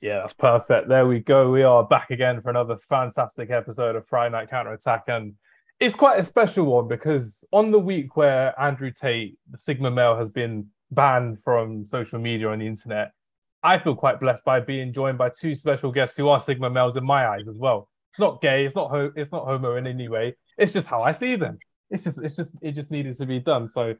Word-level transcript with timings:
Yeah, 0.00 0.20
that's 0.20 0.34
perfect. 0.34 0.88
There 0.88 1.06
we 1.06 1.18
go. 1.18 1.50
We 1.50 1.64
are 1.64 1.82
back 1.82 2.10
again 2.10 2.40
for 2.40 2.50
another 2.50 2.76
fantastic 2.76 3.50
episode 3.50 3.96
of 3.96 4.06
Friday 4.06 4.30
Night 4.30 4.48
Counter 4.48 4.72
Attack. 4.72 5.04
And 5.08 5.34
it's 5.80 5.96
quite 5.96 6.20
a 6.20 6.22
special 6.22 6.66
one 6.66 6.86
because 6.86 7.44
on 7.52 7.72
the 7.72 7.80
week 7.80 8.16
where 8.16 8.58
Andrew 8.60 8.92
Tate, 8.92 9.38
the 9.50 9.58
Sigma 9.58 9.90
male, 9.90 10.16
has 10.16 10.28
been 10.28 10.68
banned 10.92 11.42
from 11.42 11.84
social 11.84 12.20
media 12.20 12.50
and 12.50 12.62
the 12.62 12.66
internet, 12.66 13.10
I 13.64 13.78
feel 13.80 13.96
quite 13.96 14.20
blessed 14.20 14.44
by 14.44 14.60
being 14.60 14.92
joined 14.92 15.18
by 15.18 15.30
two 15.30 15.56
special 15.56 15.90
guests 15.90 16.16
who 16.16 16.28
are 16.28 16.40
Sigma 16.40 16.70
males 16.70 16.96
in 16.96 17.04
my 17.04 17.26
eyes 17.26 17.48
as 17.48 17.56
well. 17.56 17.88
It's 18.12 18.20
not 18.20 18.40
gay, 18.40 18.64
it's 18.64 18.76
not 18.76 18.90
ho- 18.90 19.12
it's 19.16 19.32
not 19.32 19.44
homo 19.46 19.76
in 19.76 19.86
any 19.88 20.08
way. 20.08 20.36
It's 20.56 20.72
just 20.72 20.86
how 20.86 21.02
I 21.02 21.10
see 21.10 21.34
them. 21.34 21.58
It's 21.90 22.04
just 22.04 22.22
it's 22.22 22.36
just 22.36 22.54
it 22.62 22.72
just 22.72 22.92
needed 22.92 23.16
to 23.18 23.26
be 23.26 23.40
done. 23.40 23.66
So 23.66 23.94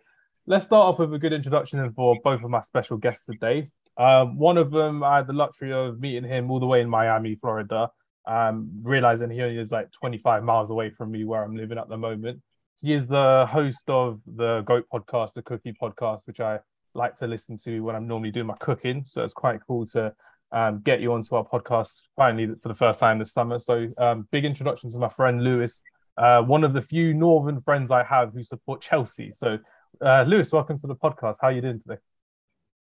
let's 0.47 0.65
start 0.65 0.95
off 0.95 1.01
with 1.01 1.13
a 1.13 1.19
good 1.19 1.33
introduction 1.33 1.93
for 1.93 2.17
both 2.23 2.43
of 2.45 2.51
my 2.51 2.61
special 2.61 2.99
guests 2.99 3.27
today. 3.27 3.71
Um, 3.99 4.39
one 4.39 4.57
of 4.57 4.71
them, 4.71 5.03
I 5.03 5.17
had 5.17 5.27
the 5.27 5.33
luxury 5.33 5.73
of 5.73 6.01
meeting 6.01 6.25
him 6.25 6.51
all 6.51 6.61
the 6.61 6.67
way 6.67 6.81
in 6.81 6.89
Miami, 6.89 7.35
Florida, 7.35 7.91
um, 8.27 8.71
realizing 8.83 9.29
he 9.29 9.41
is 9.41 9.73
like 9.73 9.91
25 9.91 10.45
miles 10.45 10.71
away 10.71 10.91
from 10.91 11.11
me 11.11 11.25
where 11.25 11.43
I'm 11.43 11.57
living 11.57 11.79
at 11.79 11.89
the 11.89 11.97
moment. 11.97 12.41
He 12.81 12.93
is 12.93 13.09
the 13.09 13.47
host 13.51 13.91
of 13.91 14.21
the 14.25 14.61
Goat 14.63 14.87
podcast, 14.93 15.33
the 15.33 15.43
Cookie 15.43 15.73
podcast, 15.73 16.29
which 16.29 16.39
I 16.39 16.61
like 16.95 17.17
to 17.17 17.27
listen 17.27 17.57
to 17.65 17.81
when 17.81 17.97
I'm 17.97 18.07
normally 18.07 18.31
doing 18.31 18.47
my 18.47 18.57
cooking. 18.61 19.05
So 19.07 19.25
it's 19.25 19.33
quite 19.33 19.59
cool 19.67 19.85
to 19.87 20.15
um, 20.53 20.81
get 20.85 21.01
you 21.01 21.13
onto 21.13 21.35
our 21.35 21.45
podcast 21.45 21.91
finally 22.15 22.55
for 22.63 22.69
the 22.69 22.75
first 22.75 23.01
time 23.01 23.19
this 23.19 23.33
summer. 23.33 23.59
So 23.59 23.89
um, 23.99 24.29
big 24.31 24.45
introduction 24.45 24.91
to 24.91 24.99
my 24.99 25.09
friend 25.09 25.43
Lewis, 25.43 25.83
uh, 26.17 26.43
one 26.43 26.63
of 26.63 26.73
the 26.73 26.83
few 26.83 27.15
northern 27.15 27.61
friends 27.63 27.91
I 27.91 28.05
have 28.05 28.33
who 28.33 28.45
support 28.45 28.81
Chelsea. 28.81 29.33
So 29.35 29.59
uh, 30.01 30.23
Lewis, 30.23 30.53
welcome 30.53 30.79
to 30.79 30.87
the 30.87 30.95
podcast. 30.95 31.37
How 31.41 31.49
are 31.49 31.53
you 31.53 31.63
doing 31.63 31.81
today? 31.81 31.97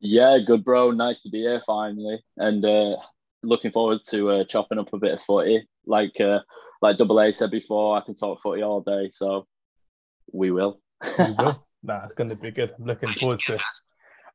Yeah, 0.02 0.40
good, 0.40 0.66
bro. 0.66 0.90
Nice 0.90 1.22
to 1.22 1.30
be 1.30 1.41
here 1.41 1.62
finally, 1.66 2.23
and 2.36 2.66
uh, 2.66 2.96
looking 3.44 3.72
forward 3.72 4.00
to 4.09 4.32
uh, 4.32 4.44
chopping 4.46 4.80
up 4.80 4.92
a 4.94 4.98
bit 4.98 5.14
of 5.14 5.22
footy. 5.22 5.68
Like 5.86 6.20
uh, 6.20 6.40
like 6.82 6.98
Double 6.98 7.20
A 7.20 7.31
said 7.31 7.52
before, 7.52 7.95
I 7.95 8.02
can 8.02 8.16
talk 8.16 8.42
footy 8.42 8.64
all 8.64 8.81
day, 8.81 9.12
so 9.14 9.48
we 10.34 10.52
will. 10.52 10.81
we 11.17 11.31
will. 11.38 11.66
Nah, 11.84 12.03
it's 12.03 12.14
going 12.14 12.30
to 12.30 12.36
be 12.36 12.52
good. 12.52 12.72
I'm 12.78 12.86
looking 12.86 13.12
forward 13.14 13.40
to 13.40 13.53
this. 13.53 13.66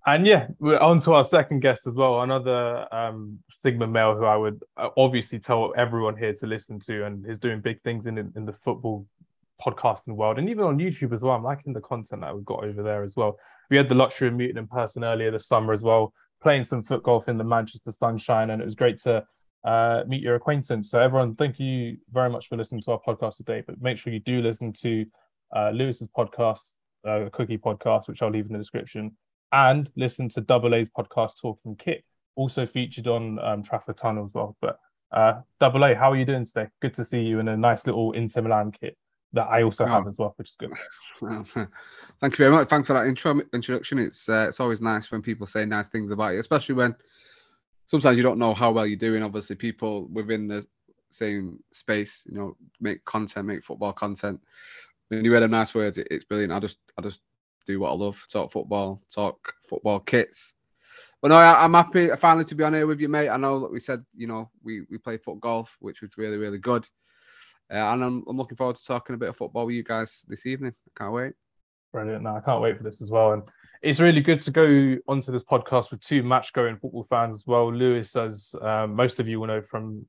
And 0.05 0.27
yeah, 0.27 0.49
we're 0.59 0.81
on 0.81 0.99
to 1.03 1.13
our 1.13 1.23
second 1.23 1.61
guest 1.61 1.87
as 1.87 1.95
well, 1.95 2.23
another 2.23 2.93
um, 2.93 3.39
Sigma 3.53 3.87
male 3.87 4.17
who 4.17 4.25
I 4.25 4.37
would 4.37 4.65
uh, 4.77 4.89
obviously 4.97 5.39
tell 5.39 5.73
everyone 5.77 6.17
here 6.17 6.33
to 6.33 6.47
listen 6.49 6.81
to, 6.81 7.07
and 7.07 7.25
is 7.25 7.39
doing 7.39 7.61
big 7.61 7.81
things 7.83 8.09
in 8.09 8.19
in 8.19 8.47
the 8.47 8.53
football 8.53 9.07
podcasting 9.65 10.17
world, 10.17 10.41
and 10.41 10.51
even 10.51 10.65
on 10.65 10.79
YouTube 10.79 11.13
as 11.13 11.23
well. 11.23 11.37
I'm 11.37 11.45
liking 11.45 11.73
the 11.73 11.81
content 11.81 12.23
that 12.23 12.35
we've 12.35 12.45
got 12.45 12.65
over 12.65 12.83
there 12.83 13.05
as 13.05 13.15
well 13.15 13.39
we 13.71 13.77
had 13.77 13.89
the 13.89 13.95
luxury 13.95 14.29
of 14.29 14.35
meeting 14.35 14.57
in 14.57 14.67
person 14.67 15.05
earlier 15.05 15.31
this 15.31 15.47
summer 15.47 15.73
as 15.73 15.83
well, 15.83 16.13
playing 16.43 16.65
some 16.65 16.83
foot 16.83 17.03
golf 17.03 17.29
in 17.29 17.39
the 17.39 17.45
Manchester 17.45 17.93
sunshine, 17.93 18.51
and 18.51 18.61
it 18.61 18.65
was 18.65 18.75
great 18.75 18.99
to 19.01 19.25
uh, 19.65 20.05
meet 20.07 20.23
your 20.23 20.37
acquaintance. 20.37 20.91
So 20.91 21.01
everyone, 21.01 21.35
thank 21.35 21.59
you 21.59 21.97
very 22.13 22.31
much 22.31 22.49
for 22.49 22.57
listening 22.57 22.83
to 22.83 22.93
our 22.93 23.01
podcast 23.07 23.37
today. 23.37 23.63
But 23.67 23.81
make 23.81 23.99
sure 23.99 24.13
you 24.13 24.21
do 24.21 24.41
listen 24.41 24.73
to 24.75 25.07
uh, 25.55 25.71
Lewis's 25.71 26.09
podcast, 26.17 26.73
uh, 27.07 27.29
Cookie 27.33 27.59
Podcast, 27.59 28.09
which 28.09 28.23
I'll 28.23 28.31
leave 28.31 28.47
in 28.47 28.53
the 28.53 28.59
description, 28.59 29.17
and 29.53 29.91
listen 29.97 30.29
to 30.31 30.41
Double 30.41 30.75
A's 30.75 30.91
podcast, 30.91 31.41
Talking 31.41 31.77
Kit, 31.77 32.05
also 32.37 32.67
featured 32.67 33.07
on 33.07 33.39
um, 33.41 33.63
Trafford 33.63 33.97
Tunnel 33.97 34.25
as 34.25 34.35
well. 34.35 34.57
But 34.61 34.79
uh, 35.13 35.41
Double 35.61 35.85
A, 35.85 35.95
how 35.95 36.13
are 36.13 36.17
you 36.17 36.25
doing 36.25 36.45
today? 36.45 36.69
Good 36.81 36.95
to 36.95 37.05
see 37.05 37.21
you 37.21 37.41
in 37.41 37.49
a 37.49 37.57
nice 37.57 37.87
little 37.87 38.13
Inter 38.13 38.43
Milan 38.43 38.73
kit 38.73 38.97
that 39.37 39.49
I 39.49 39.63
also 39.63 39.87
have 39.87 40.07
as 40.07 40.19
well, 40.19 40.35
which 40.37 40.51
is 40.51 40.57
good. 40.57 40.73
thank 42.21 42.33
you 42.33 42.45
very 42.45 42.51
much. 42.51 42.69
Thanks 42.69 42.87
for 42.87 42.95
that 42.95 43.07
intro 43.07 43.41
introduction. 43.53 43.99
It's 43.99 44.29
uh, 44.29 44.47
it's 44.49 44.61
always 44.61 44.81
nice 44.81 45.11
when 45.11 45.23
people 45.23 45.47
say 45.47 45.65
nice 45.65 45.89
things 45.89 46.11
about 46.11 46.33
you, 46.33 46.41
especially 46.41 46.75
when 46.75 46.95
sometimes 47.85 48.17
you 48.17 48.23
don't 48.23 48.39
know 48.39 48.55
how 48.55 48.73
well 48.73 48.87
you're 48.87 48.97
doing. 48.97 49.23
Obviously, 49.23 49.57
people 49.57 50.07
within 50.09 50.49
the 50.49 50.67
same 51.11 51.63
space, 51.71 52.27
you 52.27 52.37
know, 52.37 52.57
make 52.81 53.05
content, 53.05 53.47
make 53.47 53.65
football 53.65 53.93
content. 53.93 54.41
When 55.09 55.25
you 55.25 55.33
read 55.33 55.45
a 55.45 55.49
nice 55.49 55.75
words, 55.75 55.99
it, 55.99 56.09
it's 56.11 56.25
brilliant. 56.25 56.53
I 56.53 56.59
just 56.59 56.79
I 56.99 57.03
just 57.03 57.21
do 57.67 57.81
what 57.81 57.91
I 57.91 57.95
love: 57.95 58.25
talk 58.31 58.51
football, 58.51 59.01
talk 59.13 59.55
football 59.69 60.01
kits. 60.01 60.55
But 61.23 61.29
no, 61.29 61.37
I, 61.37 61.65
am 61.65 61.75
happy 61.75 62.09
finally 62.17 62.45
to 62.45 62.55
be 62.55 62.65
on 62.65 62.75
here 62.75 62.87
with 62.87 63.01
you, 63.01 63.09
mate. 63.09 63.29
I 63.29 63.37
know 63.37 63.61
that 63.61 63.73
we 63.73 63.81
said, 63.81 64.05
you 64.15 64.27
know, 64.27 64.51
we 64.63 64.83
we 64.91 64.99
played 64.99 65.23
foot 65.23 65.41
golf, 65.41 65.77
which 65.81 66.01
was 66.01 66.11
really 66.17 66.37
really 66.39 66.59
good. 66.59 66.89
Uh, 67.71 67.93
and 67.93 68.05
I'm, 68.05 68.25
I'm 68.29 68.37
looking 68.37 68.57
forward 68.57 68.77
to 68.77 68.85
talking 68.85 69.15
a 69.15 69.19
bit 69.19 69.29
of 69.29 69.37
football 69.37 69.67
with 69.67 69.75
you 69.75 69.83
guys 69.83 70.25
this 70.29 70.47
evening. 70.47 70.73
I 70.87 71.03
can't 71.03 71.13
wait. 71.13 71.33
Brilliant. 71.93 72.23
No, 72.23 72.37
I 72.37 72.41
can't 72.41 72.63
wait 72.63 72.77
for 72.77 72.83
this 72.83 73.03
as 73.03 73.11
well. 73.11 73.33
And 73.33 73.43
it's 73.83 74.01
really 74.01 74.21
good 74.21 74.41
to 74.41 74.51
go 74.51 74.97
onto 75.09 75.33
this 75.33 75.45
podcast 75.45 75.91
with 75.91 76.01
two 76.01 76.23
match 76.23 76.53
going 76.53 76.77
football 76.77 77.07
fans 77.09 77.39
as 77.39 77.47
well. 77.47 77.73
Lewis, 77.73 78.15
as 78.17 78.55
um, 78.61 78.95
most 78.95 79.21
of 79.21 79.29
you 79.29 79.41
will 79.41 79.47
know 79.47 79.63
from 79.63 80.07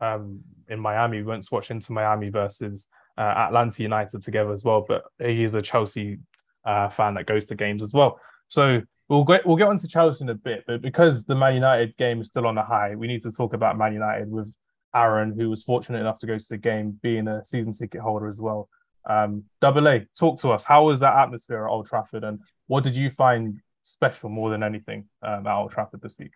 um, 0.00 0.40
in 0.68 0.80
Miami, 0.80 1.18
we 1.18 1.24
went 1.24 1.42
to 1.42 1.48
watch 1.52 1.70
Inter 1.70 1.94
Miami 1.94 2.30
versus 2.30 2.86
uh, 3.16 3.20
Atlanta 3.20 3.82
United 3.82 4.22
together 4.22 4.52
as 4.52 4.64
well. 4.64 4.84
But 4.86 5.04
he 5.18 5.44
is 5.44 5.54
a 5.54 5.62
Chelsea 5.62 6.18
uh, 6.64 6.88
fan 6.88 7.14
that 7.14 7.26
goes 7.26 7.46
to 7.46 7.54
games 7.54 7.82
as 7.82 7.92
well. 7.92 8.20
So 8.48 8.82
we'll 9.08 9.24
get 9.24 9.46
we'll 9.46 9.56
get 9.56 9.68
onto 9.68 9.88
Chelsea 9.88 10.24
in 10.24 10.30
a 10.30 10.34
bit, 10.34 10.64
but 10.66 10.82
because 10.82 11.24
the 11.24 11.34
Man 11.34 11.54
United 11.54 11.96
game 11.96 12.20
is 12.20 12.28
still 12.28 12.46
on 12.46 12.54
the 12.54 12.62
high, 12.62 12.94
we 12.94 13.06
need 13.06 13.22
to 13.22 13.32
talk 13.32 13.54
about 13.54 13.78
Man 13.78 13.92
United 13.92 14.30
with 14.30 14.52
Aaron, 14.94 15.38
who 15.38 15.50
was 15.50 15.62
fortunate 15.62 16.00
enough 16.00 16.18
to 16.20 16.26
go 16.26 16.38
to 16.38 16.48
the 16.48 16.56
game, 16.56 16.98
being 17.02 17.28
a 17.28 17.44
season 17.44 17.72
ticket 17.72 18.00
holder 18.00 18.28
as 18.28 18.40
well. 18.40 18.68
Um, 19.08 19.44
Double 19.60 19.88
A, 19.88 20.06
talk 20.18 20.40
to 20.40 20.50
us. 20.50 20.64
How 20.64 20.86
was 20.86 21.00
that 21.00 21.16
atmosphere 21.16 21.66
at 21.66 21.70
Old 21.70 21.86
Trafford, 21.86 22.24
and 22.24 22.40
what 22.66 22.84
did 22.84 22.96
you 22.96 23.10
find 23.10 23.60
special 23.82 24.28
more 24.28 24.50
than 24.50 24.62
anything 24.62 25.08
um, 25.22 25.46
at 25.46 25.56
Old 25.56 25.72
Trafford 25.72 26.02
this 26.02 26.16
week? 26.18 26.32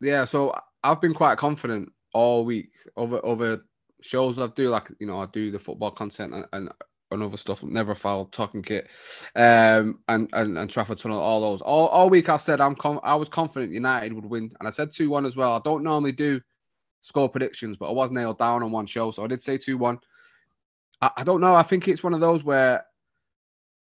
Yeah, 0.00 0.24
so 0.24 0.54
I've 0.82 1.00
been 1.00 1.14
quite 1.14 1.38
confident 1.38 1.90
all 2.12 2.44
week 2.44 2.70
over 2.96 3.20
over 3.24 3.64
shows 4.02 4.38
I 4.38 4.46
do 4.48 4.68
like 4.68 4.90
you 5.00 5.06
know 5.06 5.18
I 5.18 5.26
do 5.26 5.50
the 5.50 5.58
football 5.58 5.90
content 5.90 6.34
and, 6.34 6.44
and, 6.52 6.68
and 7.10 7.22
other 7.22 7.36
stuff. 7.36 7.62
Never 7.62 7.94
foul, 7.94 8.26
talking 8.26 8.62
kit, 8.62 8.88
um, 9.34 10.00
and, 10.08 10.28
and 10.32 10.58
and 10.58 10.70
Trafford 10.70 10.98
Tunnel, 10.98 11.20
all 11.20 11.40
those. 11.40 11.62
All, 11.62 11.88
all 11.88 12.10
week 12.10 12.28
I've 12.28 12.42
said 12.42 12.60
I'm 12.60 12.74
com- 12.74 13.00
I 13.02 13.14
was 13.14 13.28
confident 13.28 13.72
United 13.72 14.12
would 14.12 14.26
win, 14.26 14.52
and 14.58 14.68
I 14.68 14.70
said 14.70 14.90
two 14.90 15.10
one 15.10 15.26
as 15.26 15.36
well. 15.36 15.52
I 15.52 15.60
don't 15.64 15.82
normally 15.82 16.12
do 16.12 16.40
score 17.04 17.28
predictions, 17.28 17.76
but 17.76 17.90
I 17.90 17.92
was 17.92 18.10
nailed 18.10 18.38
down 18.38 18.62
on 18.62 18.72
one 18.72 18.86
show, 18.86 19.10
so 19.10 19.22
I 19.22 19.26
did 19.26 19.42
say 19.42 19.58
two 19.58 19.76
one. 19.76 20.00
I, 21.02 21.10
I, 21.18 21.24
don't 21.24 21.42
know. 21.42 21.54
I 21.54 21.62
think 21.62 21.86
it's 21.86 22.02
one 22.02 22.14
of 22.14 22.20
those 22.20 22.42
where, 22.42 22.86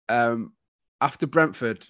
um, 0.10 0.54
after 1.00 1.28
Brentford, 1.28 1.86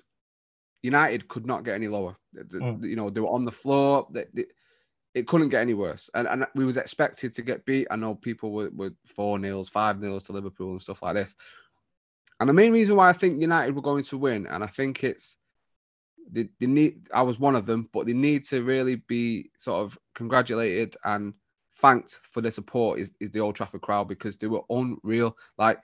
United 0.82 1.30
could 1.30 1.46
not 1.46 1.64
get 1.64 1.76
any 1.76 1.88
lower. 1.88 2.18
Mm. 2.36 2.84
You 2.84 2.98
know, 2.98 3.10
they 3.10 3.22
were 3.22 3.30
on 3.30 3.46
the 3.46 3.54
floor. 3.54 4.06
They, 4.12 4.26
they, 4.34 4.46
it 5.14 5.28
couldn't 5.28 5.50
get 5.50 5.62
any 5.62 5.74
worse, 5.74 6.10
and 6.14 6.28
and 6.28 6.46
we 6.56 6.66
was 6.66 6.76
expected 6.76 7.34
to 7.36 7.42
get 7.42 7.66
beat. 7.66 7.88
I 7.90 7.96
know 7.96 8.16
people 8.16 8.52
were, 8.52 8.70
were 8.76 8.92
four 9.06 9.40
nils, 9.40 9.70
five 9.70 10.02
nils 10.02 10.24
to 10.24 10.34
Liverpool 10.34 10.72
and 10.72 10.82
stuff 10.82 11.02
like 11.02 11.16
this. 11.16 11.36
And 12.42 12.50
the 12.50 12.54
main 12.54 12.74
reason 12.74 12.98
why 12.98 13.10
I 13.10 13.14
think 13.14 13.40
United 13.40 13.76
were 13.76 13.82
going 13.82 14.04
to 14.06 14.18
win, 14.18 14.46
and 14.48 14.62
I 14.62 14.68
think 14.68 15.06
it's 15.06 15.38
they, 16.32 16.50
they 16.60 16.68
need 16.68 17.08
I 17.14 17.22
was 17.22 17.40
one 17.40 17.56
of 17.56 17.66
them, 17.66 17.90
but 17.94 18.06
they 18.06 18.14
need 18.14 18.46
to 18.46 18.64
really 18.64 18.96
be 18.96 19.52
sort 19.58 19.84
of 19.84 19.98
congratulated 20.16 20.96
and 21.04 21.34
thanked 21.78 22.20
for 22.32 22.42
their 22.42 22.52
support 22.52 23.00
is, 23.00 23.12
is 23.20 23.32
the 23.32 23.40
Old 23.40 23.56
Trafford 23.56 23.82
crowd 23.82 24.08
because 24.08 24.38
they 24.38 24.48
were 24.48 24.62
unreal. 24.70 25.36
Like 25.58 25.80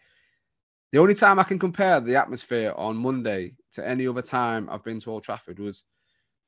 the 0.92 1.00
only 1.00 1.16
time 1.16 1.40
I 1.40 1.44
can 1.44 1.60
compare 1.60 2.00
the 2.00 2.16
atmosphere 2.16 2.74
on 2.76 2.96
Monday 2.98 3.54
to 3.74 3.88
any 3.88 4.08
other 4.08 4.22
time 4.22 4.70
I've 4.72 4.84
been 4.84 5.00
to 5.02 5.12
Old 5.12 5.24
Trafford 5.24 5.60
was 5.60 5.84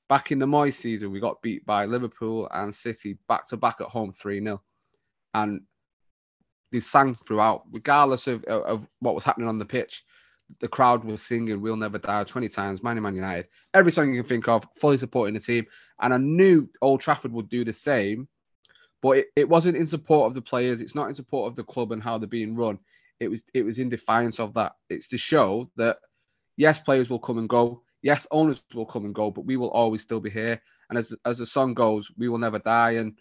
back 0.09 0.31
in 0.31 0.39
the 0.39 0.45
Moyes 0.45 0.73
season. 0.73 1.11
We 1.11 1.19
got 1.19 1.41
beat 1.41 1.65
by 1.65 1.85
Liverpool 1.85 2.49
and 2.51 2.73
City 2.73 3.17
back 3.27 3.47
to 3.47 3.57
back 3.57 3.81
at 3.81 3.87
home 3.87 4.11
3 4.11 4.43
0. 4.43 4.61
And 5.33 5.61
they 6.71 6.79
sang 6.79 7.15
throughout, 7.15 7.63
regardless 7.71 8.27
of, 8.27 8.43
of 8.45 8.87
what 8.99 9.15
was 9.15 9.23
happening 9.23 9.47
on 9.47 9.59
the 9.59 9.65
pitch 9.65 10.03
the 10.59 10.67
crowd 10.67 11.03
was 11.03 11.21
singing 11.21 11.61
"We'll 11.61 11.75
Never 11.75 11.97
Die" 11.97 12.23
20 12.23 12.49
times, 12.49 12.83
Man 12.83 13.01
Man 13.01 13.15
United, 13.15 13.47
every 13.73 13.91
song 13.91 14.13
you 14.13 14.21
can 14.21 14.29
think 14.29 14.47
of, 14.47 14.67
fully 14.75 14.97
supporting 14.97 15.33
the 15.33 15.39
team. 15.39 15.65
And 15.99 16.13
I 16.13 16.17
knew 16.17 16.69
Old 16.81 17.01
Trafford 17.01 17.31
would 17.31 17.49
do 17.49 17.63
the 17.63 17.73
same, 17.73 18.27
but 19.01 19.17
it, 19.17 19.27
it 19.35 19.49
wasn't 19.49 19.77
in 19.77 19.87
support 19.87 20.27
of 20.27 20.33
the 20.33 20.41
players. 20.41 20.81
It's 20.81 20.95
not 20.95 21.07
in 21.07 21.15
support 21.15 21.49
of 21.49 21.55
the 21.55 21.63
club 21.63 21.91
and 21.91 22.01
how 22.01 22.17
they're 22.17 22.27
being 22.27 22.55
run. 22.55 22.79
It 23.19 23.29
was 23.29 23.43
it 23.53 23.63
was 23.63 23.79
in 23.79 23.89
defiance 23.89 24.39
of 24.39 24.53
that. 24.55 24.73
It's 24.89 25.07
to 25.09 25.17
show 25.17 25.69
that 25.75 25.97
yes, 26.57 26.79
players 26.79 27.09
will 27.09 27.19
come 27.19 27.37
and 27.37 27.49
go. 27.49 27.83
Yes, 28.01 28.25
owners 28.31 28.63
will 28.73 28.85
come 28.85 29.05
and 29.05 29.13
go, 29.13 29.29
but 29.29 29.45
we 29.45 29.57
will 29.57 29.69
always 29.69 30.01
still 30.01 30.19
be 30.19 30.29
here. 30.29 30.61
And 30.89 30.97
as 30.97 31.13
as 31.25 31.37
the 31.37 31.45
song 31.45 31.73
goes, 31.73 32.11
we 32.17 32.29
will 32.29 32.39
never 32.39 32.59
die. 32.59 32.91
And 32.91 33.19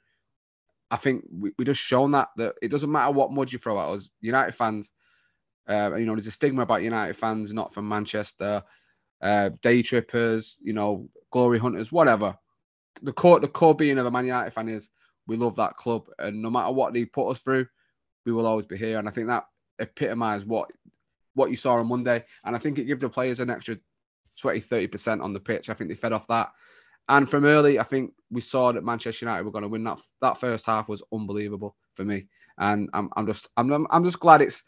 I 0.91 0.97
think 0.97 1.25
we, 1.31 1.53
we 1.59 1.65
just 1.65 1.81
shown 1.81 2.12
that 2.12 2.31
that 2.37 2.55
it 2.62 2.69
doesn't 2.69 2.91
matter 2.91 3.12
what 3.12 3.32
mud 3.32 3.53
you 3.53 3.59
throw 3.59 3.79
at 3.79 3.94
us, 3.94 4.09
United 4.21 4.55
fans 4.55 4.91
uh, 5.70 5.94
you 5.96 6.05
know, 6.06 6.14
there's 6.14 6.26
a 6.26 6.32
stigma 6.32 6.62
about 6.62 6.82
United 6.82 7.17
fans 7.17 7.52
not 7.52 7.72
from 7.72 7.88
Manchester, 7.88 8.62
uh, 9.22 9.50
day 9.62 9.82
trippers, 9.82 10.58
you 10.62 10.72
know, 10.72 11.08
glory 11.31 11.58
hunters, 11.58 11.93
whatever. 11.93 12.37
The 13.02 13.12
core, 13.12 13.40
the 13.40 13.49
core 13.49 13.75
being 13.75 13.99
of 13.99 14.06
a 14.06 14.11
Man 14.11 14.26
United 14.26 14.52
fan 14.52 14.69
is 14.69 14.90
we 15.26 15.37
love 15.37 15.56
that 15.56 15.76
club, 15.76 16.06
and 16.19 16.43
no 16.43 16.50
matter 16.50 16.72
what 16.72 16.93
they 16.93 17.05
put 17.05 17.28
us 17.31 17.38
through, 17.38 17.67
we 18.26 18.32
will 18.32 18.46
always 18.46 18.67
be 18.67 18.76
here. 18.76 18.99
And 18.99 19.08
I 19.08 19.12
think 19.12 19.28
that 19.28 19.44
epitomised 19.78 20.46
what 20.46 20.70
what 21.34 21.50
you 21.50 21.56
saw 21.56 21.75
on 21.75 21.87
Monday. 21.87 22.25
And 22.44 22.56
I 22.56 22.58
think 22.58 22.78
it 22.78 22.84
gave 22.84 23.00
the 23.00 23.08
players 23.08 23.40
an 23.40 23.50
extra 23.50 23.78
20, 24.40 24.61
30% 24.61 25.22
on 25.22 25.32
the 25.32 25.40
pitch. 25.40 25.70
I 25.70 25.75
think 25.75 25.88
they 25.88 25.94
fed 25.94 26.12
off 26.12 26.26
that. 26.26 26.50
And 27.08 27.28
from 27.28 27.44
early, 27.44 27.78
I 27.78 27.84
think 27.84 28.12
we 28.31 28.40
saw 28.40 28.72
that 28.72 28.84
Manchester 28.84 29.25
United 29.25 29.44
were 29.44 29.50
going 29.50 29.62
to 29.62 29.69
win. 29.69 29.84
That 29.84 30.00
that 30.20 30.38
first 30.38 30.67
half 30.67 30.88
was 30.88 31.02
unbelievable 31.12 31.76
for 31.94 32.05
me, 32.05 32.26
and 32.58 32.88
I'm, 32.93 33.11
I'm 33.17 33.26
just 33.26 33.49
I'm 33.56 33.87
I'm 33.90 34.05
just 34.05 34.20
glad 34.20 34.43
it's 34.43 34.62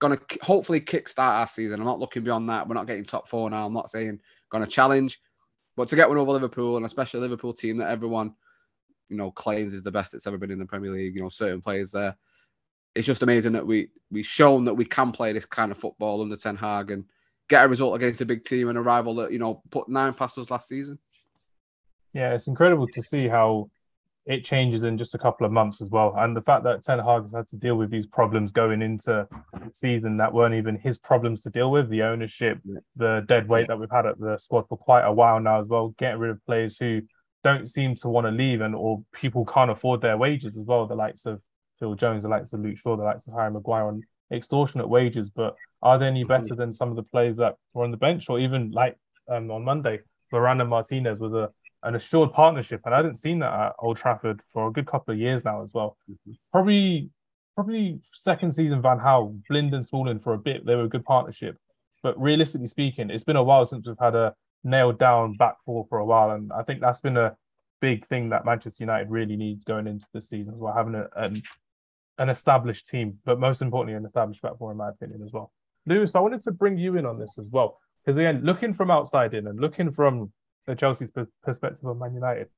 going 0.00 0.16
to 0.16 0.38
hopefully 0.42 0.80
kickstart 0.80 1.18
our 1.18 1.48
season. 1.48 1.80
I'm 1.80 1.86
not 1.86 1.98
looking 1.98 2.22
beyond 2.22 2.48
that. 2.48 2.68
We're 2.68 2.74
not 2.74 2.86
getting 2.86 3.04
top 3.04 3.28
four 3.28 3.50
now. 3.50 3.66
I'm 3.66 3.72
not 3.72 3.90
saying 3.90 4.20
going 4.50 4.64
to 4.64 4.70
challenge, 4.70 5.20
but 5.76 5.88
to 5.88 5.96
get 5.96 6.08
one 6.08 6.18
over 6.18 6.32
Liverpool 6.32 6.76
and 6.76 6.86
especially 6.86 7.18
a 7.18 7.22
Liverpool 7.22 7.52
team 7.52 7.78
that 7.78 7.90
everyone 7.90 8.34
you 9.08 9.16
know 9.16 9.30
claims 9.30 9.72
is 9.72 9.82
the 9.82 9.90
best 9.90 10.12
that's 10.12 10.26
ever 10.26 10.38
been 10.38 10.50
in 10.50 10.58
the 10.58 10.66
Premier 10.66 10.90
League. 10.90 11.14
You 11.14 11.22
know, 11.22 11.28
certain 11.28 11.60
players 11.60 11.92
there. 11.92 12.16
It's 12.94 13.06
just 13.06 13.22
amazing 13.22 13.52
that 13.52 13.66
we 13.66 13.88
we've 14.10 14.26
shown 14.26 14.64
that 14.64 14.74
we 14.74 14.84
can 14.84 15.12
play 15.12 15.32
this 15.32 15.46
kind 15.46 15.72
of 15.72 15.78
football 15.78 16.22
under 16.22 16.36
Ten 16.36 16.56
Hag 16.56 16.90
and 16.90 17.04
get 17.48 17.64
a 17.64 17.68
result 17.68 17.96
against 17.96 18.20
a 18.20 18.26
big 18.26 18.44
team 18.44 18.68
and 18.68 18.78
a 18.78 18.82
rival 18.82 19.14
that 19.16 19.32
you 19.32 19.38
know 19.38 19.62
put 19.70 19.88
nine 19.88 20.14
past 20.14 20.38
us 20.38 20.50
last 20.50 20.68
season. 20.68 20.98
Yeah, 22.12 22.34
it's 22.34 22.48
incredible 22.48 22.86
to 22.92 23.02
see 23.02 23.28
how 23.28 23.70
it 24.28 24.44
changes 24.44 24.84
in 24.84 24.98
just 24.98 25.14
a 25.14 25.18
couple 25.18 25.46
of 25.46 25.52
months 25.52 25.80
as 25.80 25.88
well. 25.88 26.14
And 26.18 26.36
the 26.36 26.42
fact 26.42 26.62
that 26.64 26.82
Ten 26.82 26.98
Hag 26.98 27.22
has 27.22 27.32
had 27.32 27.48
to 27.48 27.56
deal 27.56 27.76
with 27.76 27.90
these 27.90 28.04
problems 28.04 28.52
going 28.52 28.82
into 28.82 29.26
season 29.72 30.18
that 30.18 30.34
weren't 30.34 30.54
even 30.54 30.76
his 30.76 30.98
problems 30.98 31.40
to 31.42 31.50
deal 31.50 31.70
with, 31.70 31.88
the 31.88 32.02
ownership, 32.02 32.58
the 32.94 33.24
dead 33.26 33.48
weight 33.48 33.68
that 33.68 33.80
we've 33.80 33.90
had 33.90 34.04
at 34.04 34.20
the 34.20 34.36
squad 34.36 34.68
for 34.68 34.76
quite 34.76 35.06
a 35.06 35.12
while 35.12 35.40
now 35.40 35.62
as 35.62 35.66
well, 35.66 35.94
getting 35.98 36.20
rid 36.20 36.30
of 36.30 36.44
players 36.44 36.76
who 36.76 37.00
don't 37.42 37.70
seem 37.70 37.94
to 37.94 38.08
want 38.10 38.26
to 38.26 38.30
leave 38.30 38.60
and 38.60 38.74
or 38.74 39.02
people 39.14 39.46
can't 39.46 39.70
afford 39.70 40.02
their 40.02 40.18
wages 40.18 40.58
as 40.58 40.66
well, 40.66 40.86
the 40.86 40.94
likes 40.94 41.24
of 41.24 41.40
Phil 41.78 41.94
Jones, 41.94 42.24
the 42.24 42.28
likes 42.28 42.52
of 42.52 42.60
Luke 42.60 42.76
Shaw, 42.76 42.96
the 42.96 43.04
likes 43.04 43.26
of 43.26 43.32
Harry 43.32 43.50
Maguire 43.50 43.86
on 43.86 44.02
extortionate 44.30 44.90
wages. 44.90 45.30
But 45.30 45.56
are 45.80 45.98
they 45.98 46.06
any 46.06 46.24
better 46.24 46.54
than 46.54 46.74
some 46.74 46.90
of 46.90 46.96
the 46.96 47.02
players 47.02 47.38
that 47.38 47.54
were 47.72 47.84
on 47.84 47.92
the 47.92 47.96
bench 47.96 48.28
or 48.28 48.38
even 48.38 48.72
like 48.72 48.98
um, 49.26 49.50
on 49.50 49.64
Monday, 49.64 50.00
Varane 50.30 50.60
and 50.60 50.68
Martinez 50.68 51.18
was 51.18 51.32
a 51.32 51.50
an 51.82 51.94
assured 51.94 52.32
partnership, 52.32 52.82
and 52.84 52.94
I 52.94 52.98
hadn't 52.98 53.16
seen 53.16 53.38
that 53.40 53.52
at 53.52 53.72
Old 53.78 53.96
Trafford 53.96 54.40
for 54.52 54.68
a 54.68 54.72
good 54.72 54.86
couple 54.86 55.14
of 55.14 55.20
years 55.20 55.44
now 55.44 55.62
as 55.62 55.72
well. 55.72 55.96
Mm-hmm. 56.10 56.32
Probably, 56.52 57.10
probably 57.54 58.00
second 58.12 58.52
season 58.52 58.82
Van 58.82 58.98
Gaal, 58.98 59.40
Blind 59.48 59.74
and 59.74 59.84
Smalling 59.84 60.18
for 60.18 60.34
a 60.34 60.38
bit. 60.38 60.66
They 60.66 60.74
were 60.74 60.84
a 60.84 60.88
good 60.88 61.04
partnership, 61.04 61.56
but 62.02 62.20
realistically 62.20 62.66
speaking, 62.66 63.10
it's 63.10 63.24
been 63.24 63.36
a 63.36 63.42
while 63.42 63.64
since 63.64 63.86
we've 63.86 63.96
had 64.00 64.14
a 64.14 64.34
nailed 64.64 64.98
down 64.98 65.34
back 65.34 65.56
four 65.64 65.86
for 65.88 65.98
a 65.98 66.04
while, 66.04 66.32
and 66.32 66.52
I 66.52 66.62
think 66.62 66.80
that's 66.80 67.00
been 67.00 67.16
a 67.16 67.36
big 67.80 68.04
thing 68.06 68.30
that 68.30 68.44
Manchester 68.44 68.82
United 68.82 69.08
really 69.08 69.36
needs 69.36 69.62
going 69.62 69.86
into 69.86 70.06
the 70.12 70.20
season 70.20 70.54
as 70.54 70.60
well, 70.60 70.74
having 70.74 70.96
a, 70.96 71.08
an 71.16 71.40
an 72.18 72.28
established 72.28 72.88
team, 72.88 73.18
but 73.24 73.38
most 73.38 73.62
importantly, 73.62 73.96
an 73.96 74.04
established 74.04 74.42
back 74.42 74.58
four, 74.58 74.72
in 74.72 74.76
my 74.76 74.88
opinion, 74.88 75.22
as 75.22 75.32
well. 75.32 75.52
Lewis, 75.86 76.16
I 76.16 76.20
wanted 76.20 76.40
to 76.40 76.50
bring 76.50 76.76
you 76.76 76.96
in 76.96 77.06
on 77.06 77.18
this 77.18 77.38
as 77.38 77.48
well, 77.48 77.78
because 78.04 78.18
again, 78.18 78.40
looking 78.42 78.74
from 78.74 78.90
outside 78.90 79.34
in 79.34 79.46
and 79.46 79.60
looking 79.60 79.92
from 79.92 80.32
Chelsea's 80.74 81.12
perspective 81.42 81.84
on 81.86 81.98
Man 81.98 82.14
United. 82.14 82.48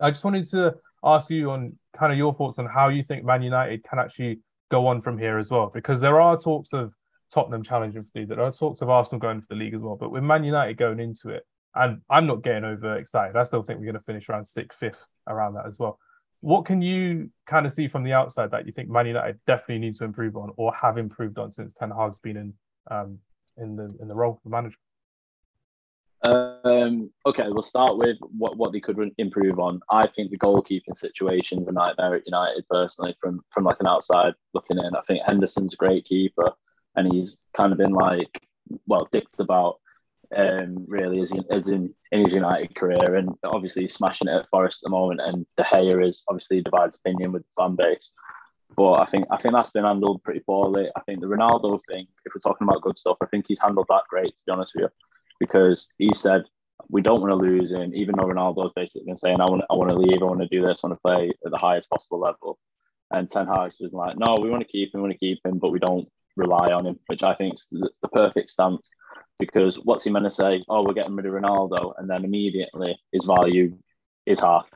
I 0.00 0.10
just 0.10 0.24
wanted 0.24 0.44
to 0.50 0.74
ask 1.04 1.30
you 1.30 1.50
on 1.50 1.78
kind 1.96 2.12
of 2.12 2.18
your 2.18 2.34
thoughts 2.34 2.58
on 2.58 2.66
how 2.66 2.88
you 2.88 3.02
think 3.02 3.24
Man 3.24 3.42
United 3.42 3.84
can 3.84 3.98
actually 3.98 4.40
go 4.70 4.86
on 4.86 5.00
from 5.00 5.18
here 5.18 5.38
as 5.38 5.50
well, 5.50 5.70
because 5.72 6.00
there 6.00 6.20
are 6.20 6.38
talks 6.38 6.72
of 6.72 6.92
Tottenham 7.32 7.62
challenging 7.62 8.02
for 8.02 8.08
the 8.14 8.20
league, 8.20 8.28
there 8.28 8.40
are 8.40 8.52
talks 8.52 8.82
of 8.82 8.90
Arsenal 8.90 9.20
going 9.20 9.40
for 9.40 9.46
the 9.50 9.54
league 9.54 9.74
as 9.74 9.80
well, 9.80 9.96
but 9.96 10.10
with 10.10 10.22
Man 10.22 10.44
United 10.44 10.76
going 10.76 11.00
into 11.00 11.28
it, 11.30 11.44
and 11.74 12.00
I'm 12.10 12.26
not 12.26 12.42
getting 12.42 12.64
over 12.64 12.96
excited. 12.96 13.36
I 13.36 13.44
still 13.44 13.62
think 13.62 13.78
we're 13.78 13.86
going 13.86 13.94
to 13.94 14.00
finish 14.00 14.28
around 14.28 14.46
sixth, 14.46 14.78
fifth, 14.78 15.04
around 15.28 15.54
that 15.54 15.66
as 15.66 15.78
well. 15.78 15.98
What 16.40 16.64
can 16.64 16.82
you 16.82 17.30
kind 17.46 17.66
of 17.66 17.72
see 17.72 17.86
from 17.86 18.02
the 18.02 18.14
outside 18.14 18.50
that 18.52 18.66
you 18.66 18.72
think 18.72 18.88
Man 18.88 19.06
United 19.06 19.38
definitely 19.46 19.78
need 19.78 19.94
to 19.96 20.04
improve 20.04 20.36
on, 20.36 20.50
or 20.56 20.74
have 20.74 20.98
improved 20.98 21.38
on 21.38 21.52
since 21.52 21.74
Ten 21.74 21.90
Hag's 21.90 22.18
been 22.18 22.36
in 22.36 22.54
um, 22.90 23.18
in 23.56 23.76
the 23.76 23.94
in 24.00 24.08
the 24.08 24.14
role 24.14 24.32
of 24.32 24.38
the 24.42 24.50
manager? 24.50 24.76
Um, 26.22 27.10
okay, 27.24 27.46
we'll 27.48 27.62
start 27.62 27.96
with 27.96 28.18
what, 28.20 28.56
what 28.58 28.72
they 28.72 28.80
could 28.80 28.98
improve 29.16 29.58
on. 29.58 29.80
I 29.90 30.06
think 30.06 30.30
the 30.30 30.38
goalkeeping 30.38 30.96
situation's 30.96 31.66
a 31.66 31.72
nightmare 31.72 32.16
at 32.16 32.26
United 32.26 32.66
personally 32.68 33.16
from 33.20 33.40
from 33.50 33.64
like 33.64 33.78
an 33.80 33.86
outside 33.86 34.34
looking 34.52 34.78
in. 34.78 34.94
I 34.94 35.00
think 35.06 35.22
Henderson's 35.24 35.74
a 35.74 35.76
great 35.76 36.04
keeper 36.04 36.52
and 36.96 37.10
he's 37.12 37.38
kind 37.56 37.72
of 37.72 37.78
been 37.78 37.92
like 37.92 38.46
well 38.86 39.08
dicked 39.10 39.40
about 39.40 39.76
um, 40.36 40.84
really 40.86 41.20
as 41.20 41.32
in, 41.32 41.44
as 41.50 41.68
in 41.68 41.94
in 42.12 42.24
his 42.24 42.34
United 42.34 42.74
career 42.74 43.14
and 43.14 43.30
obviously 43.42 43.82
he's 43.82 43.94
smashing 43.94 44.28
it 44.28 44.34
at 44.34 44.48
Forest 44.50 44.80
at 44.82 44.88
the 44.88 44.90
moment 44.90 45.22
and 45.22 45.46
De 45.56 45.64
Gea 45.64 46.06
is 46.06 46.22
obviously 46.28 46.60
divides 46.60 46.96
opinion 46.96 47.32
with 47.32 47.42
the 47.42 47.62
fan 47.62 47.76
base. 47.76 48.12
But 48.76 48.92
I 48.92 49.06
think 49.06 49.26
I 49.30 49.38
think 49.38 49.54
that's 49.54 49.70
been 49.70 49.84
handled 49.84 50.22
pretty 50.22 50.40
poorly. 50.40 50.88
I 50.94 51.00
think 51.00 51.20
the 51.20 51.26
Ronaldo 51.26 51.80
thing, 51.88 52.06
if 52.26 52.34
we're 52.34 52.40
talking 52.40 52.68
about 52.68 52.82
good 52.82 52.98
stuff, 52.98 53.16
I 53.22 53.26
think 53.26 53.46
he's 53.48 53.60
handled 53.60 53.86
that 53.88 54.02
great 54.10 54.36
to 54.36 54.42
be 54.46 54.52
honest 54.52 54.74
with 54.74 54.82
you 54.82 54.88
because 55.40 55.88
he 55.98 56.12
said 56.14 56.44
we 56.88 57.02
don't 57.02 57.20
want 57.20 57.30
to 57.30 57.36
lose 57.36 57.72
him, 57.72 57.92
even 57.94 58.14
though 58.16 58.24
Ronaldo's 58.24 58.72
basically 58.76 59.14
saying 59.16 59.40
I 59.40 59.46
want 59.46 59.62
I 59.70 59.74
want 59.74 59.90
to 59.90 59.96
leave, 59.96 60.22
I 60.22 60.26
want 60.26 60.40
to 60.40 60.48
do 60.48 60.62
this, 60.62 60.80
I 60.82 60.86
want 60.86 60.98
to 60.98 61.02
play 61.02 61.32
at 61.44 61.50
the 61.50 61.58
highest 61.58 61.90
possible 61.90 62.20
level. 62.20 62.58
And 63.10 63.28
Ten 63.30 63.46
Hag's 63.46 63.76
just 63.78 63.92
like, 63.92 64.16
no, 64.16 64.36
we 64.36 64.50
want 64.50 64.62
to 64.62 64.68
keep 64.68 64.94
him, 64.94 65.00
we 65.00 65.08
want 65.08 65.12
to 65.12 65.18
keep 65.18 65.44
him, 65.44 65.58
but 65.58 65.70
we 65.70 65.80
don't 65.80 66.08
rely 66.36 66.70
on 66.70 66.86
him, 66.86 66.98
which 67.06 67.22
I 67.22 67.34
think 67.34 67.54
is 67.54 67.66
the, 67.70 68.08
perfect 68.08 68.50
stance. 68.50 68.88
Because 69.38 69.76
what's 69.76 70.04
he 70.04 70.10
meant 70.10 70.26
to 70.26 70.30
say? 70.30 70.62
Oh, 70.68 70.84
we're 70.84 70.94
getting 70.94 71.16
rid 71.16 71.26
of 71.26 71.32
Ronaldo, 71.32 71.94
and 71.98 72.08
then 72.08 72.24
immediately 72.24 72.96
his 73.12 73.24
value 73.24 73.76
is 74.26 74.40
half. 74.40 74.66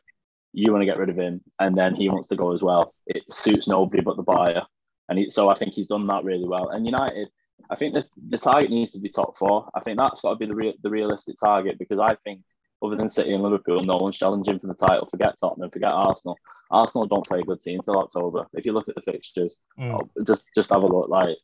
You 0.53 0.73
want 0.73 0.83
to 0.83 0.87
get 0.87 0.99
rid 0.99 1.11
of 1.11 1.17
him, 1.17 1.43
and 1.59 1.77
then 1.77 1.95
he 1.95 2.09
wants 2.09 2.29
to 2.29 2.37
go 2.37 2.53
as 2.53 2.63
well. 2.63 2.95
It 3.07 3.23
suits 3.31 3.69
nobody 3.69 4.03
but 4.03 4.17
the 4.17 4.23
buyer, 4.23 4.63
and 5.09 5.19
he, 5.19 5.31
so 5.31 5.49
I 5.49 5.59
think 5.59 5.75
he's 5.75 5.89
done 5.89 6.07
that 6.07 6.25
really 6.25 6.49
well. 6.49 6.71
And 6.71 6.87
United, 6.87 7.29
I 7.71 7.77
think 7.77 7.95
the, 7.95 8.07
the 8.29 8.39
target 8.39 8.71
needs 8.71 8.93
to 8.93 9.01
be 9.01 9.09
top 9.09 9.37
four. 9.39 9.69
I 9.75 9.81
think 9.81 9.99
that's 9.99 10.21
got 10.21 10.31
to 10.31 10.37
be 10.37 10.47
the 10.47 10.55
real, 10.55 10.75
the 10.83 10.91
realistic 10.91 11.37
target 11.39 11.79
because 11.79 11.99
I 11.99 12.17
think 12.25 12.43
other 12.83 12.97
than 12.97 13.09
City 13.09 13.33
and 13.33 13.43
Liverpool, 13.43 13.85
no 13.85 13.97
one's 13.97 14.19
challenging 14.19 14.59
for 14.59 14.67
the 14.67 14.75
title. 14.75 15.09
Forget 15.11 15.37
Tottenham, 15.41 15.71
forget 15.71 15.93
Arsenal. 15.93 16.39
Arsenal 16.71 17.07
don't 17.07 17.27
play 17.27 17.41
a 17.41 17.45
good 17.45 17.61
team 17.61 17.79
until 17.79 18.01
October. 18.01 18.47
If 18.53 18.67
you 18.67 18.73
look 18.73 18.89
at 18.89 18.95
the 18.95 19.03
fixtures, 19.03 19.59
mm. 19.79 19.93
Oh, 19.93 20.23
just 20.25 20.45
just 20.55 20.71
have 20.71 20.83
a 20.83 20.87
look. 20.87 21.09
Like, 21.09 21.37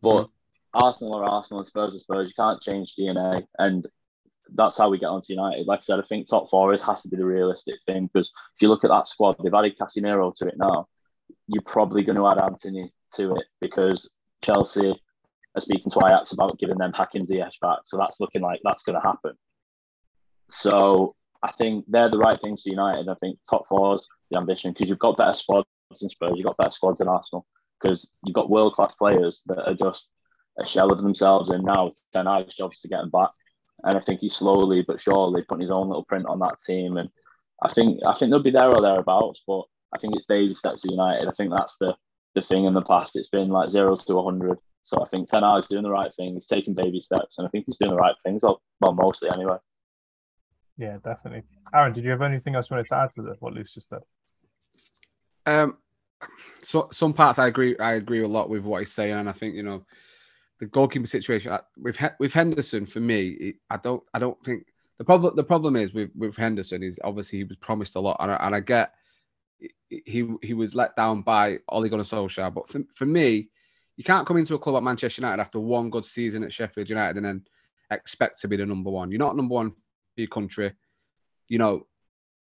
but 0.00 0.24
mm. 0.24 0.28
Arsenal 0.74 1.14
are 1.14 1.24
Arsenal, 1.24 1.64
Spurs 1.64 1.94
are 1.94 1.98
Spurs. 1.98 2.28
You 2.28 2.34
can't 2.34 2.60
change 2.60 2.94
DNA, 2.98 3.44
and 3.58 3.86
that's 4.54 4.76
how 4.76 4.90
we 4.90 4.98
get 4.98 5.06
onto 5.06 5.32
United. 5.32 5.66
Like 5.66 5.80
I 5.80 5.82
said, 5.82 5.98
I 5.98 6.02
think 6.02 6.28
top 6.28 6.50
four 6.50 6.72
is 6.74 6.82
has 6.82 7.02
to 7.02 7.08
be 7.08 7.16
the 7.16 7.24
realistic 7.24 7.76
thing 7.86 8.10
because 8.12 8.30
if 8.56 8.62
you 8.62 8.68
look 8.68 8.84
at 8.84 8.90
that 8.90 9.08
squad, 9.08 9.36
they've 9.42 9.54
added 9.54 9.78
Casemiro 9.78 10.34
to 10.36 10.46
it 10.48 10.58
now. 10.58 10.88
You're 11.46 11.62
probably 11.62 12.02
going 12.02 12.16
to 12.16 12.26
add 12.26 12.38
Antony 12.38 12.92
to 13.14 13.36
it 13.36 13.44
because 13.60 14.10
Chelsea 14.42 14.94
are 15.54 15.60
speaking 15.60 15.90
to 15.90 15.98
Ajax 15.98 16.32
about 16.32 16.58
giving 16.58 16.78
them 16.78 16.92
Hakim 16.92 17.26
Ziyech 17.26 17.60
back. 17.60 17.80
So 17.84 17.96
that's 17.96 18.20
looking 18.20 18.42
like 18.42 18.60
that's 18.64 18.82
going 18.82 19.00
to 19.00 19.06
happen. 19.06 19.32
So 20.50 21.14
I 21.42 21.52
think 21.52 21.84
they're 21.88 22.10
the 22.10 22.18
right 22.18 22.40
things 22.40 22.62
for 22.62 22.70
United. 22.70 23.08
I 23.08 23.14
think 23.14 23.38
top 23.48 23.66
four 23.68 23.94
is 23.94 24.08
the 24.30 24.38
ambition 24.38 24.72
because 24.72 24.88
you've 24.88 24.98
got 24.98 25.16
better 25.16 25.34
squads 25.34 25.66
than 26.00 26.08
Spurs, 26.08 26.32
you've 26.36 26.46
got 26.46 26.56
better 26.56 26.70
squads 26.70 26.98
than 26.98 27.08
Arsenal 27.08 27.46
because 27.80 28.08
you've 28.24 28.34
got 28.34 28.50
world 28.50 28.74
class 28.74 28.94
players 28.94 29.42
that 29.46 29.66
are 29.66 29.74
just 29.74 30.10
a 30.58 30.66
shell 30.66 30.92
of 30.92 31.02
themselves. 31.02 31.50
And 31.50 31.64
now 31.64 31.88
it's 31.88 32.04
Ten 32.12 32.26
Hag's 32.26 32.56
job 32.56 32.72
to 32.80 32.88
get 32.88 32.98
them 32.98 33.10
back. 33.10 33.30
And 33.84 33.98
I 33.98 34.00
think 34.00 34.20
he's 34.20 34.36
slowly 34.36 34.84
but 34.86 35.00
surely 35.00 35.42
putting 35.42 35.62
his 35.62 35.70
own 35.70 35.88
little 35.88 36.04
print 36.04 36.26
on 36.26 36.38
that 36.40 36.62
team. 36.64 36.96
And 36.96 37.08
I 37.62 37.72
think 37.72 38.00
I 38.06 38.14
think 38.14 38.30
they'll 38.30 38.42
be 38.42 38.50
there 38.50 38.70
or 38.70 38.80
thereabouts. 38.80 39.42
But 39.46 39.62
I 39.92 39.98
think 39.98 40.14
it's 40.14 40.26
baby 40.26 40.54
steps 40.54 40.82
to 40.82 40.90
United. 40.90 41.28
I 41.28 41.32
think 41.32 41.50
that's 41.50 41.76
the 41.80 41.94
the 42.34 42.42
thing 42.42 42.64
in 42.64 42.74
the 42.74 42.82
past. 42.82 43.16
It's 43.16 43.28
been 43.28 43.48
like 43.48 43.70
zero 43.70 43.96
to 43.96 44.22
hundred 44.22 44.58
so 44.84 45.02
I 45.02 45.08
think 45.08 45.28
Ten 45.28 45.42
Hag's 45.42 45.68
doing 45.68 45.82
the 45.82 45.90
right 45.90 46.12
thing. 46.14 46.34
He's 46.34 46.46
taking 46.46 46.74
baby 46.74 47.00
steps, 47.00 47.36
and 47.38 47.46
I 47.46 47.50
think 47.50 47.64
he's 47.66 47.78
doing 47.78 47.92
the 47.92 47.96
right 47.96 48.14
things. 48.24 48.42
Well, 48.42 48.62
well 48.80 48.94
mostly 48.94 49.30
anyway. 49.30 49.56
Yeah, 50.76 50.98
definitely. 51.04 51.42
Aaron, 51.74 51.92
did 51.92 52.04
you 52.04 52.10
have 52.10 52.22
anything 52.22 52.54
else 52.54 52.70
you 52.70 52.74
wanted 52.74 52.88
to 52.88 52.96
add 52.96 53.12
to 53.12 53.22
the, 53.22 53.36
what 53.40 53.52
Luce 53.52 53.74
just 53.74 53.88
said? 53.88 54.00
Um, 55.46 55.78
so 56.62 56.88
some 56.92 57.12
parts 57.12 57.38
I 57.38 57.46
agree. 57.46 57.76
I 57.78 57.94
agree 57.94 58.22
a 58.22 58.28
lot 58.28 58.48
with 58.48 58.62
what 58.62 58.80
he's 58.80 58.92
saying, 58.92 59.14
and 59.14 59.28
I 59.28 59.32
think 59.32 59.54
you 59.54 59.62
know 59.62 59.84
the 60.60 60.66
goalkeeper 60.66 61.06
situation 61.06 61.56
with 61.76 61.98
with 62.18 62.32
Henderson. 62.32 62.86
For 62.86 63.00
me, 63.00 63.54
I 63.70 63.76
don't. 63.76 64.02
I 64.14 64.18
don't 64.18 64.42
think 64.44 64.66
the 64.98 65.04
problem. 65.04 65.34
The 65.36 65.44
problem 65.44 65.76
is 65.76 65.92
with 65.92 66.10
with 66.16 66.36
Henderson 66.36 66.82
is 66.82 66.98
obviously 67.02 67.38
he 67.38 67.44
was 67.44 67.56
promised 67.56 67.96
a 67.96 68.00
lot, 68.00 68.16
and 68.20 68.30
I, 68.32 68.36
and 68.36 68.54
I 68.54 68.60
get 68.60 68.92
he 69.88 70.28
he 70.42 70.54
was 70.54 70.74
let 70.74 70.96
down 70.96 71.22
by 71.22 71.58
Ole 71.68 71.88
Gunnar 71.88 72.04
Solskjaer. 72.04 72.54
But 72.54 72.68
for, 72.68 72.82
for 72.94 73.06
me, 73.06 73.48
you 73.96 74.04
can't 74.04 74.26
come 74.26 74.36
into 74.36 74.54
a 74.54 74.58
club 74.58 74.74
like 74.74 74.82
Manchester 74.82 75.20
United 75.20 75.40
after 75.40 75.60
one 75.60 75.90
good 75.90 76.04
season 76.04 76.42
at 76.42 76.52
Sheffield 76.52 76.88
United 76.88 77.16
and 77.16 77.26
then 77.26 77.44
expect 77.90 78.40
to 78.40 78.48
be 78.48 78.56
the 78.56 78.66
number 78.66 78.90
one. 78.90 79.10
You're 79.10 79.18
not 79.18 79.36
number 79.36 79.54
one 79.54 79.70
for 79.70 80.20
your 80.20 80.28
country. 80.28 80.72
You 81.48 81.58
know, 81.58 81.86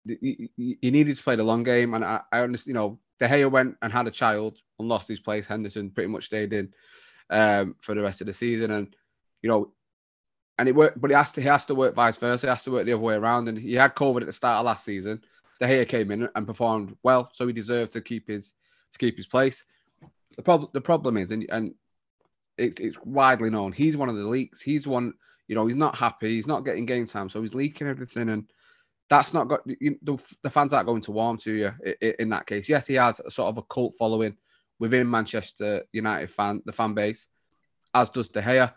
you, 0.05 0.49
you 0.57 0.91
needed 0.91 1.17
to 1.17 1.23
play 1.23 1.37
the 1.37 1.45
long 1.45 1.63
game. 1.63 1.95
And 1.95 2.05
I, 2.05 2.21
I 2.33 2.41
understand, 2.41 2.69
you 2.69 2.75
know, 2.75 2.99
De 3.19 3.29
Gea 3.29 3.51
went 3.51 3.77
and 3.83 3.93
had 3.93 4.07
a 4.07 4.11
child 4.11 4.59
and 4.79 4.89
lost 4.89 5.09
his 5.09 5.21
place. 5.21 5.47
Henderson 5.47 5.91
pretty 5.91 6.09
much 6.09 6.27
stayed 6.27 6.53
in 6.53 6.73
um, 7.31 7.77
for 7.81 7.95
the 7.95 8.03
rest 8.03 8.21
of 8.21 8.27
the 8.27 8.33
season. 8.33 8.73
And, 8.73 8.95
you 9.43 9.49
know, 9.49 9.73
and 10.59 10.69
it 10.69 10.75
worked, 10.75 11.01
but 11.01 11.11
he 11.11 11.15
has 11.15 11.33
to 11.33 11.41
he 11.41 11.49
has 11.49 11.67
to 11.67 11.75
work 11.75 11.95
vice 11.95 12.17
versa. 12.17 12.47
He 12.47 12.51
has 12.51 12.65
to 12.65 12.73
work 12.73 12.87
the 12.87 12.93
other 12.93 13.03
way 13.03 13.15
around. 13.15 13.49
And 13.49 13.59
he 13.59 13.75
had 13.75 13.95
COVID 13.95 14.23
at 14.23 14.27
the 14.27 14.33
start 14.33 14.61
of 14.61 14.67
last 14.67 14.85
season. 14.85 15.23
De 15.61 15.67
Gea 15.67 15.89
came 15.89 16.11
in 16.11 16.29
and 16.35 16.47
performed 16.47 16.97
well, 17.03 17.31
so 17.33 17.47
he 17.47 17.53
deserved 17.53 17.93
to 17.93 18.01
keep 18.01 18.29
his 18.29 18.55
to 18.93 18.99
keep 18.99 19.17
his 19.17 19.27
place. 19.27 19.65
The 20.37 20.43
problem 20.43 20.71
the 20.73 20.81
problem 20.81 21.17
is, 21.17 21.31
and 21.31 21.47
and 21.51 21.75
it's 22.59 22.81
it's 22.81 22.99
widely 23.05 23.51
known. 23.51 23.73
He's 23.73 23.97
one 23.97 24.09
of 24.09 24.17
the 24.17 24.25
leaks. 24.25 24.61
He's 24.61 24.87
one. 24.87 25.15
You 25.49 25.55
know, 25.55 25.67
he's 25.67 25.77
not 25.77 25.97
happy. 25.97 26.35
He's 26.35 26.47
not 26.47 26.65
getting 26.65 26.87
game 26.87 27.07
time, 27.07 27.29
so 27.29 27.41
he's 27.41 27.55
leaking 27.55 27.87
everything. 27.87 28.29
And 28.31 28.51
that's 29.09 29.33
not 29.33 29.49
got 29.49 29.61
you, 29.67 29.97
the, 30.03 30.21
the 30.43 30.51
fans 30.51 30.73
aren't 30.73 30.89
going 30.89 31.03
to 31.03 31.13
warm 31.13 31.37
to 31.39 31.53
you 31.53 31.73
in, 32.01 32.15
in 32.19 32.29
that 32.31 32.47
case. 32.47 32.69
Yes, 32.69 32.87
he 32.87 32.95
has 32.95 33.21
a 33.21 33.31
sort 33.31 33.49
of 33.49 33.59
a 33.59 33.63
cult 33.63 33.95
following 33.99 34.37
within 34.79 35.11
Manchester 35.11 35.85
United 35.93 36.31
fan 36.31 36.63
the 36.67 36.73
fan 36.73 36.95
base, 36.95 37.29
as 37.95 38.11
does 38.11 38.29
De 38.29 38.43
Gea. 38.43 38.73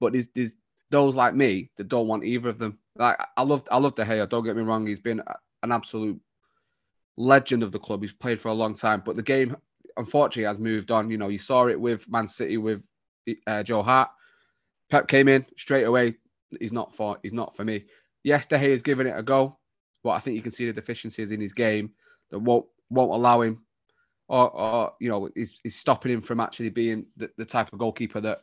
But 0.00 0.12
there's, 0.12 0.28
there's 0.34 0.54
those 0.90 1.16
like 1.16 1.34
me 1.34 1.70
that 1.76 1.88
don't 1.88 2.08
want 2.08 2.24
either 2.24 2.50
of 2.50 2.58
them. 2.58 2.78
Like 2.96 3.16
I 3.36 3.42
love 3.42 3.62
I 3.70 3.78
love 3.78 3.94
De 3.94 4.04
Gea. 4.04 4.28
Don't 4.28 4.44
get 4.44 4.56
me 4.56 4.62
wrong. 4.62 4.86
He's 4.86 5.00
been 5.00 5.22
an 5.62 5.72
absolute 5.72 6.20
legend 7.16 7.62
of 7.62 7.72
the 7.72 7.78
club. 7.78 8.02
He's 8.02 8.12
played 8.12 8.40
for 8.40 8.48
a 8.48 8.54
long 8.54 8.74
time, 8.74 9.02
but 9.04 9.16
the 9.16 9.22
game 9.22 9.56
unfortunately 9.96 10.44
has 10.44 10.58
moved 10.58 10.90
on. 10.90 11.10
You 11.10 11.18
know, 11.18 11.28
you 11.28 11.38
saw 11.38 11.66
it 11.66 11.80
with 11.80 12.08
Man 12.08 12.28
City 12.28 12.56
with 12.56 12.82
uh, 13.46 13.62
Joe 13.62 13.82
Hart. 13.82 14.10
Pep 14.90 15.08
came 15.08 15.28
in 15.28 15.46
straight 15.56 15.84
away. 15.84 16.16
He's 16.60 16.72
not 16.72 16.94
for 16.94 17.18
he's 17.22 17.32
not 17.32 17.56
for 17.56 17.64
me. 17.64 17.86
Yes, 18.24 18.46
De 18.46 18.58
Gea 18.58 18.70
has 18.70 18.82
given 18.82 19.06
it 19.06 19.16
a 19.16 19.22
go, 19.22 19.58
but 20.04 20.10
I 20.10 20.18
think 20.18 20.36
you 20.36 20.42
can 20.42 20.52
see 20.52 20.66
the 20.66 20.72
deficiencies 20.72 21.32
in 21.32 21.40
his 21.40 21.52
game 21.52 21.92
that 22.30 22.38
won't 22.38 22.66
won't 22.90 23.12
allow 23.12 23.40
him, 23.40 23.62
or, 24.28 24.50
or 24.50 24.92
you 25.00 25.08
know, 25.08 25.30
is, 25.34 25.58
is 25.64 25.74
stopping 25.74 26.12
him 26.12 26.20
from 26.20 26.40
actually 26.40 26.68
being 26.68 27.06
the, 27.16 27.30
the 27.38 27.44
type 27.44 27.72
of 27.72 27.78
goalkeeper 27.78 28.20
that 28.20 28.42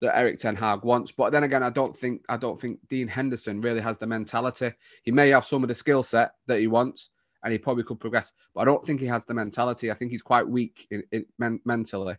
that 0.00 0.16
Erik 0.16 0.38
Ten 0.38 0.54
Hag 0.54 0.84
wants. 0.84 1.12
But 1.12 1.32
then 1.32 1.44
again, 1.44 1.62
I 1.62 1.70
don't 1.70 1.96
think 1.96 2.22
I 2.28 2.36
don't 2.36 2.60
think 2.60 2.78
Dean 2.88 3.08
Henderson 3.08 3.60
really 3.60 3.80
has 3.80 3.98
the 3.98 4.06
mentality. 4.06 4.72
He 5.02 5.10
may 5.10 5.30
have 5.30 5.44
some 5.44 5.62
of 5.62 5.68
the 5.68 5.74
skill 5.74 6.02
set 6.02 6.32
that 6.46 6.60
he 6.60 6.66
wants, 6.66 7.10
and 7.44 7.52
he 7.52 7.58
probably 7.58 7.84
could 7.84 8.00
progress. 8.00 8.32
But 8.54 8.62
I 8.62 8.64
don't 8.64 8.84
think 8.84 9.00
he 9.00 9.06
has 9.06 9.24
the 9.24 9.34
mentality. 9.34 9.90
I 9.90 9.94
think 9.94 10.10
he's 10.10 10.22
quite 10.22 10.48
weak 10.48 10.86
in, 10.90 11.04
in 11.12 11.26
men, 11.38 11.60
mentally 11.64 12.16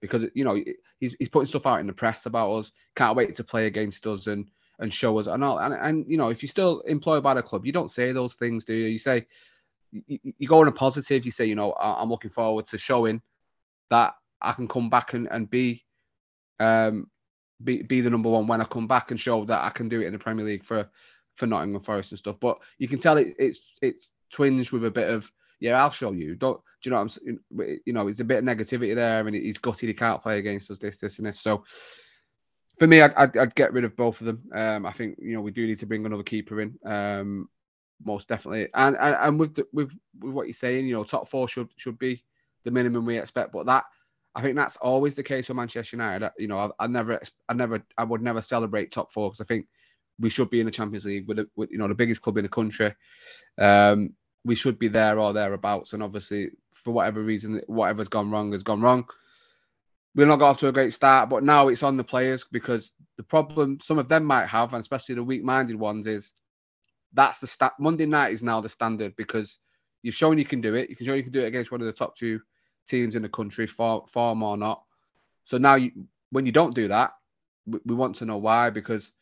because 0.00 0.26
you 0.34 0.44
know 0.44 0.62
he's 1.00 1.14
he's 1.18 1.28
putting 1.28 1.46
stuff 1.46 1.66
out 1.66 1.80
in 1.80 1.86
the 1.86 1.92
press 1.92 2.26
about 2.26 2.52
us. 2.52 2.72
Can't 2.96 3.16
wait 3.16 3.34
to 3.34 3.44
play 3.44 3.66
against 3.66 4.06
us 4.06 4.26
and 4.26 4.50
and 4.78 4.92
show 4.92 5.18
us 5.18 5.26
and 5.26 5.42
all. 5.42 5.58
And 5.58 5.74
and 5.74 6.04
you 6.08 6.16
know 6.16 6.30
if 6.30 6.42
you're 6.42 6.48
still 6.48 6.80
employed 6.80 7.22
by 7.22 7.34
the 7.34 7.42
club, 7.42 7.66
you 7.66 7.72
don't 7.72 7.90
say 7.90 8.12
those 8.12 8.34
things, 8.34 8.64
do 8.64 8.74
you? 8.74 8.86
You 8.86 8.98
say 8.98 9.26
you, 9.90 10.18
you 10.22 10.48
go 10.48 10.60
on 10.60 10.68
a 10.68 10.72
positive. 10.72 11.24
You 11.24 11.30
say 11.30 11.46
you 11.46 11.54
know 11.54 11.74
I'm 11.74 12.10
looking 12.10 12.30
forward 12.30 12.66
to 12.68 12.78
showing 12.78 13.22
that 13.90 14.14
I 14.40 14.52
can 14.52 14.68
come 14.68 14.90
back 14.90 15.14
and 15.14 15.28
and 15.30 15.48
be 15.48 15.84
um 16.60 17.10
be 17.62 17.82
be 17.82 18.00
the 18.00 18.10
number 18.10 18.28
one 18.28 18.46
when 18.46 18.60
I 18.60 18.64
come 18.64 18.86
back 18.86 19.10
and 19.10 19.18
show 19.18 19.44
that 19.44 19.64
I 19.64 19.70
can 19.70 19.88
do 19.88 20.00
it 20.00 20.06
in 20.06 20.12
the 20.12 20.18
Premier 20.18 20.44
League 20.44 20.64
for 20.64 20.88
for 21.34 21.46
Nottingham 21.46 21.82
Forest 21.82 22.12
and 22.12 22.18
stuff. 22.18 22.38
But 22.40 22.58
you 22.78 22.88
can 22.88 22.98
tell 22.98 23.16
it, 23.16 23.34
it's 23.38 23.74
it's 23.82 24.12
twinged 24.30 24.72
with 24.72 24.84
a 24.84 24.90
bit 24.90 25.10
of 25.10 25.30
yeah, 25.60 25.82
I'll 25.82 25.90
show 25.90 26.12
you. 26.12 26.36
Don't 26.36 26.60
do 26.82 26.88
you 26.88 26.90
know? 26.90 26.98
What 26.98 27.02
I'm 27.02 27.08
saying? 27.08 27.80
you 27.84 27.92
know, 27.92 28.06
it's 28.06 28.20
a 28.20 28.24
bit 28.24 28.38
of 28.38 28.44
negativity 28.44 28.94
there, 28.94 29.26
and 29.26 29.34
he's 29.34 29.58
gutted 29.58 29.88
he 29.88 29.94
can't 29.94 30.22
play 30.22 30.38
against 30.38 30.70
us. 30.70 30.78
This, 30.78 30.98
this, 30.98 31.18
and 31.18 31.26
this. 31.26 31.40
So 31.40 31.64
for 32.78 32.86
me, 32.86 33.00
I'd, 33.00 33.14
I'd, 33.14 33.36
I'd 33.36 33.54
get 33.54 33.72
rid 33.72 33.84
of 33.84 33.96
both 33.96 34.20
of 34.20 34.26
them. 34.26 34.42
Um, 34.54 34.86
I 34.86 34.92
think 34.92 35.18
you 35.20 35.34
know 35.34 35.40
we 35.40 35.50
do 35.50 35.66
need 35.66 35.78
to 35.78 35.86
bring 35.86 36.06
another 36.06 36.22
keeper 36.22 36.60
in. 36.60 36.78
Um, 36.84 37.48
most 38.04 38.28
definitely, 38.28 38.68
and 38.74 38.96
and, 38.96 39.16
and 39.18 39.40
with 39.40 39.54
the, 39.54 39.66
with 39.72 39.90
with 40.20 40.32
what 40.32 40.46
you're 40.46 40.54
saying, 40.54 40.86
you 40.86 40.94
know, 40.94 41.04
top 41.04 41.28
four 41.28 41.48
should 41.48 41.68
should 41.76 41.98
be 41.98 42.24
the 42.64 42.70
minimum 42.70 43.04
we 43.04 43.18
expect. 43.18 43.52
But 43.52 43.66
that 43.66 43.84
I 44.34 44.40
think 44.42 44.54
that's 44.54 44.76
always 44.76 45.16
the 45.16 45.22
case 45.24 45.48
for 45.48 45.54
Manchester 45.54 45.96
United. 45.96 46.30
You 46.38 46.46
know, 46.46 46.58
I, 46.58 46.84
I 46.84 46.86
never, 46.86 47.20
I 47.48 47.54
never, 47.54 47.82
I 47.96 48.04
would 48.04 48.22
never 48.22 48.40
celebrate 48.40 48.92
top 48.92 49.10
four 49.10 49.30
because 49.30 49.40
I 49.40 49.44
think 49.44 49.66
we 50.20 50.30
should 50.30 50.50
be 50.50 50.60
in 50.60 50.66
the 50.66 50.72
Champions 50.72 51.04
League 51.04 51.28
with, 51.28 51.46
with, 51.56 51.70
you 51.70 51.78
know 51.78 51.88
the 51.88 51.94
biggest 51.94 52.22
club 52.22 52.36
in 52.38 52.44
the 52.44 52.48
country. 52.48 52.94
Um, 53.58 54.14
we 54.44 54.54
should 54.54 54.78
be 54.78 54.88
there 54.88 55.18
or 55.18 55.32
thereabouts. 55.32 55.92
And 55.92 56.02
obviously, 56.02 56.50
for 56.72 56.92
whatever 56.92 57.22
reason, 57.22 57.60
whatever's 57.66 58.08
gone 58.08 58.30
wrong 58.30 58.52
has 58.52 58.62
gone 58.62 58.80
wrong. 58.80 59.06
We're 60.14 60.26
not 60.26 60.38
got 60.38 60.50
off 60.50 60.58
to 60.58 60.68
a 60.68 60.72
great 60.72 60.92
start, 60.92 61.28
but 61.28 61.44
now 61.44 61.68
it's 61.68 61.82
on 61.82 61.96
the 61.96 62.04
players 62.04 62.44
because 62.50 62.92
the 63.16 63.22
problem 63.22 63.78
some 63.80 63.98
of 63.98 64.08
them 64.08 64.24
might 64.24 64.46
have, 64.46 64.72
and 64.72 64.80
especially 64.80 65.16
the 65.16 65.22
weak-minded 65.22 65.76
ones, 65.76 66.06
is 66.06 66.34
that's 67.12 67.40
the 67.40 67.46
stat. 67.46 67.74
Monday 67.78 68.06
night 68.06 68.32
is 68.32 68.42
now 68.42 68.60
the 68.60 68.68
standard 68.68 69.14
because 69.16 69.58
you've 70.02 70.14
shown 70.14 70.38
you 70.38 70.44
can 70.44 70.60
do 70.60 70.74
it. 70.74 70.90
You 70.90 70.96
can 70.96 71.06
show 71.06 71.14
you 71.14 71.22
can 71.22 71.32
do 71.32 71.42
it 71.42 71.46
against 71.46 71.70
one 71.70 71.80
of 71.80 71.86
the 71.86 71.92
top 71.92 72.16
two 72.16 72.40
teams 72.86 73.16
in 73.16 73.22
the 73.22 73.28
country, 73.28 73.66
far 73.66 74.04
form 74.08 74.42
or 74.42 74.56
not. 74.56 74.82
So 75.44 75.58
now, 75.58 75.76
you, 75.76 75.92
when 76.30 76.46
you 76.46 76.52
don't 76.52 76.74
do 76.74 76.88
that, 76.88 77.12
we, 77.66 77.78
we 77.84 77.94
want 77.94 78.16
to 78.16 78.26
know 78.26 78.38
why 78.38 78.70
because 78.70 79.12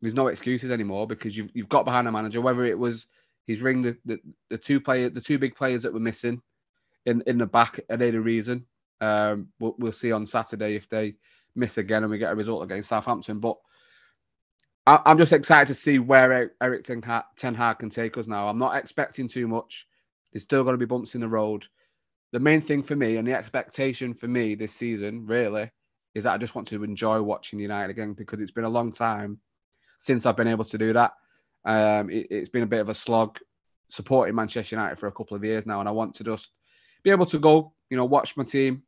there's 0.00 0.14
no 0.14 0.28
excuses 0.28 0.70
anymore 0.70 1.06
because 1.06 1.36
you've 1.36 1.50
you've 1.54 1.68
got 1.68 1.84
behind 1.84 2.06
a 2.08 2.12
manager, 2.12 2.40
whether 2.40 2.64
it 2.64 2.78
was 2.78 3.06
He's 3.48 3.62
ringed 3.62 3.86
the, 3.86 3.96
the, 4.04 4.20
the 4.50 4.58
two 4.58 4.78
player, 4.78 5.08
the 5.08 5.22
two 5.22 5.38
big 5.38 5.56
players 5.56 5.82
that 5.82 5.94
were 5.94 5.98
missing 5.98 6.42
in, 7.06 7.22
in 7.26 7.38
the 7.38 7.46
back. 7.46 7.80
They 7.88 8.10
the 8.10 8.20
reason? 8.20 8.66
Um, 9.00 9.48
we'll, 9.58 9.74
we'll 9.78 9.90
see 9.90 10.12
on 10.12 10.26
Saturday 10.26 10.76
if 10.76 10.86
they 10.90 11.14
miss 11.56 11.78
again 11.78 12.02
and 12.02 12.10
we 12.10 12.18
get 12.18 12.30
a 12.30 12.36
result 12.36 12.62
against 12.62 12.90
Southampton. 12.90 13.40
But 13.40 13.56
I, 14.86 15.00
am 15.06 15.16
just 15.16 15.32
excited 15.32 15.68
to 15.68 15.74
see 15.74 15.98
where 15.98 16.52
Erik 16.60 16.84
Ten 16.84 17.00
Hag, 17.00 17.24
Ten 17.36 17.54
Hag 17.54 17.78
can 17.78 17.88
take 17.88 18.18
us 18.18 18.26
now. 18.26 18.48
I'm 18.48 18.58
not 18.58 18.76
expecting 18.76 19.28
too 19.28 19.48
much. 19.48 19.86
There's 20.30 20.42
still 20.42 20.62
going 20.62 20.74
to 20.74 20.78
be 20.78 20.84
bumps 20.84 21.14
in 21.14 21.22
the 21.22 21.28
road. 21.28 21.64
The 22.32 22.40
main 22.40 22.60
thing 22.60 22.82
for 22.82 22.96
me 22.96 23.16
and 23.16 23.26
the 23.26 23.32
expectation 23.32 24.12
for 24.12 24.28
me 24.28 24.56
this 24.56 24.74
season, 24.74 25.24
really, 25.24 25.70
is 26.14 26.24
that 26.24 26.34
I 26.34 26.36
just 26.38 26.54
want 26.54 26.68
to 26.68 26.84
enjoy 26.84 27.22
watching 27.22 27.60
United 27.60 27.88
again 27.88 28.12
because 28.12 28.42
it's 28.42 28.50
been 28.50 28.64
a 28.64 28.68
long 28.68 28.92
time 28.92 29.38
since 29.98 30.24
I've 30.24 30.36
been 30.36 30.48
able 30.48 30.64
to 30.64 30.78
do 30.78 30.92
that. 30.94 31.12
Um, 31.64 32.08
it, 32.10 32.32
has 32.32 32.48
been 32.48 32.62
a 32.62 32.66
bit 32.66 32.80
of 32.80 32.88
a 32.88 32.94
slog 32.94 33.38
supporting 33.90 34.34
Manchester 34.34 34.76
United 34.76 34.98
for 34.98 35.08
a 35.08 35.12
couple 35.12 35.36
of 35.36 35.44
years 35.44 35.66
now, 35.66 35.80
and 35.80 35.88
I 35.88 35.92
want 35.92 36.14
to 36.14 36.24
just 36.24 36.52
be 37.02 37.10
able 37.10 37.26
to 37.26 37.38
go, 37.38 37.72
you 37.90 37.96
know, 37.96 38.04
watch 38.04 38.36
my 38.36 38.44
team 38.44 38.82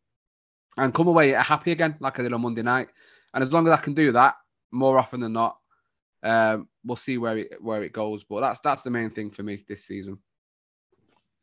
and 0.77 0.95
come 0.95 1.09
away 1.09 1.31
happy 1.31 1.73
again, 1.73 1.97
like 2.01 2.19
I 2.19 2.23
did 2.23 2.33
on 2.33 2.41
Monday 2.41 2.63
night. 2.63 2.89
And 3.35 3.43
as 3.43 3.53
long 3.53 3.67
as 3.67 3.73
I 3.73 3.77
can 3.77 3.95
do 3.95 4.13
that, 4.13 4.37
more 4.73 4.99
often 4.99 5.21
than 5.21 5.33
not, 5.33 5.59
um, 6.23 6.69
we'll 6.85 6.97
see 6.97 7.19
where 7.19 7.39
it 7.39 7.63
where 7.63 7.83
it 7.83 7.93
goes. 7.93 8.25
But 8.25 8.41
that's 8.41 8.61
that's 8.61 8.83
the 8.83 8.91
main 8.91 9.11
thing 9.11 9.31
for 9.31 9.43
me 9.43 9.65
this 9.69 9.85
season. 9.85 10.19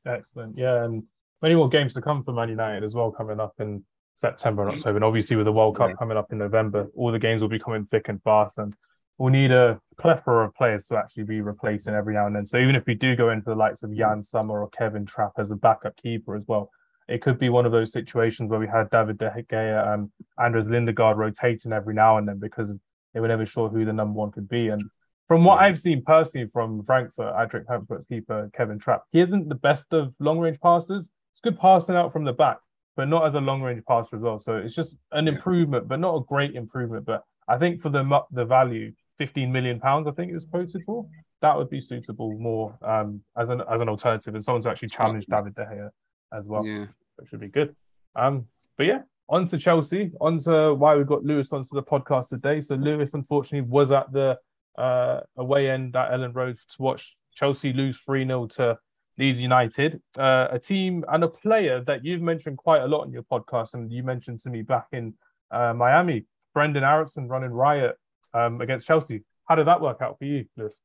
Excellent, 0.05 0.57
yeah, 0.57 0.83
and 0.85 1.03
many 1.41 1.55
more 1.55 1.67
games 1.67 1.93
to 1.95 2.01
come 2.01 2.23
for 2.23 2.31
Man 2.31 2.49
United 2.49 2.83
as 2.83 2.95
well 2.95 3.11
coming 3.11 3.39
up 3.39 3.55
in 3.59 3.83
September 4.15 4.63
and 4.63 4.77
October, 4.77 4.97
and 4.97 5.05
obviously 5.05 5.35
with 5.35 5.45
the 5.45 5.51
World 5.51 5.75
Cup 5.75 5.97
coming 5.97 6.17
up 6.17 6.31
in 6.31 6.37
November, 6.37 6.89
all 6.95 7.11
the 7.11 7.19
games 7.19 7.41
will 7.41 7.49
be 7.49 7.59
coming 7.59 7.85
thick 7.91 8.07
and 8.07 8.21
fast, 8.23 8.57
and 8.57 8.73
we'll 9.17 9.31
need 9.31 9.51
a 9.51 9.79
plethora 9.99 10.45
of 10.45 10.55
players 10.55 10.87
to 10.87 10.97
actually 10.97 11.23
be 11.23 11.41
replacing 11.41 11.95
every 11.95 12.13
now 12.13 12.27
and 12.27 12.35
then. 12.35 12.45
So 12.45 12.57
even 12.57 12.75
if 12.75 12.85
we 12.85 12.93
do 12.93 13.15
go 13.15 13.29
into 13.29 13.45
the 13.49 13.55
likes 13.55 13.83
of 13.83 13.93
Yann 13.93 14.21
Sommer 14.21 14.61
or 14.61 14.69
Kevin 14.69 15.05
Trapp 15.05 15.33
as 15.37 15.51
a 15.51 15.55
backup 15.55 15.95
keeper 15.97 16.35
as 16.35 16.43
well, 16.47 16.69
it 17.07 17.21
could 17.21 17.39
be 17.39 17.49
one 17.49 17.65
of 17.65 17.71
those 17.71 17.91
situations 17.91 18.49
where 18.49 18.59
we 18.59 18.67
had 18.67 18.89
David 18.89 19.17
De 19.17 19.29
Gea 19.49 19.93
um, 19.93 20.11
and 20.37 20.45
Anders 20.45 20.67
Lindegaard 20.67 21.17
rotating 21.17 21.71
every 21.71 21.93
now 21.93 22.17
and 22.17 22.27
then 22.27 22.37
because 22.37 22.71
they 23.13 23.19
were 23.19 23.27
never 23.27 23.45
sure 23.45 23.69
who 23.69 23.85
the 23.85 23.93
number 23.93 24.19
one 24.19 24.31
could 24.31 24.49
be. 24.49 24.67
And 24.67 24.83
from 25.27 25.43
what 25.43 25.59
I've 25.59 25.79
seen 25.79 26.03
personally 26.05 26.49
from 26.51 26.83
Frankfurt, 26.83 27.33
Eintracht 27.33 27.65
Frankfurt's 27.65 28.05
keeper 28.05 28.49
Kevin 28.53 28.77
Trapp, 28.77 29.03
he 29.11 29.21
isn't 29.21 29.49
the 29.49 29.55
best 29.55 29.93
of 29.93 30.13
long 30.19 30.39
range 30.39 30.59
passes. 30.59 31.09
It's 31.33 31.41
good 31.41 31.59
passing 31.59 31.95
out 31.95 32.11
from 32.11 32.25
the 32.25 32.33
back, 32.33 32.57
but 32.95 33.07
not 33.07 33.25
as 33.25 33.35
a 33.35 33.39
long 33.39 33.61
range 33.61 33.83
passer 33.87 34.17
as 34.17 34.21
well. 34.21 34.39
So 34.39 34.57
it's 34.57 34.75
just 34.75 34.95
an 35.11 35.27
improvement, 35.27 35.87
but 35.87 35.99
not 35.99 36.15
a 36.15 36.25
great 36.25 36.55
improvement. 36.55 37.05
But 37.05 37.23
I 37.47 37.57
think 37.57 37.81
for 37.81 37.89
the 37.89 38.21
the 38.31 38.45
value, 38.45 38.93
15 39.17 39.51
million 39.51 39.79
pounds, 39.79 40.07
I 40.07 40.11
think 40.11 40.31
it 40.31 40.35
was 40.35 40.45
quoted 40.45 40.83
for. 40.85 41.05
That 41.41 41.57
would 41.57 41.69
be 41.69 41.81
suitable 41.81 42.37
more 42.37 42.77
um, 42.81 43.21
as 43.37 43.49
an 43.49 43.61
as 43.71 43.81
an 43.81 43.89
alternative 43.89 44.33
and 44.33 44.43
someone 44.43 44.61
to 44.63 44.69
actually 44.69 44.89
challenge 44.89 45.25
David 45.27 45.55
De 45.55 45.63
Gea 45.65 45.89
as 46.33 46.47
well. 46.47 46.65
Yeah, 46.65 46.85
it 47.19 47.27
should 47.27 47.39
be 47.39 47.47
good. 47.47 47.75
Um, 48.15 48.45
but 48.77 48.87
yeah, 48.87 49.01
on 49.29 49.45
to 49.47 49.57
Chelsea. 49.57 50.11
On 50.19 50.37
to 50.39 50.73
why 50.73 50.95
we 50.95 51.03
got 51.03 51.23
Lewis 51.23 51.51
onto 51.51 51.73
the 51.73 51.83
podcast 51.83 52.29
today. 52.29 52.61
So 52.61 52.75
Lewis 52.75 53.13
unfortunately 53.13 53.69
was 53.69 53.91
at 53.91 54.11
the 54.11 54.39
uh, 54.77 55.21
away 55.35 55.69
end 55.69 55.95
at 55.95 56.11
Elland 56.11 56.35
Road 56.35 56.57
to 56.57 56.81
watch 56.81 57.15
Chelsea 57.35 57.73
lose 57.73 57.97
3 57.99 58.25
0 58.25 58.47
to 58.47 58.77
Leeds 59.17 59.41
United, 59.41 60.01
uh, 60.17 60.47
a 60.51 60.59
team 60.59 61.03
and 61.09 61.23
a 61.23 61.27
player 61.27 61.83
that 61.85 62.05
you've 62.05 62.21
mentioned 62.21 62.57
quite 62.57 62.83
a 62.83 62.87
lot 62.87 63.05
in 63.05 63.11
your 63.11 63.23
podcast, 63.23 63.73
and 63.73 63.91
you 63.91 64.03
mentioned 64.03 64.39
to 64.39 64.49
me 64.49 64.61
back 64.61 64.87
in 64.91 65.13
uh, 65.49 65.73
Miami, 65.73 66.25
Brendan 66.53 66.83
Aaronson 66.83 67.27
running 67.27 67.49
riot 67.49 67.97
um, 68.37 68.61
against 68.61 68.87
Chelsea. 68.87 69.23
How 69.45 69.55
did 69.55 69.67
that 69.67 69.81
work 69.81 70.01
out 70.01 70.17
for 70.19 70.25
you, 70.25 70.45
Lewis? 70.55 70.79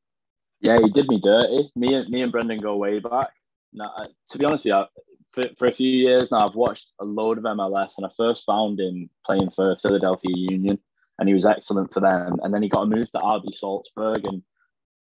Yeah, 0.61 0.79
he 0.81 0.91
did 0.91 1.09
me 1.09 1.21
dirty. 1.21 1.71
Me 1.75 1.95
and 1.95 2.09
me 2.09 2.23
and 2.23 2.31
Brendan 2.31 2.61
go 2.61 2.77
way 2.77 3.01
back. 3.01 3.31
Now, 3.73 3.91
to 4.31 4.39
be 4.39 4.45
honest 4.45 4.65
with 4.65 4.75
you, 4.75 4.85
for, 5.33 5.55
for 5.59 5.67
a 5.67 5.73
few 5.73 5.89
years 5.89 6.31
now, 6.31 6.49
I've 6.49 6.55
watched 6.55 6.89
a 7.01 7.05
load 7.05 7.39
of 7.39 7.45
MLS, 7.45 7.95
and 7.97 8.07
I 8.07 8.11
first 8.17 8.45
found 8.45 8.79
him 8.79 9.11
playing 9.27 9.51
for 9.51 9.77
Philadelphia 9.77 10.35
Union, 10.35 10.79
and 11.19 11.29
he 11.29 11.35
was 11.35 11.47
excellent 11.47 11.93
for 11.93 12.01
them. 12.01 12.39
And 12.43 12.55
then 12.55 12.63
he 12.63 12.69
got 12.69 12.83
a 12.83 12.87
move 12.87 13.11
to 13.13 13.19
RB 13.19 13.55
Salzburg, 13.55 14.25
and 14.25 14.43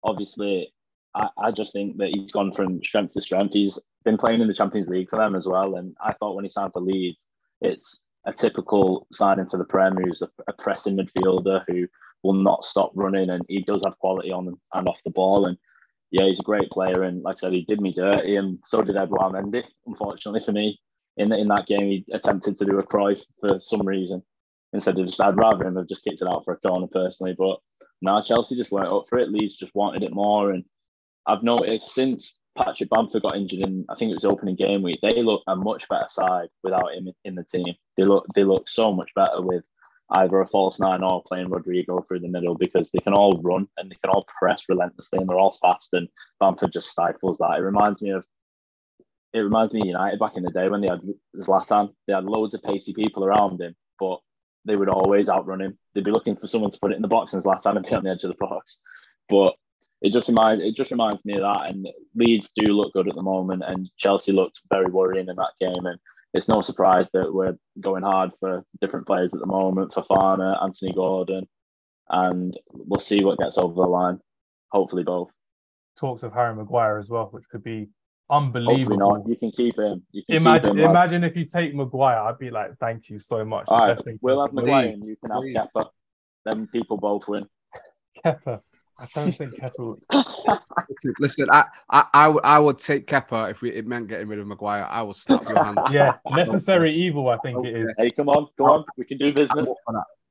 obviously, 0.04 0.72
I, 1.14 1.28
I 1.38 1.50
just 1.50 1.72
think 1.72 1.96
that 1.96 2.10
he's 2.10 2.32
gone 2.32 2.52
from 2.52 2.82
strength 2.84 3.14
to 3.14 3.22
strength. 3.22 3.54
He's 3.54 3.78
been 4.04 4.18
playing 4.18 4.40
in 4.40 4.48
the 4.48 4.54
Champions 4.54 4.88
League 4.88 5.10
for 5.10 5.18
them 5.18 5.34
as 5.34 5.46
well, 5.46 5.76
and 5.76 5.96
I 6.00 6.12
thought 6.12 6.36
when 6.36 6.44
he 6.44 6.50
signed 6.50 6.72
for 6.72 6.80
Leeds, 6.80 7.24
it's 7.60 7.98
a 8.26 8.32
typical 8.32 9.06
signing 9.12 9.46
for 9.46 9.56
the 9.56 9.64
Prem, 9.64 9.96
who's 9.96 10.22
a, 10.22 10.28
a 10.46 10.52
pressing 10.52 10.96
midfielder 10.96 11.64
who 11.66 11.88
will 12.22 12.34
not 12.34 12.64
stop 12.64 12.92
running, 12.94 13.30
and 13.30 13.44
he 13.48 13.62
does 13.62 13.82
have 13.84 13.98
quality 13.98 14.32
on 14.32 14.56
and 14.74 14.88
off 14.88 14.98
the 15.04 15.10
ball. 15.10 15.46
And 15.46 15.56
yeah, 16.10 16.24
he's 16.24 16.40
a 16.40 16.44
great 16.44 16.70
player. 16.70 17.02
And 17.02 17.22
like 17.22 17.36
I 17.36 17.40
said, 17.40 17.52
he 17.52 17.62
did 17.62 17.80
me 17.80 17.92
dirty, 17.92 18.36
and 18.36 18.58
so 18.64 18.82
did 18.82 18.96
Edouard 18.96 19.34
Mendy. 19.34 19.64
Unfortunately 19.86 20.40
for 20.40 20.52
me, 20.52 20.80
in 21.16 21.32
in 21.32 21.48
that 21.48 21.66
game, 21.66 21.88
he 21.88 22.04
attempted 22.12 22.58
to 22.58 22.64
do 22.64 22.78
a 22.78 22.86
Cruyff 22.86 23.22
for 23.40 23.58
some 23.58 23.86
reason 23.86 24.22
instead 24.72 24.98
of 24.98 25.06
just. 25.06 25.20
I'd 25.20 25.36
rather 25.36 25.66
him 25.66 25.76
have 25.76 25.88
just 25.88 26.04
kicked 26.04 26.22
it 26.22 26.28
out 26.28 26.44
for 26.44 26.54
a 26.54 26.58
corner 26.58 26.86
personally, 26.86 27.34
but 27.38 27.58
now 28.02 28.22
Chelsea 28.22 28.56
just 28.56 28.70
weren't 28.70 28.92
up 28.92 29.06
for 29.08 29.18
it. 29.18 29.30
Leeds 29.30 29.56
just 29.56 29.74
wanted 29.74 30.02
it 30.02 30.12
more, 30.14 30.52
and 30.52 30.64
I've 31.26 31.42
noticed 31.42 31.94
since 31.94 32.34
Patrick 32.56 32.90
Bamford 32.90 33.22
got 33.22 33.36
injured 33.36 33.60
in, 33.60 33.84
I 33.88 33.94
think 33.94 34.10
it 34.10 34.14
was 34.14 34.24
opening 34.24 34.56
game 34.56 34.82
week, 34.82 34.98
they 35.00 35.22
look 35.22 35.42
a 35.46 35.54
much 35.54 35.88
better 35.88 36.08
side 36.08 36.48
without 36.62 36.92
him 36.92 37.08
in 37.24 37.34
the 37.34 37.44
team. 37.44 37.74
They 37.96 38.04
look 38.04 38.26
they 38.34 38.44
look 38.44 38.68
so 38.68 38.92
much 38.92 39.10
better 39.14 39.40
with 39.40 39.64
either 40.10 40.40
a 40.40 40.46
false 40.46 40.80
nine 40.80 41.02
or 41.02 41.22
playing 41.22 41.50
Rodrigo 41.50 42.00
through 42.00 42.20
the 42.20 42.28
middle 42.28 42.54
because 42.54 42.90
they 42.90 42.98
can 43.00 43.12
all 43.12 43.40
run 43.42 43.68
and 43.76 43.90
they 43.90 43.96
can 44.02 44.10
all 44.10 44.26
press 44.38 44.64
relentlessly 44.68 45.18
and 45.18 45.28
they're 45.28 45.38
all 45.38 45.52
fast 45.52 45.92
and 45.92 46.08
Bamford 46.40 46.72
just 46.72 46.90
stifles 46.90 47.38
that. 47.38 47.58
It 47.58 47.62
reminds 47.62 48.00
me 48.00 48.10
of 48.10 48.24
it 49.34 49.40
reminds 49.40 49.74
me 49.74 49.80
of 49.80 49.86
United 49.86 50.18
back 50.18 50.36
in 50.36 50.42
the 50.42 50.50
day 50.50 50.68
when 50.68 50.80
they 50.80 50.88
had 50.88 51.02
Zlatan. 51.36 51.92
They 52.06 52.14
had 52.14 52.24
loads 52.24 52.54
of 52.54 52.62
pacey 52.62 52.94
people 52.94 53.24
around 53.24 53.60
him, 53.60 53.74
but 54.00 54.20
they 54.64 54.74
would 54.74 54.88
always 54.88 55.28
outrun 55.28 55.60
him. 55.60 55.78
They'd 55.94 56.04
be 56.04 56.10
looking 56.10 56.36
for 56.36 56.46
someone 56.46 56.70
to 56.70 56.78
put 56.80 56.92
it 56.92 56.96
in 56.96 57.02
the 57.02 57.08
box 57.08 57.34
and 57.34 57.42
Zlatan 57.42 57.74
would 57.74 57.84
be 57.84 57.94
on 57.94 58.04
the 58.04 58.10
edge 58.10 58.24
of 58.24 58.30
the 58.30 58.36
box. 58.46 58.80
But 59.28 59.54
it 60.00 60.12
just 60.12 60.28
reminds 60.28 60.62
it 60.62 60.76
just 60.76 60.90
reminds 60.90 61.24
me 61.24 61.34
of 61.34 61.40
that. 61.40 61.66
And 61.70 61.88
Leeds 62.14 62.50
do 62.54 62.72
look 62.72 62.92
good 62.92 63.08
at 63.08 63.14
the 63.14 63.22
moment, 63.22 63.62
and 63.66 63.90
Chelsea 63.96 64.32
looked 64.32 64.60
very 64.70 64.90
worrying 64.90 65.28
in 65.28 65.36
that 65.36 65.52
game. 65.60 65.86
And 65.86 65.98
it's 66.38 66.48
no 66.48 66.62
surprise 66.62 67.10
that 67.12 67.34
we're 67.34 67.56
going 67.80 68.04
hard 68.04 68.30
for 68.38 68.64
different 68.80 69.06
players 69.06 69.34
at 69.34 69.40
the 69.40 69.46
moment 69.46 69.92
for 69.92 70.04
Fofana, 70.04 70.62
Anthony 70.62 70.92
Gordon, 70.92 71.46
and 72.08 72.56
we'll 72.72 73.00
see 73.00 73.24
what 73.24 73.38
gets 73.38 73.58
over 73.58 73.74
the 73.74 73.80
line. 73.82 74.20
Hopefully, 74.70 75.02
both. 75.02 75.30
Talks 75.98 76.22
of 76.22 76.32
Harry 76.32 76.54
Maguire 76.54 76.96
as 76.98 77.10
well, 77.10 77.28
which 77.32 77.48
could 77.48 77.64
be 77.64 77.88
unbelievable. 78.30 78.98
Hopefully 78.98 79.20
not. 79.20 79.28
You 79.28 79.36
can 79.36 79.50
keep 79.50 79.76
him. 79.76 80.06
Can 80.14 80.36
imagine, 80.36 80.76
keep 80.76 80.84
him, 80.84 80.90
imagine 80.90 81.24
if 81.24 81.36
you 81.36 81.44
take 81.44 81.74
Maguire, 81.74 82.20
I'd 82.20 82.38
be 82.38 82.50
like, 82.50 82.78
"Thank 82.78 83.10
you 83.10 83.18
so 83.18 83.44
much." 83.44 83.66
All 83.66 83.88
right, 83.88 83.98
we'll 84.20 84.40
have 84.40 84.52
Maguire, 84.52 84.86
and 84.86 85.04
you 85.06 85.16
can 85.16 85.32
have 85.32 85.68
Kepa. 85.74 85.86
Then 86.44 86.68
people 86.68 86.98
both 86.98 87.26
win. 87.26 87.46
Kepa. 88.24 88.60
I 88.98 89.06
don't 89.14 89.32
think 89.32 89.54
Kepa. 89.54 89.96
listen, 90.88 91.14
listen 91.20 91.50
I, 91.50 91.64
I, 91.88 92.06
I, 92.12 92.28
would, 92.28 92.44
I 92.44 92.58
would 92.58 92.78
take 92.78 93.06
Kepa 93.06 93.50
if 93.50 93.62
we, 93.62 93.70
it 93.70 93.86
meant 93.86 94.08
getting 94.08 94.26
rid 94.26 94.40
of 94.40 94.46
Maguire. 94.46 94.86
I 94.90 95.02
will 95.02 95.14
snap 95.14 95.42
your 95.48 95.62
hand. 95.62 95.78
yeah, 95.92 96.14
necessary 96.30 96.92
evil. 96.92 97.28
I 97.28 97.38
think 97.38 97.64
it 97.64 97.76
is. 97.76 97.94
Hey, 97.96 98.10
come 98.10 98.28
on, 98.28 98.48
go 98.58 98.64
on. 98.66 98.84
We 98.96 99.04
can 99.04 99.18
do 99.18 99.32
business. 99.32 99.68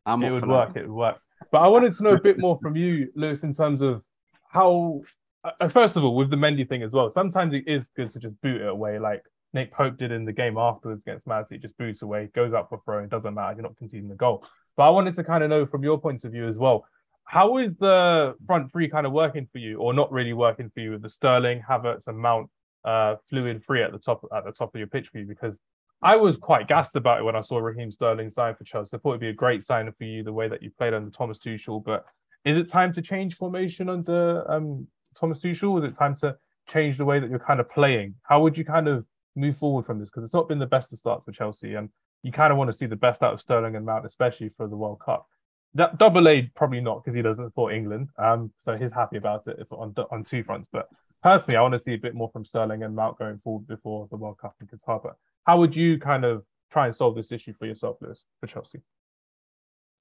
I'm 0.06 0.24
it 0.24 0.32
would 0.32 0.46
work. 0.46 0.74
That. 0.74 0.82
It 0.82 0.88
would 0.88 0.96
work. 0.96 1.22
But 1.52 1.60
I 1.60 1.68
wanted 1.68 1.94
to 1.94 2.04
know 2.04 2.12
a 2.12 2.22
bit 2.22 2.40
more 2.40 2.60
from 2.62 2.76
you, 2.76 3.10
Lewis, 3.16 3.44
in 3.44 3.54
terms 3.54 3.82
of 3.82 4.04
how. 4.50 5.02
Uh, 5.44 5.70
first 5.70 5.96
of 5.96 6.04
all, 6.04 6.16
with 6.16 6.30
the 6.30 6.36
Mendy 6.36 6.68
thing 6.68 6.84
as 6.84 6.94
well, 6.94 7.10
sometimes 7.10 7.54
it 7.54 7.64
is 7.68 7.90
good 7.96 8.12
to 8.12 8.20
just 8.20 8.40
boot 8.42 8.60
it 8.60 8.68
away, 8.68 9.00
like 9.00 9.24
Nick 9.54 9.72
Pope 9.72 9.98
did 9.98 10.12
in 10.12 10.26
the 10.26 10.34
game 10.34 10.58
afterwards 10.58 11.04
against 11.04 11.26
Man 11.26 11.46
City. 11.46 11.62
Just 11.62 11.78
boots 11.78 12.02
away, 12.02 12.30
goes 12.36 12.54
up 12.54 12.68
for 12.68 12.82
throw. 12.84 13.00
It 13.00 13.10
doesn't 13.10 13.34
matter. 13.34 13.54
You're 13.54 13.64
not 13.64 13.78
conceding 13.78 14.10
the 14.10 14.16
goal. 14.16 14.46
But 14.76 14.84
I 14.84 14.90
wanted 14.90 15.14
to 15.16 15.24
kind 15.24 15.44
of 15.44 15.50
know 15.50 15.66
from 15.66 15.84
your 15.84 16.00
points 16.00 16.26
of 16.26 16.34
view 16.34 16.48
as 16.48 16.58
well 16.58 16.86
how 17.28 17.58
is 17.58 17.76
the 17.76 18.36
front 18.46 18.72
three 18.72 18.90
kind 18.90 19.06
of 19.06 19.12
working 19.12 19.48
for 19.52 19.58
you, 19.60 19.80
or 19.80 19.94
not 19.94 20.12
really 20.12 20.34
working 20.34 20.70
for 20.74 20.80
you 20.80 20.92
with 20.92 21.02
the 21.02 21.10
Sterling, 21.10 21.62
Havertz, 21.70 22.08
and 22.08 22.18
Mount 22.18 22.50
uh, 22.86 23.16
fluid 23.30 23.64
free 23.66 23.84
at 23.84 23.92
the 23.92 24.00
top 24.00 24.26
at 24.36 24.46
the 24.46 24.52
top 24.52 24.74
of 24.74 24.80
your 24.80 24.88
pitch 24.88 25.10
for 25.10 25.20
you? 25.20 25.26
Because 25.26 25.60
I 26.02 26.16
was 26.16 26.38
quite 26.38 26.68
gassed 26.68 26.96
about 26.96 27.20
it 27.20 27.24
when 27.24 27.36
I 27.36 27.42
saw 27.42 27.58
Raheem 27.58 27.92
Sterling 27.92 28.30
sign 28.30 28.56
for 28.56 28.64
Chelsea. 28.64 28.96
I 28.96 29.00
thought 29.00 29.12
it'd 29.12 29.22
be 29.22 29.28
a 29.28 29.34
great 29.34 29.64
sign 29.64 29.92
for 29.98 30.04
you 30.06 30.24
the 30.24 30.32
way 30.32 30.48
that 30.48 30.64
you 30.64 30.72
played 30.78 30.94
under 30.94 31.10
Thomas 31.10 31.38
Tuchel. 31.38 31.84
But 31.84 32.06
is 32.46 32.56
it 32.56 32.70
time 32.70 32.94
to 32.94 33.02
change 33.02 33.36
formation 33.36 33.90
under 33.90 34.50
um, 34.50 34.88
Thomas 35.20 35.42
Tuchel? 35.42 35.80
Is 35.80 35.92
it 35.92 35.98
time 35.98 36.16
to 36.16 36.38
change 36.70 36.98
the 36.98 37.06
way 37.06 37.20
that 37.20 37.30
you're 37.30 37.40
kind 37.40 37.60
of 37.60 37.70
playing? 37.70 38.16
How 38.24 38.42
would 38.42 38.58
you 38.58 38.64
kind 38.64 38.88
of 38.88 39.06
move 39.36 39.58
forward 39.58 39.86
from 39.86 40.00
this? 40.00 40.10
Because 40.10 40.24
it's 40.24 40.34
not 40.34 40.48
been 40.48 40.60
the 40.60 40.66
best 40.66 40.94
of 40.94 41.00
starts 41.00 41.26
for 41.26 41.34
Chelsea, 41.34 41.74
and 41.74 41.90
you 42.24 42.32
kind 42.32 42.54
of 42.54 42.58
want 42.58 42.70
to 42.70 42.78
see 42.78 42.86
the 42.86 42.96
best 42.96 43.22
out 43.22 43.34
of 43.34 43.42
Sterling 43.42 43.76
and 43.76 43.86
Mount, 43.86 44.06
especially 44.06 44.48
for 44.50 44.68
the 44.68 44.78
World 44.78 45.02
Cup. 45.04 45.28
That 45.74 45.98
double 45.98 46.28
A 46.28 46.44
probably 46.56 46.82
not 46.82 47.04
because 47.04 47.16
he 47.16 47.22
doesn't 47.22 47.46
support 47.46 47.74
England. 47.74 48.10
Um, 48.18 48.52
so 48.58 48.76
he's 48.76 48.92
happy 48.92 49.18
about 49.18 49.48
it 49.48 49.68
on 49.72 49.94
on 50.12 50.24
two 50.24 50.44
fronts. 50.44 50.68
But 50.72 50.88
personally, 51.22 51.58
I 51.58 51.62
want 51.62 51.74
to 51.74 51.80
see 51.80 51.94
a 51.94 51.98
bit 51.98 52.16
more 52.16 52.30
from 52.30 52.46
Sterling 52.46 52.84
and 52.84 52.96
Mount 52.96 53.20
going 53.20 53.38
forward 53.38 53.68
before 53.68 54.08
the 54.10 54.18
World 54.18 54.38
Cup 54.40 54.56
in 54.62 54.68
Qatar. 54.68 55.04
But 55.04 55.18
how 55.46 55.58
would 55.60 55.76
you 55.76 56.00
kind 56.00 56.26
of 56.26 56.44
try 56.72 56.86
and 56.86 56.96
solve 56.96 57.16
this 57.16 57.32
issue 57.32 57.54
for 57.54 57.66
yourself, 57.66 57.98
Lewis, 58.02 58.24
for 58.40 58.48
Chelsea? 58.48 58.82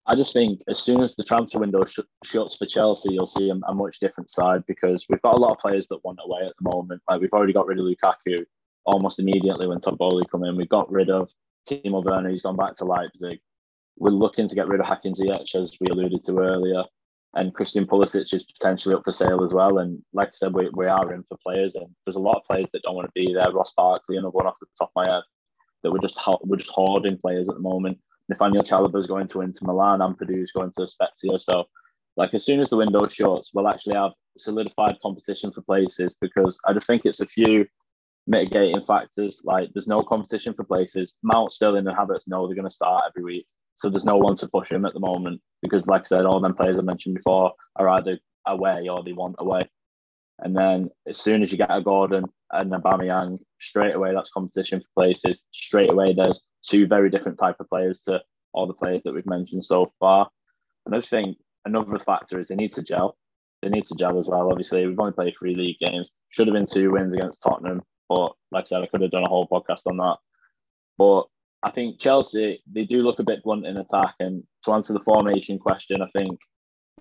I 0.08 0.14
just 0.14 0.32
think 0.32 0.60
as 0.68 0.78
soon 0.78 1.02
as 1.02 1.16
the 1.16 1.24
transfer 1.24 1.58
window 1.58 1.84
sh- 1.84 1.98
shuts 2.24 2.56
for 2.56 2.66
Chelsea, 2.66 3.14
you'll 3.14 3.26
see 3.26 3.50
a, 3.50 3.54
a, 3.68 3.74
much 3.74 3.98
different 3.98 4.30
side 4.30 4.62
because 4.68 5.04
we've 5.08 5.22
got 5.22 5.34
a 5.34 5.38
lot 5.38 5.52
of 5.52 5.58
players 5.58 5.88
that 5.88 6.04
want 6.04 6.20
away 6.24 6.46
at 6.46 6.52
the 6.60 6.70
moment. 6.70 7.02
Like 7.08 7.20
we've 7.20 7.32
already 7.32 7.52
got 7.52 7.66
rid 7.66 7.80
of 7.80 7.86
Lukaku 7.86 8.44
almost 8.84 9.18
immediately 9.18 9.66
when 9.66 9.80
Todd 9.80 9.98
Boehly 9.98 10.24
come 10.30 10.44
in. 10.44 10.56
We 10.56 10.66
got 10.66 10.90
rid 10.90 11.10
of 11.10 11.28
Timo 11.68 12.04
Werner. 12.04 12.30
He's 12.30 12.42
gone 12.42 12.56
back 12.56 12.76
to 12.76 12.84
Leipzig 12.84 13.40
we're 13.96 14.10
looking 14.10 14.48
to 14.48 14.54
get 14.54 14.68
rid 14.68 14.80
of 14.80 14.86
Hakim 14.86 15.14
Ziyech, 15.14 15.54
as 15.54 15.76
we 15.80 15.88
alluded 15.88 16.24
to 16.24 16.38
earlier. 16.38 16.84
And 17.34 17.54
Christian 17.54 17.86
Pulisic 17.86 18.32
is 18.32 18.44
potentially 18.44 18.94
up 18.94 19.04
for 19.04 19.12
sale 19.12 19.44
as 19.44 19.52
well. 19.52 19.78
And 19.78 20.02
like 20.14 20.28
I 20.28 20.32
said, 20.34 20.54
we, 20.54 20.70
we 20.72 20.86
are 20.86 21.12
in 21.12 21.22
for 21.28 21.36
players, 21.42 21.74
and 21.74 21.86
there's 22.04 22.16
a 22.16 22.20
lot 22.20 22.36
of 22.36 22.44
players 22.44 22.70
that 22.72 22.82
don't 22.82 22.94
want 22.94 23.08
to 23.08 23.12
be 23.14 23.32
there. 23.34 23.52
Ross 23.52 23.72
Barkley, 23.76 24.16
another 24.16 24.30
one 24.30 24.46
off 24.46 24.56
the 24.60 24.66
top 24.78 24.90
of 24.94 25.06
my 25.06 25.12
head, 25.12 25.22
that 25.82 25.92
we're 25.92 26.00
just 26.00 26.18
we're 26.44 26.56
just 26.56 26.70
hoarding 26.70 27.18
players 27.18 27.48
at 27.48 27.56
the 27.56 27.60
moment. 27.60 27.98
Nathaniel 28.28 28.62
Chalobah's 28.62 29.06
going 29.06 29.28
to 29.28 29.42
Inter 29.42 29.66
Milan, 29.66 30.00
and 30.00 30.16
Ampadu's 30.16 30.52
going 30.52 30.72
to 30.76 30.86
Spezia. 30.86 31.38
So, 31.38 31.64
like 32.16 32.32
as 32.34 32.44
soon 32.44 32.60
as 32.60 32.70
the 32.70 32.76
window 32.76 33.06
shuts, 33.08 33.50
we'll 33.52 33.68
actually 33.68 33.94
have 33.96 34.12
solidified 34.38 34.96
competition 35.02 35.52
for 35.52 35.62
places 35.62 36.14
because 36.20 36.58
I 36.66 36.72
just 36.72 36.86
think 36.86 37.02
it's 37.04 37.20
a 37.20 37.26
few 37.26 37.66
mitigating 38.26 38.84
factors. 38.86 39.42
Like 39.44 39.70
there's 39.74 39.86
no 39.86 40.02
competition 40.02 40.54
for 40.54 40.64
places. 40.64 41.14
Mount, 41.22 41.52
Sterling, 41.52 41.86
and 41.86 41.96
Havertz 41.96 42.26
know 42.26 42.46
they're 42.46 42.56
going 42.56 42.68
to 42.68 42.74
start 42.74 43.04
every 43.08 43.22
week. 43.22 43.46
So 43.76 43.90
there's 43.90 44.04
no 44.04 44.16
one 44.16 44.36
to 44.36 44.48
push 44.48 44.70
him 44.70 44.86
at 44.86 44.94
the 44.94 45.00
moment 45.00 45.40
because, 45.62 45.86
like 45.86 46.02
I 46.02 46.04
said, 46.04 46.26
all 46.26 46.40
them 46.40 46.54
players 46.54 46.78
I 46.78 46.82
mentioned 46.82 47.16
before 47.16 47.52
are 47.76 47.88
either 47.90 48.18
away 48.46 48.88
or 48.88 49.02
they 49.04 49.12
want 49.12 49.36
away. 49.38 49.68
And 50.38 50.56
then 50.56 50.90
as 51.08 51.18
soon 51.18 51.42
as 51.42 51.50
you 51.50 51.58
get 51.58 51.70
a 51.70 51.80
Gordon 51.80 52.24
and 52.52 52.74
a 52.74 52.78
Aubameyang, 52.78 53.38
straight 53.60 53.94
away 53.94 54.12
that's 54.14 54.30
competition 54.30 54.80
for 54.80 55.02
places. 55.02 55.44
Straight 55.52 55.90
away 55.90 56.12
there's 56.12 56.42
two 56.68 56.86
very 56.86 57.10
different 57.10 57.38
type 57.38 57.56
of 57.58 57.68
players 57.68 58.02
to 58.02 58.20
all 58.52 58.66
the 58.66 58.74
players 58.74 59.02
that 59.02 59.14
we've 59.14 59.26
mentioned 59.26 59.64
so 59.64 59.92
far. 59.98 60.28
And 60.84 60.94
I 60.94 60.98
just 60.98 61.10
think 61.10 61.36
another 61.64 61.98
factor 61.98 62.38
is 62.38 62.48
they 62.48 62.54
need 62.54 62.72
to 62.74 62.82
gel. 62.82 63.16
They 63.62 63.68
need 63.68 63.86
to 63.86 63.94
gel 63.94 64.18
as 64.18 64.28
well. 64.28 64.50
Obviously, 64.50 64.86
we've 64.86 64.98
only 65.00 65.12
played 65.12 65.34
three 65.38 65.54
league 65.54 65.78
games. 65.80 66.12
Should 66.28 66.46
have 66.46 66.54
been 66.54 66.66
two 66.66 66.92
wins 66.92 67.14
against 67.14 67.42
Tottenham, 67.42 67.82
but 68.08 68.32
like 68.52 68.64
I 68.64 68.68
said, 68.68 68.82
I 68.82 68.86
could 68.86 69.00
have 69.00 69.10
done 69.10 69.24
a 69.24 69.28
whole 69.28 69.48
podcast 69.48 69.86
on 69.86 69.96
that. 69.96 70.16
But 70.98 71.24
I 71.66 71.70
think 71.72 71.98
Chelsea 71.98 72.62
they 72.72 72.84
do 72.84 73.02
look 73.02 73.18
a 73.18 73.24
bit 73.24 73.42
blunt 73.42 73.66
in 73.66 73.76
attack. 73.76 74.14
And 74.20 74.44
to 74.64 74.72
answer 74.72 74.92
the 74.92 75.00
formation 75.00 75.58
question, 75.58 76.00
I 76.00 76.06
think 76.16 76.38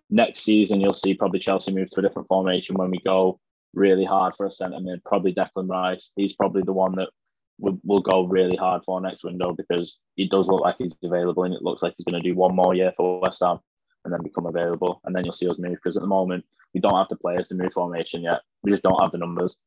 next 0.10 0.42
season 0.42 0.82
you'll 0.82 0.96
see 0.96 1.14
probably 1.14 1.40
Chelsea 1.40 1.72
move 1.72 1.92
to 1.92 2.00
a 2.00 2.02
different 2.02 2.28
formation 2.28 2.76
when 2.76 2.90
we 2.90 3.00
go 3.06 3.40
really 3.76 4.06
hard 4.06 4.36
for 4.36 4.48
a 4.48 4.52
centre 4.52 4.80
mid. 4.80 5.04
Probably 5.04 5.36
Declan 5.36 5.70
Rice. 5.70 6.10
He's 6.16 6.34
probably 6.34 6.64
the 6.64 6.74
one 6.74 6.96
that 6.96 7.10
will 7.60 7.80
will 7.84 8.02
go 8.02 8.24
really 8.26 8.56
hard 8.56 8.82
for 8.84 9.00
next 9.00 9.24
window 9.24 9.54
because 9.54 10.00
he 10.16 10.28
does 10.28 10.48
look 10.48 10.62
like 10.62 10.78
he's 10.80 10.96
available 11.04 11.44
and 11.44 11.54
it 11.54 11.62
looks 11.62 11.84
like 11.84 11.94
he's 11.96 12.06
going 12.06 12.20
to 12.20 12.28
do 12.28 12.36
one 12.36 12.56
more 12.56 12.74
year 12.74 12.92
for 12.98 13.22
West 13.22 13.44
Ham 13.44 13.60
and 14.04 14.12
then 14.12 14.24
become 14.24 14.48
available. 14.48 15.00
And 15.04 15.16
then 15.16 15.26
you'll 15.26 15.34
see 15.34 15.48
us 15.48 15.60
move 15.60 15.78
because 15.84 15.96
at 15.96 16.02
the 16.02 16.08
moment 16.08 16.44
we 16.74 16.82
don't 16.82 16.98
have 16.98 17.10
the 17.10 17.18
players 17.18 17.50
to 17.50 17.56
move 17.56 17.74
formation 17.74 18.24
yet. 18.24 18.42
We 18.64 18.72
just 18.72 18.82
don't 18.82 19.00
have 19.00 19.12
the 19.12 19.20
numbers. 19.20 19.58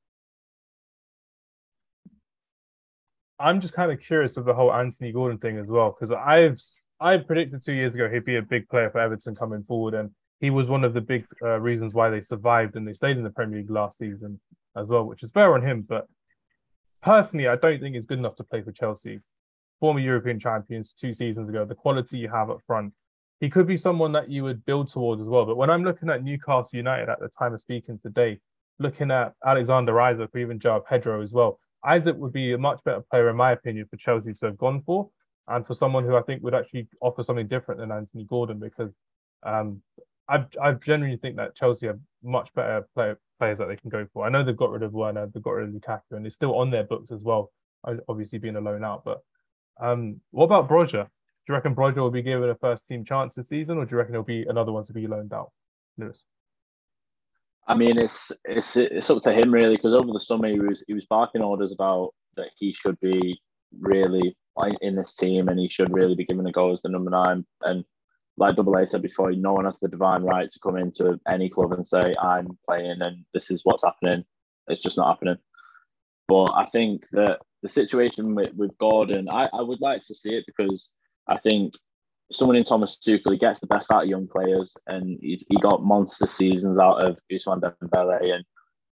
I'm 3.40 3.61
just 3.61 3.74
kind 3.74 3.92
of 3.92 4.01
curious 4.01 4.35
with 4.35 4.46
the 4.46 4.55
whole 4.55 4.72
Anthony 4.72 5.12
Gordon 5.12 5.38
thing 5.38 5.59
as 5.59 5.70
well 5.70 5.90
because 5.90 6.12
I've 6.12 6.61
I 7.01 7.16
predicted 7.18 7.64
two 7.64 7.72
years 7.72 7.94
ago 7.94 8.09
he'd 8.09 8.24
be 8.24 8.37
a 8.37 8.42
big 8.42 8.68
player 8.68 8.90
for 8.90 8.98
Everton 8.98 9.37
coming 9.37 9.62
forward, 9.62 9.94
and 9.94 10.11
he 10.40 10.51
was 10.51 10.68
one 10.68 10.85
of 10.85 10.94
the 10.94 11.01
big 11.01 11.27
uh, 11.42 11.61
reasons 11.61 11.94
why 11.94 12.11
they 12.11 12.20
survived 12.20 12.77
and 12.77 12.87
they 12.87 12.92
stayed 12.92 13.16
in 13.16 13.24
the 13.24 13.31
Premier 13.31 13.59
League 13.59 13.70
last 13.70 13.98
season 13.98 14.40
as 14.77 14.88
well, 14.88 15.05
which 15.05 15.22
is 15.22 15.31
fair 15.31 15.55
on 15.55 15.62
him. 15.62 15.83
But 15.83 16.07
personally, 17.03 17.48
I 17.48 17.57
don't 17.57 17.81
think 17.81 17.94
he's 17.94 18.07
good 18.07 18.18
enough 18.18 18.35
to 18.37 18.44
play 18.44 18.62
for 18.62 18.72
Chelsea. 18.72 19.20
Former 19.81 20.01
European 20.01 20.40
champions 20.40 20.92
two 20.92 21.12
seasons 21.12 21.48
ago, 21.48 21.64
the 21.64 21.74
quality 21.74 22.18
you 22.18 22.29
have 22.29 22.51
up 22.51 22.61
front, 22.66 22.92
he 23.40 23.48
could 23.48 23.68
be 23.68 23.77
someone 23.77 24.11
that 24.12 24.29
you 24.29 24.42
would 24.42 24.66
build 24.66 24.88
towards 24.88 25.22
as 25.22 25.29
well. 25.29 25.46
But 25.46 25.57
when 25.57 25.70
I'm 25.70 25.85
looking 25.85 26.11
at 26.11 26.24
Newcastle 26.24 26.70
United 26.72 27.09
at 27.09 27.20
the 27.20 27.29
time 27.29 27.55
of 27.55 27.61
speaking 27.61 27.98
today, 27.98 28.40
looking 28.81 29.12
at 29.12 29.35
Alexander 29.46 30.01
Isak 30.01 30.31
or 30.35 30.38
even 30.38 30.59
João 30.59 30.85
Pedro 30.85 31.22
as 31.22 31.33
well, 31.33 31.61
Isak 31.86 32.16
would 32.16 32.32
be 32.32 32.52
a 32.52 32.58
much 32.58 32.82
better 32.84 33.02
player, 33.10 33.28
in 33.28 33.36
my 33.36 33.52
opinion, 33.52 33.86
for 33.90 33.96
Chelsea 33.96 34.32
to 34.32 34.46
have 34.46 34.58
gone 34.58 34.82
for, 34.82 35.10
and 35.46 35.66
for 35.66 35.74
someone 35.74 36.04
who 36.04 36.16
I 36.16 36.22
think 36.22 36.42
would 36.42 36.54
actually 36.54 36.88
offer 37.00 37.22
something 37.22 37.48
different 37.48 37.80
than 37.80 37.92
Anthony 37.92 38.24
Gordon, 38.24 38.58
because 38.58 38.92
um, 39.44 39.82
I 40.28 40.44
I 40.60 40.72
genuinely 40.72 41.18
think 41.18 41.36
that 41.36 41.54
Chelsea 41.54 41.86
have 41.86 41.98
much 42.22 42.52
better 42.54 42.86
player, 42.94 43.18
players 43.38 43.58
that 43.58 43.68
they 43.68 43.76
can 43.76 43.90
go 43.90 44.06
for. 44.12 44.26
I 44.26 44.28
know 44.28 44.42
they've 44.42 44.56
got 44.56 44.70
rid 44.70 44.82
of 44.82 44.92
Werner, 44.92 45.26
they've 45.26 45.42
got 45.42 45.52
rid 45.52 45.68
of 45.68 45.74
Lukaku, 45.74 46.12
and 46.12 46.26
it's 46.26 46.34
still 46.34 46.56
on 46.56 46.70
their 46.70 46.84
books 46.84 47.10
as 47.10 47.22
well. 47.22 47.52
Obviously, 48.08 48.38
being 48.38 48.56
a 48.56 48.60
loan 48.60 48.84
out, 48.84 49.04
but 49.04 49.20
um, 49.80 50.20
what 50.32 50.44
about 50.44 50.68
Broja? 50.68 51.04
Do 51.04 51.52
you 51.52 51.54
reckon 51.54 51.74
Broja 51.74 51.96
will 51.96 52.10
be 52.10 52.22
given 52.22 52.50
a 52.50 52.54
first 52.56 52.86
team 52.86 53.04
chance 53.04 53.36
this 53.36 53.48
season, 53.48 53.78
or 53.78 53.86
do 53.86 53.92
you 53.92 53.98
reckon 53.98 54.14
it'll 54.14 54.24
be 54.24 54.44
another 54.48 54.72
one 54.72 54.84
to 54.84 54.92
be 54.92 55.06
loaned 55.06 55.32
out? 55.32 55.52
Lewis. 55.96 56.24
I 57.68 57.74
mean, 57.74 57.98
it's 57.98 58.33
it's 58.44 58.76
it's 58.76 59.11
up 59.11 59.22
to 59.22 59.33
him 59.33 59.52
really 59.52 59.76
because 59.76 59.94
over 59.94 60.11
the 60.12 60.20
summer 60.20 60.48
he 60.48 60.59
was 60.59 60.83
he 60.88 60.94
was 60.94 61.04
barking 61.07 61.42
orders 61.42 61.72
about 61.72 62.14
that 62.37 62.48
he 62.59 62.72
should 62.72 62.98
be 63.00 63.40
really 63.78 64.35
in 64.81 64.96
this 64.96 65.14
team 65.14 65.48
and 65.48 65.59
he 65.59 65.68
should 65.68 65.92
really 65.92 66.14
be 66.14 66.24
given 66.24 66.46
a 66.46 66.52
go 66.52 66.72
as 66.72 66.83
the 66.83 66.88
number 66.88 67.11
nine. 67.11 67.44
And 67.62 67.85
like 68.37 68.57
Double 68.57 68.76
A 68.76 68.87
said 68.87 69.02
before, 69.02 69.31
no 69.33 69.52
one 69.52 69.66
has 69.66 69.78
the 69.78 69.88
divine 69.88 70.22
right 70.22 70.48
to 70.48 70.61
come 70.61 70.76
into 70.76 71.20
any 71.28 71.48
club 71.48 71.72
and 71.72 71.87
say, 71.87 72.14
I'm 72.20 72.59
playing 72.66 73.00
and 73.00 73.24
this 73.35 73.50
is 73.50 73.61
what's 73.64 73.85
happening. 73.85 74.24
It's 74.68 74.83
just 74.83 74.96
not 74.96 75.09
happening. 75.09 75.37
But 76.26 76.52
I 76.52 76.66
think 76.72 77.04
that 77.12 77.40
the 77.62 77.68
situation 77.68 78.35
with, 78.35 78.54
with 78.54 78.76
Gordon, 78.78 79.28
I, 79.28 79.48
I 79.52 79.62
would 79.62 79.81
like 79.81 80.04
to 80.07 80.14
see 80.14 80.35
it 80.35 80.44
because 80.46 80.90
I 81.26 81.38
think 81.38 81.74
someone 82.32 82.56
in 82.56 82.64
Thomas 82.64 82.96
Tuchel, 82.96 83.32
he 83.32 83.38
gets 83.38 83.60
the 83.60 83.66
best 83.66 83.90
out 83.90 84.02
of 84.02 84.08
young 84.08 84.28
players 84.28 84.76
and 84.86 85.18
he's, 85.20 85.44
he 85.48 85.56
got 85.60 85.82
monster 85.82 86.26
seasons 86.26 86.78
out 86.78 87.04
of 87.04 87.16
Ousmane 87.32 87.60
Dembele 87.82 88.34
and 88.34 88.44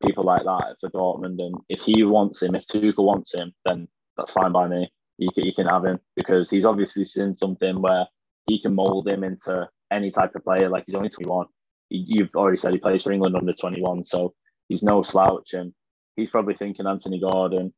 people 0.03 0.23
like 0.23 0.43
that 0.43 0.75
for 0.79 0.89
Dortmund. 0.89 1.39
And 1.39 1.55
if 1.69 1.81
he 1.81 2.03
wants 2.03 2.41
him, 2.41 2.55
if 2.55 2.65
Tuchel 2.67 3.05
wants 3.05 3.33
him, 3.33 3.53
then 3.65 3.87
that's 4.17 4.31
fine 4.31 4.51
by 4.51 4.67
me. 4.67 4.89
You 5.17 5.29
can, 5.33 5.45
you 5.45 5.53
can 5.53 5.67
have 5.67 5.85
him 5.85 5.99
because 6.15 6.49
he's 6.49 6.65
obviously 6.65 7.05
seen 7.05 7.33
something 7.33 7.81
where 7.81 8.05
he 8.47 8.61
can 8.61 8.75
mold 8.75 9.07
him 9.07 9.23
into 9.23 9.67
any 9.91 10.11
type 10.11 10.35
of 10.35 10.43
player. 10.43 10.69
Like 10.69 10.85
he's 10.87 10.95
only 10.95 11.09
21. 11.09 11.47
You've 11.89 12.29
already 12.35 12.57
said 12.57 12.73
he 12.73 12.79
plays 12.79 13.03
for 13.03 13.11
England 13.11 13.35
under 13.35 13.53
21, 13.53 14.05
so 14.05 14.33
he's 14.67 14.83
no 14.83 15.03
slouch. 15.03 15.53
And 15.53 15.73
he's 16.15 16.29
probably 16.29 16.55
thinking 16.55 16.87
Anthony 16.87 17.19
Gordon, 17.19 17.73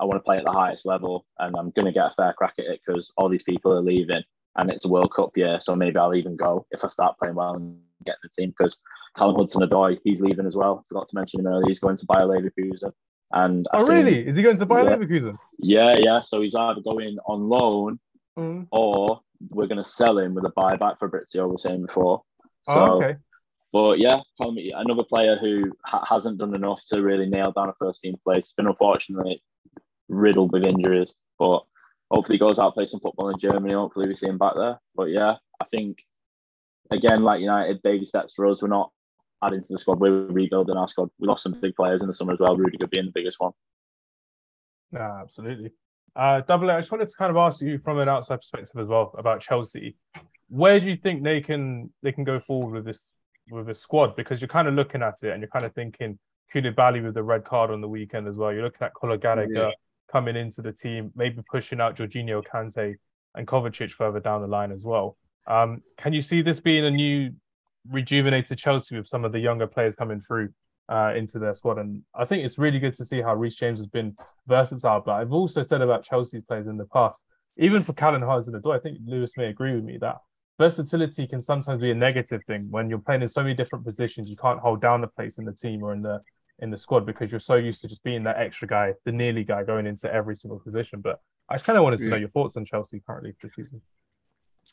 I 0.00 0.04
want 0.04 0.16
to 0.16 0.24
play 0.24 0.38
at 0.38 0.44
the 0.44 0.52
highest 0.52 0.86
level 0.86 1.26
and 1.38 1.54
I'm 1.56 1.70
going 1.70 1.86
to 1.86 1.92
get 1.92 2.06
a 2.06 2.14
fair 2.16 2.32
crack 2.32 2.54
at 2.58 2.66
it 2.66 2.80
because 2.84 3.12
all 3.16 3.28
these 3.28 3.42
people 3.42 3.72
are 3.72 3.82
leaving 3.82 4.22
and 4.56 4.70
it's 4.70 4.84
a 4.84 4.88
World 4.88 5.12
Cup 5.14 5.36
year. 5.36 5.58
So 5.60 5.74
maybe 5.74 5.96
I'll 5.98 6.14
even 6.14 6.36
go 6.36 6.66
if 6.70 6.84
I 6.84 6.88
start 6.88 7.18
playing 7.18 7.36
well 7.36 7.54
and 7.54 7.78
get 8.04 8.16
the 8.22 8.28
team 8.28 8.52
because 8.56 8.78
Callum 9.16 9.36
Hudson-Odoi, 9.36 9.98
he's 10.04 10.20
leaving 10.20 10.46
as 10.46 10.56
well. 10.56 10.84
Forgot 10.88 11.08
to 11.08 11.16
mention 11.16 11.40
him 11.40 11.46
earlier. 11.46 11.68
He's 11.68 11.80
going 11.80 11.96
to 11.96 12.06
Bayer 12.06 12.26
Leverkusen. 12.26 12.92
And 13.32 13.66
oh, 13.72 13.78
think, 13.78 13.90
really? 13.90 14.26
Is 14.26 14.36
he 14.36 14.42
going 14.42 14.56
to 14.56 14.66
Bayer 14.66 14.84
yeah, 14.84 14.96
Leverkusen? 14.96 15.38
Yeah, 15.58 15.96
yeah. 15.98 16.20
So 16.20 16.40
he's 16.40 16.54
either 16.54 16.80
going 16.80 17.18
on 17.26 17.48
loan 17.48 18.00
mm. 18.38 18.66
or 18.70 19.20
we're 19.48 19.66
going 19.66 19.82
to 19.82 19.88
sell 19.88 20.18
him 20.18 20.34
with 20.34 20.44
a 20.44 20.50
buyback 20.50 20.98
for 20.98 21.08
Fabrizio, 21.08 21.46
we 21.46 21.52
were 21.52 21.58
saying 21.58 21.86
before. 21.86 22.22
Oh, 22.68 22.74
so, 22.74 22.80
oh, 22.80 23.02
okay. 23.02 23.16
But 23.72 23.98
yeah, 24.00 24.20
another 24.40 25.04
player 25.04 25.36
who 25.40 25.72
ha- 25.84 26.04
hasn't 26.04 26.38
done 26.38 26.54
enough 26.54 26.82
to 26.90 27.02
really 27.02 27.26
nail 27.26 27.52
down 27.52 27.68
a 27.68 27.74
first 27.78 28.00
team 28.00 28.16
place. 28.24 28.46
It's 28.46 28.52
been 28.52 28.66
unfortunately 28.66 29.42
riddled 30.08 30.52
with 30.52 30.64
injuries, 30.64 31.14
but 31.38 31.62
hopefully 32.10 32.36
he 32.36 32.40
goes 32.40 32.58
out 32.58 32.74
play 32.74 32.86
some 32.86 33.00
football 33.00 33.30
in 33.30 33.38
Germany. 33.38 33.74
Hopefully 33.74 34.08
we 34.08 34.14
see 34.14 34.26
him 34.26 34.38
back 34.38 34.54
there. 34.56 34.80
But 34.94 35.04
yeah, 35.04 35.36
I 35.60 35.64
think 35.66 36.02
again, 36.90 37.22
like 37.22 37.40
United, 37.40 37.82
baby 37.82 38.04
steps 38.04 38.34
for 38.34 38.46
us. 38.46 38.60
We're 38.60 38.68
not 38.68 38.90
adding 39.42 39.62
to 39.62 39.66
the 39.72 39.78
squad. 39.78 40.00
We're 40.00 40.26
rebuilding 40.26 40.76
our 40.76 40.88
squad. 40.88 41.10
We 41.18 41.28
lost 41.28 41.44
some 41.44 41.58
big 41.60 41.76
players 41.76 42.02
in 42.02 42.08
the 42.08 42.14
summer 42.14 42.32
as 42.32 42.40
well. 42.40 42.56
Rudiger 42.56 42.86
being 42.86 43.06
the 43.06 43.12
biggest 43.12 43.38
one. 43.38 43.52
Yeah, 44.92 45.20
absolutely. 45.20 45.72
Uh, 46.16 46.40
Double 46.40 46.70
I 46.70 46.80
just 46.80 46.90
wanted 46.90 47.08
to 47.08 47.16
kind 47.16 47.30
of 47.30 47.36
ask 47.36 47.60
you 47.60 47.78
from 47.78 47.98
an 48.00 48.08
outside 48.08 48.36
perspective 48.36 48.80
as 48.80 48.88
well 48.88 49.14
about 49.16 49.40
Chelsea. 49.40 49.96
Where 50.48 50.80
do 50.80 50.86
you 50.86 50.96
think 50.96 51.22
they 51.22 51.40
can 51.40 51.92
they 52.02 52.10
can 52.10 52.24
go 52.24 52.40
forward 52.40 52.72
with 52.72 52.84
this 52.84 53.12
with 53.50 53.66
this 53.66 53.80
squad? 53.80 54.16
Because 54.16 54.40
you're 54.40 54.48
kind 54.48 54.66
of 54.66 54.74
looking 54.74 55.02
at 55.02 55.22
it 55.22 55.30
and 55.30 55.40
you're 55.40 55.48
kind 55.48 55.64
of 55.64 55.72
thinking 55.74 56.18
Koulibaly 56.52 57.04
with 57.04 57.14
the 57.14 57.22
red 57.22 57.44
card 57.44 57.70
on 57.70 57.80
the 57.80 57.88
weekend 57.88 58.26
as 58.26 58.34
well. 58.34 58.52
You're 58.52 58.64
looking 58.64 58.84
at 58.84 58.94
Conor 58.94 59.18
Gallagher 59.18 59.52
yeah. 59.52 59.70
Coming 60.10 60.36
into 60.36 60.62
the 60.62 60.72
team, 60.72 61.12
maybe 61.14 61.42
pushing 61.50 61.80
out 61.80 61.96
Jorginho 61.96 62.42
Kante 62.42 62.96
and 63.34 63.46
Kovacic 63.46 63.92
further 63.92 64.20
down 64.20 64.40
the 64.42 64.48
line 64.48 64.72
as 64.72 64.84
well. 64.84 65.16
Um, 65.46 65.82
can 65.98 66.12
you 66.12 66.22
see 66.22 66.42
this 66.42 66.60
being 66.60 66.84
a 66.84 66.90
new 66.90 67.32
rejuvenated 67.88 68.58
Chelsea 68.58 68.96
with 68.96 69.06
some 69.06 69.24
of 69.24 69.32
the 69.32 69.38
younger 69.38 69.66
players 69.66 69.94
coming 69.94 70.20
through 70.20 70.50
uh, 70.90 71.14
into 71.16 71.38
their 71.38 71.54
squad. 71.54 71.78
And 71.78 72.02
I 72.14 72.24
think 72.24 72.44
it's 72.44 72.58
really 72.58 72.78
good 72.78 72.94
to 72.94 73.04
see 73.04 73.22
how 73.22 73.34
Reece 73.34 73.54
James 73.54 73.80
has 73.80 73.86
been 73.86 74.16
versatile. 74.46 75.02
But 75.04 75.12
I've 75.12 75.32
also 75.32 75.62
said 75.62 75.80
about 75.80 76.04
Chelsea's 76.04 76.42
players 76.46 76.66
in 76.66 76.76
the 76.76 76.86
past, 76.86 77.24
even 77.56 77.84
for 77.84 77.92
Callum 77.92 78.22
Hudson-Odoi, 78.22 78.76
I 78.76 78.80
think 78.80 78.98
Lewis 79.04 79.36
may 79.36 79.46
agree 79.46 79.74
with 79.74 79.84
me 79.84 79.98
that 79.98 80.16
versatility 80.58 81.26
can 81.26 81.40
sometimes 81.40 81.80
be 81.80 81.90
a 81.90 81.94
negative 81.94 82.42
thing 82.44 82.66
when 82.70 82.90
you're 82.90 82.98
playing 82.98 83.22
in 83.22 83.28
so 83.28 83.42
many 83.42 83.54
different 83.54 83.84
positions. 83.84 84.28
You 84.28 84.36
can't 84.36 84.60
hold 84.60 84.80
down 84.80 85.04
a 85.04 85.08
place 85.08 85.38
in 85.38 85.44
the 85.44 85.52
team 85.52 85.82
or 85.82 85.92
in 85.92 86.02
the 86.02 86.20
in 86.60 86.70
the 86.70 86.78
squad 86.78 87.06
because 87.06 87.30
you're 87.32 87.40
so 87.40 87.56
used 87.56 87.80
to 87.80 87.88
just 87.88 88.04
being 88.04 88.22
that 88.24 88.38
extra 88.38 88.68
guy, 88.68 88.94
the 89.04 89.12
nearly 89.12 89.44
guy 89.44 89.64
going 89.64 89.86
into 89.86 90.12
every 90.12 90.36
single 90.36 90.58
position. 90.58 91.00
But 91.00 91.20
I 91.48 91.54
just 91.54 91.64
kind 91.64 91.76
of 91.76 91.84
wanted 91.84 91.98
to 91.98 92.04
yeah. 92.04 92.10
know 92.10 92.16
your 92.16 92.28
thoughts 92.28 92.56
on 92.56 92.64
Chelsea 92.64 93.02
currently 93.06 93.34
this 93.42 93.54
season. 93.54 93.80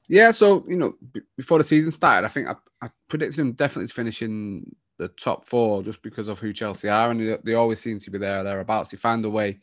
Yeah, 0.08 0.32
so 0.32 0.66
you 0.68 0.78
know, 0.78 0.96
b- 1.14 1.22
before 1.36 1.58
the 1.58 1.64
season 1.64 1.92
started, 1.92 2.26
I 2.26 2.30
think 2.30 2.48
I, 2.48 2.56
I 2.86 2.90
predicted 3.08 3.40
them 3.40 3.54
definitely 3.54 3.88
to 3.88 3.94
finish 3.94 4.22
in 4.22 4.76
the 4.98 5.08
top 5.10 5.46
four 5.46 5.84
just 5.84 6.02
because 6.02 6.28
of 6.28 6.40
who 6.40 6.54
Chelsea 6.54 6.90
are, 6.90 7.10
and 7.10 7.20
they, 7.20 7.38
they 7.44 7.54
always 7.54 7.80
seem 7.80 8.00
to 8.00 8.12
be 8.12 8.18
there 8.18 8.44
thereabouts. 8.44 8.92
They 8.92 8.98
find 8.98 9.24
a 9.26 9.30
way 9.30 9.60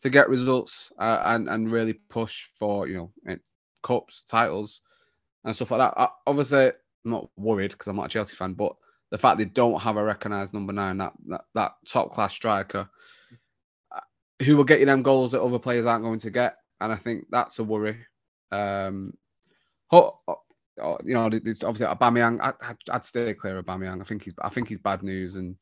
to 0.00 0.10
get 0.10 0.28
results 0.28 0.90
uh, 0.98 1.22
and 1.24 1.48
and 1.48 1.70
really 1.70 1.94
push 1.94 2.46
for 2.58 2.88
you 2.88 2.96
know 2.96 3.12
eh, 3.28 3.36
cups, 3.82 4.24
titles, 4.28 4.80
and 5.44 5.54
stuff 5.54 5.70
like 5.70 5.80
that. 5.80 6.00
I, 6.00 6.08
obviously, 6.26 6.66
I'm 6.66 7.10
not 7.10 7.28
worried 7.36 7.72
because 7.72 7.86
I'm 7.86 7.96
not 7.96 8.06
a 8.06 8.10
Chelsea 8.10 8.36
fan, 8.36 8.54
but 8.54 8.74
the 9.10 9.18
fact 9.18 9.38
they 9.38 9.44
don't 9.44 9.80
have 9.80 9.96
a 9.96 10.04
recognised 10.04 10.54
number 10.54 10.72
nine, 10.72 10.98
that 10.98 11.12
that, 11.28 11.44
that 11.54 11.72
top 11.86 12.12
class 12.12 12.32
striker, 12.32 12.88
uh, 13.94 14.00
who 14.44 14.56
will 14.56 14.64
get 14.64 14.80
you 14.80 14.86
them 14.86 15.02
goals 15.02 15.32
that 15.32 15.42
other 15.42 15.58
players 15.58 15.86
aren't 15.86 16.04
going 16.04 16.20
to 16.20 16.30
get, 16.30 16.56
and 16.80 16.92
I 16.92 16.96
think 16.96 17.26
that's 17.30 17.58
a 17.58 17.64
worry. 17.64 17.98
Um, 18.52 19.14
you 19.92 21.14
know, 21.14 21.28
it's 21.32 21.64
obviously 21.64 21.94
Aubameyang. 21.94 22.40
I, 22.40 22.74
I'd 22.90 23.04
stay 23.04 23.34
clear 23.34 23.58
of 23.58 23.66
Aubameyang. 23.66 24.00
I 24.00 24.04
think 24.04 24.24
he's, 24.24 24.34
I 24.40 24.48
think 24.48 24.68
he's 24.68 24.78
bad 24.78 25.02
news, 25.02 25.36
and 25.36 25.56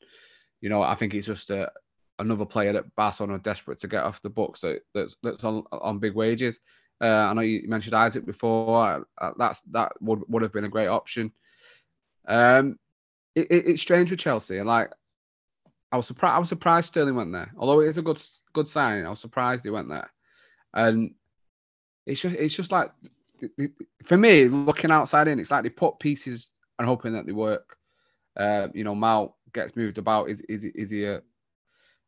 you 0.61 0.69
know, 0.69 0.83
I 0.83 0.95
think 0.95 1.13
he's 1.13 1.27
just 1.27 1.51
a, 1.51 1.71
another 2.19 2.45
player 2.45 2.73
that 2.73 2.95
Barcelona 2.97 3.37
are 3.37 3.39
desperate 3.39 3.79
to 3.79 3.89
get 3.89 4.05
off 4.05 4.23
the 4.23 4.31
books 4.31 4.61
that, 4.61 4.83
that's 4.95 5.17
that's 5.23 5.45
on, 5.45 5.65
on 5.73 5.99
big 5.99 6.15
wages. 6.15 6.61
Uh, 7.01 7.07
I 7.07 7.33
know 7.33 7.43
you 7.43 7.69
mentioned 7.69 7.95
Isak 7.95 8.27
before. 8.27 9.07
Uh, 9.19 9.31
that's 9.39 9.61
that 9.71 9.93
would 10.01 10.23
would 10.29 10.43
have 10.43 10.53
been 10.53 10.65
a 10.65 10.69
great 10.69 10.89
option. 10.89 11.33
Um, 12.27 12.79
it, 13.35 13.47
it, 13.51 13.69
it's 13.69 13.83
strange 13.83 14.11
with 14.11 14.21
Chelsea, 14.21 14.61
like 14.63 14.91
I 15.91 15.97
was 15.97 16.07
surprised. 16.07 16.35
I 16.35 16.39
was 16.39 16.49
surprised 16.49 16.89
Sterling 16.89 17.17
went 17.17 17.33
there. 17.33 17.53
Although 17.57 17.81
it's 17.81 17.99
a 17.99 18.03
good 18.03 18.21
good 18.53 18.69
sign, 18.69 19.05
I 19.05 19.11
was 19.11 19.21
surprised 19.21 19.65
he 19.65 19.71
went 19.71 19.89
there. 19.89 20.11
And 20.75 21.15
it's 22.07 22.21
just 22.21 22.37
it's 22.37 22.55
just 22.55 22.73
like 22.73 22.91
for 24.05 24.17
me, 24.17 24.49
looking 24.49 24.91
outside 24.91 25.29
in, 25.29 25.39
it's 25.39 25.51
like 25.51 25.63
they 25.63 25.71
put 25.71 25.99
pieces 25.99 26.53
and 26.79 26.87
hoping 26.87 27.13
that 27.15 27.27
they 27.27 27.33
work. 27.33 27.77
Uh, 28.37 28.69
you 28.75 28.85
know, 28.85 28.95
Mount 28.95 29.33
gets 29.53 29.77
moved 29.77 29.99
about. 29.99 30.29
Is 30.29 30.41
is, 30.43 30.65
is 30.65 30.91
he 30.91 31.05
a, 31.05 31.23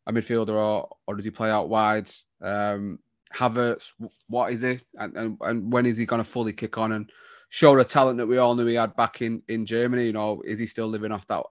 a 0.06 0.12
midfielder 0.12 0.50
or 0.50 0.88
or 1.06 1.14
does 1.14 1.24
he 1.24 1.30
play 1.30 1.50
out 1.50 1.68
wide? 1.68 2.10
Um, 2.42 2.98
Havertz, 3.34 3.92
what 4.28 4.52
is 4.52 4.62
he, 4.62 4.80
and, 4.98 5.16
and, 5.16 5.38
and 5.40 5.72
when 5.72 5.86
is 5.86 5.96
he 5.96 6.04
going 6.04 6.22
to 6.22 6.28
fully 6.28 6.52
kick 6.52 6.78
on 6.78 6.92
and 6.92 7.10
show 7.50 7.76
the 7.76 7.84
talent 7.84 8.18
that 8.18 8.26
we 8.26 8.38
all 8.38 8.54
knew 8.54 8.66
he 8.66 8.74
had 8.74 8.96
back 8.96 9.20
in 9.20 9.42
in 9.48 9.66
Germany? 9.66 10.06
You 10.06 10.12
know, 10.12 10.42
is 10.44 10.58
he 10.58 10.66
still 10.66 10.86
living 10.86 11.12
off 11.12 11.26
that 11.26 11.42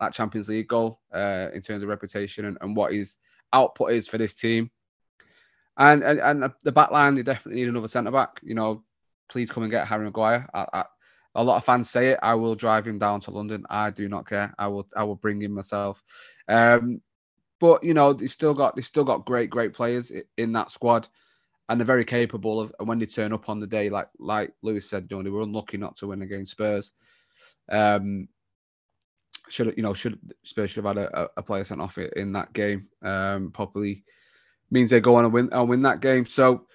that 0.00 0.12
Champions 0.12 0.48
League 0.48 0.68
goal 0.68 1.00
uh, 1.14 1.48
in 1.54 1.62
terms 1.62 1.82
of 1.82 1.88
reputation 1.88 2.46
and, 2.46 2.58
and 2.60 2.74
what 2.74 2.92
his 2.92 3.16
output 3.52 3.92
is 3.92 4.08
for 4.08 4.18
this 4.18 4.34
team? 4.34 4.70
And 5.76 6.02
and, 6.02 6.20
and 6.20 6.52
the 6.64 6.72
back 6.72 6.90
line, 6.90 7.14
they 7.14 7.22
definitely 7.22 7.60
need 7.62 7.68
another 7.68 7.88
centre 7.88 8.10
back. 8.10 8.40
You 8.42 8.54
know, 8.54 8.82
please 9.28 9.50
come 9.50 9.62
and 9.62 9.70
get 9.70 9.86
Harry 9.86 10.04
Maguire. 10.04 10.48
I, 10.52 10.66
I, 10.72 10.84
a 11.36 11.44
lot 11.44 11.56
of 11.56 11.64
fans 11.64 11.90
say 11.90 12.08
it. 12.08 12.20
I 12.22 12.34
will 12.34 12.54
drive 12.54 12.86
him 12.86 12.98
down 12.98 13.20
to 13.20 13.30
London. 13.30 13.64
I 13.68 13.90
do 13.90 14.08
not 14.08 14.28
care. 14.28 14.54
I 14.58 14.68
will. 14.68 14.88
I 14.96 15.04
will 15.04 15.16
bring 15.16 15.42
him 15.42 15.52
myself. 15.52 16.02
Um, 16.48 17.00
but 17.60 17.82
you 17.84 17.94
know, 17.94 18.12
they've 18.12 18.30
still 18.30 18.54
got 18.54 18.76
they've 18.76 18.84
still 18.84 19.04
got 19.04 19.26
great 19.26 19.50
great 19.50 19.74
players 19.74 20.12
in 20.36 20.52
that 20.52 20.70
squad, 20.70 21.08
and 21.68 21.80
they're 21.80 21.86
very 21.86 22.04
capable 22.04 22.60
of. 22.60 22.74
And 22.78 22.88
when 22.88 22.98
they 22.98 23.06
turn 23.06 23.32
up 23.32 23.48
on 23.48 23.60
the 23.60 23.66
day, 23.66 23.90
like 23.90 24.08
like 24.18 24.52
Lewis 24.62 24.88
said, 24.88 25.10
know, 25.10 25.22
they 25.22 25.30
were 25.30 25.42
unlucky 25.42 25.76
not 25.76 25.96
to 25.98 26.08
win 26.08 26.22
against 26.22 26.52
Spurs. 26.52 26.92
Um, 27.70 28.28
should 29.48 29.74
you 29.76 29.82
know 29.82 29.94
should 29.94 30.18
Spurs 30.42 30.70
should 30.70 30.84
have 30.84 30.96
had 30.96 31.06
a, 31.06 31.30
a 31.36 31.42
player 31.42 31.64
sent 31.64 31.80
off 31.80 31.98
in 31.98 32.32
that 32.32 32.52
game. 32.52 32.88
Um, 33.02 33.50
probably 33.50 34.04
means 34.70 34.90
they 34.90 35.00
go 35.00 35.16
on 35.16 35.24
and 35.24 35.34
win 35.34 35.48
and 35.52 35.68
win 35.68 35.82
that 35.82 36.00
game. 36.00 36.26
So 36.26 36.66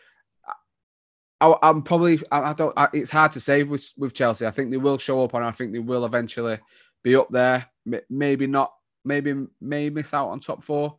I, 1.41 1.55
am 1.63 1.83
probably 1.83 2.19
I, 2.31 2.51
I 2.51 2.53
don't. 2.53 2.77
I, 2.77 2.87
it's 2.93 3.11
hard 3.11 3.31
to 3.33 3.39
say 3.39 3.63
with 3.63 3.91
with 3.97 4.13
Chelsea. 4.13 4.45
I 4.45 4.51
think 4.51 4.71
they 4.71 4.77
will 4.77 4.97
show 4.97 5.23
up, 5.23 5.33
and 5.33 5.43
I 5.43 5.51
think 5.51 5.71
they 5.71 5.79
will 5.79 6.05
eventually 6.05 6.59
be 7.03 7.15
up 7.15 7.29
there. 7.29 7.65
Maybe 8.09 8.47
not. 8.47 8.73
Maybe 9.05 9.33
may 9.61 9.89
miss 9.89 10.13
out 10.13 10.29
on 10.29 10.39
top 10.39 10.61
four. 10.61 10.97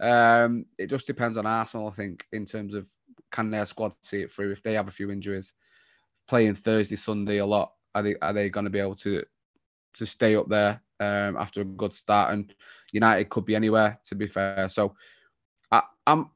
Um, 0.00 0.64
it 0.78 0.88
just 0.88 1.06
depends 1.06 1.36
on 1.36 1.46
Arsenal. 1.46 1.88
I 1.88 1.92
think 1.92 2.24
in 2.32 2.46
terms 2.46 2.74
of 2.74 2.86
can 3.32 3.50
their 3.50 3.66
squad 3.66 3.94
see 4.02 4.22
it 4.22 4.32
through. 4.32 4.52
If 4.52 4.62
they 4.62 4.74
have 4.74 4.88
a 4.88 4.92
few 4.92 5.10
injuries, 5.10 5.54
playing 6.28 6.54
Thursday, 6.54 6.96
Sunday 6.96 7.38
a 7.38 7.46
lot, 7.46 7.72
are 7.94 8.02
they 8.02 8.16
are 8.22 8.32
they 8.32 8.48
going 8.48 8.64
to 8.64 8.70
be 8.70 8.78
able 8.78 8.96
to 8.96 9.24
to 9.94 10.06
stay 10.06 10.36
up 10.36 10.48
there 10.48 10.80
um, 11.00 11.36
after 11.36 11.62
a 11.62 11.64
good 11.64 11.92
start? 11.92 12.32
And 12.32 12.54
United 12.92 13.28
could 13.30 13.44
be 13.44 13.56
anywhere. 13.56 13.98
To 14.04 14.14
be 14.14 14.28
fair, 14.28 14.68
so 14.68 14.94
I, 15.70 15.82
I'm 16.06 16.30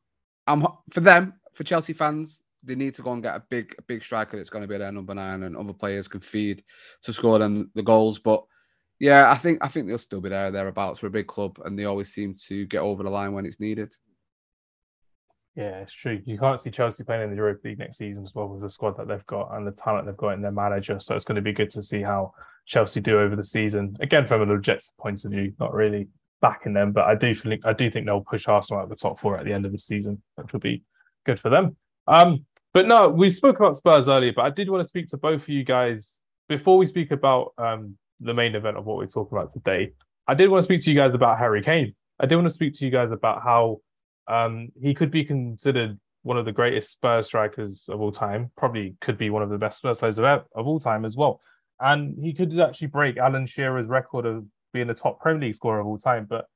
I'm 0.47 0.67
for 0.91 1.01
them 1.01 1.35
for 1.53 1.65
Chelsea 1.65 1.93
fans 1.93 2.43
they 2.67 2.75
need 2.75 2.95
to 2.95 3.03
go 3.03 3.13
and 3.13 3.23
get 3.23 3.37
a 3.37 3.45
big 3.49 3.75
a 3.79 3.83
big 3.83 4.03
striker 4.03 4.37
that's 4.37 4.51
going 4.51 4.63
to 4.63 4.69
be 4.69 4.77
their 4.77 4.93
number 4.93 5.15
nine, 5.15 5.45
and 5.45 5.57
other 5.57 5.73
players 5.73 6.09
can 6.09 6.21
feed 6.21 6.63
to 7.03 7.13
score 7.13 7.39
them 7.39 7.71
the 7.75 7.83
goals. 7.83 8.19
But 8.19 8.45
yeah, 8.99 9.31
I 9.31 9.37
think 9.37 9.59
I 9.63 9.69
think 9.69 9.87
they'll 9.87 9.99
still 9.99 10.21
be 10.21 10.29
there 10.29 10.51
thereabouts 10.51 10.99
for 10.99 11.07
a 11.07 11.11
big 11.11 11.29
club, 11.29 11.59
and 11.65 11.79
they 11.79 11.85
always 11.85 12.13
seem 12.13 12.35
to 12.49 12.67
get 12.67 12.81
over 12.81 13.03
the 13.03 13.11
line 13.11 13.33
when 13.33 13.47
it's 13.47 13.61
needed. 13.61 13.95
Yeah, 15.57 15.79
it's 15.79 15.95
true. 15.95 16.21
You 16.27 16.39
can't 16.39 16.61
see 16.61 16.71
Chelsea 16.71 17.03
playing 17.03 17.23
in 17.23 17.31
the 17.31 17.37
Europa 17.37 17.67
League 17.67 17.79
next 17.79 17.97
season 17.97 18.23
as 18.23 18.35
well 18.35 18.47
with 18.47 18.61
the 18.61 18.69
squad 18.69 18.99
that 18.99 19.09
they've 19.09 19.27
got 19.27 19.57
and 19.57 19.67
the 19.67 19.73
talent 19.73 20.07
they've 20.07 20.17
got 20.17 20.35
in 20.35 20.43
their 20.43 20.53
manager. 20.53 21.01
So 21.01 21.15
it's 21.15 21.25
going 21.25 21.37
to 21.37 21.43
be 21.43 21.53
good 21.53 21.71
to 21.71 21.83
see 21.83 22.03
how 22.03 22.35
Chelsea 22.67 23.01
do 23.01 23.19
over 23.19 23.35
the 23.35 23.45
season. 23.45 23.97
Again, 24.01 24.27
from 24.27 24.43
an 24.43 24.51
objective 24.51 24.95
point 24.99 25.25
of 25.25 25.31
view, 25.31 25.55
not 25.59 25.73
really 25.73 26.09
backing 26.43 26.75
them, 26.75 26.93
but 26.93 27.07
I 27.07 27.15
do 27.15 27.35
think 27.35 27.65
I 27.65 27.73
do 27.73 27.91
think 27.91 28.05
they'll 28.05 28.21
push 28.21 28.47
Arsenal 28.49 28.81
out 28.81 28.85
of 28.85 28.91
the 28.91 28.97
top 28.97 29.19
four 29.19 29.39
at 29.39 29.47
the 29.47 29.53
end 29.53 29.65
of 29.65 29.73
the 29.73 29.79
season, 29.79 30.21
which 30.35 30.53
will 30.53 30.61
be 30.61 30.83
good 31.25 31.41
for 31.41 31.49
them. 31.49 31.75
Um, 32.07 32.45
but 32.75 32.87
no, 32.87 33.09
we 33.09 33.31
spoke 33.31 33.57
about 33.59 33.77
Spurs 33.77 34.11
earlier, 34.11 34.35
but 34.37 34.45
I 34.45 34.51
did 34.51 34.69
want 34.69 34.83
to 34.83 34.89
speak 34.89 35.09
to 35.09 35.17
both 35.17 35.43
of 35.43 35.49
you 35.49 35.65
guys 35.65 36.21
before 36.51 36.77
we 36.77 36.85
speak 36.85 37.13
about 37.13 37.55
um, 37.57 37.97
the 38.21 38.35
main 38.35 38.55
event 38.55 38.77
of 38.77 38.85
what 38.85 38.99
we're 38.99 39.07
talking 39.07 39.39
about 39.39 39.55
today. 39.55 39.93
I 40.29 40.35
did 40.35 40.51
want 40.51 40.61
to 40.61 40.65
speak 40.65 40.83
to 40.83 40.91
you 40.91 40.97
guys 40.97 41.15
about 41.15 41.39
Harry 41.39 41.63
Kane. 41.63 41.95
I 42.21 42.27
did 42.27 42.37
want 42.37 42.49
to 42.49 42.55
speak 42.55 42.75
to 42.75 42.85
you 42.85 42.91
guys 42.91 43.11
about 43.11 43.43
how 43.43 43.79
um, 44.29 44.69
he 44.81 44.95
could 44.95 45.11
be 45.11 45.25
considered 45.25 45.99
one 46.23 46.37
of 46.37 46.45
the 46.45 46.53
greatest 46.53 46.91
Spurs 46.91 47.27
strikers 47.27 47.85
of 47.89 48.01
all 48.01 48.13
time. 48.13 48.51
Probably 48.57 48.97
could 49.01 49.17
be 49.17 49.31
one 49.31 49.43
of 49.43 49.51
the 49.51 49.59
best 49.59 49.79
Spurs 49.79 49.99
players 49.99 50.19
of, 50.19 50.25
of 50.27 50.67
all 50.67 50.81
time 50.81 51.05
as 51.05 51.17
well. 51.17 51.41
And 51.81 52.17
he 52.21 52.33
could 52.33 52.59
actually 52.59 52.89
break 52.89 53.17
Alan 53.17 53.47
Shearer's 53.47 53.87
record 53.87 54.27
of 54.27 54.45
being 54.73 54.89
the 54.89 54.95
top 54.95 55.21
Premier 55.21 55.43
League 55.43 55.55
scorer 55.55 55.81
of 55.81 55.87
all 55.87 55.99
time. 55.99 56.27
But 56.29 56.47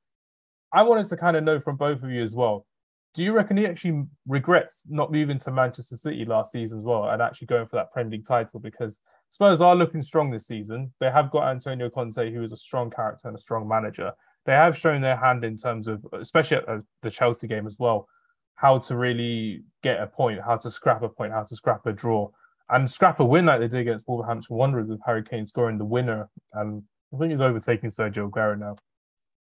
I 0.73 0.83
wanted 0.83 1.07
to 1.07 1.17
kind 1.17 1.37
of 1.37 1.43
know 1.43 1.59
from 1.59 1.77
both 1.77 2.03
of 2.03 2.09
you 2.09 2.21
as 2.21 2.35
well. 2.35 2.65
Do 3.13 3.23
you 3.23 3.33
reckon 3.33 3.57
he 3.57 3.65
actually 3.65 4.03
regrets 4.27 4.83
not 4.87 5.11
moving 5.11 5.37
to 5.39 5.51
Manchester 5.51 5.97
City 5.97 6.23
last 6.25 6.51
season 6.51 6.79
as 6.79 6.85
well 6.85 7.09
and 7.09 7.21
actually 7.21 7.47
going 7.47 7.67
for 7.67 7.75
that 7.75 7.91
Premier 7.91 8.11
League 8.11 8.25
title? 8.25 8.59
Because 8.59 8.99
Spurs 9.31 9.61
are 9.61 9.75
looking 9.75 10.01
strong 10.01 10.31
this 10.31 10.47
season. 10.47 10.93
They 10.99 11.11
have 11.11 11.31
got 11.31 11.49
Antonio 11.49 11.89
Conte, 11.89 12.33
who 12.33 12.43
is 12.43 12.51
a 12.51 12.57
strong 12.57 12.89
character 12.89 13.27
and 13.27 13.37
a 13.37 13.41
strong 13.41 13.67
manager 13.67 14.11
they 14.45 14.53
have 14.53 14.77
shown 14.77 15.01
their 15.01 15.17
hand 15.17 15.43
in 15.43 15.57
terms 15.57 15.87
of, 15.87 16.05
especially 16.13 16.57
at 16.57 16.67
uh, 16.67 16.79
the 17.01 17.11
Chelsea 17.11 17.47
game 17.47 17.67
as 17.67 17.77
well, 17.77 18.07
how 18.55 18.79
to 18.79 18.95
really 18.95 19.63
get 19.83 19.99
a 20.01 20.07
point, 20.07 20.39
how 20.45 20.57
to 20.57 20.71
scrap 20.71 21.01
a 21.01 21.09
point, 21.09 21.31
how 21.31 21.43
to 21.43 21.55
scrap 21.55 21.85
a 21.85 21.91
draw, 21.91 22.29
and 22.69 22.89
scrap 22.89 23.19
a 23.19 23.25
win 23.25 23.45
like 23.45 23.59
they 23.59 23.67
did 23.67 23.81
against 23.81 24.07
Wolverhampton 24.07 24.55
Wanderers 24.55 24.87
with 24.87 25.01
Harry 25.05 25.23
Kane 25.23 25.45
scoring 25.45 25.77
the 25.77 25.85
winner. 25.85 26.29
And 26.53 26.83
I 27.13 27.17
think 27.17 27.31
he's 27.31 27.41
overtaking 27.41 27.89
Sergio 27.89 28.29
Aguero 28.29 28.57
now, 28.57 28.75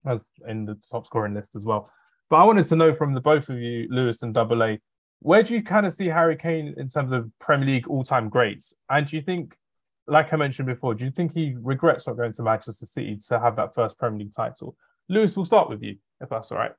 as 0.06 0.30
in 0.46 0.64
the 0.64 0.76
top 0.90 1.06
scoring 1.06 1.34
list 1.34 1.54
as 1.54 1.64
well. 1.64 1.90
But 2.30 2.36
I 2.36 2.44
wanted 2.44 2.66
to 2.66 2.76
know 2.76 2.94
from 2.94 3.14
the 3.14 3.20
both 3.20 3.48
of 3.48 3.58
you, 3.58 3.86
Lewis 3.90 4.22
and 4.22 4.34
Double 4.34 4.62
A, 4.62 4.78
where 5.20 5.42
do 5.42 5.54
you 5.54 5.62
kind 5.62 5.84
of 5.84 5.92
see 5.92 6.06
Harry 6.06 6.36
Kane 6.36 6.74
in 6.76 6.88
terms 6.88 7.12
of 7.12 7.30
Premier 7.38 7.66
League 7.66 7.88
all-time 7.88 8.28
greats? 8.28 8.72
And 8.88 9.06
do 9.06 9.16
you 9.16 9.22
think, 9.22 9.56
like 10.06 10.32
I 10.32 10.36
mentioned 10.36 10.68
before, 10.68 10.94
do 10.94 11.04
you 11.04 11.10
think 11.10 11.34
he 11.34 11.54
regrets 11.60 12.06
not 12.06 12.16
going 12.16 12.32
to 12.34 12.42
Manchester 12.42 12.86
City 12.86 13.18
to 13.28 13.40
have 13.40 13.56
that 13.56 13.74
first 13.74 13.98
Premier 13.98 14.20
League 14.20 14.34
title? 14.34 14.76
Lewis, 15.08 15.36
we'll 15.36 15.46
start 15.46 15.68
with 15.68 15.82
you, 15.82 15.96
if 16.20 16.28
that's 16.28 16.52
all 16.52 16.58
right. 16.58 16.72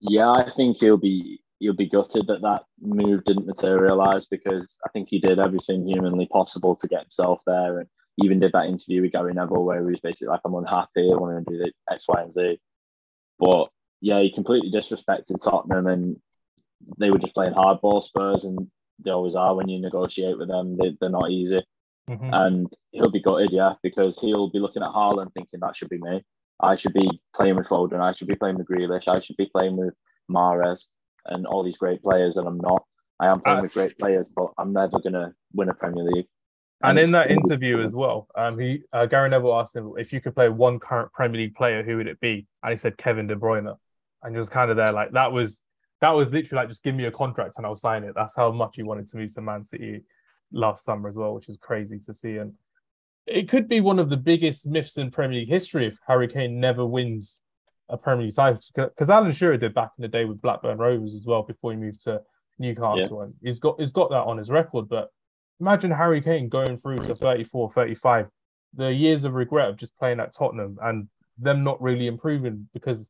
Yeah, 0.00 0.30
I 0.30 0.50
think 0.50 0.78
he'll 0.78 0.96
be 0.96 1.40
he'll 1.58 1.74
be 1.74 1.88
gutted 1.88 2.26
that 2.26 2.42
that 2.42 2.64
move 2.80 3.24
didn't 3.24 3.46
materialize 3.46 4.26
because 4.26 4.76
I 4.84 4.88
think 4.90 5.08
he 5.08 5.20
did 5.20 5.38
everything 5.38 5.86
humanly 5.86 6.26
possible 6.26 6.74
to 6.74 6.88
get 6.88 7.02
himself 7.02 7.40
there, 7.46 7.78
and 7.78 7.88
even 8.18 8.40
did 8.40 8.52
that 8.52 8.66
interview 8.66 9.02
with 9.02 9.12
Gary 9.12 9.32
Neville 9.32 9.64
where 9.64 9.80
he 9.80 9.92
was 9.92 10.00
basically 10.00 10.28
like, 10.28 10.40
"I'm 10.44 10.54
unhappy, 10.54 11.10
I 11.10 11.16
want 11.16 11.46
to 11.46 11.52
do 11.52 11.58
the 11.58 11.72
X, 11.90 12.04
Y, 12.08 12.20
and 12.20 12.32
Z." 12.32 12.58
But 13.38 13.68
yeah, 14.00 14.20
he 14.20 14.32
completely 14.32 14.72
disrespected 14.72 15.42
Tottenham, 15.42 15.86
and 15.86 16.20
they 16.98 17.10
were 17.10 17.18
just 17.18 17.34
playing 17.34 17.54
hardball 17.54 18.02
Spurs, 18.02 18.44
and 18.44 18.68
they 19.04 19.12
always 19.12 19.36
are 19.36 19.54
when 19.54 19.68
you 19.68 19.80
negotiate 19.80 20.36
with 20.38 20.48
them. 20.48 20.76
They, 20.76 20.96
they're 21.00 21.10
not 21.10 21.30
easy. 21.30 21.64
Mm-hmm. 22.10 22.30
And 22.32 22.72
he'll 22.90 23.10
be 23.10 23.22
gutted, 23.22 23.50
yeah, 23.52 23.74
because 23.82 24.18
he'll 24.18 24.50
be 24.50 24.58
looking 24.58 24.82
at 24.82 24.90
Haaland 24.90 25.32
thinking 25.34 25.60
that 25.60 25.76
should 25.76 25.88
be 25.88 25.98
me. 25.98 26.24
I 26.60 26.76
should 26.76 26.92
be 26.92 27.08
playing 27.34 27.56
with 27.56 27.66
Foden. 27.66 28.00
I 28.00 28.12
should 28.12 28.28
be 28.28 28.36
playing 28.36 28.56
with 28.56 28.68
Grealish. 28.68 29.08
I 29.08 29.20
should 29.20 29.36
be 29.36 29.46
playing 29.46 29.76
with 29.76 29.94
Mahrez 30.30 30.84
and 31.26 31.46
all 31.46 31.62
these 31.62 31.76
great 31.76 32.02
players, 32.02 32.36
and 32.36 32.46
I'm 32.46 32.58
not. 32.58 32.84
I 33.20 33.28
am 33.28 33.40
playing 33.40 33.60
uh, 33.60 33.62
with 33.62 33.72
great 33.72 33.98
players, 33.98 34.28
but 34.34 34.50
I'm 34.58 34.72
never 34.72 34.98
gonna 35.00 35.32
win 35.52 35.68
a 35.68 35.74
Premier 35.74 36.04
League. 36.04 36.26
And, 36.82 36.98
and 36.98 37.06
in 37.06 37.12
that 37.12 37.30
interview 37.30 37.80
as 37.80 37.94
well, 37.94 38.26
um, 38.36 38.58
he 38.58 38.82
uh, 38.92 39.06
Gary 39.06 39.28
Neville 39.30 39.54
asked 39.54 39.76
him 39.76 39.92
if 39.96 40.12
you 40.12 40.20
could 40.20 40.34
play 40.34 40.48
one 40.48 40.80
current 40.80 41.12
Premier 41.12 41.42
League 41.42 41.54
player, 41.54 41.82
who 41.82 41.96
would 41.96 42.08
it 42.08 42.20
be? 42.20 42.46
And 42.62 42.72
he 42.72 42.76
said 42.76 42.96
Kevin 42.96 43.28
De 43.28 43.36
Bruyne, 43.36 43.76
and 44.22 44.34
just 44.34 44.50
kind 44.50 44.70
of 44.70 44.76
there 44.76 44.92
like 44.92 45.12
that 45.12 45.30
was 45.30 45.60
that 46.00 46.10
was 46.10 46.32
literally 46.32 46.62
like 46.62 46.68
just 46.68 46.82
give 46.82 46.96
me 46.96 47.04
a 47.04 47.12
contract 47.12 47.54
and 47.56 47.66
I'll 47.66 47.76
sign 47.76 48.02
it. 48.02 48.14
That's 48.16 48.34
how 48.34 48.50
much 48.50 48.74
he 48.76 48.82
wanted 48.82 49.08
to 49.08 49.16
move 49.16 49.32
to 49.34 49.40
Man 49.40 49.64
City 49.64 50.02
last 50.52 50.84
summer 50.84 51.08
as 51.08 51.14
well, 51.14 51.34
which 51.34 51.48
is 51.48 51.56
crazy 51.60 51.98
to 51.98 52.14
see. 52.14 52.36
And 52.36 52.54
it 53.26 53.48
could 53.48 53.68
be 53.68 53.80
one 53.80 53.98
of 53.98 54.10
the 54.10 54.16
biggest 54.16 54.66
myths 54.66 54.96
in 54.96 55.10
Premier 55.10 55.40
League 55.40 55.48
history 55.48 55.86
if 55.86 55.98
Harry 56.06 56.28
Kane 56.28 56.60
never 56.60 56.84
wins 56.84 57.38
a 57.88 57.96
Premier 57.96 58.26
League 58.26 58.34
title. 58.34 58.60
Because 58.74 59.10
Alan 59.10 59.32
Shearer 59.32 59.56
did 59.56 59.74
back 59.74 59.90
in 59.98 60.02
the 60.02 60.08
day 60.08 60.24
with 60.24 60.42
Blackburn 60.42 60.78
Rovers 60.78 61.14
as 61.14 61.24
well 61.24 61.42
before 61.42 61.72
he 61.72 61.78
moved 61.78 62.02
to 62.04 62.20
Newcastle. 62.58 63.18
Yeah. 63.18 63.24
And 63.24 63.34
he's 63.42 63.58
got 63.58 63.78
he's 63.78 63.92
got 63.92 64.10
that 64.10 64.24
on 64.24 64.38
his 64.38 64.50
record. 64.50 64.88
But 64.88 65.10
imagine 65.60 65.90
Harry 65.90 66.20
Kane 66.20 66.48
going 66.48 66.78
through 66.78 66.98
to 66.98 67.14
34, 67.14 67.70
35, 67.70 68.28
the 68.74 68.92
years 68.92 69.24
of 69.24 69.34
regret 69.34 69.68
of 69.68 69.76
just 69.76 69.96
playing 69.96 70.20
at 70.20 70.34
Tottenham 70.34 70.78
and 70.82 71.08
them 71.38 71.64
not 71.64 71.80
really 71.80 72.06
improving 72.06 72.68
because 72.74 73.08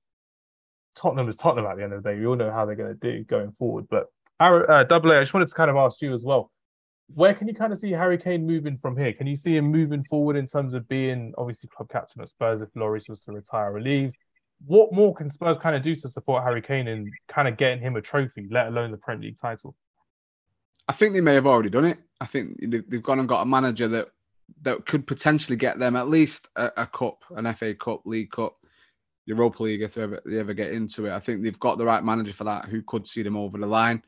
Tottenham 0.95 1.29
is 1.29 1.37
Tottenham 1.37 1.67
at 1.67 1.77
the 1.77 1.85
end 1.85 1.93
of 1.93 2.03
the 2.03 2.11
day. 2.11 2.19
We 2.19 2.27
all 2.27 2.37
know 2.37 2.53
how 2.53 2.67
they're 2.67 2.77
going 2.77 2.97
to 2.97 3.13
do 3.13 3.25
going 3.25 3.53
forward. 3.53 3.87
But 3.91 4.07
uh, 4.39 4.85
Double 4.85 5.13
A, 5.13 5.19
I 5.19 5.23
just 5.23 5.33
wanted 5.33 5.49
to 5.49 5.55
kind 5.55 5.71
of 5.71 5.77
ask 5.77 6.03
you 6.03 6.13
as 6.13 6.25
well 6.25 6.51
where 7.15 7.35
can 7.35 7.49
you 7.49 7.55
kind 7.55 7.73
of 7.73 7.79
see 7.79 7.91
Harry 7.91 8.19
Kane 8.19 8.47
moving 8.47 8.77
from 8.77 8.97
here? 8.97 9.13
Can 9.13 9.27
you 9.27 9.37
see 9.37 9.57
him 9.57 9.67
moving 9.67 10.03
forward 10.05 10.37
in 10.37 10.47
terms 10.47 10.75
of 10.75 10.89
being 10.89 11.33
obviously 11.37 11.69
club 11.69 11.89
captain 11.91 12.23
at 12.23 12.29
Spurs 12.29 12.63
if 12.63 12.69
Loris 12.75 13.09
was 13.09 13.21
to 13.25 13.33
retire 13.33 13.75
or 13.75 13.81
leave? 13.81 14.13
What 14.67 14.93
more 14.93 15.15
can 15.15 15.29
Spurs 15.29 15.59
kind 15.59 15.75
of 15.75 15.83
do 15.83 15.95
to 15.97 16.09
support 16.09 16.45
Harry 16.45 16.63
Kane 16.63 16.89
and 16.89 17.09
kind 17.29 17.49
of 17.49 17.57
getting 17.57 17.81
him 17.81 17.97
a 17.97 18.01
trophy, 18.01 18.47
let 18.51 18.69
alone 18.69 18.91
the 18.93 18.97
Premier 18.97 19.29
League 19.29 19.41
title? 19.41 19.75
I 20.89 20.93
think 20.93 21.15
they 21.15 21.21
may 21.21 21.35
have 21.35 21.47
already 21.47 21.71
done 21.71 21.85
it. 21.85 21.99
I 22.21 22.27
think 22.27 22.59
they've 22.61 23.03
gone 23.03 23.19
and 23.19 23.29
got 23.29 23.43
a 23.43 23.47
manager 23.47 23.89
that 23.89 24.09
that 24.63 24.87
could 24.87 25.07
potentially 25.07 25.57
get 25.57 25.79
them 25.79 25.97
at 25.97 26.09
least 26.09 26.49
a, 26.57 26.71
a 26.77 26.87
cup, 26.87 27.25
an 27.31 27.53
FA 27.55 27.75
Cup, 27.75 28.03
League 28.05 28.31
Cup, 28.31 28.57
Europa 29.27 29.63
League 29.63 29.83
if 29.83 29.95
they 29.95 30.03
ever, 30.03 30.23
they 30.25 30.39
ever 30.39 30.55
get 30.55 30.73
into 30.73 31.07
it. 31.07 31.13
I 31.13 31.21
think 31.21 31.43
they've 31.43 31.59
got 31.61 31.79
the 31.79 31.85
right 31.85 32.03
manager 32.03 32.33
for 32.33 32.45
that 32.45 32.67
who 32.67 32.83
could 32.83 33.07
see 33.07 33.23
them 33.23 33.37
over 33.37 33.59
the 33.59 33.67
line. 33.67 34.03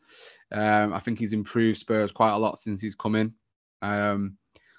Um, 0.53 0.93
I 0.93 0.99
think 0.99 1.19
he's 1.19 1.33
improved 1.33 1.79
Spurs 1.79 2.13
quite 2.13 2.33
a 2.33 2.39
lot 2.39 2.59
since 2.59 2.81
he's 2.81 2.95
come 2.95 3.15
in. 3.15 3.35
Um, 3.83 4.37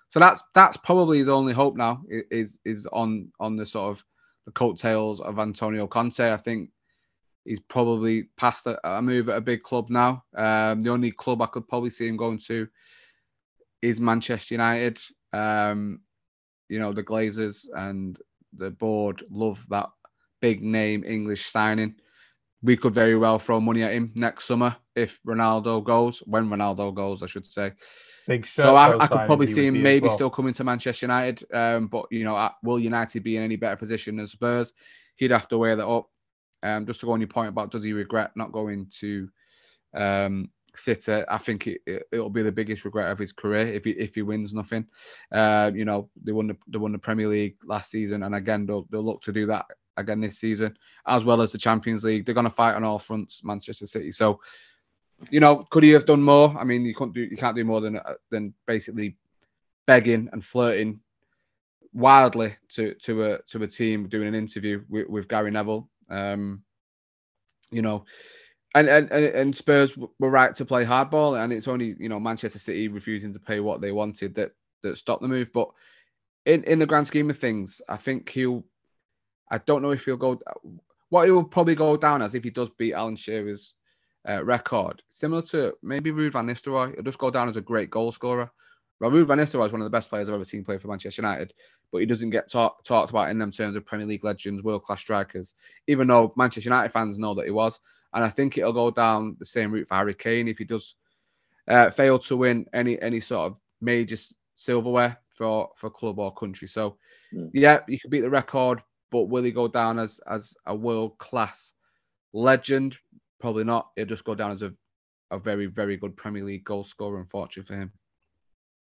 so 0.10 0.19
that's 0.19 0.43
that's 0.54 0.78
probably 0.78 1.17
his 1.17 1.30
only 1.30 1.54
hope 1.54 1.76
now 1.76 2.02
is 2.10 2.58
is 2.65 2.88
on 2.91 3.32
on 3.39 3.56
the 3.56 3.65
sort 3.65 3.91
of 3.91 4.06
the 4.45 4.52
coattails 4.52 5.19
of 5.21 5.39
Antonio 5.39 5.88
Conte. 5.88 6.32
I 6.32 6.38
think 6.38 6.69
he's 7.43 7.60
probably 7.60 8.30
past 8.38 8.67
a, 8.67 8.80
a 8.88 9.02
move 9.02 9.30
at 9.30 9.38
a 9.38 9.41
big 9.41 9.63
club 9.63 9.89
now. 9.89 10.24
Um, 10.36 10.80
the 10.82 10.89
only 10.89 11.12
club 11.12 11.41
I 11.41 11.48
could 11.48 11.67
probably 11.67 11.89
see 11.89 12.08
him 12.08 12.17
going 12.17 12.39
to 12.48 12.67
is 13.82 14.00
Manchester 14.00 14.56
United. 14.56 15.00
Um, 15.34 16.02
you 16.69 16.80
know 16.80 16.93
the 16.93 17.04
Glazers 17.04 17.67
and 17.76 18.19
the 18.58 18.71
board 18.71 19.24
love 19.30 19.63
that 19.69 19.89
big 20.41 20.63
name 20.63 21.04
English 21.06 21.48
signing. 21.48 21.95
We 22.62 22.78
could 22.78 22.93
very 22.93 23.17
well 23.17 23.38
throw 23.38 23.60
money 23.60 23.84
at 23.84 23.93
him 23.93 24.12
next 24.15 24.45
summer 24.45 24.76
if 24.95 25.19
Ronaldo 25.28 25.84
goes, 25.84 26.19
when 26.19 26.50
Ronaldo 26.50 26.93
goes, 26.95 27.21
I 27.21 27.28
should 27.28 27.45
say. 27.45 27.74
Big 28.28 28.48
so 28.48 28.76
I, 28.76 28.98
I 28.98 29.08
could 29.08 29.26
probably 29.28 29.48
see 29.48 29.67
him 29.67 29.84
maybe 29.84 30.08
well. 30.08 30.15
still 30.15 30.30
coming 30.32 30.54
to 30.54 30.63
Manchester 30.63 31.06
United. 31.06 31.43
Um, 31.54 31.88
but 31.88 32.06
you 32.10 32.24
know, 32.24 32.50
will 32.63 32.80
United 32.80 33.24
be 33.24 33.38
in 33.38 33.43
any 33.43 33.56
better 33.56 33.76
position 33.76 34.15
than 34.15 34.26
Spurs? 34.26 34.74
He'd 35.17 35.32
have 35.32 35.48
to 35.50 35.58
weigh 35.58 35.76
that 35.76 35.88
up. 35.88 36.10
Um, 36.63 36.88
just 36.88 37.02
to 37.02 37.06
go 37.06 37.12
on 37.12 37.21
your 37.21 37.28
point 37.28 37.50
about 37.50 37.69
does 37.69 37.84
he 37.84 37.93
regret 37.93 38.32
not 38.36 38.52
going 38.52 38.88
to 39.00 39.30
um, 39.95 40.50
City, 40.76 41.24
I 41.30 41.38
think 41.38 41.67
it, 41.67 41.82
it, 41.86 42.06
will 42.12 42.30
be 42.30 42.43
the 42.43 42.52
biggest 42.52 42.84
regret 42.84 43.12
of 43.12 43.19
his 43.19 43.32
career 43.32 43.67
if 43.67 43.86
he 43.86 43.91
if 43.91 44.15
he 44.15 44.21
wins 44.21 44.54
nothing. 44.54 44.86
Uh, 45.32 45.71
you 45.74 45.86
know, 45.86 46.10
they 46.21 46.32
won 46.32 46.48
the 46.48 46.58
they 46.67 46.78
won 46.78 46.91
the 46.91 46.98
Premier 46.98 47.28
League 47.28 47.58
last 47.63 47.91
season, 47.91 48.24
and 48.24 48.36
again 48.36 48.65
they'll 48.65 48.88
they'll 48.89 49.06
look 49.06 49.21
to 49.21 49.32
do 49.32 49.45
that 49.48 49.65
again 49.98 50.22
this 50.22 50.40
season, 50.40 50.78
as 51.08 51.26
well 51.26 51.42
as 51.42 51.52
the 51.52 51.58
Champions 51.58 52.04
League. 52.04 52.26
They're 52.26 52.36
going 52.36 52.46
to 52.46 52.50
fight 52.50 52.76
on 52.76 52.84
all 52.84 53.00
fronts, 53.00 53.44
Manchester 53.44 53.86
City. 53.86 54.12
So, 54.12 54.40
you 55.30 55.40
know, 55.40 55.64
could 55.70 55.84
he 55.84 55.92
have 55.92 56.06
done 56.06 56.22
more? 56.22 56.56
I 56.58 56.64
mean, 56.64 56.86
you 56.86 56.94
can't 56.94 57.14
do 57.14 57.22
you 57.22 57.38
can't 57.38 57.56
do 57.56 57.64
more 57.64 57.82
than 57.82 58.00
than 58.32 58.54
basically 58.68 59.18
begging 59.86 60.30
and 60.32 60.44
flirting 60.44 61.00
wildly 61.94 62.56
to 62.70 62.94
to 62.96 63.24
a 63.24 63.42
to 63.44 63.64
a 63.64 63.68
team 63.68 64.08
doing 64.08 64.28
an 64.28 64.36
interview 64.36 64.84
with, 64.90 65.08
with 65.08 65.28
Gary 65.28 65.52
Neville. 65.52 65.90
Um, 66.10 66.64
you 67.72 67.82
know, 67.82 68.06
and, 68.76 68.88
and 68.88 69.10
and 69.12 69.56
Spurs 69.56 69.98
were 69.98 70.30
right 70.30 70.54
to 70.56 70.66
play 70.66 70.86
hardball, 70.86 71.42
and 71.42 71.52
it's 71.52 71.68
only 71.68 71.96
you 71.98 72.10
know 72.10 72.20
Manchester 72.20 72.60
City 72.60 72.90
refusing 72.90 73.34
to 73.34 73.40
pay 73.40 73.60
what 73.60 73.82
they 73.82 73.92
wanted 73.92 74.36
that 74.36 74.52
that 74.84 74.98
stopped 74.98 75.22
the 75.22 75.28
move. 75.28 75.52
But 75.54 75.70
in 76.46 76.64
in 76.66 76.78
the 76.78 76.86
grand 76.86 77.08
scheme 77.08 77.30
of 77.30 77.40
things, 77.40 77.82
I 77.88 77.98
think 77.98 78.30
he'll 78.30 78.64
I 79.52 79.60
don't 79.60 79.82
know 79.82 79.92
if 79.92 80.06
he'll 80.06 80.18
go. 80.18 80.40
What 81.10 81.26
he 81.26 81.32
will 81.32 81.44
probably 81.44 81.76
go 81.76 81.98
down 81.98 82.22
as 82.22 82.36
if 82.36 82.44
he 82.44 82.50
does 82.50 82.70
beat 82.70 82.94
Alan 82.94 83.16
Shearer's 83.16 83.74
uh, 84.28 84.44
record, 84.44 85.04
similar 85.10 85.42
to 85.44 85.74
maybe 85.84 86.12
Ruud 86.12 86.34
van 86.34 86.48
Nistelrooy. 86.48 86.96
He'll 86.96 87.04
just 87.04 87.18
go 87.18 87.30
down 87.30 87.50
as 87.50 87.58
a 87.58 87.62
great 87.62 87.90
goal 87.90 88.12
scorer. 88.12 88.52
Raul 89.02 89.26
Van 89.26 89.38
Nistelrooy 89.38 89.66
is 89.66 89.72
one 89.72 89.82
of 89.82 89.86
the 89.86 89.90
best 89.90 90.10
players 90.10 90.30
I've 90.30 90.36
ever 90.36 90.46
seen 90.46 90.64
play 90.64 90.78
for 90.78 90.88
Manchester 90.88 91.22
United, 91.22 91.54
but 91.92 91.98
he 92.00 92.06
doesn't 92.06 92.30
get 92.30 92.50
talk, 92.50 92.84
talked 92.84 93.10
about 93.10 93.30
in 93.30 93.38
them 93.38 93.52
terms 93.52 93.76
of 93.76 93.86
Premier 93.86 94.08
League 94.08 94.24
legends, 94.24 94.64
world 94.64 94.84
class 94.84 95.02
strikers, 95.02 95.54
even 95.88 96.08
though 96.08 96.34
Manchester 96.38 96.70
United 96.70 96.92
fans 96.92 97.18
know 97.18 97.34
that 97.34 97.46
he 97.46 97.52
was. 97.52 97.80
And 98.14 98.24
I 98.24 98.30
think 98.30 98.58
it'll 98.58 98.72
go 98.72 98.92
down 98.92 99.36
the 99.38 99.46
same 99.46 99.72
route 99.72 99.88
for 99.88 99.96
Harry 99.96 100.14
Kane 100.14 100.48
if 100.48 100.58
he 100.58 100.64
does 100.64 100.96
uh, 101.68 101.90
fail 101.90 102.18
to 102.20 102.38
win 102.38 102.66
any 102.74 103.02
any 103.02 103.20
sort 103.20 103.52
of 103.52 103.58
major 103.82 104.16
silverware 104.56 105.18
for 105.30 105.70
for 105.76 105.90
club 105.90 106.20
or 106.20 106.34
country. 106.34 106.68
So 106.68 106.98
mm. 107.34 107.50
yeah, 107.54 107.80
you 107.88 108.00
could 108.00 108.12
beat 108.12 108.22
the 108.22 108.30
record, 108.30 108.82
but 109.15 109.30
will 109.30 109.45
he 109.45 109.51
go 109.51 109.69
down 109.69 109.97
as 109.97 110.19
as 110.28 110.54
a 110.65 110.75
world 110.75 111.17
class 111.17 111.73
legend? 112.34 112.97
Probably 113.39 113.63
not. 113.63 113.91
He'll 113.95 114.06
just 114.06 114.25
go 114.25 114.36
down 114.36 114.51
as 114.51 114.62
a 114.62 114.73
a 115.32 115.39
very 115.39 115.67
very 115.67 115.95
good 115.95 116.17
Premier 116.17 116.43
League 116.43 116.65
goal 116.65 116.84
scorer. 116.84 117.21
Unfortunately 117.21 117.73
for 117.73 117.82
him. 117.82 117.93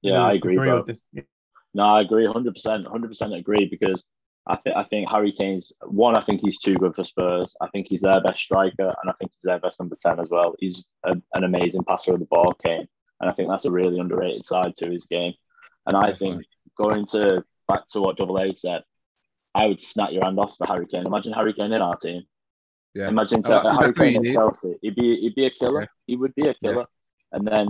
Yeah, 0.02 0.22
I 0.22 0.32
agree. 0.32 0.58
agree 0.58 1.24
no, 1.72 1.82
I 1.82 2.02
agree, 2.02 2.26
hundred 2.26 2.52
percent, 2.52 2.86
hundred 2.86 3.08
percent 3.08 3.32
agree 3.32 3.68
because 3.70 4.04
I 4.46 4.56
think 4.56 4.76
I 4.76 4.84
think 4.84 5.08
Harry 5.08 5.32
Kane's 5.32 5.72
one. 5.86 6.14
I 6.14 6.20
think 6.20 6.42
he's 6.42 6.60
too 6.60 6.74
good 6.74 6.94
for 6.94 7.04
Spurs. 7.04 7.54
I 7.62 7.68
think 7.68 7.86
he's 7.88 8.02
their 8.02 8.20
best 8.20 8.40
striker, 8.40 8.94
and 9.00 9.10
I 9.10 9.12
think 9.18 9.32
he's 9.32 9.44
their 9.44 9.60
best 9.60 9.80
number 9.80 9.96
ten 10.04 10.20
as 10.20 10.28
well. 10.30 10.56
He's 10.58 10.86
a, 11.04 11.16
an 11.32 11.44
amazing 11.44 11.84
passer 11.84 12.12
of 12.12 12.20
the 12.20 12.26
ball, 12.26 12.52
Kane, 12.62 12.86
and 13.20 13.30
I 13.30 13.32
think 13.32 13.48
that's 13.48 13.64
a 13.64 13.70
really 13.70 13.98
underrated 13.98 14.44
side 14.44 14.74
to 14.76 14.90
his 14.90 15.06
game. 15.06 15.32
And 15.86 15.96
I 15.96 16.12
think 16.12 16.44
going 16.76 17.06
to 17.12 17.42
back 17.66 17.88
to 17.92 18.02
what 18.02 18.18
Double 18.18 18.38
A 18.38 18.54
said, 18.54 18.82
I 19.59 19.66
would 19.66 19.81
snap 19.81 20.12
your 20.12 20.25
hand 20.25 20.38
off 20.38 20.57
for 20.57 20.66
Harry 20.66 20.87
Kane. 20.87 21.05
Imagine 21.05 21.33
Harry 21.33 21.53
Kane 21.53 21.73
in 21.73 21.83
our 21.83 21.97
team. 21.97 22.23
Yeah. 22.94 23.09
Imagine 23.09 23.42
oh, 23.44 23.79
Harry 23.79 23.92
Kane 23.92 24.25
in 24.25 24.33
Chelsea. 24.33 24.77
He'd 24.83 24.94
be 24.94 25.16
he'd 25.21 25.35
be 25.35 25.47
a 25.47 25.51
killer. 25.51 25.83
Yeah. 25.83 25.87
He 26.07 26.16
would 26.16 26.35
be 26.37 26.49
a 26.49 26.55
killer. 26.55 26.87
Yeah. 26.87 27.38
And 27.38 27.47
then 27.47 27.68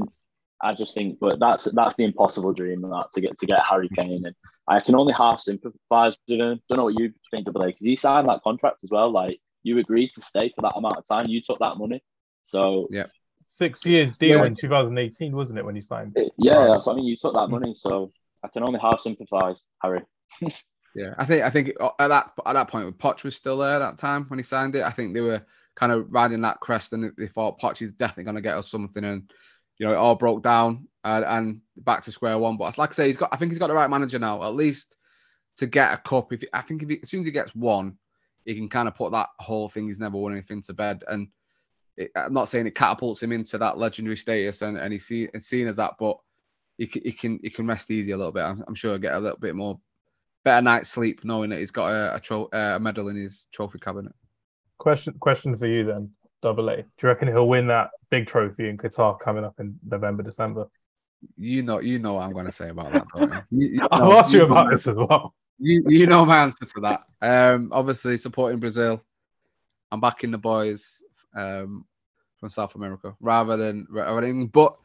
I 0.62 0.74
just 0.74 0.92
think, 0.92 1.18
but 1.18 1.40
that's 1.40 1.64
that's 1.64 1.96
the 1.96 2.05
impossible 2.05 2.53
dream 2.53 2.83
that 2.83 3.07
to 3.14 3.20
get 3.22 3.38
to 3.38 3.46
get 3.46 3.64
Harry 3.64 3.88
Kane, 3.88 4.27
and 4.27 4.35
I 4.68 4.81
can 4.81 4.96
only 4.96 5.14
half 5.14 5.40
sympathise 5.40 6.16
with 6.29 6.40
him. 6.40 6.61
Don't 6.68 6.77
know 6.77 6.85
what 6.85 6.98
you 6.98 7.14
think 7.31 7.48
of 7.48 7.57
it 7.57 7.66
because 7.66 7.87
he 7.87 7.96
signed 7.96 8.29
that 8.29 8.42
contract 8.42 8.85
as 8.85 8.90
well. 8.90 9.11
Like 9.11 9.40
you 9.62 9.79
agreed 9.79 10.11
to 10.14 10.20
stay 10.20 10.53
for 10.55 10.62
that 10.62 10.77
amount 10.77 10.98
of 10.98 11.09
time, 11.09 11.27
you 11.29 11.40
took 11.40 11.59
that 11.61 11.79
money, 11.79 12.03
so 12.48 12.87
yeah, 12.90 13.07
six 13.46 13.87
years 13.87 14.16
deal 14.16 14.38
yeah. 14.38 14.44
in 14.44 14.55
2018, 14.55 15.35
wasn't 15.35 15.59
it 15.59 15.64
when 15.64 15.74
you 15.74 15.83
signed? 15.83 16.12
It, 16.16 16.33
yeah, 16.37 16.66
that's 16.68 16.87
what 16.87 16.92
I 16.92 16.96
mean. 16.96 17.07
You 17.07 17.16
took 17.16 17.35
that 17.35 17.48
money, 17.48 17.74
so 17.74 18.12
I 18.44 18.48
can 18.48 18.62
only 18.62 18.79
half 18.79 19.01
sympathise, 19.01 19.64
Harry. 19.83 20.03
yeah, 20.98 21.14
I 21.16 21.24
think 21.24 21.44
I 21.44 21.50
think 21.50 21.72
uh, 21.78 21.90
at 22.00 22.08
that 22.08 22.32
at 22.44 22.54
that 22.54 22.68
point, 22.68 22.98
Poch 22.98 23.22
was 23.22 23.37
still 23.37 23.58
there 23.58 23.78
that 23.78 23.98
time 23.98 24.24
when 24.24 24.38
he 24.38 24.42
signed 24.42 24.74
it. 24.74 24.82
I 24.82 24.90
think 24.90 25.14
they 25.14 25.20
were 25.20 25.42
kind 25.76 25.92
of 25.92 26.12
riding 26.12 26.40
that 26.40 26.58
crest, 26.58 26.92
and 26.92 27.12
they 27.16 27.28
thought 27.28 27.61
Poch 27.61 27.80
is 27.82 27.92
definitely 27.92 28.24
going 28.24 28.34
to 28.34 28.42
get 28.42 28.56
us 28.56 28.68
something, 28.68 29.04
and 29.04 29.30
you 29.78 29.87
know, 29.87 29.92
it 29.92 29.96
all 29.96 30.16
broke 30.16 30.42
down 30.42 30.88
and, 31.04 31.24
and 31.24 31.61
back 31.76 32.02
to 32.02 32.12
square 32.12 32.37
one. 32.37 32.56
But 32.56 32.76
like 32.78 32.90
I 32.90 32.94
say, 32.94 33.06
he's 33.06 33.16
got. 33.16 33.28
I 33.32 33.37
think 33.37 33.52
he's 33.52 33.61
got 33.61 33.68
the 33.68 33.74
right 33.74 33.88
manager 33.88 34.18
now, 34.18 34.42
at 34.42 34.54
least 34.54 34.96
to 35.58 35.66
get 35.66 35.92
a 35.92 35.98
cup. 35.98 36.32
If 36.32 36.42
I 36.52 36.62
think 36.62 36.82
if 36.82 36.88
he, 36.88 36.98
as 37.00 37.11
soon 37.11 37.20
as 37.20 37.26
he 37.26 37.32
gets 37.32 37.54
one, 37.54 37.96
he 38.44 38.56
can 38.56 38.68
kind 38.68 38.88
of 38.88 38.96
put 38.96 39.12
that 39.12 39.28
whole 39.38 39.68
thing. 39.68 39.87
He's 39.87 40.00
never 40.00 40.18
won 40.18 40.32
anything 40.32 40.62
to 40.62 40.72
bed, 40.74 41.04
and 41.06 41.28
it, 41.96 42.11
I'm 42.16 42.32
not 42.32 42.48
saying 42.48 42.66
it 42.66 42.74
catapults 42.74 43.22
him 43.22 43.30
into 43.30 43.56
that 43.58 43.78
legendary 43.78 44.16
status, 44.16 44.62
and, 44.62 44.76
and 44.76 44.92
he's 44.92 45.06
seen, 45.06 45.28
seen 45.40 45.68
as 45.68 45.76
that, 45.76 45.94
but 45.98 46.18
he 46.76 46.87
can, 46.87 47.02
he 47.02 47.12
can 47.12 47.40
he 47.42 47.50
can 47.50 47.66
rest 47.66 47.90
easy 47.90 48.12
a 48.12 48.16
little 48.16 48.32
bit. 48.32 48.42
I'm, 48.42 48.64
I'm 48.66 48.74
sure 48.74 48.98
get 48.98 49.14
a 49.14 49.20
little 49.20 49.38
bit 49.38 49.54
more 49.54 49.78
better 50.48 50.62
night's 50.62 50.88
sleep 50.88 51.24
knowing 51.24 51.50
that 51.50 51.58
he's 51.58 51.70
got 51.70 51.90
a, 51.90 52.14
a, 52.14 52.20
tro- 52.20 52.48
a 52.52 52.80
medal 52.80 53.08
in 53.08 53.16
his 53.16 53.48
trophy 53.52 53.78
cabinet. 53.78 54.12
Question 54.78 55.12
question 55.20 55.54
for 55.56 55.66
you 55.66 55.84
then, 55.84 56.11
Double 56.40 56.70
A. 56.70 56.76
Do 56.76 56.84
you 57.02 57.08
reckon 57.08 57.28
he'll 57.28 57.48
win 57.48 57.66
that 57.66 57.90
big 58.11 58.26
trophy 58.26 58.70
in 58.70 58.78
Qatar 58.78 59.20
coming 59.20 59.44
up 59.44 59.61
in 59.61 59.78
November, 59.87 60.22
December? 60.22 60.70
You 61.37 61.62
know, 61.62 61.80
you 61.80 61.98
know 61.98 62.14
what 62.14 62.22
I'm 62.22 62.32
going 62.32 62.46
to 62.46 62.52
say 62.52 62.70
about 62.70 62.92
that. 62.92 63.44
You, 63.50 63.66
you 63.66 63.88
I'll 63.92 64.14
ask 64.14 64.32
you, 64.32 64.38
you 64.38 64.44
about 64.46 64.66
know, 64.66 64.70
this 64.70 64.87
as 64.87 64.96
well. 64.96 65.34
You, 65.58 65.84
you 65.87 66.06
know 66.06 66.24
my 66.24 66.38
answer 66.38 66.64
to 66.64 66.80
that. 66.80 67.02
Um, 67.20 67.70
obviously 67.72 68.16
supporting 68.16 68.61
Brazil. 68.61 69.02
I'm 69.90 70.00
backing 70.00 70.30
the 70.30 70.38
boys 70.38 71.02
um, 71.34 71.84
from 72.38 72.48
South 72.48 72.74
America 72.74 73.14
rather 73.20 73.56
than 73.58 73.87
rather 73.90 74.20
than 74.20 74.30
England. 74.30 74.52
But 74.52 74.76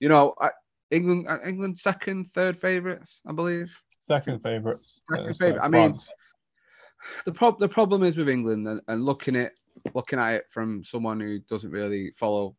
you 0.00 0.08
know, 0.08 0.34
I, 0.40 0.50
England, 0.90 1.26
uh, 1.28 1.38
England 1.46 1.78
second, 1.78 2.30
third 2.30 2.56
favourites, 2.56 3.20
I 3.26 3.32
believe. 3.32 3.76
Second 4.04 4.42
favourites. 4.42 5.00
Second 5.10 5.30
uh, 5.30 5.32
favourite. 5.32 5.64
I 5.64 5.68
mean, 5.68 5.94
the 7.24 7.32
prob- 7.32 7.58
the 7.58 7.68
problem 7.68 8.02
is 8.02 8.18
with 8.18 8.28
England 8.28 8.68
and, 8.68 8.80
and 8.86 9.02
looking 9.02 9.34
at 9.34 9.52
looking 9.94 10.18
at 10.18 10.34
it 10.34 10.44
from 10.50 10.84
someone 10.84 11.18
who 11.20 11.38
doesn't 11.38 11.70
really 11.70 12.12
follow 12.14 12.54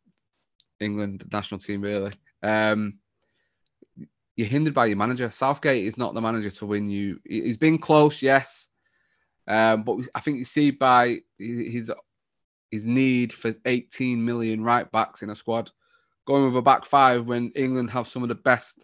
England 0.80 1.24
national 1.32 1.60
team 1.60 1.82
really. 1.82 2.14
Um, 2.42 2.98
you're 4.36 4.48
hindered 4.48 4.74
by 4.74 4.88
your 4.88 4.98
manager. 4.98 5.30
Southgate 5.30 5.86
is 5.86 6.00
not 6.00 6.16
the 6.16 6.22
manager 6.22 6.50
to 6.50 6.66
win 6.66 6.90
you. 6.90 7.20
He's 7.24 7.58
been 7.58 7.78
close, 7.78 8.24
yes, 8.24 8.66
um, 9.48 9.84
but 9.84 9.98
I 10.16 10.22
think 10.22 10.40
you 10.40 10.46
see 10.46 10.72
by 10.72 11.20
his 11.38 11.92
his 12.72 12.88
need 12.88 13.32
for 13.32 13.54
18 13.66 14.26
million 14.26 14.64
right 14.64 14.92
backs 14.92 15.22
in 15.22 15.30
a 15.30 15.36
squad, 15.36 15.70
going 16.26 16.46
with 16.46 16.58
a 16.58 16.62
back 16.64 16.88
five 16.88 17.28
when 17.28 17.52
England 17.56 17.92
have 17.92 18.08
some 18.08 18.24
of 18.24 18.30
the 18.30 18.36
best 18.36 18.84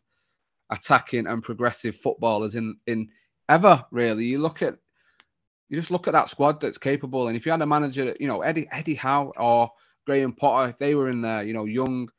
attacking 0.71 1.27
and 1.27 1.43
progressive 1.43 1.95
footballers 1.95 2.55
in 2.55 2.77
in 2.87 3.09
ever. 3.49 3.85
Really, 3.91 4.25
you 4.25 4.39
look 4.39 4.61
at 4.61 4.77
you 5.69 5.77
just 5.77 5.91
look 5.91 6.07
at 6.07 6.13
that 6.13 6.29
squad 6.29 6.59
that's 6.59 6.77
capable. 6.77 7.27
And 7.27 7.37
if 7.37 7.45
you 7.45 7.51
had 7.51 7.61
a 7.61 7.65
manager, 7.65 8.15
you 8.19 8.27
know, 8.27 8.41
Eddie 8.41 8.67
Eddie 8.71 8.95
Howe 8.95 9.31
or 9.37 9.69
Graham 10.05 10.33
Potter, 10.33 10.69
if 10.69 10.77
they 10.77 10.95
were 10.95 11.09
in 11.09 11.21
there, 11.21 11.43
you 11.43 11.53
know, 11.53 11.65
young, 11.65 12.09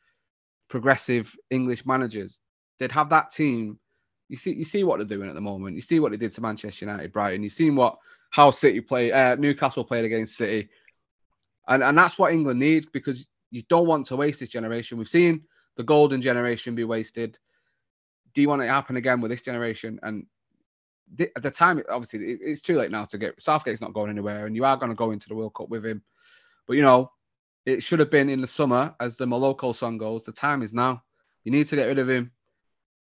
progressive 0.68 1.34
English 1.50 1.84
managers, 1.84 2.40
they'd 2.78 2.92
have 2.92 3.10
that 3.10 3.30
team. 3.30 3.78
You 4.28 4.36
see, 4.36 4.54
you 4.54 4.64
see 4.64 4.84
what 4.84 4.96
they're 4.96 5.06
doing 5.18 5.28
at 5.28 5.34
the 5.34 5.40
moment. 5.40 5.76
You 5.76 5.82
see 5.82 6.00
what 6.00 6.12
they 6.12 6.16
did 6.16 6.32
to 6.32 6.40
Manchester 6.40 6.86
United, 6.86 7.12
Brighton. 7.12 7.42
You've 7.42 7.52
seen 7.52 7.76
what 7.76 7.98
how 8.30 8.50
City 8.50 8.80
play, 8.80 9.12
uh, 9.12 9.34
Newcastle 9.36 9.84
played 9.84 10.06
against 10.06 10.36
City, 10.38 10.70
and 11.68 11.82
and 11.82 11.98
that's 11.98 12.18
what 12.18 12.32
England 12.32 12.58
needs 12.58 12.86
because 12.86 13.28
you 13.50 13.62
don't 13.68 13.86
want 13.86 14.06
to 14.06 14.16
waste 14.16 14.40
this 14.40 14.48
generation. 14.48 14.96
We've 14.96 15.08
seen 15.08 15.42
the 15.76 15.84
golden 15.84 16.22
generation 16.22 16.74
be 16.74 16.84
wasted. 16.84 17.38
Do 18.34 18.42
you 18.42 18.48
want 18.48 18.62
it 18.62 18.66
to 18.66 18.72
happen 18.72 18.96
again 18.96 19.20
with 19.20 19.30
this 19.30 19.42
generation? 19.42 19.98
And 20.02 20.26
at 21.20 21.42
the 21.42 21.50
time, 21.50 21.82
obviously, 21.90 22.20
it, 22.32 22.40
it's 22.42 22.60
too 22.60 22.76
late 22.76 22.90
now 22.90 23.04
to 23.06 23.18
get 23.18 23.40
Southgate's 23.40 23.80
not 23.80 23.94
going 23.94 24.10
anywhere, 24.10 24.46
and 24.46 24.56
you 24.56 24.64
are 24.64 24.76
going 24.76 24.90
to 24.90 24.96
go 24.96 25.10
into 25.10 25.28
the 25.28 25.34
World 25.34 25.54
Cup 25.54 25.68
with 25.68 25.84
him. 25.84 26.02
But 26.66 26.76
you 26.76 26.82
know, 26.82 27.12
it 27.66 27.82
should 27.82 27.98
have 27.98 28.10
been 28.10 28.28
in 28.28 28.40
the 28.40 28.46
summer, 28.46 28.94
as 29.00 29.16
the 29.16 29.26
Moloko 29.26 29.74
song 29.74 29.98
goes. 29.98 30.24
The 30.24 30.32
time 30.32 30.62
is 30.62 30.72
now. 30.72 31.02
You 31.44 31.52
need 31.52 31.68
to 31.68 31.76
get 31.76 31.86
rid 31.86 31.98
of 31.98 32.08
him 32.08 32.32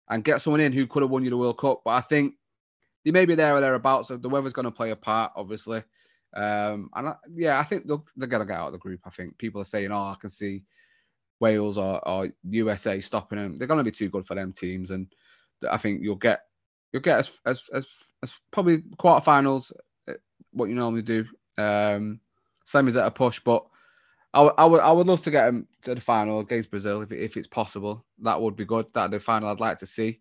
and 0.09 0.25
get 0.25 0.43
someone 0.43 0.61
in 0.61 0.73
who 0.73 0.87
could 0.87 1.03
have 1.03 1.11
won 1.11 1.25
you 1.25 1.31
the 1.31 1.37
World 1.37 1.59
Cup. 1.59 1.83
But 1.85 1.91
I 1.93 2.01
think 2.01 2.35
they 3.05 3.11
may 3.11 3.27
be 3.27 3.35
there 3.35 3.55
or 3.55 3.61
thereabouts. 3.61 4.09
So 4.09 4.17
the 4.17 4.29
weather's 4.29 4.53
going 4.53 4.65
to 4.65 4.71
play 4.71 4.91
a 4.91 4.97
part, 4.97 5.33
obviously. 5.37 5.83
Um, 6.35 6.91
and 6.95 7.09
I, 7.09 7.15
yeah, 7.33 7.59
I 7.59 7.65
think 7.65 7.87
they're 7.87 8.29
going 8.29 8.41
to 8.41 8.47
get 8.47 8.57
out 8.57 8.69
of 8.69 8.73
the 8.73 8.79
group. 8.79 9.01
I 9.05 9.11
think 9.11 9.39
people 9.39 9.61
are 9.61 9.67
saying, 9.67 9.91
oh, 9.93 9.97
I 9.97 10.17
can 10.21 10.31
see 10.31 10.65
Wales 11.41 11.79
or, 11.79 12.07
or 12.07 12.29
USA 12.49 13.01
stopping 13.01 13.39
them. 13.39 13.59
They're 13.59 13.67
going 13.67 13.79
to 13.79 13.85
be 13.85 13.91
too 13.91 14.11
good 14.11 14.27
for 14.27 14.35
them 14.35 14.53
teams. 14.53 14.91
And 14.91 15.07
I 15.69 15.79
think 15.79 16.03
you'll 16.03 16.17
get 16.17 16.43
you'll 16.93 17.03
get 17.03 17.19
as 17.19 17.41
as 17.47 17.63
as, 17.75 17.87
as 18.23 18.35
probably 18.51 18.79
quarterfinals, 18.99 19.73
uh, 20.09 20.15
what 20.53 20.69
you 20.69 20.75
normally 20.75 21.03
do. 21.03 21.27
Um, 21.59 22.21
same 22.65 22.89
as 22.89 22.97
at 22.97 23.07
a 23.07 23.11
push, 23.11 23.41
but 23.41 23.67
I, 24.33 24.39
w- 24.39 24.55
I 24.57 24.65
would 24.65 24.81
I 24.81 24.93
would 24.93 25.07
love 25.07 25.23
to 25.23 25.31
get 25.31 25.47
them 25.47 25.67
to 25.83 25.95
the 25.95 26.01
final 26.01 26.41
against 26.41 26.71
Brazil 26.71 27.03
if, 27.03 27.11
if 27.11 27.37
it's 27.37 27.49
possible. 27.49 28.05
That 28.21 28.41
would 28.41 28.57
be 28.57 28.65
good. 28.65 28.87
That 28.93 29.11
the 29.11 29.19
final 29.19 29.49
I'd 29.49 29.61
like 29.61 29.79
to 29.79 29.87
see. 29.87 30.21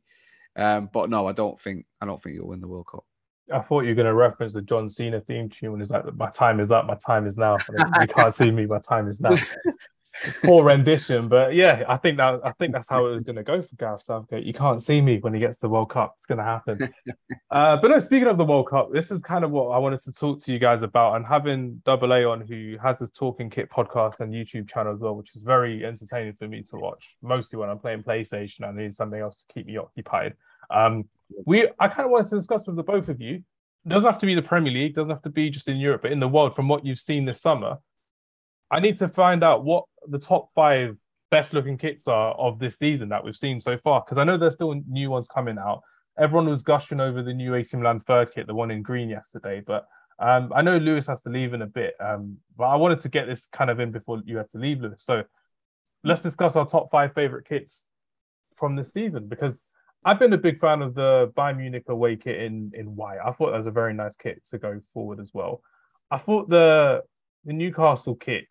Um, 0.56 0.90
but 0.92 1.10
no, 1.10 1.28
I 1.28 1.34
don't 1.34 1.60
think 1.60 1.86
I 2.02 2.06
don't 2.06 2.22
think 2.22 2.36
you'll 2.36 2.48
win 2.48 2.62
the 2.62 2.68
World 2.68 2.88
Cup. 2.88 3.06
I 3.54 3.60
thought 3.60 3.82
you 3.82 3.90
were 3.90 3.96
going 3.96 4.06
to 4.06 4.14
reference 4.14 4.54
the 4.54 4.62
John 4.62 4.90
Cena 4.90 5.22
theme 5.22 5.50
tune 5.50 5.72
when 5.72 5.82
it's 5.82 5.92
like, 5.92 6.14
"My 6.16 6.30
time 6.30 6.60
is 6.60 6.72
up, 6.72 6.86
my 6.86 6.96
time 6.96 7.26
is 7.26 7.38
now." 7.38 7.58
you 8.00 8.08
can't 8.08 8.34
see 8.34 8.52
me, 8.52 8.66
my 8.66 8.80
time 8.80 9.08
is 9.08 9.22
now. 9.22 9.36
poor 10.44 10.64
rendition, 10.64 11.28
but 11.28 11.54
yeah, 11.54 11.84
I 11.88 11.98
think 11.98 12.18
that 12.18 12.42
I 12.44 12.52
think 12.54 12.74
that's 12.74 12.88
how 12.88 13.06
it 13.06 13.12
was 13.12 13.24
going 13.24 13.36
to 13.36 13.44
go 13.44 13.62
for 13.62 13.76
Gareth 13.76 14.04
Southgate. 14.04 14.46
You 14.46 14.54
can't 14.54 14.82
see 14.82 15.02
me 15.02 15.20
when 15.20 15.34
he 15.34 15.40
gets 15.40 15.60
the 15.60 15.70
World 15.70 15.90
Cup; 15.90 16.14
it's 16.16 16.26
going 16.26 16.38
to 16.38 16.44
happen. 16.44 16.94
uh, 17.52 17.78
but 17.78 17.90
no, 17.90 18.00
speaking 18.00 18.28
of 18.28 18.38
the 18.38 18.46
World 18.46 18.70
Cup, 18.70 18.92
this 18.92 19.12
is 19.12 19.22
kind 19.22 19.44
of 19.44 19.52
what 19.52 19.70
I 19.70 19.78
wanted 19.78 20.02
to 20.04 20.12
talk 20.12 20.42
to 20.44 20.54
you 20.54 20.60
guys 20.60 20.84
about, 20.84 21.16
and 21.16 21.26
having 21.26 21.82
Double 21.86 22.14
A 22.14 22.24
on, 22.26 22.42
who 22.42 22.78
has 22.82 23.00
this 23.00 23.12
Talking 23.12 23.50
Kit 23.50 23.70
podcast 23.70 24.20
and 24.20 24.34
YouTube 24.34 24.70
channel 24.70 24.94
as 24.94 25.00
well, 25.00 25.16
which 25.16 25.36
is 25.36 25.42
very 25.42 25.86
entertaining 25.86 26.34
for 26.34 26.48
me 26.48 26.64
to 26.64 26.76
watch, 26.76 27.16
mostly 27.22 27.58
when 27.58 27.70
I'm 27.70 27.80
playing 27.80 28.04
PlayStation. 28.04 28.68
I 28.68 28.72
need 28.72 28.94
something 28.94 29.20
else 29.20 29.44
to 29.48 29.54
keep 29.54 29.66
me 29.66 29.78
occupied. 29.78 30.36
Um, 30.70 31.06
we 31.46 31.70
I 31.80 31.88
kind 31.88 32.06
of 32.06 32.12
wanted 32.12 32.30
to 32.30 32.36
discuss 32.36 32.66
with 32.68 32.76
the 32.76 32.84
both 32.84 33.10
of 33.10 33.22
you. 33.22 33.44
It 33.86 33.90
doesn't 33.90 34.10
have 34.10 34.20
to 34.20 34.26
be 34.26 34.36
the 34.36 34.42
Premier 34.42 34.74
League, 34.74 34.96
doesn't 34.96 35.10
have 35.10 35.22
to 35.22 35.30
be 35.30 35.50
just 35.50 35.68
in 35.68 35.78
Europe, 35.78 36.02
but 36.02 36.12
in 36.12 36.20
the 36.20 36.28
world, 36.28 36.56
from 36.56 36.68
what 36.68 36.86
you've 36.86 37.00
seen 37.00 37.26
this 37.26 37.42
summer 37.42 37.78
I 38.72 38.80
need 38.80 38.98
to 38.98 39.08
find 39.08 39.44
out 39.44 39.64
what 39.64 39.86
the 40.08 40.20
top 40.20 40.50
five 40.54 40.96
best 41.32 41.54
looking 41.54 41.78
kits 41.78 42.08
are 42.08 42.32
of 42.34 42.60
this 42.60 42.78
season 42.78 43.10
that 43.10 43.24
we've 43.24 43.36
seen 43.36 43.62
so 43.62 43.78
far 43.78 44.04
because 44.04 44.18
I 44.18 44.24
know 44.24 44.38
there's 44.38 44.56
still 44.56 44.82
new 44.88 45.10
ones 45.10 45.28
coming 45.28 45.58
out. 45.58 45.82
Everyone 46.18 46.50
was 46.50 46.62
gushing 46.62 47.00
over 47.00 47.22
the 47.22 47.34
new 47.34 47.56
AC 47.56 47.76
Milan 47.78 48.00
third 48.02 48.34
kit, 48.34 48.48
the 48.48 48.54
one 48.54 48.72
in 48.72 48.82
green 48.82 49.10
yesterday, 49.10 49.62
but 49.66 49.88
um, 50.20 50.52
I 50.54 50.62
know 50.62 50.78
Lewis 50.78 51.08
has 51.08 51.22
to 51.22 51.30
leave 51.30 51.54
in 51.54 51.62
a 51.62 51.68
bit, 51.68 51.94
um, 52.00 52.38
but 52.58 52.66
I 52.66 52.76
wanted 52.76 53.00
to 53.02 53.10
get 53.10 53.26
this 53.26 53.48
kind 53.48 53.70
of 53.70 53.80
in 53.80 53.92
before 53.92 54.22
you 54.26 54.38
had 54.38 54.50
to 54.50 54.58
leave, 54.58 54.82
Lewis. 54.82 55.04
So 55.04 55.24
let's 56.04 56.22
discuss 56.22 56.56
our 56.56 56.66
top 56.66 56.92
five 56.92 57.14
favorite 57.14 57.48
kits 57.48 57.88
from 58.58 58.76
this 58.76 58.92
season 58.92 59.28
because 59.28 59.64
I've 60.04 60.20
been 60.20 60.34
a 60.34 60.38
big 60.38 60.60
fan 60.60 60.82
of 60.82 60.94
the 60.94 61.32
Bayern 61.38 61.58
Munich 61.58 61.86
away 61.88 62.18
kit 62.18 62.42
in 62.42 62.72
in 62.74 62.96
white. 62.96 63.20
I 63.26 63.32
thought 63.32 63.52
that 63.52 63.58
was 63.58 63.68
a 63.68 63.72
very 63.72 63.94
nice 63.94 64.16
kit 64.16 64.44
to 64.50 64.58
go 64.58 64.82
forward 64.94 65.20
as 65.20 65.34
well. 65.34 65.62
I 66.12 66.18
thought 66.18 66.50
the 66.50 67.04
the 67.46 67.54
Newcastle 67.54 68.16
kit, 68.16 68.46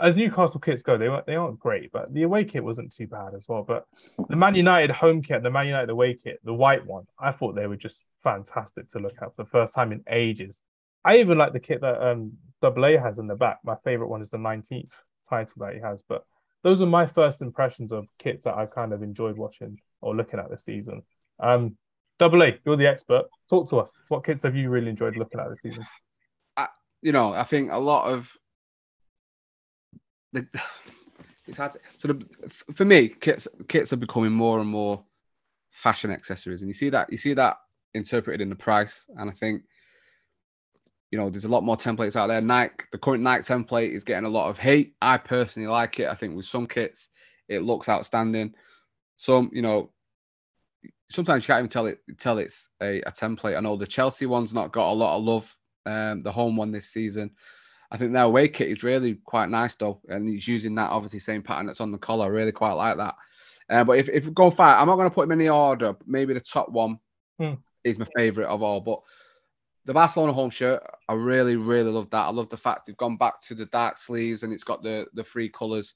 as 0.00 0.16
Newcastle 0.16 0.60
kits 0.60 0.82
go, 0.82 0.96
they 0.96 1.08
weren't 1.08 1.26
they 1.26 1.36
aren't 1.36 1.58
great, 1.58 1.92
but 1.92 2.12
the 2.12 2.22
away 2.22 2.44
kit 2.44 2.64
wasn't 2.64 2.92
too 2.92 3.06
bad 3.06 3.34
as 3.34 3.46
well. 3.48 3.62
But 3.62 3.86
the 4.28 4.36
Man 4.36 4.54
United 4.54 4.90
home 4.90 5.22
kit, 5.22 5.42
the 5.42 5.50
Man 5.50 5.66
United 5.66 5.90
away 5.90 6.14
kit, 6.14 6.40
the 6.44 6.54
white 6.54 6.84
one, 6.86 7.06
I 7.18 7.32
thought 7.32 7.54
they 7.54 7.66
were 7.66 7.76
just 7.76 8.04
fantastic 8.22 8.88
to 8.90 8.98
look 8.98 9.14
at 9.20 9.34
for 9.34 9.44
the 9.44 9.50
first 9.50 9.74
time 9.74 9.92
in 9.92 10.02
ages. 10.08 10.60
I 11.04 11.18
even 11.18 11.38
like 11.38 11.52
the 11.52 11.60
kit 11.60 11.80
that 11.80 12.02
um 12.02 12.32
Double 12.62 12.84
A 12.84 12.96
has 12.96 13.18
in 13.18 13.26
the 13.26 13.36
back. 13.36 13.58
My 13.64 13.76
favorite 13.84 14.08
one 14.08 14.22
is 14.22 14.30
the 14.30 14.38
19th 14.38 14.90
title 15.28 15.54
that 15.58 15.74
he 15.74 15.80
has. 15.80 16.02
But 16.06 16.24
those 16.62 16.82
are 16.82 16.86
my 16.86 17.06
first 17.06 17.42
impressions 17.42 17.92
of 17.92 18.06
kits 18.18 18.44
that 18.44 18.56
I 18.56 18.66
kind 18.66 18.92
of 18.92 19.02
enjoyed 19.02 19.38
watching 19.38 19.78
or 20.00 20.14
looking 20.14 20.40
at 20.40 20.50
this 20.50 20.64
season. 20.64 21.02
Um, 21.38 21.76
Double 22.18 22.42
A, 22.42 22.58
you're 22.66 22.76
the 22.76 22.86
expert. 22.86 23.24
Talk 23.48 23.68
to 23.70 23.78
us. 23.78 23.98
What 24.08 24.24
kits 24.24 24.42
have 24.42 24.54
you 24.54 24.68
really 24.68 24.90
enjoyed 24.90 25.16
looking 25.16 25.40
at 25.40 25.48
this 25.48 25.62
season? 25.62 25.86
You 27.02 27.12
know, 27.12 27.32
I 27.32 27.44
think 27.44 27.72
a 27.72 27.78
lot 27.78 28.12
of 28.12 28.30
the 30.32 30.46
it's 31.46 31.58
hard. 31.58 31.72
To, 31.72 31.80
so 31.98 32.08
the, 32.08 32.26
for 32.74 32.84
me, 32.84 33.08
kits 33.08 33.48
kits 33.68 33.92
are 33.92 33.96
becoming 33.96 34.32
more 34.32 34.60
and 34.60 34.68
more 34.68 35.02
fashion 35.70 36.10
accessories, 36.10 36.62
and 36.62 36.68
you 36.68 36.74
see 36.74 36.90
that 36.90 37.10
you 37.10 37.18
see 37.18 37.34
that 37.34 37.58
interpreted 37.94 38.40
in 38.40 38.48
the 38.48 38.56
price. 38.56 39.06
And 39.16 39.28
I 39.28 39.32
think 39.32 39.62
you 41.10 41.18
know, 41.18 41.28
there's 41.28 41.44
a 41.44 41.48
lot 41.48 41.64
more 41.64 41.76
templates 41.76 42.14
out 42.14 42.28
there. 42.28 42.40
Nike, 42.40 42.84
the 42.92 42.98
current 42.98 43.22
Nike 43.22 43.42
template 43.42 43.92
is 43.92 44.04
getting 44.04 44.26
a 44.26 44.30
lot 44.30 44.48
of 44.48 44.58
hate. 44.58 44.94
I 45.02 45.18
personally 45.18 45.68
like 45.68 45.98
it. 45.98 46.08
I 46.08 46.14
think 46.14 46.36
with 46.36 46.46
some 46.46 46.66
kits, 46.66 47.08
it 47.48 47.62
looks 47.62 47.88
outstanding. 47.88 48.54
Some, 49.16 49.50
you 49.52 49.62
know, 49.62 49.90
sometimes 51.10 51.44
you 51.44 51.48
can't 51.48 51.60
even 51.60 51.68
tell 51.68 51.86
it 51.86 52.00
tell 52.18 52.38
it's 52.38 52.68
a, 52.80 53.00
a 53.00 53.10
template. 53.10 53.56
I 53.56 53.60
know 53.60 53.76
the 53.76 53.86
Chelsea 53.86 54.26
one's 54.26 54.54
not 54.54 54.72
got 54.72 54.92
a 54.92 54.94
lot 54.94 55.16
of 55.16 55.24
love. 55.24 55.56
Um, 55.86 56.20
the 56.20 56.30
home 56.30 56.56
one 56.56 56.70
this 56.70 56.88
season. 56.88 57.32
I 57.90 57.96
think 57.96 58.12
their 58.12 58.24
away 58.24 58.48
kit 58.48 58.68
is 58.68 58.82
really 58.82 59.16
quite 59.24 59.48
nice 59.48 59.74
though, 59.74 60.00
and 60.08 60.28
he's 60.28 60.46
using 60.46 60.76
that 60.76 60.90
obviously 60.90 61.18
same 61.18 61.42
pattern 61.42 61.66
that's 61.66 61.80
on 61.80 61.92
the 61.92 61.98
collar. 61.98 62.26
I 62.26 62.28
really 62.28 62.52
quite 62.52 62.72
like 62.72 62.96
that. 62.98 63.14
Uh, 63.68 63.84
but 63.84 63.98
if 63.98 64.08
if 64.08 64.26
we 64.26 64.32
go 64.32 64.50
far, 64.50 64.76
I'm 64.76 64.86
not 64.86 64.96
going 64.96 65.08
to 65.08 65.14
put 65.14 65.24
him 65.24 65.32
in 65.32 65.38
the 65.38 65.50
order. 65.50 65.96
Maybe 66.06 66.34
the 66.34 66.40
top 66.40 66.68
one 66.70 66.98
hmm. 67.38 67.54
is 67.84 67.98
my 67.98 68.06
favorite 68.16 68.48
of 68.48 68.62
all. 68.62 68.80
But 68.80 69.00
the 69.86 69.94
Barcelona 69.94 70.32
home 70.32 70.50
shirt, 70.50 70.82
I 71.08 71.14
really, 71.14 71.56
really 71.56 71.90
love 71.90 72.10
that. 72.10 72.26
I 72.26 72.30
love 72.30 72.48
the 72.48 72.56
fact 72.56 72.86
they've 72.86 72.96
gone 72.96 73.16
back 73.16 73.40
to 73.42 73.54
the 73.54 73.66
dark 73.66 73.98
sleeves 73.98 74.42
and 74.42 74.52
it's 74.52 74.64
got 74.64 74.82
the 74.82 75.06
the 75.14 75.24
three 75.24 75.48
colours 75.48 75.94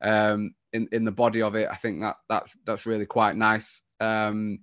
um, 0.00 0.54
in 0.72 0.88
in 0.92 1.04
the 1.04 1.12
body 1.12 1.42
of 1.42 1.54
it. 1.54 1.68
I 1.70 1.76
think 1.76 2.00
that 2.00 2.16
that's 2.28 2.52
that's 2.64 2.86
really 2.86 3.06
quite 3.06 3.36
nice. 3.36 3.82
Um, 4.00 4.60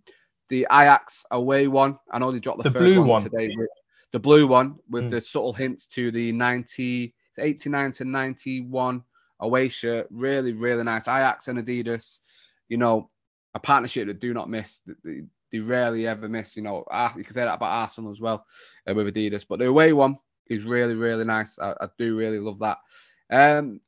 the 0.50 0.68
Ajax 0.72 1.26
away 1.32 1.68
one, 1.68 1.98
I 2.12 2.20
know 2.20 2.32
they 2.32 2.40
dropped 2.40 2.64
the, 2.64 2.70
the 2.70 2.80
blue 2.80 3.00
one, 3.00 3.08
one, 3.08 3.24
today. 3.24 3.56
The 4.14 4.20
blue 4.20 4.48
one 4.48 4.78
with 4.90 5.06
mm. 5.06 5.10
the 5.10 5.22
subtle 5.22 5.54
hints 5.54 5.86
to 5.88 6.12
the 6.12 6.32
90, 6.32 7.14
89 7.40 7.92
to 7.94 8.06
91 8.06 9.04
away 9.40 9.70
shirt. 9.70 10.08
Really, 10.12 10.54
really 10.54 10.84
nice. 10.84 11.08
Ajax 11.08 11.48
and 11.48 11.60
Adidas, 11.60 12.20
you 12.70 12.78
know, 12.78 13.10
a 13.56 13.60
partnership 13.60 14.08
that 14.08 14.20
do 14.20 14.34
not 14.34 14.50
miss. 14.50 14.82
They 15.04 15.60
rarely 15.60 16.08
ever 16.08 16.30
miss. 16.30 16.56
You 16.56 16.64
know, 16.64 16.86
you 17.18 17.24
can 17.24 17.34
say 17.34 17.42
that 17.42 17.56
about 17.56 17.82
Arsenal 17.82 18.12
as 18.12 18.22
well 18.22 18.46
uh, 18.88 18.94
with 18.94 19.14
Adidas. 19.14 19.46
But 19.48 19.60
the 19.60 19.68
away 19.68 19.94
one 19.94 20.18
is 20.48 20.64
really, 20.64 20.96
really 20.96 21.26
nice. 21.26 21.60
I, 21.60 21.72
I 21.72 21.88
do 21.98 22.16
really 22.16 22.40
love 22.40 22.60
that. 22.60 22.78
Um, 23.32 23.82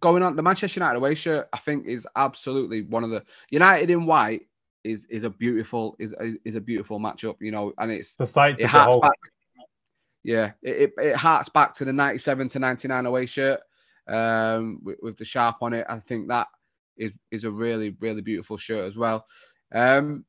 going 0.00 0.22
on, 0.22 0.36
the 0.36 0.42
Manchester 0.42 0.80
United 0.80 0.96
away 0.96 1.14
shirt, 1.14 1.48
I 1.52 1.58
think, 1.58 1.86
is 1.86 2.06
absolutely 2.16 2.82
one 2.82 3.04
of 3.04 3.10
the 3.10 3.22
United 3.50 3.90
in 3.90 4.06
white 4.06 4.42
is 4.86 5.06
is 5.06 5.24
a 5.24 5.30
beautiful 5.30 5.96
is 5.98 6.14
is 6.44 6.54
a 6.54 6.60
beautiful 6.60 6.98
matchup. 6.98 7.36
You 7.40 7.50
know, 7.50 7.72
and 7.78 7.90
it's 7.90 8.14
the 8.14 8.26
sight 8.26 8.60
it 8.60 8.66
harks 8.66 9.00
back, 9.00 9.18
Yeah, 10.22 10.52
it, 10.62 10.76
it, 10.76 10.92
it 10.98 11.16
harks 11.16 11.48
back 11.48 11.74
to 11.74 11.84
the 11.84 11.92
97 11.92 12.48
to 12.48 12.58
99 12.58 13.06
away 13.06 13.26
shirt 13.26 13.60
um, 14.08 14.80
with, 14.82 14.96
with 15.02 15.16
the 15.16 15.24
sharp 15.24 15.56
on 15.60 15.72
it. 15.72 15.86
I 15.88 15.98
think 15.98 16.28
that 16.28 16.48
is 16.96 17.12
is 17.30 17.44
a 17.44 17.50
really 17.50 17.90
really 18.00 18.22
beautiful 18.22 18.56
shirt 18.56 18.86
as 18.86 18.96
well. 18.96 19.26
Um, 19.74 20.24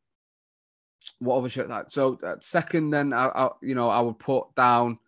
what 1.19 1.37
other 1.37 1.49
shirt 1.49 1.69
that? 1.69 1.91
So 1.91 2.19
uh, 2.23 2.35
second, 2.41 2.89
then 2.89 3.13
I, 3.13 3.27
I, 3.27 3.49
you 3.61 3.75
know, 3.75 3.89
I 3.89 4.01
would 4.01 4.19
put 4.19 4.53
down. 4.55 4.99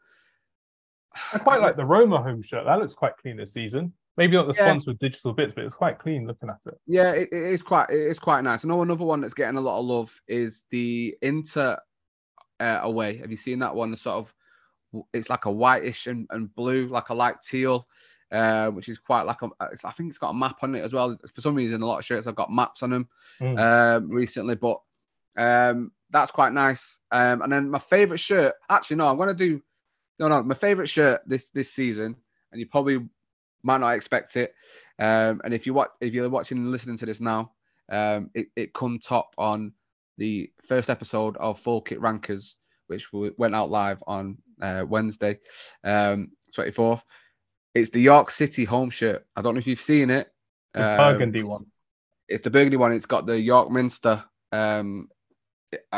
I 1.34 1.40
quite 1.40 1.62
like 1.62 1.76
the 1.76 1.86
Roma 1.86 2.22
home 2.22 2.42
shirt. 2.42 2.66
That 2.66 2.80
looks 2.80 2.94
quite 2.94 3.18
clean 3.18 3.36
this 3.36 3.54
season. 3.54 3.94
Maybe 4.20 4.36
not 4.36 4.48
the 4.48 4.54
yeah. 4.54 4.68
sponsor 4.68 4.92
with 4.92 5.00
digital 5.00 5.32
bits, 5.32 5.54
but 5.54 5.64
it's 5.64 5.74
quite 5.74 5.98
clean 5.98 6.28
looking 6.28 6.50
at 6.50 6.60
it. 6.66 6.78
Yeah, 6.86 7.12
it, 7.12 7.30
it 7.32 7.42
is 7.42 7.62
quite 7.62 7.90
it 7.90 7.96
is 7.96 8.20
quite 8.20 8.42
nice. 8.42 8.66
I 8.66 8.68
know 8.68 8.82
another 8.82 9.06
one 9.06 9.22
that's 9.22 9.34
getting 9.34 9.58
a 9.58 9.62
lot 9.62 9.80
of 9.80 9.86
love 9.86 10.14
is 10.28 10.64
the 10.72 11.16
Inter 11.22 11.80
uh, 12.60 12.80
away. 12.82 13.16
Have 13.20 13.32
you 13.32 13.38
seen 13.38 13.60
that 13.60 13.74
one? 13.74 13.92
The 13.92 13.98
sort 13.98 14.18
of 14.18 14.36
it's 15.14 15.30
like 15.30 15.46
a 15.46 15.52
whitish 15.52 16.08
and, 16.08 16.28
and 16.32 16.54
blue, 16.54 16.88
like 16.88 17.08
a 17.08 17.14
light 17.14 17.38
teal, 17.42 17.88
uh, 18.34 18.70
which 18.72 18.90
is 18.90 19.00
quite 19.00 19.22
like 19.22 19.42
a. 19.42 19.52
I 19.62 19.92
think 19.94 20.10
it's 20.10 20.18
got 20.18 20.32
a 20.32 20.38
map 20.38 20.58
on 20.64 20.76
it 20.76 20.84
as 20.84 20.94
well. 20.94 21.18
For 21.34 21.40
some 21.40 21.56
reason, 21.56 21.82
a 21.82 21.86
lot 21.86 22.00
of 22.00 22.04
shirts 22.06 22.26
have 22.26 22.36
got 22.36 22.52
maps 22.52 22.84
on 22.84 22.90
them 22.90 23.08
mm. 23.40 23.58
um, 23.58 24.10
recently, 24.10 24.56
but 24.56 24.82
um, 25.38 25.94
that's 26.10 26.32
quite 26.32 26.52
nice. 26.52 27.00
Um, 27.10 27.42
and 27.42 27.54
then 27.54 27.70
my 27.70 27.80
favorite 27.80 28.20
shirt, 28.20 28.56
actually, 28.70 28.98
no, 28.98 29.08
I'm 29.08 29.18
gonna 29.18 29.34
do 29.34 29.62
no, 30.20 30.28
no, 30.28 30.44
my 30.44 30.56
favorite 30.56 30.90
shirt 30.90 31.22
this 31.26 31.48
this 31.54 31.72
season, 31.72 32.18
and 32.52 32.60
you 32.60 32.68
probably 32.68 33.08
might 33.64 33.82
not 33.82 33.96
expect 33.96 34.36
it. 34.36 34.54
Um, 34.98 35.42
and 35.44 35.54
if 35.54 35.66
you 35.66 35.74
watch, 35.74 35.92
if 36.02 36.14
you're 36.14 36.30
watching 36.30 36.58
and 36.58 36.72
listening 36.72 36.98
to 36.98 37.06
this 37.06 37.22
now, 37.22 37.52
um, 37.90 38.30
it 38.34 38.48
it 38.56 38.74
come 38.74 39.00
top 39.00 39.34
on 39.38 39.74
the 40.18 40.52
first 40.68 40.90
episode 40.90 41.38
of 41.38 41.60
Full 41.60 41.82
Kit 41.82 42.02
Rankers, 42.02 42.58
which 42.88 43.12
went 43.14 43.56
out 43.56 43.70
live 43.70 44.04
on 44.06 44.38
uh, 44.62 44.84
Wednesday, 44.88 45.40
um, 45.84 46.32
24th. 46.56 47.02
It's 47.74 47.90
the 47.92 48.02
York 48.02 48.32
City 48.32 48.66
home 48.66 48.90
shirt. 48.90 49.26
I 49.36 49.42
don't 49.42 49.54
know 49.54 49.60
if 49.60 49.68
you've 49.68 49.80
seen 49.80 50.10
it. 50.10 50.28
The 50.74 50.92
um, 50.92 50.98
burgundy 50.98 51.44
one. 51.44 51.68
It's 52.28 52.44
the 52.44 52.50
burgundy 52.50 52.78
one. 52.78 52.92
It's 52.92 53.06
got 53.06 53.26
the 53.26 53.40
York 53.40 53.72
Minster 53.72 54.24
um, 54.52 55.08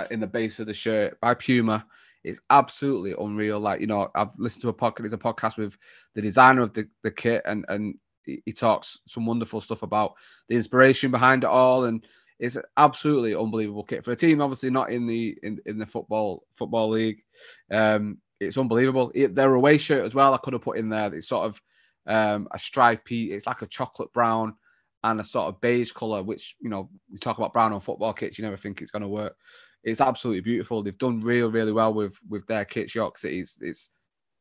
in 0.10 0.20
the 0.20 0.28
base 0.28 0.60
of 0.60 0.68
the 0.68 0.74
shirt 0.74 1.20
by 1.20 1.34
Puma. 1.34 1.86
It's 2.24 2.40
absolutely 2.50 3.14
unreal. 3.18 3.60
Like 3.60 3.82
you 3.82 3.88
know, 3.88 4.10
I've 4.16 4.30
listened 4.38 4.62
to 4.64 4.70
a 4.70 4.74
podcast. 4.74 5.06
it's 5.06 5.14
a 5.14 5.18
podcast 5.18 5.58
with 5.58 5.78
the 6.16 6.22
designer 6.22 6.62
of 6.62 6.74
the, 6.74 6.88
the 7.04 7.12
kit, 7.12 7.42
and 7.46 7.66
and 7.68 7.96
he 8.26 8.52
talks 8.52 9.00
some 9.08 9.26
wonderful 9.26 9.62
stuff 9.62 9.84
about 9.84 10.14
the 10.48 10.56
inspiration 10.56 11.12
behind 11.12 11.44
it 11.44 11.50
all, 11.50 11.86
and 11.86 12.06
it's 12.40 12.58
absolutely 12.78 13.36
unbelievable 13.36 13.84
kit 13.84 14.04
for 14.04 14.12
a 14.12 14.16
team. 14.16 14.42
Obviously, 14.42 14.70
not 14.70 14.92
in 14.92 15.08
the 15.08 15.38
in, 15.44 15.60
in 15.66 15.78
the 15.78 15.86
football 15.86 16.44
football 16.54 16.90
league. 16.90 17.24
Um, 17.72 18.20
it's 18.40 18.58
unbelievable. 18.58 19.12
It, 19.14 19.36
their 19.36 19.54
away 19.54 19.78
shirt 19.78 20.06
as 20.06 20.16
well. 20.16 20.34
I 20.34 20.38
could 20.38 20.54
have 20.54 20.64
put 20.64 20.78
in 20.78 20.90
there. 20.90 21.14
It's 21.14 21.28
sort 21.28 21.46
of 21.46 21.62
um, 22.08 22.48
a 22.52 22.60
stripy. 22.60 23.32
It's 23.32 23.46
like 23.48 23.62
a 23.62 23.68
chocolate 23.68 24.12
brown 24.14 24.56
and 25.04 25.20
a 25.20 25.24
sort 25.24 25.48
of 25.48 25.62
beige 25.62 25.92
color, 25.92 26.24
which 26.24 26.56
you 26.60 26.70
know, 26.70 26.90
you 27.12 27.18
talk 27.18 27.38
about 27.38 27.54
brown 27.54 27.74
on 27.74 27.80
football 27.80 28.14
kits, 28.14 28.38
you 28.38 28.44
never 28.44 28.58
think 28.58 28.82
it's 28.82 28.92
going 28.92 29.02
to 29.02 29.08
work. 29.08 29.36
It's 29.84 30.02
absolutely 30.02 30.42
beautiful. 30.42 30.84
They've 30.84 30.98
done 30.98 31.22
real, 31.22 31.52
really 31.52 31.72
well 31.72 31.94
with 31.94 32.18
with 32.30 32.46
their 32.48 32.66
kits. 32.66 32.94
York 32.94 33.18
City, 33.18 33.40
it's, 33.40 33.58
it's 33.62 33.90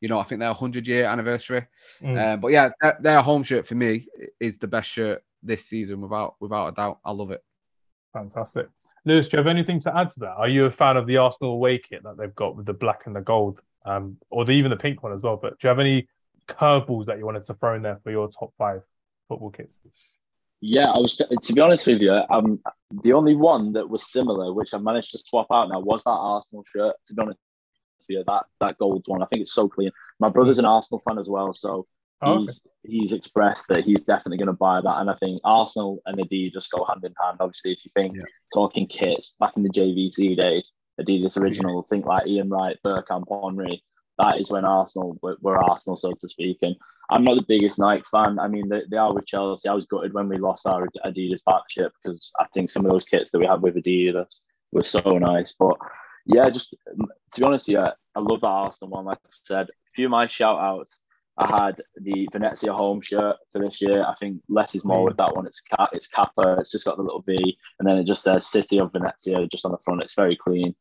you 0.01 0.09
know, 0.09 0.19
I 0.19 0.23
think 0.23 0.39
their 0.41 0.49
100 0.49 0.87
year 0.87 1.07
anniversary. 1.07 1.67
Mm. 2.03 2.35
Um, 2.35 2.41
but 2.41 2.49
yeah, 2.49 2.71
their, 2.81 2.99
their, 3.01 3.23
home 3.23 3.43
shirt 3.43 3.67
for 3.67 3.75
me 3.75 4.07
is 4.39 4.57
the 4.57 4.67
best 4.67 4.91
shirt 4.91 5.23
this 5.43 5.67
season, 5.67 6.01
without 6.01 6.37
without 6.41 6.69
a 6.69 6.73
doubt. 6.73 6.99
I 7.05 7.13
love 7.13 7.31
it. 7.31 7.43
Fantastic. 8.13 8.69
Lewis, 9.05 9.29
do 9.29 9.37
you 9.37 9.39
have 9.39 9.47
anything 9.47 9.81
to 9.81 9.97
add 9.97 10.11
to 10.11 10.21
that? 10.21 10.35
Are 10.37 10.49
you 10.49 10.67
a 10.67 10.71
fan 10.71 10.97
of 10.97 11.07
the 11.07 11.17
Arsenal 11.17 11.53
away 11.53 11.79
kit 11.79 12.03
that 12.03 12.19
they've 12.19 12.35
got 12.35 12.57
with 12.57 12.67
the 12.67 12.75
black 12.75 13.07
and 13.07 13.17
the 13.17 13.21
gold, 13.21 13.61
um, 13.87 14.19
or 14.31 14.45
the, 14.45 14.53
even 14.53 14.71
the 14.71 14.77
pink 14.77 15.03
one 15.03 15.13
as 15.13 15.23
well? 15.23 15.39
But 15.41 15.59
do 15.59 15.67
you 15.67 15.69
have 15.69 15.79
any 15.79 16.07
curveballs 16.49 17.07
that 17.07 17.19
you 17.19 17.25
wanted 17.25 17.45
to 17.45 17.55
throw 17.55 17.77
in 17.77 17.83
there 17.83 17.99
for 18.03 18.11
your 18.11 18.29
top 18.29 18.53
five 18.59 18.83
football 19.29 19.51
kits? 19.51 19.81
Yeah, 20.61 20.91
I 20.91 20.99
was 20.99 21.17
to 21.17 21.53
be 21.53 21.61
honest 21.61 21.87
with 21.87 22.01
you, 22.03 22.13
um, 22.31 22.61
the 23.03 23.15
only 23.15 23.35
one 23.35 23.73
that 23.73 23.89
was 23.89 24.13
similar, 24.13 24.53
which 24.53 24.75
I 24.75 24.79
managed 24.79 25.13
to 25.13 25.19
swap 25.19 25.47
out 25.51 25.71
now, 25.71 25.81
was 25.81 26.03
that 26.05 26.11
Arsenal 26.11 26.65
shirt. 26.71 26.97
To 27.07 27.15
be 27.15 27.23
honest 27.23 27.39
with 28.01 28.17
you, 28.19 28.25
that 28.27 28.45
that 28.61 28.79
gold 28.79 29.05
one, 29.07 29.23
I 29.23 29.27
think 29.27 29.43
it's 29.43 29.55
so 29.55 29.69
clean. 29.69 29.91
My 30.19 30.29
brother's 30.29 30.59
an 30.59 30.67
Arsenal 30.67 31.03
fan 31.07 31.19
as 31.19 31.29
well, 31.29 31.55
so 31.55 31.87
oh, 32.21 32.39
he's 32.39 32.49
okay. 32.51 32.59
he's 32.83 33.13
expressed 33.13 33.69
that 33.69 33.85
he's 33.85 34.05
definitely 34.05 34.37
going 34.37 34.49
to 34.49 34.53
buy 34.53 34.83
that. 34.83 35.01
And 35.01 35.09
I 35.09 35.15
think 35.15 35.41
Arsenal 35.45 36.03
and 36.05 36.19
Adidas 36.19 36.67
go 36.71 36.85
hand 36.85 37.05
in 37.05 37.15
hand. 37.23 37.39
Obviously, 37.41 37.73
if 37.73 37.85
you 37.87 37.91
think 37.95 38.17
yeah. 38.17 38.25
talking 38.53 38.87
kits 38.87 39.37
back 39.41 39.57
in 39.57 39.63
the 39.63 39.71
JVC 39.71 40.37
days, 40.37 40.73
Adidas 41.01 41.39
original, 41.39 41.87
think 41.89 42.05
like 42.05 42.27
Ian 42.27 42.51
Wright, 42.51 42.77
Bergkamp, 42.85 43.25
Henry. 43.31 43.83
That 44.21 44.39
is 44.39 44.51
when 44.51 44.67
Arsenal 44.67 45.19
were, 45.23 45.59
Arsenal, 45.59 45.97
so 45.97 46.13
to 46.13 46.29
speak, 46.29 46.59
and 46.61 46.77
I'm 47.11 47.25
not 47.25 47.37
the 47.37 47.45
biggest 47.49 47.79
Nike 47.79 48.05
fan. 48.11 48.39
I 48.39 48.49
mean, 48.49 48.69
they, 48.69 48.83
they 48.91 48.99
are 48.99 49.15
with 49.15 49.27
Chelsea. 49.27 49.67
I 49.67 49.73
was 49.73 49.87
gutted 49.87 50.13
when 50.13 50.29
we 50.29 50.37
lost 50.37 50.67
our 50.67 50.87
Adidas 51.07 51.43
partnership 51.43 51.93
because 52.03 52.31
I 52.39 52.45
think 52.53 52.71
some 52.71 52.85
of 52.85 52.93
those 52.93 53.07
kits 53.07 53.31
that 53.31 53.39
we 53.39 53.47
had 53.47 53.63
with 53.63 53.77
Adidas 53.77 54.41
were 54.73 54.85
so 54.85 55.01
nice. 55.01 55.55
But 55.59 55.77
yeah, 56.27 56.51
just 56.51 56.71
to 57.33 57.41
be 57.41 57.47
honest, 57.47 57.67
yeah, 57.67 57.93
I 58.15 58.21
love 58.21 58.43
that 58.43 58.47
Arsenal 58.47 58.91
one. 58.91 59.07
Like 59.07 59.19
I 59.25 59.31
said, 59.45 59.69
a 59.69 59.91
few 59.95 60.07
of 60.07 60.11
my 60.11 60.27
shout 60.27 60.61
outs. 60.61 61.01
I 61.39 61.47
had 61.47 61.81
the 61.97 62.29
Venezia 62.31 62.75
home 62.75 63.01
shirt 63.01 63.37
for 63.53 63.63
this 63.63 63.81
year. 63.81 64.05
I 64.05 64.15
think 64.21 64.43
less 64.51 64.75
is 64.75 64.85
more 64.85 65.05
with 65.05 65.17
that 65.17 65.35
one. 65.35 65.47
It's 65.47 65.63
cap, 65.63 65.89
it's 65.95 66.09
Kappa. 66.09 66.59
It's 66.61 66.71
just 66.71 66.85
got 66.85 66.99
the 66.99 67.03
little 67.03 67.23
V, 67.23 67.57
and 67.79 67.89
then 67.89 67.97
it 67.97 68.07
just 68.07 68.23
says 68.23 68.47
City 68.47 68.79
of 68.79 68.93
Venezia 68.93 69.47
just 69.47 69.65
on 69.65 69.73
the 69.73 69.79
front. 69.79 70.03
It's 70.03 70.15
very 70.15 70.37
clean, 70.37 70.75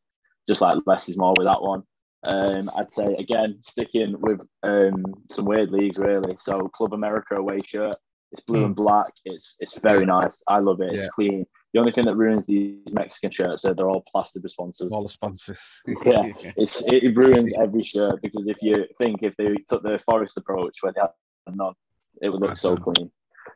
just 0.46 0.60
like 0.60 0.76
less 0.84 1.08
is 1.08 1.16
more 1.16 1.32
with 1.38 1.46
that 1.46 1.62
one. 1.62 1.84
Um, 2.22 2.70
I'd 2.76 2.90
say 2.90 3.14
again 3.18 3.58
sticking 3.62 4.14
with 4.20 4.40
um, 4.62 5.04
some 5.30 5.46
weird 5.46 5.70
leagues 5.70 5.96
really. 5.98 6.36
So 6.38 6.68
Club 6.68 6.92
America 6.92 7.34
away 7.36 7.60
shirt. 7.64 7.96
It's 8.32 8.42
blue 8.42 8.60
mm. 8.60 8.66
and 8.66 8.76
black. 8.76 9.12
It's 9.24 9.56
it's 9.58 9.78
very 9.78 10.06
nice. 10.06 10.42
I 10.46 10.58
love 10.58 10.80
it. 10.80 10.92
It's 10.92 11.02
yeah. 11.04 11.08
clean. 11.14 11.46
The 11.72 11.80
only 11.80 11.92
thing 11.92 12.04
that 12.04 12.16
ruins 12.16 12.46
these 12.46 12.92
Mexican 12.92 13.30
shirts 13.30 13.64
are 13.64 13.74
they're 13.74 13.88
all 13.88 14.04
plastered 14.10 14.42
with 14.42 14.52
sponsors. 14.52 14.92
All 14.92 15.02
the 15.02 15.08
sponsors. 15.08 15.82
yeah, 16.04 16.30
it's 16.56 16.82
it 16.86 17.16
ruins 17.16 17.52
every 17.58 17.82
shirt 17.82 18.20
because 18.22 18.46
if 18.46 18.58
you 18.60 18.86
think 18.98 19.22
if 19.22 19.34
they 19.36 19.54
took 19.68 19.82
the 19.82 19.98
Forest 20.04 20.36
approach 20.36 20.76
where 20.80 20.92
they 20.92 21.00
had 21.00 21.56
none, 21.56 21.74
it 22.22 22.28
would 22.28 22.40
look 22.40 22.56
so 22.56 22.76
clean. 22.76 23.10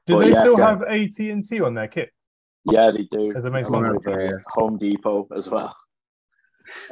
Do 0.06 0.14
but 0.14 0.18
they 0.20 0.32
yeah, 0.32 0.40
still 0.40 0.56
have 0.56 0.82
AT 0.82 1.18
and 1.18 1.46
T 1.46 1.60
on 1.60 1.74
their 1.74 1.88
kit? 1.88 2.10
Yeah, 2.64 2.90
they 2.90 3.06
do. 3.10 3.32
As 3.36 3.44
a 3.44 3.50
main 3.50 3.64
sponsor, 3.64 4.42
Home 4.54 4.78
Depot 4.78 5.28
as 5.36 5.48
well. 5.48 5.74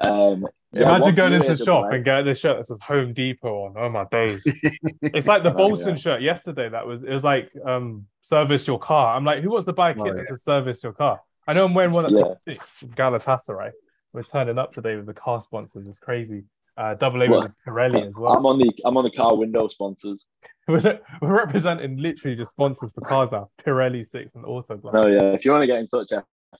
Um, 0.00 0.46
yeah, 0.72 0.82
Imagine 0.84 1.14
going 1.14 1.32
into 1.34 1.54
the 1.54 1.64
shop 1.64 1.92
and 1.92 2.02
getting 2.02 2.28
a 2.28 2.34
shirt 2.34 2.56
that 2.56 2.64
says 2.64 2.78
Home 2.82 3.12
Depot 3.12 3.66
on. 3.66 3.74
Oh 3.76 3.90
my 3.90 4.04
days! 4.10 4.42
it's 5.02 5.26
like 5.26 5.42
the 5.42 5.50
Bolton 5.50 5.90
yeah. 5.90 5.94
shirt 5.96 6.22
yesterday. 6.22 6.70
That 6.70 6.86
was 6.86 7.02
it 7.02 7.10
was 7.10 7.24
like 7.24 7.50
um 7.66 8.06
service 8.22 8.66
your 8.66 8.78
car. 8.78 9.14
I'm 9.14 9.24
like, 9.24 9.42
who 9.42 9.50
wants 9.50 9.66
to 9.66 9.74
buy 9.74 9.90
a 9.90 9.94
kit 9.94 10.02
oh, 10.06 10.14
that 10.14 10.28
says 10.28 10.44
service 10.44 10.82
your 10.82 10.94
car? 10.94 11.20
I 11.46 11.52
know 11.52 11.66
I'm 11.66 11.74
wearing 11.74 11.92
one 11.92 12.10
that's 12.10 12.42
yeah. 12.46 12.54
Galatasaray. 12.94 13.72
We're 14.14 14.22
turning 14.22 14.58
up 14.58 14.72
today 14.72 14.96
with 14.96 15.06
the 15.06 15.14
car 15.14 15.40
sponsors. 15.40 15.86
It's 15.86 15.98
crazy. 15.98 16.44
Uh, 16.76 16.94
double 16.94 17.22
A 17.22 17.28
well, 17.28 17.42
with 17.42 17.54
Pirelli 17.66 18.06
as 18.06 18.14
well. 18.16 18.32
I'm 18.32 18.46
on 18.46 18.58
the 18.58 18.72
I'm 18.86 18.96
on 18.96 19.04
the 19.04 19.10
car 19.10 19.36
window 19.36 19.68
sponsors. 19.68 20.24
we're, 20.68 21.00
we're 21.20 21.36
representing 21.36 21.98
literally 21.98 22.36
just 22.36 22.52
sponsors 22.52 22.92
for 22.92 23.02
cars 23.02 23.30
now. 23.30 23.50
Pirelli 23.66 24.06
six 24.06 24.34
and 24.34 24.46
Auto 24.46 24.80
Oh 24.84 25.06
yeah, 25.06 25.34
if 25.34 25.44
you 25.44 25.50
want 25.50 25.62
to 25.62 25.66
get 25.66 25.80
in 25.80 25.86
touch, 25.86 26.08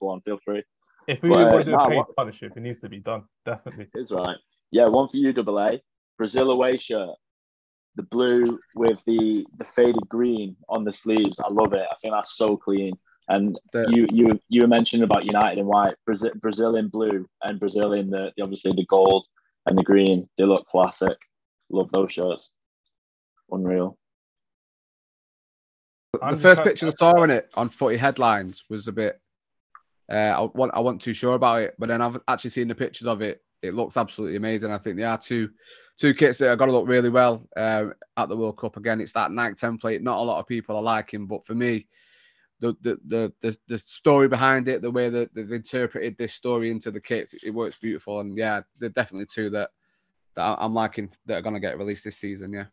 F1, 0.01 0.25
feel 0.25 0.39
free. 0.45 0.63
If 1.09 1.23
we 1.23 1.31
but, 1.31 1.53
want 1.53 1.65
to 1.65 1.71
do 1.71 1.77
a 1.77 1.89
paid 1.89 1.97
what, 1.97 2.17
partnership, 2.17 2.53
it 2.57 2.61
needs 2.61 2.81
to 2.81 2.89
be 2.89 3.01
done. 3.01 3.25
Definitely. 3.45 3.89
It's 3.95 4.13
right. 4.13 4.37
Yeah, 4.71 4.87
one 4.87 5.09
for 5.09 5.17
you, 5.17 5.33
double 5.33 5.59
A. 5.59 5.83
Brazil 6.17 6.51
away 6.51 6.79
shirt. 6.79 7.11
The 7.97 8.05
blue 8.05 8.59
with 8.75 9.03
the 9.07 9.45
the 9.59 9.65
faded 9.65 10.09
green 10.09 10.57
on 10.69 10.85
the 10.85 10.93
sleeves. 10.93 11.39
I 11.41 11.49
love 11.51 11.73
it. 11.75 11.87
I 11.91 11.95
think 12.01 12.15
that's 12.15 12.37
so 12.37 12.57
clean. 12.57 12.95
And 13.29 13.59
the, 13.73 13.87
you 13.89 14.07
you 14.11 14.41
you 14.49 14.63
were 14.63 14.69
mentioning 14.69 15.05
about 15.05 15.27
United 15.27 15.59
in 15.59 15.67
white, 15.67 15.95
Brazil, 16.07 16.31
Brazil 16.37 16.77
in 16.77 16.89
blue, 16.89 17.27
and 17.43 17.61
Brazil 17.61 17.93
in 17.93 18.11
the 18.11 18.33
obviously 18.41 18.73
the 18.73 18.87
gold 18.87 19.27
and 19.67 19.77
the 19.77 19.83
green. 19.83 20.29
They 20.39 20.45
look 20.45 20.67
classic. 20.67 21.19
Love 21.71 21.91
those 21.93 22.13
shirts. 22.13 22.51
Unreal. 23.51 23.99
The 26.13 26.37
first 26.37 26.63
picture 26.63 26.89
I 26.89 26.91
saw 26.91 27.23
in 27.23 27.31
it 27.31 27.51
on 27.55 27.69
footy 27.69 27.97
headlines 27.97 28.65
was 28.69 28.87
a 28.87 28.93
bit 28.93 29.21
uh, 30.11 30.15
I 30.15 30.41
want 30.55 30.73
I 30.75 30.81
wasn't 30.81 31.03
too 31.03 31.15
sure 31.15 31.35
about 31.35 31.63
it, 31.63 31.75
but 31.79 31.89
then 31.89 32.03
I've 32.03 32.21
actually 32.29 32.51
seen 32.51 32.69
the 32.69 32.75
pictures 32.75 33.07
of 33.07 33.23
it. 33.23 33.43
It 33.63 33.75
looks 33.75 33.97
absolutely 33.97 34.37
amazing. 34.37 34.73
I 34.73 34.79
think 34.79 34.97
there 34.97 35.09
are 35.09 35.19
two 35.19 35.51
two 35.97 36.15
kits 36.15 36.39
that 36.39 36.49
are 36.49 36.57
going 36.57 36.71
to 36.71 36.77
look 36.77 36.89
really 36.89 37.11
well 37.11 37.47
uh, 37.57 37.87
at 38.17 38.29
the 38.29 38.37
World 38.37 38.59
Cup. 38.59 38.77
Again, 38.77 39.01
it's 39.01 39.13
that 39.13 39.31
Nike 39.31 39.55
template. 39.55 40.03
Not 40.03 40.19
a 40.19 40.23
lot 40.23 40.41
of 40.41 40.47
people 40.47 40.77
are 40.77 40.83
liking, 40.83 41.27
but 41.27 41.47
for 41.47 41.55
me, 41.55 41.87
the 42.61 42.75
the 42.81 42.99
the 43.07 43.33
the, 43.41 43.57
the 43.69 43.79
story 43.79 44.29
behind 44.29 44.69
it, 44.69 44.83
the 44.83 44.91
way 44.91 45.09
that 45.09 45.35
they've 45.35 45.53
interpreted 45.53 46.17
this 46.19 46.35
story 46.35 46.71
into 46.71 46.91
the 46.91 47.01
kits, 47.01 47.35
it, 47.35 47.45
it 47.45 47.51
works 47.51 47.77
beautiful. 47.81 48.21
And 48.21 48.37
yeah, 48.37 48.63
they're 48.79 48.89
definitely 48.89 49.27
two 49.27 49.51
that 49.51 49.71
that 50.35 50.57
I'm 50.59 50.75
liking 50.75 51.11
that 51.27 51.37
are 51.37 51.43
going 51.43 51.55
to 51.55 51.61
get 51.61 51.79
released 51.79 52.05
this 52.05 52.17
season. 52.17 52.53
Yeah. 52.53 52.67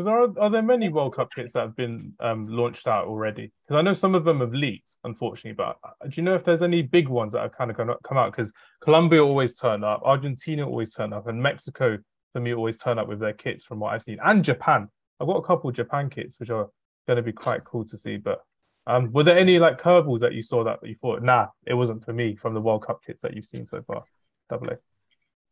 Because 0.00 0.34
are, 0.38 0.42
are 0.42 0.48
there 0.48 0.62
many 0.62 0.88
World 0.88 1.14
Cup 1.14 1.30
kits 1.34 1.52
that 1.52 1.60
have 1.60 1.76
been 1.76 2.14
um, 2.20 2.46
launched 2.48 2.86
out 2.86 3.06
already? 3.06 3.52
Because 3.66 3.78
I 3.78 3.82
know 3.82 3.92
some 3.92 4.14
of 4.14 4.24
them 4.24 4.40
have 4.40 4.54
leaked, 4.54 4.96
unfortunately. 5.04 5.52
But 5.52 5.76
uh, 5.84 6.06
do 6.08 6.12
you 6.14 6.22
know 6.22 6.34
if 6.34 6.42
there's 6.42 6.62
any 6.62 6.80
big 6.80 7.06
ones 7.06 7.34
that 7.34 7.40
are 7.40 7.50
kind 7.50 7.70
of 7.70 7.76
come 7.76 8.16
out? 8.16 8.32
Because 8.32 8.50
Colombia 8.80 9.22
always 9.22 9.58
turn 9.58 9.84
up, 9.84 10.00
Argentina 10.02 10.66
always 10.66 10.94
turn 10.94 11.12
up, 11.12 11.26
and 11.26 11.42
Mexico 11.42 11.98
for 12.32 12.40
me 12.40 12.54
always 12.54 12.78
turn 12.78 12.98
up 12.98 13.08
with 13.08 13.20
their 13.20 13.34
kits 13.34 13.66
from 13.66 13.78
what 13.78 13.92
I've 13.92 14.02
seen, 14.02 14.18
and 14.24 14.42
Japan. 14.42 14.88
I've 15.20 15.26
got 15.26 15.36
a 15.36 15.42
couple 15.42 15.70
Japan 15.70 16.08
kits 16.08 16.40
which 16.40 16.48
are 16.48 16.70
going 17.06 17.18
to 17.18 17.22
be 17.22 17.32
quite 17.32 17.64
cool 17.64 17.84
to 17.84 17.98
see. 17.98 18.16
But 18.16 18.40
um, 18.86 19.12
were 19.12 19.24
there 19.24 19.38
any 19.38 19.58
like 19.58 19.82
curveballs 19.82 20.20
that 20.20 20.32
you 20.32 20.42
saw 20.42 20.64
that 20.64 20.78
you 20.82 20.94
thought, 20.94 21.22
nah, 21.22 21.48
it 21.66 21.74
wasn't 21.74 22.06
for 22.06 22.14
me 22.14 22.36
from 22.36 22.54
the 22.54 22.60
World 22.62 22.86
Cup 22.86 23.00
kits 23.06 23.20
that 23.20 23.34
you've 23.34 23.44
seen 23.44 23.66
so 23.66 23.82
far? 23.82 24.02
Double 24.48 24.68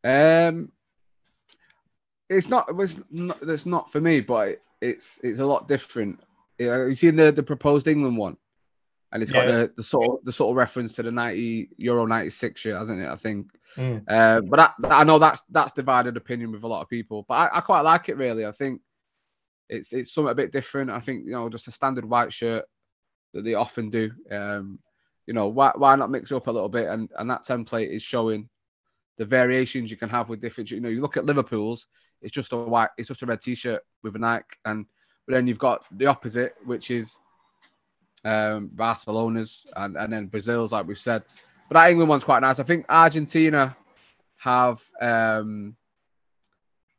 A. 0.05 0.49
Um, 0.49 0.73
it's 2.29 2.49
not. 2.49 2.69
It 2.69 2.77
was. 2.77 3.01
Not, 3.11 3.39
it's 3.43 3.67
not 3.67 3.91
for 3.91 4.01
me, 4.01 4.21
but 4.21 4.61
it's 4.81 5.21
it's 5.23 5.39
a 5.39 5.47
lot 5.47 5.69
different. 5.69 6.21
You, 6.59 6.67
know, 6.67 6.87
you 6.87 6.95
seen 6.95 7.17
the 7.17 7.33
the 7.33 7.43
proposed 7.43 7.89
England 7.89 8.17
one, 8.17 8.37
and 9.13 9.23
it's 9.23 9.33
got 9.33 9.47
the, 9.47 9.73
the 9.77 9.83
sort 9.83 10.09
of 10.09 10.25
the 10.25 10.33
sort 10.33 10.51
of 10.51 10.57
reference 10.57 10.95
to 10.95 11.03
the 11.03 11.13
ninety 11.13 11.71
Euro 11.79 12.07
ninety 12.07 12.31
six 12.31 12.65
year, 12.65 12.77
hasn't 12.77 13.01
it? 13.01 13.09
I 13.09 13.17
think. 13.17 13.49
Mm. 13.77 14.05
Uh, 14.09 14.41
but 14.43 14.61
I, 14.61 15.01
I 15.01 15.05
know 15.05 15.19
that's 15.19 15.43
that's 15.51 15.73
divided 15.73 16.17
opinion 16.17 16.53
with 16.53 16.65
a 16.65 16.69
lot 16.69 16.83
of 16.83 16.89
people, 16.89 17.25
but 17.29 17.35
I, 17.35 17.59
I 17.59 17.61
quite 17.61 17.81
like 17.83 18.09
it 18.09 18.17
really. 18.17 18.47
I 18.47 18.53
think 18.53 18.81
it's 19.69 19.93
it's 19.93 20.13
something 20.13 20.33
a 20.33 20.35
bit 20.35 20.53
different. 20.53 20.91
I 20.91 21.01
think 21.01 21.25
you 21.25 21.33
know 21.33 21.49
just 21.49 21.69
a 21.69 21.73
standard 21.73 22.05
white 22.05 22.33
shirt 22.33 22.65
that 23.35 23.45
they 23.45 23.55
often 23.55 23.91
do. 23.91 24.11
Um, 24.31 24.79
you 25.27 25.35
know 25.35 25.49
why 25.49 25.73
why 25.75 25.97
not 25.97 26.11
mix 26.11 26.33
up 26.33 26.47
a 26.47 26.51
little 26.51 26.69
bit? 26.69 26.89
And 26.89 27.11
and 27.19 27.31
that 27.31 27.45
template 27.45 27.91
is 27.91 28.03
showing 28.03 28.49
the 29.19 29.25
variations 29.25 29.91
you 29.91 29.97
can 29.97 30.09
have 30.09 30.29
with 30.29 30.41
different. 30.41 30.71
You 30.71 30.81
know, 30.81 30.89
you 30.89 31.01
look 31.01 31.17
at 31.17 31.27
Liverpool's, 31.27 31.87
it's 32.23 32.33
just 32.33 32.53
a 32.53 32.57
white, 32.57 32.91
it's 32.99 33.09
just 33.09 33.23
a 33.23 33.27
red 33.27 33.41
T-shirt 33.41 33.83
with 34.03 34.17
a 34.17 34.19
Nike, 34.19 34.45
and 34.65 34.87
but 35.27 35.35
then 35.35 35.47
you've 35.47 35.59
got 35.59 35.85
the 35.99 36.07
opposite, 36.07 36.55
which 36.65 36.91
is 36.91 37.19
um, 38.25 38.71
Barcelona's, 38.73 39.67
and 39.77 39.97
and 39.97 40.13
then 40.13 40.27
Brazil's, 40.27 40.73
like 40.73 40.87
we've 40.87 40.99
said. 40.99 41.23
But 41.69 41.75
that 41.75 41.91
England 41.91 42.09
one's 42.09 42.25
quite 42.25 42.41
nice. 42.41 42.59
I 42.59 42.63
think 42.63 42.87
Argentina 42.89 43.77
have 44.39 44.83
um, 45.01 45.77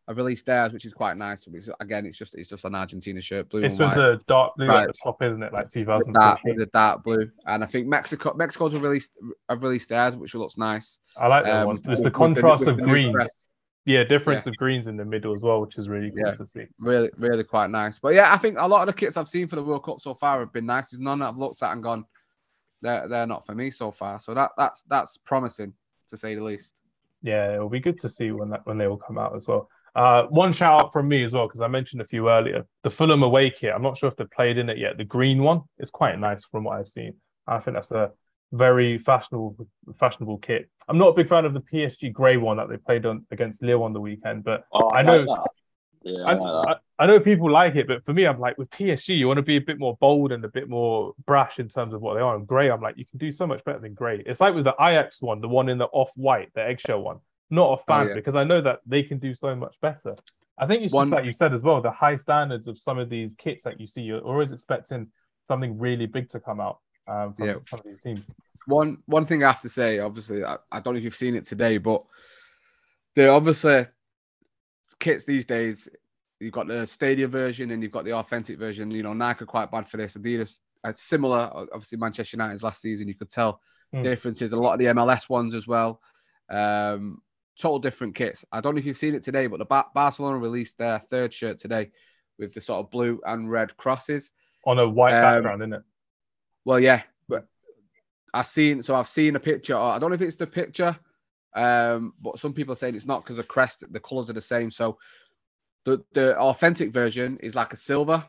have 0.07 0.17
released 0.17 0.45
theirs, 0.45 0.73
which 0.73 0.85
is 0.85 0.93
quite 0.93 1.17
nice. 1.17 1.47
It's, 1.47 1.69
again, 1.79 2.05
it's 2.05 2.17
just 2.17 2.35
it's 2.35 2.49
just 2.49 2.65
an 2.65 2.75
Argentina 2.75 3.21
shirt, 3.21 3.49
blue. 3.49 3.61
This 3.61 3.77
was 3.77 3.97
a 3.97 4.19
dark 4.27 4.55
blue 4.57 4.67
right. 4.67 4.83
at 4.83 4.87
the 4.87 4.99
top, 5.03 5.21
isn't 5.21 5.41
it? 5.41 5.53
Like 5.53 5.69
2000. 5.69 6.13
The 6.13 6.19
dark, 6.19 6.39
the 6.43 6.65
dark 6.67 7.03
blue, 7.03 7.31
and 7.45 7.63
I 7.63 7.67
think 7.67 7.87
Mexico 7.87 8.33
Mexico's 8.35 8.73
have 8.73 8.81
released 8.81 9.11
have 9.49 9.63
released 9.63 9.89
theirs, 9.89 10.15
which 10.15 10.35
looks 10.35 10.57
nice. 10.57 10.99
I 11.17 11.27
like 11.27 11.45
that 11.45 11.61
um, 11.61 11.67
one. 11.67 11.81
It's 11.87 12.03
the 12.03 12.11
contrast 12.11 12.67
of 12.67 12.77
greens. 12.77 13.48
Yeah, 13.89 14.03
difference 14.03 14.45
yeah. 14.45 14.51
of 14.51 14.57
greens 14.57 14.85
in 14.85 14.97
the 14.97 15.03
middle 15.03 15.33
as 15.33 15.41
well, 15.41 15.61
which 15.61 15.79
is 15.79 15.89
really 15.89 16.11
cool 16.11 16.27
yeah, 16.27 16.33
to 16.33 16.45
see. 16.45 16.65
Really, 16.77 17.09
really 17.17 17.43
quite 17.43 17.71
nice. 17.71 17.97
But 17.97 18.13
yeah, 18.13 18.31
I 18.31 18.37
think 18.37 18.59
a 18.59 18.67
lot 18.67 18.81
of 18.81 18.87
the 18.87 18.93
kits 18.93 19.17
I've 19.17 19.27
seen 19.27 19.47
for 19.47 19.55
the 19.55 19.63
World 19.63 19.83
Cup 19.83 19.99
so 19.99 20.13
far 20.13 20.41
have 20.41 20.53
been 20.53 20.67
nice. 20.67 20.91
There's 20.91 21.01
none 21.01 21.17
that 21.19 21.29
I've 21.29 21.37
looked 21.37 21.63
at 21.63 21.71
and 21.71 21.81
gone, 21.81 22.05
they're 22.83 23.07
they're 23.07 23.25
not 23.25 23.47
for 23.47 23.55
me 23.55 23.71
so 23.71 23.91
far. 23.91 24.19
So 24.19 24.35
that 24.35 24.51
that's 24.59 24.83
that's 24.83 25.17
promising 25.17 25.73
to 26.09 26.17
say 26.17 26.35
the 26.35 26.43
least. 26.43 26.73
Yeah, 27.23 27.55
it'll 27.55 27.67
be 27.67 27.79
good 27.79 27.97
to 28.01 28.09
see 28.09 28.29
when 28.31 28.51
that 28.51 28.63
when 28.67 28.77
they 28.77 28.87
will 28.87 28.97
come 28.97 29.17
out 29.17 29.35
as 29.35 29.47
well. 29.47 29.67
Uh, 29.95 30.27
one 30.27 30.53
shout 30.53 30.83
out 30.83 30.93
from 30.93 31.07
me 31.07 31.23
as 31.23 31.33
well 31.33 31.47
because 31.47 31.61
I 31.61 31.67
mentioned 31.67 32.03
a 32.03 32.05
few 32.05 32.29
earlier. 32.29 32.67
The 32.83 32.91
Fulham 32.91 33.23
away 33.23 33.49
kit. 33.49 33.73
I'm 33.73 33.81
not 33.81 33.97
sure 33.97 34.07
if 34.07 34.15
they've 34.15 34.29
played 34.29 34.59
in 34.59 34.69
it 34.69 34.77
yet. 34.77 34.97
The 34.97 35.03
green 35.03 35.41
one 35.41 35.63
is 35.79 35.89
quite 35.89 36.19
nice 36.19 36.45
from 36.45 36.63
what 36.63 36.77
I've 36.77 36.87
seen. 36.87 37.15
I 37.47 37.57
think 37.57 37.73
that's 37.73 37.89
a 37.89 38.11
very 38.51 38.97
fashionable 38.97 39.55
fashionable 39.99 40.37
kit. 40.39 40.69
I'm 40.87 40.97
not 40.97 41.09
a 41.09 41.13
big 41.13 41.29
fan 41.29 41.45
of 41.45 41.53
the 41.53 41.61
PSG 41.61 42.11
grey 42.11 42.37
one 42.37 42.57
that 42.57 42.69
they 42.69 42.77
played 42.77 43.05
on 43.05 43.25
against 43.31 43.61
Lille 43.61 43.83
on 43.83 43.93
the 43.93 44.01
weekend, 44.01 44.43
but 44.43 44.65
oh, 44.73 44.91
I 44.91 45.01
know 45.01 45.19
like 45.19 45.41
yeah, 46.03 46.23
I, 46.23 46.33
I, 46.33 46.75
I, 46.99 47.05
know 47.07 47.19
people 47.19 47.51
like 47.51 47.75
it, 47.75 47.85
but 47.85 48.05
for 48.05 48.13
me, 48.13 48.25
I'm 48.25 48.39
like 48.39 48.57
with 48.57 48.69
PSG, 48.69 49.17
you 49.17 49.27
want 49.27 49.37
to 49.37 49.43
be 49.43 49.57
a 49.57 49.61
bit 49.61 49.79
more 49.79 49.97
bold 49.99 50.31
and 50.31 50.43
a 50.45 50.47
bit 50.47 50.69
more 50.69 51.13
brash 51.25 51.59
in 51.59 51.67
terms 51.67 51.93
of 51.93 52.01
what 52.01 52.13
they 52.13 52.21
are. 52.21 52.37
And 52.37 52.47
grey, 52.47 52.71
I'm 52.71 52.81
like, 52.81 52.97
you 52.97 53.05
can 53.05 53.19
do 53.19 53.33
so 53.33 53.45
much 53.45 53.63
better 53.65 53.79
than 53.79 53.93
grey. 53.95 54.23
It's 54.25 54.39
like 54.39 54.55
with 54.55 54.63
the 54.63 54.75
Ajax 54.79 55.21
one, 55.21 55.41
the 55.41 55.49
one 55.49 55.67
in 55.67 55.77
the 55.77 55.87
off 55.87 56.09
white, 56.15 56.53
the 56.53 56.61
eggshell 56.61 57.01
one. 57.01 57.17
Not 57.49 57.65
a 57.65 57.67
oh, 57.73 57.83
fan 57.85 58.05
oh, 58.05 58.09
yeah. 58.09 58.15
because 58.15 58.35
I 58.35 58.45
know 58.45 58.61
that 58.61 58.79
they 58.85 59.03
can 59.03 59.19
do 59.19 59.33
so 59.33 59.55
much 59.55 59.75
better. 59.81 60.15
I 60.57 60.67
think 60.67 60.83
it's 60.83 60.93
one, 60.93 61.07
just 61.07 61.15
like 61.15 61.25
you 61.25 61.33
said 61.33 61.53
as 61.53 61.63
well, 61.63 61.81
the 61.81 61.91
high 61.91 62.15
standards 62.15 62.67
of 62.67 62.77
some 62.77 62.97
of 62.97 63.09
these 63.09 63.33
kits 63.33 63.63
that 63.63 63.79
you 63.79 63.87
see, 63.87 64.01
you're 64.01 64.19
always 64.19 64.53
expecting 64.53 65.07
something 65.49 65.77
really 65.77 66.05
big 66.05 66.29
to 66.29 66.39
come 66.39 66.61
out 66.61 66.79
um, 67.09 67.33
from 67.33 67.47
yeah. 67.47 67.55
some 67.69 67.79
of 67.79 67.85
these 67.85 68.01
teams. 68.01 68.29
One 68.67 68.97
one 69.05 69.25
thing 69.25 69.43
I 69.43 69.47
have 69.47 69.61
to 69.61 69.69
say, 69.69 69.99
obviously, 69.99 70.43
I, 70.43 70.57
I 70.71 70.79
don't 70.79 70.93
know 70.93 70.97
if 70.97 71.03
you've 71.03 71.15
seen 71.15 71.35
it 71.35 71.45
today, 71.45 71.77
but 71.77 72.03
the 73.15 73.29
obviously 73.29 73.85
kits 74.99 75.23
these 75.23 75.45
days. 75.45 75.89
You've 76.39 76.53
got 76.53 76.67
the 76.67 76.87
stadium 76.87 77.31
version 77.31 77.71
and 77.71 77.83
you've 77.83 77.91
got 77.91 78.05
the 78.05 78.13
authentic 78.13 78.57
version. 78.57 78.91
You 78.91 79.03
know, 79.03 79.11
Nike 79.11 79.43
are 79.43 79.47
quite 79.47 79.71
bad 79.71 79.87
for 79.89 79.97
this. 79.97 80.15
Adidas 80.15 80.59
are 80.85 80.93
similar. 80.93 81.49
Obviously, 81.53 81.97
Manchester 81.97 82.37
United's 82.37 82.63
last 82.63 82.81
season, 82.81 83.09
you 83.09 83.15
could 83.15 83.29
tell 83.29 83.59
mm. 83.93 84.03
differences. 84.03 84.53
A 84.53 84.57
lot 84.57 84.73
of 84.73 84.79
the 84.79 84.85
MLS 84.85 85.27
ones 85.27 85.53
as 85.53 85.67
well. 85.67 85.99
Um, 86.49 87.21
total 87.59 87.79
different 87.79 88.15
kits. 88.15 88.45
I 88.53 88.61
don't 88.61 88.73
know 88.73 88.79
if 88.79 88.85
you've 88.85 88.95
seen 88.95 89.15
it 89.15 89.23
today, 89.23 89.47
but 89.47 89.59
the 89.59 89.65
ba- 89.65 89.87
Barcelona 89.93 90.37
released 90.37 90.77
their 90.77 90.99
third 90.99 91.33
shirt 91.33 91.59
today 91.59 91.91
with 92.37 92.53
the 92.53 92.61
sort 92.61 92.85
of 92.85 92.89
blue 92.89 93.19
and 93.25 93.51
red 93.51 93.75
crosses 93.75 94.31
on 94.65 94.79
a 94.79 94.87
white 94.87 95.13
um, 95.13 95.21
background, 95.21 95.61
isn't 95.61 95.73
it? 95.73 95.81
Well, 96.65 96.79
yeah, 96.79 97.01
but 97.27 97.47
I've 98.33 98.47
seen 98.47 98.83
so 98.83 98.95
I've 98.95 99.07
seen 99.07 99.35
a 99.35 99.39
picture. 99.39 99.77
I 99.77 99.99
don't 99.99 100.09
know 100.09 100.15
if 100.15 100.21
it's 100.21 100.35
the 100.35 100.47
picture, 100.47 100.97
um, 101.55 102.13
but 102.21 102.39
some 102.39 102.53
people 102.53 102.73
are 102.73 102.77
saying 102.77 102.95
it's 102.95 103.05
not 103.05 103.23
because 103.23 103.37
the 103.37 103.43
crest, 103.43 103.83
the 103.91 103.99
colours 103.99 104.29
are 104.29 104.33
the 104.33 104.41
same. 104.41 104.71
So 104.71 104.97
the 105.85 106.03
the 106.13 106.37
authentic 106.37 106.91
version 106.91 107.37
is 107.41 107.55
like 107.55 107.73
a 107.73 107.77
silver. 107.77 108.23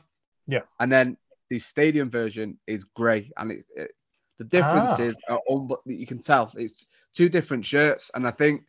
Yeah. 0.46 0.60
And 0.78 0.90
then 0.90 1.16
the 1.50 1.58
stadium 1.58 2.10
version 2.10 2.58
is 2.66 2.84
grey, 2.84 3.30
and 3.36 3.52
it's 3.52 3.64
it, 3.76 3.92
the 4.38 4.44
differences 4.44 5.16
Ah. 5.28 5.34
are 5.34 5.40
un- 5.50 5.68
you 5.84 6.06
can 6.06 6.18
tell 6.18 6.50
it's 6.56 6.86
two 7.14 7.28
different 7.28 7.64
shirts, 7.64 8.10
and 8.14 8.26
I 8.26 8.30
think 8.30 8.64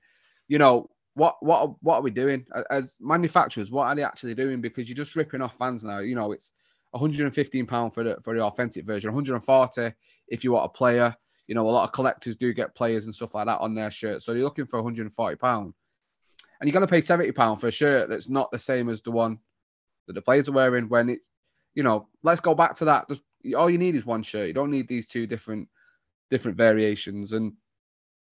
you 0.47 0.57
know 0.57 0.89
what 1.13 1.35
what 1.41 1.81
what 1.81 1.95
are 1.95 2.01
we 2.01 2.11
doing 2.11 2.45
as 2.69 2.95
manufacturers? 2.99 3.71
What 3.71 3.85
are 3.85 3.95
they 3.95 4.03
actually 4.03 4.35
doing? 4.35 4.61
Because 4.61 4.89
you're 4.89 4.95
just 4.95 5.15
ripping 5.15 5.41
off 5.41 5.57
fans 5.57 5.83
now. 5.83 5.99
You 5.99 6.15
know, 6.15 6.31
it's 6.31 6.51
115 6.91 7.65
pound 7.65 7.93
for 7.93 8.03
the 8.03 8.17
for 8.23 8.35
the 8.35 8.41
authentic 8.41 8.85
version, 8.85 9.09
140 9.09 9.93
if 10.27 10.43
you 10.43 10.51
want 10.51 10.65
a 10.65 10.69
player. 10.69 11.15
You 11.47 11.55
know, 11.55 11.67
a 11.67 11.69
lot 11.69 11.83
of 11.83 11.91
collectors 11.91 12.35
do 12.37 12.53
get 12.53 12.75
players 12.75 13.05
and 13.05 13.15
stuff 13.15 13.35
like 13.35 13.47
that 13.47 13.59
on 13.59 13.75
their 13.75 13.91
shirt, 13.91 14.23
so 14.23 14.31
you're 14.31 14.43
looking 14.43 14.67
for 14.67 14.77
140 14.77 15.35
pound, 15.35 15.73
and 16.59 16.69
you're 16.69 16.79
to 16.79 16.87
pay 16.87 17.01
70 17.01 17.31
pound 17.33 17.59
for 17.59 17.67
a 17.67 17.71
shirt 17.71 18.09
that's 18.09 18.29
not 18.29 18.51
the 18.51 18.59
same 18.59 18.89
as 18.89 19.01
the 19.01 19.11
one 19.11 19.39
that 20.07 20.13
the 20.13 20.21
players 20.21 20.47
are 20.47 20.53
wearing. 20.53 20.87
When 20.87 21.09
it, 21.09 21.19
you 21.75 21.83
know, 21.83 22.07
let's 22.23 22.41
go 22.41 22.55
back 22.55 22.75
to 22.75 22.85
that. 22.85 23.09
Just 23.09 23.21
all 23.57 23.69
you 23.69 23.77
need 23.77 23.95
is 23.95 24.05
one 24.05 24.23
shirt. 24.23 24.47
You 24.47 24.53
don't 24.53 24.71
need 24.71 24.87
these 24.87 25.07
two 25.07 25.27
different 25.27 25.67
different 26.29 26.57
variations. 26.57 27.33
And 27.33 27.53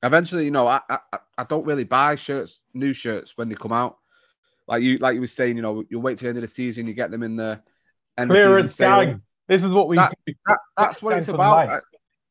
eventually, 0.04 0.46
you 0.46 0.52
know, 0.52 0.68
I 0.68 0.82
I, 0.90 1.00
I 1.38 1.44
don't 1.44 1.66
really 1.66 1.84
buy 1.84 2.16
shirts, 2.16 2.62
new 2.74 2.94
shirts 2.94 3.38
when 3.38 3.50
they 3.50 3.56
come 3.56 3.74
out. 3.74 3.98
Like 4.68 4.84
you 4.84 4.98
like 5.00 5.16
you 5.16 5.22
were 5.22 5.28
saying, 5.28 5.56
you 5.56 5.62
know, 5.62 5.84
you 5.90 6.00
wait 6.00 6.18
till 6.18 6.28
the 6.28 6.30
end 6.30 6.38
of 6.38 6.44
the 6.44 6.48
season, 6.48 6.88
you 6.88 6.94
get 6.94 7.12
them 7.12 7.24
in 7.24 7.36
the 7.36 7.62
the 8.28 8.34
Clearance 8.34 8.76
gang. 8.76 9.22
This 9.48 9.64
is 9.64 9.72
what 9.72 9.88
we 9.88 9.98
That- 9.98 10.14
do. 10.26 10.34
That, 10.48 10.58
that's 10.78 11.02
what 11.02 11.18
it's 11.18 11.28
about. 11.28 11.70
I- 11.70 11.80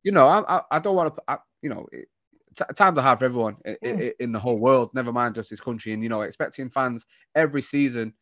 you 0.04 0.12
know, 0.12 0.26
I, 0.26 0.56
I, 0.58 0.62
I 0.72 0.78
don't 0.78 0.96
want 0.96 1.14
to, 1.16 1.38
you 1.60 1.68
know, 1.70 1.86
it, 1.92 2.08
t- 2.56 2.64
times 2.74 2.96
are 2.98 3.02
hard 3.02 3.18
for 3.18 3.24
everyone 3.24 3.56
Mm. 3.66 4.12
in 4.20 4.32
the 4.32 4.38
whole 4.38 4.56
world, 4.58 4.90
never 4.94 5.12
mind 5.12 5.34
just 5.34 5.50
this 5.50 5.60
country. 5.60 5.92
And, 5.92 6.02
you 6.02 6.08
know, 6.08 6.22
expecting 6.22 6.70
fans 6.70 7.04
every 7.34 7.62
season 7.62 8.14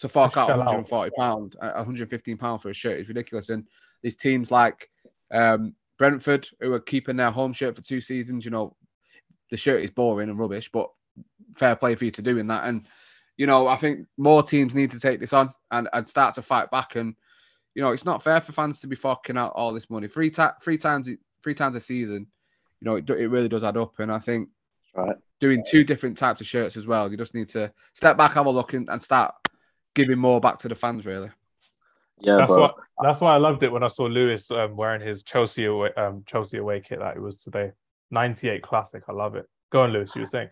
to 0.00 0.08
fork 0.08 0.36
out 0.36 0.48
shell 0.48 0.60
out. 0.60 0.66
140 0.66 1.10
pound, 1.16 1.56
uh, 1.60 1.72
115 1.74 2.36
pound 2.36 2.60
for 2.60 2.70
a 2.70 2.74
shirt 2.74 2.98
is 2.98 3.08
ridiculous. 3.08 3.48
And 3.48 3.66
these 4.02 4.16
teams 4.16 4.50
like 4.50 4.90
um, 5.30 5.74
Brentford, 5.96 6.48
who 6.60 6.72
are 6.74 6.80
keeping 6.80 7.16
their 7.16 7.30
home 7.30 7.52
shirt 7.52 7.76
for 7.76 7.82
two 7.82 8.00
seasons, 8.00 8.44
you 8.44 8.50
know, 8.50 8.76
the 9.50 9.56
shirt 9.56 9.82
is 9.82 9.90
boring 9.90 10.28
and 10.28 10.38
rubbish, 10.38 10.70
but 10.72 10.90
fair 11.54 11.76
play 11.76 11.94
for 11.94 12.04
you 12.04 12.10
to 12.10 12.20
doing 12.22 12.48
that. 12.48 12.64
And, 12.64 12.86
you 13.36 13.46
know, 13.46 13.66
I 13.66 13.76
think 13.76 14.06
more 14.16 14.42
teams 14.42 14.74
need 14.74 14.90
to 14.92 15.00
take 15.00 15.20
this 15.20 15.32
on 15.32 15.52
and, 15.70 15.88
and 15.92 16.08
start 16.08 16.34
to 16.36 16.42
fight 16.42 16.70
back. 16.70 16.96
And, 16.96 17.14
you 17.74 17.82
know, 17.82 17.92
it's 17.92 18.04
not 18.04 18.22
fair 18.22 18.40
for 18.40 18.52
fans 18.52 18.80
to 18.80 18.86
be 18.86 18.96
forking 18.96 19.36
out 19.36 19.52
all 19.54 19.72
this 19.74 19.90
money 19.90 20.08
three, 20.08 20.30
ti- 20.30 20.56
three 20.62 20.78
times 20.78 21.08
three 21.42 21.54
times 21.54 21.76
a 21.76 21.80
season. 21.80 22.26
You 22.80 22.84
know, 22.86 22.96
it, 22.96 23.08
it 23.10 23.28
really 23.28 23.48
does 23.48 23.64
add 23.64 23.76
up. 23.76 23.98
And 23.98 24.10
I 24.10 24.18
think 24.18 24.48
Right. 24.94 25.16
doing 25.40 25.62
two 25.68 25.84
different 25.84 26.16
types 26.16 26.40
of 26.40 26.46
shirts 26.46 26.78
as 26.78 26.86
well, 26.86 27.10
you 27.10 27.18
just 27.18 27.34
need 27.34 27.50
to 27.50 27.70
step 27.92 28.16
back, 28.16 28.32
have 28.32 28.46
a 28.46 28.50
look, 28.50 28.72
and, 28.72 28.88
and 28.88 29.02
start 29.02 29.34
giving 29.94 30.18
more 30.18 30.40
back 30.40 30.58
to 30.60 30.68
the 30.68 30.74
fans. 30.74 31.04
Really, 31.04 31.28
Yeah, 32.18 32.38
That's 32.38 32.52
bro. 32.52 32.62
what. 32.62 32.74
That's 33.02 33.20
why 33.20 33.34
I 33.34 33.36
loved 33.36 33.62
it 33.62 33.70
when 33.70 33.82
I 33.82 33.88
saw 33.88 34.04
Lewis 34.04 34.50
um, 34.50 34.74
wearing 34.74 35.06
his 35.06 35.22
Chelsea 35.22 35.66
away, 35.66 35.92
um, 35.98 36.24
Chelsea 36.26 36.56
away 36.56 36.80
kit 36.80 36.98
that 36.98 37.14
it 37.14 37.20
was 37.20 37.42
today. 37.42 37.72
98 38.10 38.62
classic. 38.62 39.02
I 39.06 39.12
love 39.12 39.36
it. 39.36 39.46
Go 39.70 39.82
on, 39.82 39.90
Lewis. 39.90 40.12
You 40.14 40.22
were 40.22 40.26
saying. 40.26 40.48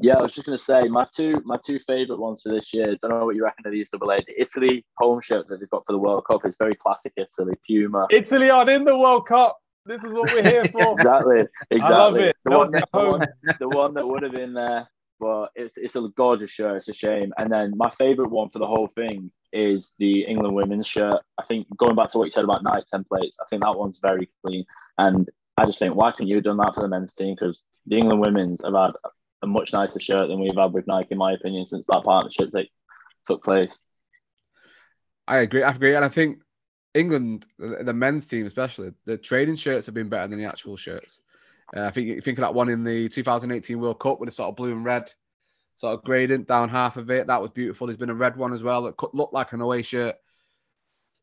Yeah, 0.00 0.18
I 0.18 0.22
was 0.22 0.32
just 0.32 0.46
gonna 0.46 0.58
say 0.58 0.88
my 0.88 1.06
two 1.14 1.40
my 1.44 1.58
two 1.64 1.78
favorite 1.86 2.18
ones 2.18 2.42
for 2.42 2.48
this 2.50 2.72
year. 2.72 2.96
Don't 3.02 3.10
know 3.10 3.24
what 3.24 3.36
you 3.36 3.44
reckon 3.44 3.66
of 3.66 3.72
these 3.72 3.88
double 3.90 4.10
A. 4.10 4.16
The 4.26 4.40
Italy 4.40 4.84
home 4.96 5.20
shirt 5.20 5.48
that 5.48 5.60
they've 5.60 5.70
got 5.70 5.84
for 5.86 5.92
the 5.92 5.98
World 5.98 6.24
Cup 6.26 6.46
is 6.46 6.56
very 6.58 6.74
classic 6.74 7.12
Italy 7.16 7.54
Puma. 7.66 8.06
Italy 8.10 8.50
are 8.50 8.68
in 8.70 8.84
the 8.84 8.96
World 8.96 9.26
Cup. 9.26 9.58
This 9.84 10.02
is 10.02 10.12
what 10.12 10.32
we're 10.32 10.42
here 10.42 10.64
for. 10.66 10.92
Exactly, 10.92 11.44
exactly. 11.70 11.80
I 11.82 11.98
love 11.98 12.16
it. 12.16 12.36
The 12.44 12.56
one, 12.56 12.70
that, 12.70 12.88
the, 12.92 12.98
one, 13.00 13.26
the 13.60 13.68
one 13.68 13.94
that 13.94 14.06
would 14.06 14.22
have 14.22 14.32
been 14.32 14.54
there, 14.54 14.88
but 15.20 15.50
it's 15.54 15.76
it's 15.76 15.96
a 15.96 16.08
gorgeous 16.16 16.50
shirt. 16.50 16.76
It's 16.78 16.88
a 16.88 16.94
shame. 16.94 17.32
And 17.36 17.52
then 17.52 17.74
my 17.76 17.90
favorite 17.90 18.30
one 18.30 18.50
for 18.50 18.60
the 18.60 18.66
whole 18.66 18.88
thing 18.88 19.30
is 19.52 19.92
the 19.98 20.22
England 20.22 20.54
women's 20.54 20.86
shirt. 20.86 21.20
I 21.38 21.44
think 21.44 21.66
going 21.76 21.96
back 21.96 22.10
to 22.12 22.18
what 22.18 22.24
you 22.24 22.30
said 22.30 22.44
about 22.44 22.62
Nike 22.62 22.86
templates, 22.92 23.36
I 23.40 23.46
think 23.50 23.62
that 23.62 23.78
one's 23.78 24.00
very 24.00 24.28
clean. 24.44 24.64
And 24.98 25.28
I 25.56 25.66
just 25.66 25.78
think 25.78 25.94
why 25.94 26.12
couldn't 26.12 26.28
you 26.28 26.36
have 26.36 26.44
done 26.44 26.56
that 26.58 26.74
for 26.74 26.82
the 26.82 26.88
men's 26.88 27.14
team? 27.14 27.34
Because 27.38 27.64
the 27.86 27.98
England 27.98 28.20
women's 28.20 28.62
have 28.64 28.74
had 28.74 28.92
a 29.42 29.46
much 29.46 29.72
nicer 29.72 30.00
shirt 30.00 30.28
than 30.28 30.40
we've 30.40 30.56
had 30.56 30.72
with 30.72 30.86
Nike, 30.86 31.08
in 31.10 31.18
my 31.18 31.32
opinion, 31.32 31.66
since 31.66 31.86
that 31.86 32.04
partnership 32.04 32.50
took 33.26 33.44
place. 33.44 33.76
I 35.26 35.38
agree. 35.38 35.62
I 35.62 35.70
agree, 35.70 35.94
and 35.94 36.04
I 36.04 36.08
think 36.08 36.38
England, 36.94 37.46
the 37.58 37.92
men's 37.92 38.26
team 38.26 38.46
especially, 38.46 38.90
the 39.04 39.16
training 39.16 39.56
shirts 39.56 39.86
have 39.86 39.94
been 39.94 40.08
better 40.08 40.28
than 40.28 40.38
the 40.38 40.44
actual 40.44 40.76
shirts. 40.76 41.22
Uh, 41.74 41.82
I 41.82 41.90
think 41.90 42.06
you 42.06 42.20
think 42.20 42.38
of 42.38 42.42
that 42.42 42.54
one 42.54 42.68
in 42.68 42.84
the 42.84 43.08
2018 43.08 43.80
World 43.80 43.98
Cup 43.98 44.20
with 44.20 44.28
the 44.28 44.34
sort 44.34 44.50
of 44.50 44.56
blue 44.56 44.72
and 44.72 44.84
red 44.84 45.10
sort 45.76 45.94
of 45.94 46.04
gradient 46.04 46.46
down 46.46 46.68
half 46.68 46.96
of 46.96 47.10
it. 47.10 47.26
That 47.26 47.40
was 47.40 47.50
beautiful. 47.50 47.86
There's 47.86 47.96
been 47.96 48.10
a 48.10 48.14
red 48.14 48.36
one 48.36 48.52
as 48.52 48.62
well 48.62 48.82
that 48.82 48.96
could 48.96 49.10
look 49.14 49.32
like 49.32 49.52
an 49.52 49.60
away 49.60 49.82
shirt. 49.82 50.16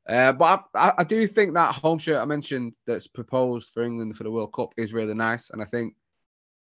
Uh, 0.08 0.32
but 0.32 0.66
I, 0.74 0.94
I 0.98 1.04
do 1.04 1.28
think 1.28 1.54
that 1.54 1.76
home 1.76 2.00
shirt 2.00 2.20
I 2.20 2.26
mentioned 2.26 2.74
that's 2.88 3.06
proposed 3.06 3.72
for 3.74 3.84
England 3.84 4.18
for 4.18 4.24
the 4.24 4.32
World 4.32 4.54
Cup 4.54 4.74
is 4.76 4.94
really 4.94 5.14
nice, 5.14 5.52
and 5.52 5.62
I 5.62 5.66
think 5.66 5.94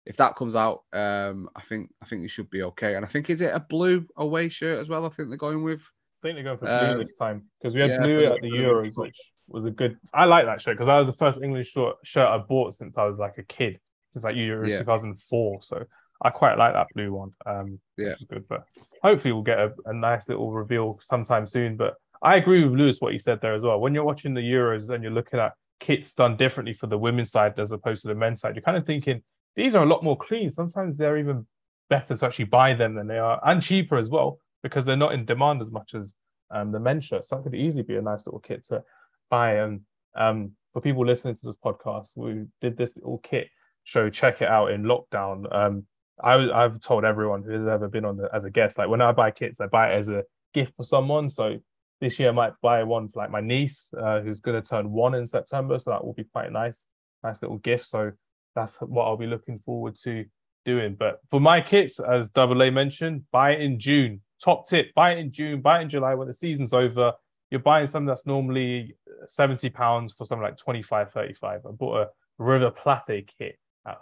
if 0.06 0.18
that 0.18 0.36
comes 0.36 0.56
out, 0.56 0.84
um, 0.94 1.50
I 1.56 1.62
think 1.62 1.92
I 2.02 2.06
think 2.06 2.24
it 2.24 2.30
should 2.30 2.50
be 2.50 2.64
okay. 2.64 2.96
And 2.96 3.06
I 3.06 3.08
think 3.08 3.30
is 3.30 3.42
it 3.42 3.54
a 3.54 3.60
blue 3.60 4.06
away 4.18 4.50
shirt 4.50 4.80
as 4.80 4.90
well? 4.90 5.06
I 5.06 5.10
think 5.10 5.30
they're 5.30 5.38
going 5.38 5.64
with. 5.64 5.82
I 5.82 6.28
think 6.28 6.36
they're 6.36 6.44
going 6.44 6.58
for 6.58 6.66
blue 6.68 6.94
Um, 6.94 7.00
this 7.00 7.14
time 7.14 7.46
because 7.60 7.76
we 7.76 7.82
had 7.82 7.92
yeah, 7.92 8.04
blue 8.04 8.26
at 8.26 8.42
the 8.42 8.48
Euros, 8.48 8.98
which 8.98 9.32
was 9.48 9.66
a 9.66 9.72
good. 9.72 9.98
I 10.14 10.26
like 10.26 10.46
that 10.46 10.62
shirt 10.62 10.78
because 10.78 10.88
that 10.88 11.00
was 11.00 11.08
the 11.08 11.14
first 11.18 11.42
English 11.42 11.72
short 11.72 11.98
shirt 12.04 12.28
I 12.28 12.38
bought 12.38 12.74
since 12.76 12.98
I 12.98 13.06
was 13.06 13.18
like 13.18 13.38
a 13.38 13.44
kid, 13.44 13.80
since 14.12 14.24
like 14.24 14.36
Euro 14.36 14.68
Yeah. 14.68 14.80
2004. 14.80 15.62
So 15.64 15.84
I 16.22 16.30
quite 16.30 16.58
like 16.58 16.74
that 16.74 16.88
blue 16.94 17.14
one. 17.14 17.32
Um, 17.46 17.80
Yeah. 17.98 18.16
good. 18.30 18.48
But 18.48 18.66
hopefully 19.02 19.34
we'll 19.34 19.44
get 19.44 19.60
a, 19.60 19.74
a 19.86 19.94
nice 19.94 20.30
little 20.30 20.52
reveal 20.52 21.00
sometime 21.02 21.46
soon. 21.46 21.78
But 21.78 21.96
I 22.22 22.36
agree 22.36 22.64
with 22.64 22.78
Lewis 22.80 22.98
what 23.00 23.14
he 23.14 23.20
said 23.20 23.40
there 23.42 23.56
as 23.56 23.64
well. 23.64 23.80
When 23.80 23.96
you're 23.96 24.04
watching 24.04 24.34
the 24.34 24.42
Euros 24.42 24.90
and 24.90 25.04
you're 25.04 25.12
looking 25.12 25.40
at 25.40 25.54
kits 25.80 26.14
done 26.14 26.38
differently 26.38 26.74
for 26.74 26.86
the 26.86 26.98
women's 26.98 27.32
side 27.32 27.60
as 27.60 27.72
opposed 27.72 28.04
to 28.04 28.08
the 28.10 28.16
men's 28.16 28.42
side, 28.42 28.56
you're 28.56 28.62
kind 28.62 28.78
of 28.78 28.86
thinking 28.86 29.24
these 29.56 29.76
are 29.76 29.84
a 29.84 29.88
lot 29.88 30.04
more 30.04 30.18
clean. 30.18 30.52
Sometimes 30.52 30.98
they're 30.98 31.18
even 31.18 31.46
better 31.90 32.16
to 32.16 32.26
actually 32.26 32.46
buy 32.46 32.74
them 32.74 32.96
than 32.96 33.08
they 33.08 33.20
are, 33.20 33.40
and 33.44 33.62
cheaper 33.62 33.98
as 33.98 34.10
well 34.10 34.40
because 34.64 34.86
they're 34.86 34.96
not 34.96 35.14
in 35.14 35.26
demand 35.26 35.62
as 35.62 35.72
much 35.72 35.94
as 35.94 36.14
um, 36.52 36.72
the 36.72 36.80
men's 36.80 37.06
shirts. 37.06 37.30
So 37.30 37.36
that 37.36 37.44
could 37.44 37.56
easily 37.56 37.84
be 37.84 37.96
a 37.96 38.02
nice 38.02 38.26
little 38.26 38.40
kit 38.40 38.66
to 38.68 38.84
buy. 39.30 39.56
And 39.56 39.82
um, 40.16 40.52
for 40.74 40.82
people 40.82 41.06
listening 41.06 41.36
to 41.36 41.46
this 41.46 41.58
podcast, 41.58 42.16
we 42.16 42.46
did 42.60 42.78
this 42.78 42.96
little 42.96 43.20
kit 43.20 43.48
show. 43.84 44.10
Check 44.10 44.42
it 44.42 44.48
out 44.48 44.72
in 44.72 44.84
lockdown. 44.84 45.54
Um, 45.54 45.86
I, 46.24 46.36
I've 46.36 46.80
told 46.80 47.04
everyone 47.04 47.44
who 47.44 47.52
has 47.52 47.68
ever 47.68 47.88
been 47.88 48.06
on 48.06 48.18
the, 48.18 48.30
as 48.34 48.44
a 48.44 48.50
guest, 48.50 48.78
like 48.78 48.90
when 48.90 49.02
I 49.02 49.12
buy 49.12 49.32
kits, 49.32 49.60
I 49.60 49.68
buy 49.68 49.92
it 49.92 49.98
as 49.98 50.10
a 50.10 50.24
gift 50.54 50.76
for 50.76 50.84
someone. 50.84 51.30
So 51.30 51.58
this 52.00 52.20
year 52.20 52.30
I 52.30 52.34
might 52.34 52.54
buy 52.62 52.84
one 52.84 53.10
for 53.10 53.20
like 53.20 53.32
my 53.32 53.42
niece, 53.42 53.90
uh, 54.00 54.22
who's 54.22 54.40
going 54.40 54.62
to 54.62 54.68
turn 54.68 54.92
one 54.92 55.16
in 55.16 55.26
September. 55.26 55.80
So 55.80 55.92
that 55.92 56.06
will 56.06 56.14
be 56.14 56.26
quite 56.26 56.52
nice, 56.52 56.86
nice 57.24 57.42
little 57.42 57.58
gift. 57.58 57.88
So 57.88 58.12
that's 58.56 58.78
what 58.78 59.06
I'll 59.06 59.18
be 59.18 59.28
looking 59.28 59.60
forward 59.60 59.96
to 60.04 60.26
doing. 60.66 60.96
But 60.98 61.20
for 61.30 61.40
my 61.40 61.62
kits, 61.62 62.00
as 62.00 62.30
Double 62.30 62.62
A 62.62 62.70
mentioned, 62.70 63.24
buy 63.32 63.52
it 63.52 63.62
in 63.62 63.80
June. 63.80 64.22
Top 64.44 64.68
tip: 64.68 64.94
buy 64.94 65.14
it 65.14 65.20
in 65.20 65.32
June, 65.32 65.62
buy 65.62 65.80
it 65.80 65.84
in 65.84 65.90
July 65.90 66.14
when 66.16 66.28
the 66.28 66.34
season's 66.34 66.74
over. 66.74 67.14
You're 67.50 67.60
buying 67.60 67.88
something 67.88 68.08
that's 68.08 68.26
normally 68.26 68.96
70 69.28 69.70
pounds 69.72 70.14
for 70.14 70.26
something 70.26 70.44
like 70.44 70.58
25, 70.58 71.12
35. 71.12 71.62
I 71.66 71.72
bought 71.72 71.98
a 71.98 72.10
River 72.38 72.72
Plate 72.72 73.30
kit 73.38 73.58
at 73.86 74.00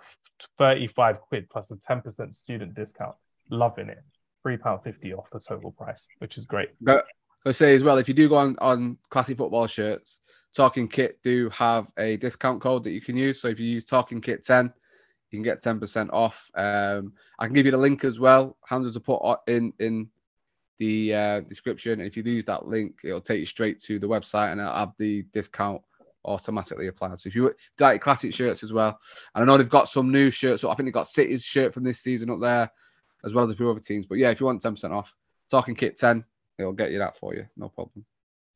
35 0.59 1.19
quid 1.21 1.49
plus 1.49 1.71
a 1.71 1.75
10% 1.75 2.33
student 2.35 2.75
discount. 2.75 3.15
Loving 3.49 3.89
it. 3.89 4.03
£3.50 4.45 5.17
off 5.17 5.29
the 5.31 5.39
total 5.39 5.71
price, 5.71 6.07
which 6.19 6.37
is 6.37 6.45
great. 6.45 6.69
I 6.87 7.51
say 7.51 7.73
as 7.73 7.83
well, 7.83 7.97
if 7.97 8.07
you 8.07 8.13
do 8.13 8.29
go 8.29 8.37
on, 8.37 8.55
on 8.59 8.97
classic 9.09 9.37
football 9.37 9.67
shirts, 9.67 10.19
Talking 10.55 10.87
Kit 10.87 11.19
do 11.23 11.49
have 11.49 11.91
a 11.97 12.17
discount 12.17 12.61
code 12.61 12.83
that 12.83 12.91
you 12.91 13.01
can 13.01 13.15
use. 13.15 13.41
So 13.41 13.47
if 13.47 13.59
you 13.59 13.67
use 13.67 13.85
Talking 13.85 14.21
Kit 14.21 14.43
10, 14.43 14.73
you 15.31 15.37
can 15.37 15.43
get 15.43 15.63
10% 15.63 16.09
off. 16.11 16.49
Um, 16.55 17.13
I 17.37 17.45
can 17.45 17.53
give 17.53 17.65
you 17.65 17.71
the 17.71 17.77
link 17.77 18.03
as 18.03 18.19
well. 18.19 18.57
Hamza 18.65 18.91
to 18.91 18.99
put 18.99 19.39
in 19.47 19.73
in 19.79 20.09
the 20.79 21.13
uh, 21.13 21.39
description. 21.41 22.01
If 22.01 22.17
you 22.17 22.23
use 22.23 22.45
that 22.45 22.65
link, 22.65 22.99
it'll 23.03 23.21
take 23.21 23.39
you 23.39 23.45
straight 23.45 23.79
to 23.81 23.99
the 23.99 24.07
website 24.07 24.51
and 24.51 24.59
it'll 24.59 24.73
have 24.73 24.93
the 24.97 25.23
discount 25.33 25.81
automatically 26.25 26.87
applied. 26.87 27.19
So 27.19 27.27
if 27.27 27.35
you 27.35 27.53
like 27.79 28.01
classic 28.01 28.33
shirts 28.33 28.63
as 28.63 28.73
well, 28.73 28.97
and 29.35 29.43
I 29.43 29.45
know 29.45 29.57
they've 29.57 29.69
got 29.69 29.89
some 29.89 30.11
new 30.11 30.31
shirts. 30.31 30.61
So 30.61 30.71
I 30.71 30.75
think 30.75 30.87
they've 30.87 30.93
got 30.93 31.07
City's 31.07 31.43
shirt 31.43 31.73
from 31.73 31.83
this 31.83 31.99
season 31.99 32.29
up 32.29 32.39
there, 32.41 32.71
as 33.23 33.33
well 33.33 33.43
as 33.43 33.51
a 33.51 33.55
few 33.55 33.69
other 33.69 33.79
teams. 33.79 34.05
But 34.05 34.17
yeah, 34.17 34.29
if 34.29 34.39
you 34.39 34.45
want 34.45 34.61
10% 34.61 34.91
off, 34.91 35.13
Talking 35.49 35.75
Kit 35.75 35.97
10, 35.97 36.23
it'll 36.57 36.73
get 36.73 36.91
you 36.91 36.99
that 36.99 37.17
for 37.17 37.35
you. 37.35 37.45
No 37.57 37.69
problem. 37.69 38.05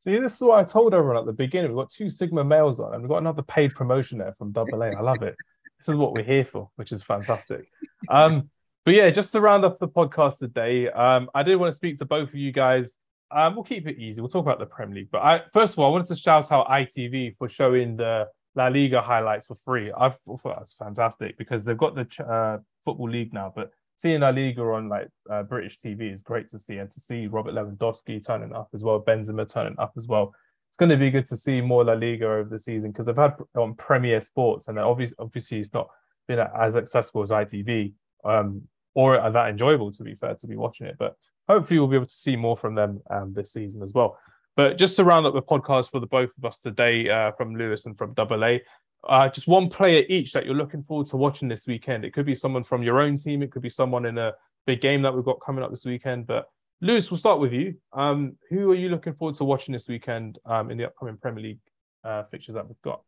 See, 0.04 0.18
this 0.18 0.34
is 0.34 0.40
what 0.42 0.58
I 0.58 0.64
told 0.64 0.92
everyone 0.92 1.16
at 1.16 1.24
the 1.24 1.32
beginning. 1.32 1.70
We've 1.70 1.82
got 1.82 1.90
two 1.90 2.10
Sigma 2.10 2.44
males 2.44 2.78
on, 2.78 2.92
and 2.92 3.02
we've 3.02 3.08
got 3.08 3.22
another 3.22 3.40
paid 3.40 3.74
promotion 3.74 4.18
there 4.18 4.34
from 4.36 4.52
Double 4.52 4.82
A. 4.82 4.90
I 4.90 5.00
love 5.00 5.22
it. 5.22 5.34
This 5.78 5.88
is 5.88 5.96
what 5.96 6.12
we're 6.12 6.24
here 6.24 6.44
for, 6.44 6.68
which 6.76 6.92
is 6.92 7.02
fantastic. 7.02 7.66
Um, 8.10 8.50
but 8.84 8.92
yeah, 8.94 9.08
just 9.08 9.32
to 9.32 9.40
round 9.40 9.64
up 9.64 9.78
the 9.78 9.88
podcast 9.88 10.40
today, 10.40 10.90
um, 10.90 11.30
I 11.34 11.42
did 11.42 11.56
want 11.56 11.72
to 11.72 11.76
speak 11.76 11.98
to 12.00 12.04
both 12.04 12.28
of 12.28 12.34
you 12.34 12.52
guys. 12.52 12.92
Um, 13.30 13.54
we'll 13.54 13.64
keep 13.64 13.88
it 13.88 13.98
easy. 13.98 14.20
We'll 14.20 14.28
talk 14.28 14.44
about 14.44 14.58
the 14.58 14.66
Premier 14.66 14.96
League. 14.96 15.08
But 15.10 15.22
I, 15.22 15.40
first 15.54 15.72
of 15.72 15.78
all, 15.78 15.86
I 15.86 15.90
wanted 15.90 16.08
to 16.08 16.16
shout 16.16 16.52
out 16.52 16.68
ITV 16.68 17.38
for 17.38 17.48
showing 17.48 17.96
the 17.96 18.28
La 18.54 18.66
Liga 18.66 19.00
highlights 19.00 19.46
for 19.46 19.56
free. 19.64 19.90
I 19.90 20.10
thought 20.10 20.42
that's 20.44 20.74
fantastic 20.74 21.38
because 21.38 21.64
they've 21.64 21.78
got 21.78 21.94
the 21.94 22.24
uh, 22.24 22.58
Football 22.84 23.08
League 23.08 23.32
now, 23.32 23.54
but 23.56 23.70
seeing 23.96 24.20
La 24.20 24.30
Liga 24.30 24.62
on 24.62 24.88
like 24.88 25.08
uh, 25.30 25.42
British 25.42 25.78
TV 25.78 26.12
is 26.12 26.22
great 26.22 26.48
to 26.50 26.58
see, 26.58 26.78
and 26.78 26.90
to 26.90 27.00
see 27.00 27.26
Robert 27.26 27.54
Lewandowski 27.54 28.24
turning 28.24 28.54
up 28.54 28.68
as 28.74 28.82
well, 28.82 29.00
Benzema 29.00 29.50
turning 29.50 29.76
up 29.78 29.92
as 29.96 30.06
well. 30.06 30.34
It's 30.68 30.76
going 30.76 30.90
to 30.90 30.96
be 30.96 31.10
good 31.10 31.26
to 31.26 31.36
see 31.36 31.60
more 31.60 31.84
La 31.84 31.92
Liga 31.92 32.26
over 32.26 32.48
the 32.48 32.58
season 32.58 32.90
because 32.90 33.08
I've 33.08 33.16
had 33.16 33.34
on 33.56 33.74
Premier 33.74 34.20
Sports, 34.20 34.68
and 34.68 34.78
obviously, 34.78 35.16
obviously, 35.18 35.60
it's 35.60 35.72
not 35.72 35.88
been 36.26 36.40
as 36.40 36.76
accessible 36.76 37.22
as 37.22 37.30
ITV 37.30 37.92
um, 38.24 38.62
or 38.94 39.16
that 39.30 39.48
enjoyable. 39.48 39.92
To 39.92 40.02
be 40.02 40.14
fair, 40.16 40.34
to 40.34 40.46
be 40.46 40.56
watching 40.56 40.86
it, 40.86 40.96
but 40.98 41.14
hopefully, 41.48 41.78
we'll 41.78 41.88
be 41.88 41.96
able 41.96 42.06
to 42.06 42.12
see 42.12 42.36
more 42.36 42.56
from 42.56 42.74
them 42.74 43.00
um, 43.10 43.32
this 43.32 43.52
season 43.52 43.82
as 43.82 43.92
well. 43.92 44.18
But 44.56 44.78
just 44.78 44.96
to 44.96 45.04
round 45.04 45.26
up 45.26 45.34
the 45.34 45.42
podcast 45.42 45.90
for 45.90 46.00
the 46.00 46.06
both 46.06 46.30
of 46.38 46.44
us 46.44 46.60
today, 46.60 47.08
uh, 47.08 47.32
from 47.32 47.56
Lewis 47.56 47.86
and 47.86 47.98
from 47.98 48.14
Double 48.14 48.44
A, 48.44 48.60
uh, 49.08 49.28
just 49.28 49.46
one 49.46 49.68
player 49.68 50.04
each 50.08 50.32
that 50.32 50.46
you're 50.46 50.54
looking 50.54 50.82
forward 50.82 51.06
to 51.08 51.16
watching 51.16 51.48
this 51.48 51.66
weekend. 51.66 52.04
It 52.04 52.12
could 52.12 52.26
be 52.26 52.34
someone 52.34 52.64
from 52.64 52.82
your 52.82 53.00
own 53.00 53.18
team. 53.18 53.42
It 53.42 53.50
could 53.50 53.62
be 53.62 53.70
someone 53.70 54.06
in 54.06 54.18
a 54.18 54.32
big 54.66 54.80
game 54.80 55.02
that 55.02 55.14
we've 55.14 55.24
got 55.24 55.40
coming 55.44 55.64
up 55.64 55.70
this 55.70 55.84
weekend. 55.84 56.26
But 56.26 56.48
Lewis, 56.80 57.10
we'll 57.10 57.18
start 57.18 57.40
with 57.40 57.52
you. 57.52 57.76
Um, 57.92 58.36
who 58.50 58.70
are 58.70 58.76
you 58.76 58.88
looking 58.88 59.14
forward 59.14 59.36
to 59.36 59.44
watching 59.44 59.72
this 59.72 59.88
weekend 59.88 60.38
um, 60.46 60.70
in 60.70 60.78
the 60.78 60.86
upcoming 60.86 61.16
Premier 61.16 61.42
League 61.42 61.60
uh, 62.04 62.24
fixtures 62.30 62.54
that 62.54 62.66
we've 62.66 62.80
got? 62.82 63.02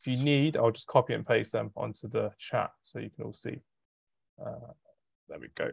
If 0.00 0.06
you 0.08 0.22
need, 0.22 0.56
I'll 0.56 0.70
just 0.70 0.86
copy 0.86 1.14
and 1.14 1.26
paste 1.26 1.52
them 1.52 1.70
onto 1.76 2.08
the 2.08 2.30
chat 2.38 2.70
so 2.84 2.98
you 2.98 3.10
can 3.10 3.24
all 3.24 3.32
see. 3.32 3.58
Uh, 4.44 4.72
there 5.28 5.38
we 5.38 5.48
go. 5.56 5.70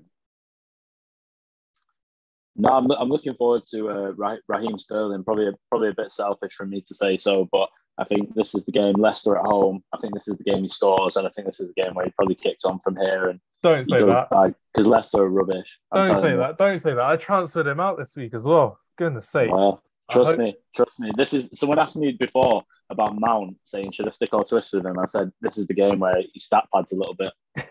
No, 2.56 2.70
I'm, 2.70 2.90
I'm 2.92 3.10
looking 3.10 3.34
forward 3.34 3.64
to 3.72 3.90
uh, 3.90 4.38
Raheem 4.48 4.78
Sterling. 4.78 5.24
Probably 5.24 5.50
probably 5.70 5.90
a 5.90 5.96
bit 5.96 6.12
selfish 6.12 6.54
for 6.54 6.66
me 6.66 6.82
to 6.82 6.96
say 6.96 7.18
so, 7.18 7.50
but 7.52 7.70
I 7.98 8.04
think 8.06 8.34
this 8.34 8.56
is 8.56 8.66
the 8.66 8.72
game. 8.72 8.96
Leicester 8.96 9.38
at 9.38 9.46
home. 9.46 9.84
I 9.94 9.98
think 9.98 10.14
this 10.14 10.28
is 10.28 10.38
the 10.38 10.44
game 10.44 10.64
he 10.64 10.68
scores, 10.68 11.16
and 11.16 11.28
I 11.28 11.30
think 11.32 11.48
this 11.48 11.60
is 11.60 11.72
the 11.74 11.82
game 11.82 11.94
where 11.94 12.06
he 12.06 12.12
probably 12.12 12.36
kicks 12.36 12.66
on 12.66 12.80
from 12.80 12.96
here. 12.96 13.30
And 13.30 13.40
don't 13.62 13.84
say 13.84 14.00
that 14.00 14.56
because 14.74 14.88
Leicester 14.88 15.22
are 15.22 15.30
rubbish. 15.30 15.68
I'm 15.92 16.12
don't 16.12 16.22
say 16.22 16.36
that. 16.36 16.58
Don't 16.58 16.80
say 16.80 16.94
that. 16.94 17.04
I 17.04 17.16
transferred 17.18 17.68
him 17.68 17.80
out 17.80 17.98
this 17.98 18.16
week 18.16 18.34
as 18.34 18.44
well. 18.44 18.80
Goodness 18.98 19.30
sake. 19.30 19.52
Well, 19.52 19.84
trust 20.10 20.32
hope... 20.32 20.40
me. 20.40 20.56
Trust 20.76 21.00
me. 21.00 21.12
This 21.16 21.34
is 21.34 21.50
someone 21.54 21.78
asked 21.78 21.96
me 21.96 22.14
before 22.14 22.64
about 22.90 23.20
Mount, 23.20 23.58
saying 23.66 23.92
should 23.92 24.08
I 24.08 24.12
stick 24.12 24.34
or 24.34 24.44
twist 24.44 24.74
with 24.74 24.86
him. 24.86 24.98
I 24.98 25.06
said 25.06 25.32
this 25.42 25.58
is 25.58 25.68
the 25.68 25.74
game 25.76 26.00
where 26.00 26.22
he 26.34 26.40
stat 26.40 26.66
pads 26.74 26.94
a 26.94 26.96
little 26.96 27.16
bit. 27.16 27.34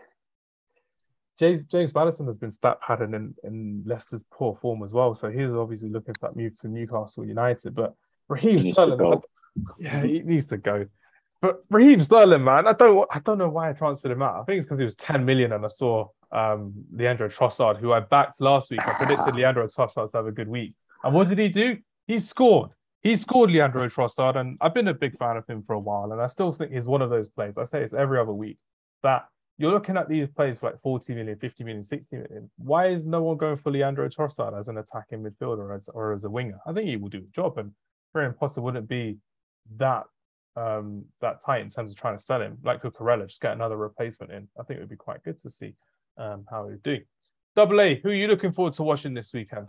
James 1.38 1.64
James 1.64 1.92
Maddison 1.92 2.26
has 2.26 2.36
been 2.36 2.52
stat 2.52 2.78
padding 2.80 3.14
in, 3.14 3.34
in 3.42 3.82
Leicester's 3.84 4.24
poor 4.30 4.54
form 4.54 4.84
as 4.84 4.92
well. 4.92 5.14
So 5.14 5.30
he's 5.30 5.50
obviously 5.50 5.88
looking 5.88 6.14
for 6.20 6.28
that 6.28 6.36
move 6.36 6.58
to 6.60 6.68
Newcastle 6.68 7.26
United. 7.26 7.74
But 7.74 7.94
Raheem 8.28 8.62
Sterling, 8.62 9.20
yeah, 9.78 10.02
he 10.02 10.20
needs 10.20 10.46
to 10.48 10.56
go. 10.56 10.86
But 11.40 11.64
Raheem 11.70 12.02
Sterling, 12.02 12.44
man, 12.44 12.68
I 12.68 12.72
don't 12.72 13.06
I 13.10 13.18
don't 13.18 13.38
know 13.38 13.48
why 13.48 13.70
I 13.70 13.72
transferred 13.72 14.12
him 14.12 14.22
out. 14.22 14.40
I 14.40 14.44
think 14.44 14.58
it's 14.58 14.66
because 14.66 14.78
he 14.78 14.84
was 14.84 14.94
10 14.94 15.24
million 15.24 15.52
and 15.52 15.64
I 15.64 15.68
saw 15.68 16.08
um, 16.30 16.72
Leandro 16.92 17.28
Trossard, 17.28 17.78
who 17.78 17.92
I 17.92 18.00
backed 18.00 18.40
last 18.40 18.70
week. 18.70 18.86
I 18.86 18.94
predicted 18.94 19.34
Leandro 19.34 19.66
Trossard 19.66 20.12
to 20.12 20.18
have 20.18 20.26
a 20.26 20.32
good 20.32 20.48
week. 20.48 20.74
And 21.02 21.12
what 21.14 21.28
did 21.28 21.38
he 21.38 21.48
do? 21.48 21.78
He 22.06 22.18
scored. 22.18 22.70
He 23.02 23.16
scored 23.16 23.50
Leandro 23.50 23.82
Trossard, 23.88 24.36
and 24.36 24.56
I've 24.60 24.74
been 24.74 24.86
a 24.86 24.94
big 24.94 25.16
fan 25.18 25.36
of 25.36 25.44
him 25.48 25.64
for 25.66 25.74
a 25.74 25.80
while. 25.80 26.12
And 26.12 26.22
I 26.22 26.28
still 26.28 26.52
think 26.52 26.72
he's 26.72 26.86
one 26.86 27.02
of 27.02 27.10
those 27.10 27.28
players. 27.28 27.58
I 27.58 27.64
say 27.64 27.82
it's 27.82 27.92
every 27.92 28.20
other 28.20 28.32
week 28.32 28.58
that 29.02 29.26
you're 29.58 29.72
looking 29.72 29.96
at 29.96 30.08
these 30.08 30.28
players 30.28 30.60
for 30.60 30.70
like 30.70 30.80
40 30.80 31.14
million, 31.14 31.36
50 31.36 31.64
million, 31.64 31.84
60 31.84 32.16
million. 32.16 32.50
Why 32.56 32.88
is 32.88 33.06
no 33.06 33.22
one 33.22 33.36
going 33.36 33.56
for 33.56 33.72
Leandro 33.72 34.08
Trossard 34.08 34.58
as 34.58 34.68
an 34.68 34.78
attacking 34.78 35.24
midfielder 35.24 35.58
or 35.58 35.74
as, 35.74 35.88
or 35.92 36.12
as 36.12 36.22
a 36.22 36.30
winger? 36.30 36.60
I 36.64 36.72
think 36.72 36.88
he 36.88 36.96
will 36.96 37.08
do 37.08 37.20
the 37.20 37.30
job. 37.34 37.58
And 37.58 37.72
Graham 38.14 38.34
Potter 38.34 38.60
wouldn't 38.60 38.88
be 38.88 39.18
that 39.76 40.04
um, 40.54 41.04
that 41.20 41.42
tight 41.44 41.62
in 41.62 41.70
terms 41.70 41.92
of 41.92 41.98
trying 41.98 42.18
to 42.18 42.24
sell 42.24 42.40
him, 42.40 42.58
like 42.62 42.82
Cucurella, 42.82 43.26
just 43.26 43.40
get 43.40 43.52
another 43.52 43.76
replacement 43.76 44.32
in. 44.32 44.48
I 44.58 44.62
think 44.62 44.78
it 44.78 44.80
would 44.80 44.90
be 44.90 44.96
quite 44.96 45.22
good 45.22 45.40
to 45.42 45.50
see 45.50 45.74
um, 46.18 46.44
how 46.50 46.66
he 46.66 46.72
would 46.72 46.82
do. 46.82 47.00
Double 47.56 47.80
A, 47.80 47.96
who 47.96 48.10
are 48.10 48.14
you 48.14 48.28
looking 48.28 48.52
forward 48.52 48.74
to 48.74 48.82
watching 48.82 49.14
this 49.14 49.32
weekend? 49.32 49.68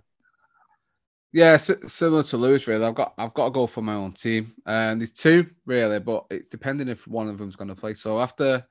Yeah, 1.34 1.58
similar 1.58 2.22
to 2.24 2.38
Lewis, 2.38 2.68
really. 2.68 2.86
I've 2.86 2.94
got 2.94 3.16
I've 3.18 3.34
got 3.34 3.46
to 3.46 3.52
go 3.52 3.66
for 3.66 3.82
my 3.82 3.96
own 3.96 4.12
team, 4.12 4.54
and 4.68 5.02
there's 5.02 5.12
two 5.12 5.50
really, 5.66 6.00
but 6.00 6.26
it's 6.30 6.48
depending 6.48 6.90
if 6.90 7.08
one 7.08 7.28
of 7.28 7.40
them's 7.40 7.56
going 7.56 7.70
to 7.70 7.76
play. 7.76 7.96
So 7.96 8.22
after 8.22 8.64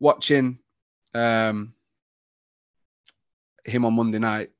watching 0.00 0.58
um, 1.14 1.72
him 3.64 3.84
on 3.84 3.94
Monday 3.94 4.18
night, 4.18 4.50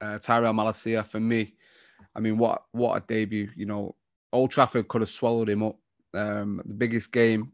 uh, 0.00 0.18
Tyrell 0.18 0.54
Malacia 0.54 1.06
for 1.06 1.20
me, 1.20 1.54
I 2.14 2.20
mean, 2.20 2.38
what 2.38 2.64
what 2.72 2.96
a 2.96 3.06
debut! 3.06 3.50
You 3.54 3.66
know, 3.66 3.94
Old 4.34 4.50
Trafford 4.50 4.88
could 4.88 5.00
have 5.00 5.08
swallowed 5.08 5.48
him 5.48 5.62
up. 5.62 5.76
Um, 6.12 6.60
the 6.64 6.74
biggest 6.74 7.12
game 7.12 7.52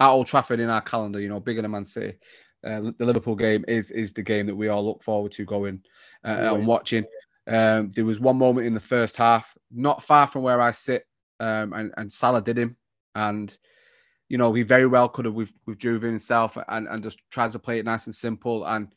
at 0.00 0.10
Old 0.10 0.26
Trafford 0.26 0.60
in 0.60 0.68
our 0.68 0.80
calendar, 0.80 1.20
you 1.20 1.28
know, 1.28 1.40
bigger 1.40 1.62
than 1.62 1.70
Man 1.70 1.84
City. 1.84 2.18
Uh, 2.64 2.90
the 2.98 3.04
Liverpool 3.04 3.36
game 3.36 3.64
is 3.68 3.90
is 3.90 4.12
the 4.12 4.22
game 4.22 4.46
that 4.46 4.54
we 4.54 4.68
all 4.68 4.84
look 4.84 5.02
forward 5.02 5.32
to 5.32 5.44
going 5.44 5.82
uh, 6.24 6.54
and 6.54 6.66
watching. 6.66 7.04
Um, 7.46 7.90
there 7.90 8.04
was 8.04 8.18
one 8.18 8.36
moment 8.36 8.66
in 8.66 8.74
the 8.74 8.80
first 8.80 9.16
half, 9.16 9.56
not 9.70 10.02
far 10.02 10.26
from 10.26 10.42
where 10.42 10.60
I 10.60 10.72
sit, 10.72 11.06
um, 11.38 11.72
and 11.72 11.92
and 11.96 12.12
Salah 12.12 12.42
did 12.42 12.58
him, 12.58 12.76
and 13.14 13.56
you 14.28 14.36
know 14.36 14.52
he 14.52 14.62
very 14.62 14.86
well 14.86 15.08
could 15.08 15.26
have 15.26 15.34
with 15.34 15.52
withdrew 15.64 16.00
himself 16.00 16.58
and 16.68 16.88
and 16.88 17.02
just 17.04 17.20
tried 17.30 17.52
to 17.52 17.60
play 17.60 17.78
it 17.78 17.84
nice 17.84 18.06
and 18.06 18.14
simple 18.14 18.66
and 18.66 18.88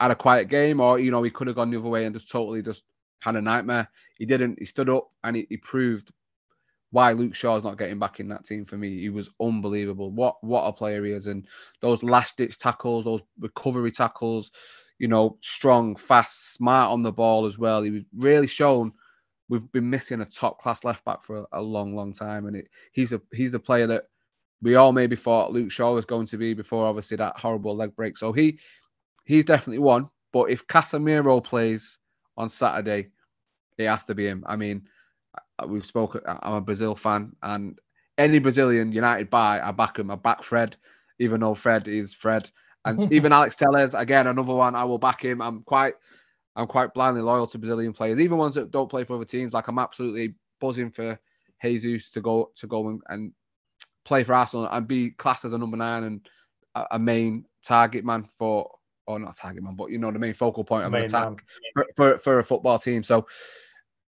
had 0.00 0.10
a 0.10 0.16
quiet 0.16 0.48
game, 0.48 0.80
or 0.80 0.98
you 0.98 1.10
know 1.10 1.22
he 1.22 1.30
could 1.30 1.48
have 1.48 1.56
gone 1.56 1.70
the 1.70 1.78
other 1.78 1.88
way 1.88 2.06
and 2.06 2.14
just 2.14 2.30
totally 2.30 2.62
just 2.62 2.84
had 3.20 3.36
a 3.36 3.42
nightmare. 3.42 3.88
He 4.16 4.24
didn't. 4.24 4.58
He 4.58 4.64
stood 4.64 4.88
up 4.88 5.10
and 5.22 5.36
he, 5.36 5.46
he 5.50 5.58
proved 5.58 6.10
why 6.90 7.12
Luke 7.12 7.34
Shaw's 7.34 7.64
not 7.64 7.78
getting 7.78 7.98
back 7.98 8.20
in 8.20 8.28
that 8.28 8.44
team 8.44 8.64
for 8.64 8.76
me. 8.76 8.98
He 8.98 9.10
was 9.10 9.30
unbelievable. 9.40 10.10
What 10.10 10.42
what 10.42 10.62
a 10.62 10.72
player 10.72 11.04
he 11.04 11.12
is, 11.12 11.26
and 11.26 11.46
those 11.80 12.02
last 12.02 12.36
ditch 12.36 12.58
tackles, 12.58 13.04
those 13.04 13.22
recovery 13.38 13.90
tackles, 13.90 14.50
you 14.98 15.08
know, 15.08 15.36
strong, 15.40 15.96
fast, 15.96 16.54
smart 16.54 16.90
on 16.90 17.02
the 17.02 17.12
ball 17.12 17.46
as 17.46 17.58
well. 17.58 17.82
He 17.82 17.90
was 17.90 18.02
really 18.16 18.46
shown. 18.46 18.92
We've 19.50 19.70
been 19.72 19.88
missing 19.88 20.20
a 20.20 20.26
top 20.26 20.58
class 20.58 20.84
left 20.84 21.04
back 21.04 21.22
for 21.22 21.38
a, 21.38 21.46
a 21.52 21.62
long, 21.62 21.94
long 21.94 22.12
time, 22.12 22.46
and 22.46 22.56
it, 22.56 22.68
he's 22.92 23.12
a 23.12 23.20
he's 23.32 23.54
a 23.54 23.60
player 23.60 23.86
that 23.86 24.04
we 24.62 24.74
all 24.74 24.92
maybe 24.92 25.16
thought 25.16 25.52
Luke 25.52 25.70
Shaw 25.70 25.94
was 25.94 26.04
going 26.04 26.26
to 26.26 26.36
be 26.36 26.54
before 26.54 26.86
obviously 26.86 27.16
that 27.18 27.36
horrible 27.36 27.76
leg 27.76 27.94
break. 27.94 28.16
So 28.16 28.32
he 28.32 28.58
he's 29.24 29.44
definitely 29.44 29.78
one. 29.78 30.08
But 30.32 30.50
if 30.50 30.66
Casemiro 30.66 31.42
plays 31.42 31.98
on 32.36 32.48
Saturday, 32.48 33.08
it 33.78 33.86
has 33.86 34.04
to 34.04 34.14
be 34.14 34.26
him. 34.26 34.44
I 34.46 34.56
mean, 34.56 34.88
Uh, 35.58 35.66
we've 35.66 35.86
spoken. 35.86 36.20
Uh, 36.26 36.38
I'm 36.42 36.54
a 36.54 36.60
Brazil 36.60 36.94
fan, 36.94 37.34
and 37.42 37.78
any 38.16 38.38
Brazilian 38.38 38.92
United 38.92 39.30
buy, 39.30 39.60
I 39.60 39.70
back 39.70 39.98
him. 39.98 40.10
I 40.10 40.16
back 40.16 40.42
Fred, 40.42 40.76
even 41.18 41.40
though 41.40 41.54
Fred 41.54 41.88
is 41.88 42.12
Fred, 42.12 42.50
and 42.84 43.12
even 43.12 43.32
Alex 43.32 43.56
Telles, 43.56 43.94
again, 43.94 44.26
another 44.26 44.54
one. 44.54 44.74
I 44.74 44.84
will 44.84 44.98
back 44.98 45.22
him. 45.22 45.40
I'm 45.40 45.62
quite, 45.62 45.94
I'm 46.56 46.66
quite 46.66 46.94
blindly 46.94 47.22
loyal 47.22 47.46
to 47.46 47.58
Brazilian 47.58 47.92
players, 47.92 48.20
even 48.20 48.38
ones 48.38 48.54
that 48.54 48.70
don't 48.70 48.90
play 48.90 49.04
for 49.04 49.16
other 49.16 49.24
teams. 49.24 49.52
Like 49.52 49.68
I'm 49.68 49.78
absolutely 49.78 50.34
buzzing 50.60 50.90
for 50.90 51.18
Jesus 51.62 52.10
to 52.12 52.20
go 52.20 52.50
to 52.56 52.66
go 52.66 52.88
and, 52.88 53.00
and 53.08 53.32
play 54.04 54.24
for 54.24 54.34
Arsenal 54.34 54.68
and 54.70 54.88
be 54.88 55.10
classed 55.10 55.44
as 55.44 55.52
a 55.52 55.58
number 55.58 55.76
nine 55.76 56.04
and 56.04 56.28
a, 56.74 56.84
a 56.92 56.98
main 56.98 57.44
target 57.62 58.04
man 58.04 58.28
for, 58.38 58.70
or 59.06 59.18
not 59.18 59.36
target 59.36 59.62
man, 59.62 59.76
but 59.76 59.90
you 59.90 59.98
know 59.98 60.10
the 60.10 60.18
main 60.18 60.34
focal 60.34 60.64
point 60.64 60.84
of 60.84 60.92
main 60.92 61.02
an 61.02 61.08
attack 61.08 61.44
for, 61.74 61.86
for, 61.96 62.18
for 62.18 62.38
a 62.38 62.44
football 62.44 62.78
team. 62.78 63.02
So 63.02 63.26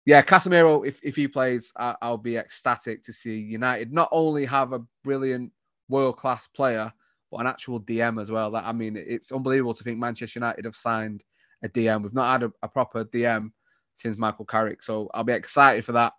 yeah, 0.05 0.21
Casemiro, 0.21 0.85
if, 0.85 0.99
if 1.03 1.15
he 1.15 1.27
plays, 1.27 1.71
I, 1.75 1.95
will 2.01 2.17
be 2.17 2.37
ecstatic 2.37 3.03
to 3.03 3.13
see 3.13 3.37
United 3.37 3.93
not 3.93 4.09
only 4.11 4.45
have 4.45 4.73
a 4.73 4.83
brilliant 5.03 5.51
world 5.89 6.17
class 6.17 6.47
player, 6.47 6.91
but 7.29 7.41
an 7.41 7.47
actual 7.47 7.79
DM 7.79 8.21
as 8.21 8.31
well. 8.31 8.51
That 8.51 8.65
I 8.65 8.71
mean, 8.71 8.95
it's 8.97 9.31
unbelievable 9.31 9.73
to 9.73 9.83
think 9.83 9.99
Manchester 9.99 10.39
United 10.39 10.65
have 10.65 10.75
signed 10.75 11.23
a 11.63 11.69
DM. 11.69 12.03
We've 12.03 12.13
not 12.13 12.31
had 12.31 12.49
a, 12.49 12.53
a 12.63 12.67
proper 12.67 13.05
DM 13.05 13.51
since 13.95 14.17
Michael 14.17 14.45
Carrick, 14.45 14.81
so 14.81 15.09
I'll 15.13 15.23
be 15.23 15.33
excited 15.33 15.85
for 15.85 15.93
that. 15.93 16.13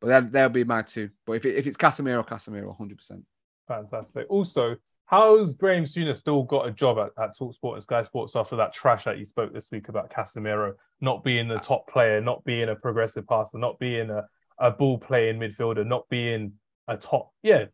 But 0.00 0.30
that, 0.32 0.42
will 0.42 0.48
be 0.50 0.64
my 0.64 0.82
two. 0.82 1.10
But 1.26 1.34
if, 1.34 1.46
it, 1.46 1.56
if 1.56 1.66
it's 1.66 1.76
Casemiro, 1.76 2.26
Casemiro, 2.26 2.76
100%. 2.78 3.22
Fantastic. 3.68 4.26
Also, 4.28 4.76
How's 5.12 5.54
Graham 5.54 5.84
Souness 5.84 6.16
still 6.16 6.42
got 6.42 6.66
a 6.66 6.70
job 6.70 6.98
at, 6.98 7.22
at 7.22 7.36
Talksport 7.36 7.74
and 7.74 7.82
Sky 7.82 8.02
Sports 8.02 8.34
after 8.34 8.56
that 8.56 8.72
trash 8.72 9.04
that 9.04 9.18
he 9.18 9.26
spoke 9.26 9.52
this 9.52 9.70
week 9.70 9.90
about 9.90 10.10
Casemiro 10.10 10.72
not 11.02 11.24
being 11.24 11.48
the 11.48 11.58
top 11.58 11.86
player, 11.88 12.20
not 12.20 12.42
being 12.44 12.70
a 12.70 12.76
progressive 12.76 13.26
passer, 13.26 13.58
not 13.58 13.78
being 13.78 14.08
a, 14.08 14.24
a 14.58 14.70
ball 14.70 14.96
playing 14.96 15.38
midfielder, 15.38 15.84
not 15.84 16.08
being 16.08 16.52
a 16.88 16.96
top, 16.96 17.32
yeah, 17.42 17.64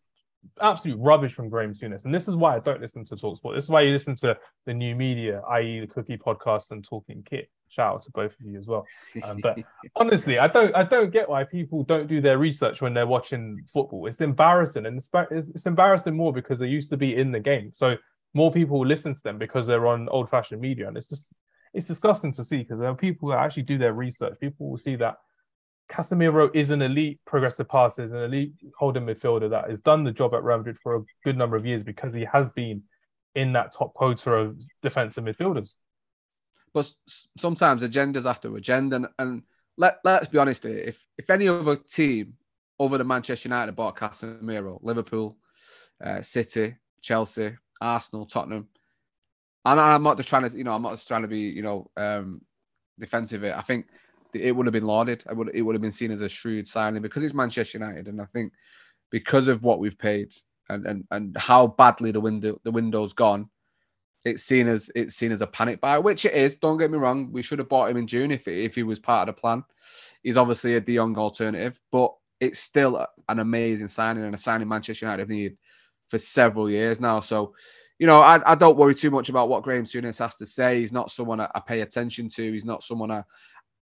absolute 0.60 0.96
rubbish 0.98 1.34
from 1.34 1.50
Graham 1.50 1.74
Souness. 1.74 2.06
And 2.06 2.14
this 2.14 2.26
is 2.26 2.34
why 2.34 2.56
I 2.56 2.58
don't 2.60 2.80
listen 2.80 3.04
to 3.04 3.16
Talksport. 3.16 3.54
This 3.54 3.64
is 3.64 3.70
why 3.70 3.82
you 3.82 3.92
listen 3.92 4.16
to 4.16 4.36
the 4.64 4.72
new 4.72 4.96
media, 4.96 5.42
i.e., 5.50 5.80
the 5.80 5.86
Cookie 5.86 6.16
Podcast 6.16 6.70
and 6.70 6.82
Talking 6.82 7.22
Kit. 7.28 7.50
Shout 7.68 7.96
out 7.96 8.02
to 8.04 8.10
both 8.12 8.32
of 8.32 8.46
you 8.46 8.56
as 8.56 8.66
well. 8.66 8.86
Um, 9.22 9.40
but 9.42 9.58
honestly, 9.96 10.38
I 10.38 10.48
don't, 10.48 10.74
I 10.74 10.84
don't 10.84 11.10
get 11.10 11.28
why 11.28 11.44
people 11.44 11.84
don't 11.84 12.06
do 12.06 12.22
their 12.22 12.38
research 12.38 12.80
when 12.80 12.94
they're 12.94 13.06
watching 13.06 13.62
football. 13.74 14.06
It's 14.06 14.22
embarrassing, 14.22 14.86
and 14.86 14.96
it's, 14.96 15.10
it's 15.30 15.66
embarrassing 15.66 16.16
more 16.16 16.32
because 16.32 16.58
they 16.58 16.66
used 16.66 16.88
to 16.90 16.96
be 16.96 17.14
in 17.14 17.30
the 17.30 17.40
game. 17.40 17.72
So 17.74 17.96
more 18.32 18.50
people 18.50 18.86
listen 18.86 19.12
to 19.12 19.22
them 19.22 19.36
because 19.36 19.66
they're 19.66 19.86
on 19.86 20.08
old-fashioned 20.08 20.60
media, 20.60 20.88
and 20.88 20.96
it's 20.96 21.10
just, 21.10 21.30
it's 21.78 21.86
disgusting 21.86 22.32
to 22.32 22.44
see 22.44 22.58
because 22.58 22.78
there 22.78 22.90
are 22.90 22.94
people 22.94 23.28
that 23.30 23.38
actually 23.38 23.62
do 23.62 23.78
their 23.78 23.94
research. 23.94 24.38
People 24.40 24.68
will 24.68 24.78
see 24.78 24.96
that 24.96 25.16
Casemiro 25.88 26.50
is 26.54 26.70
an 26.70 26.82
elite 26.82 27.20
progressive 27.24 27.68
passer, 27.68 28.04
is 28.04 28.12
an 28.12 28.24
elite 28.24 28.52
holding 28.76 29.04
midfielder 29.04 29.48
that 29.48 29.70
has 29.70 29.80
done 29.80 30.04
the 30.04 30.12
job 30.12 30.34
at 30.34 30.42
Real 30.42 30.58
Madrid 30.58 30.76
for 30.82 30.96
a 30.96 31.04
good 31.24 31.38
number 31.38 31.56
of 31.56 31.64
years 31.64 31.82
because 31.82 32.12
he 32.12 32.26
has 32.30 32.50
been 32.50 32.82
in 33.34 33.52
that 33.52 33.72
top 33.72 33.94
quota 33.94 34.32
of 34.32 34.58
defensive 34.82 35.24
midfielders. 35.24 35.76
but 36.74 36.90
sometimes 37.38 37.82
agendas 37.82 38.26
after 38.26 38.54
agenda, 38.56 38.96
and, 38.96 39.06
and 39.18 39.42
let 39.76 39.98
let's 40.04 40.28
be 40.28 40.38
honest 40.38 40.64
here. 40.64 40.78
If 40.78 41.04
if 41.16 41.30
any 41.30 41.48
other 41.48 41.76
team 41.76 42.34
over 42.78 42.98
the 42.98 43.04
Manchester 43.04 43.48
United 43.48 43.76
bought 43.76 43.96
Casemiro, 43.96 44.78
Liverpool, 44.82 45.36
uh, 46.04 46.22
City, 46.22 46.76
Chelsea, 47.00 47.56
Arsenal, 47.80 48.26
Tottenham, 48.26 48.68
and 49.72 49.80
I'm 49.80 50.02
not 50.02 50.16
just 50.16 50.28
trying 50.28 50.48
to, 50.48 50.56
you 50.56 50.64
know, 50.64 50.72
I'm 50.72 50.82
not 50.82 50.94
just 50.94 51.08
trying 51.08 51.22
to 51.22 51.28
be, 51.28 51.40
you 51.40 51.62
know, 51.62 51.90
um, 51.96 52.40
defensive. 52.98 53.44
It. 53.44 53.54
I 53.56 53.62
think 53.62 53.86
it 54.34 54.54
would 54.54 54.66
have 54.66 54.72
been 54.72 54.84
lauded. 54.86 55.24
I 55.28 55.32
would 55.32 55.50
it 55.54 55.62
would 55.62 55.74
have 55.74 55.82
been 55.82 55.92
seen 55.92 56.10
as 56.10 56.20
a 56.20 56.28
shrewd 56.28 56.66
signing 56.66 57.02
because 57.02 57.24
it's 57.24 57.34
Manchester 57.34 57.78
United, 57.78 58.08
and 58.08 58.20
I 58.20 58.26
think 58.26 58.52
because 59.10 59.48
of 59.48 59.62
what 59.62 59.78
we've 59.78 59.98
paid 59.98 60.32
and 60.68 60.86
and, 60.86 61.04
and 61.10 61.36
how 61.36 61.66
badly 61.66 62.12
the 62.12 62.20
window 62.20 62.60
the 62.64 62.70
window's 62.70 63.12
gone, 63.12 63.48
it's 64.24 64.42
seen 64.42 64.68
as 64.68 64.90
it's 64.94 65.14
seen 65.14 65.32
as 65.32 65.42
a 65.42 65.46
panic 65.46 65.80
buy, 65.80 65.98
which 65.98 66.24
it 66.24 66.34
is. 66.34 66.56
Don't 66.56 66.78
get 66.78 66.90
me 66.90 66.98
wrong. 66.98 67.32
We 67.32 67.42
should 67.42 67.58
have 67.58 67.68
bought 67.68 67.90
him 67.90 67.96
in 67.96 68.06
June 68.06 68.30
if 68.30 68.46
if 68.48 68.74
he 68.74 68.82
was 68.82 68.98
part 68.98 69.28
of 69.28 69.34
the 69.34 69.40
plan. 69.40 69.64
He's 70.22 70.36
obviously 70.36 70.74
a 70.74 70.80
De 70.80 70.96
Jong 70.96 71.16
alternative, 71.16 71.80
but 71.92 72.14
it's 72.40 72.60
still 72.60 73.06
an 73.28 73.38
amazing 73.38 73.88
signing 73.88 74.24
and 74.24 74.34
a 74.34 74.38
signing 74.38 74.68
Manchester 74.68 75.06
United 75.06 75.22
have 75.22 75.28
needed 75.28 75.56
for 76.08 76.18
several 76.18 76.70
years 76.70 77.00
now. 77.00 77.20
So, 77.20 77.54
you 77.98 78.06
know, 78.06 78.20
I, 78.20 78.52
I 78.52 78.54
don't 78.54 78.78
worry 78.78 78.94
too 78.94 79.10
much 79.10 79.28
about 79.28 79.48
what 79.48 79.64
Graham 79.64 79.84
Souness 79.84 80.18
has 80.18 80.36
to 80.36 80.46
say. 80.46 80.80
He's 80.80 80.92
not 80.92 81.10
someone 81.10 81.40
I, 81.40 81.50
I 81.54 81.60
pay 81.60 81.80
attention 81.80 82.28
to. 82.30 82.52
He's 82.52 82.64
not 82.64 82.84
someone 82.84 83.10
I, 83.10 83.24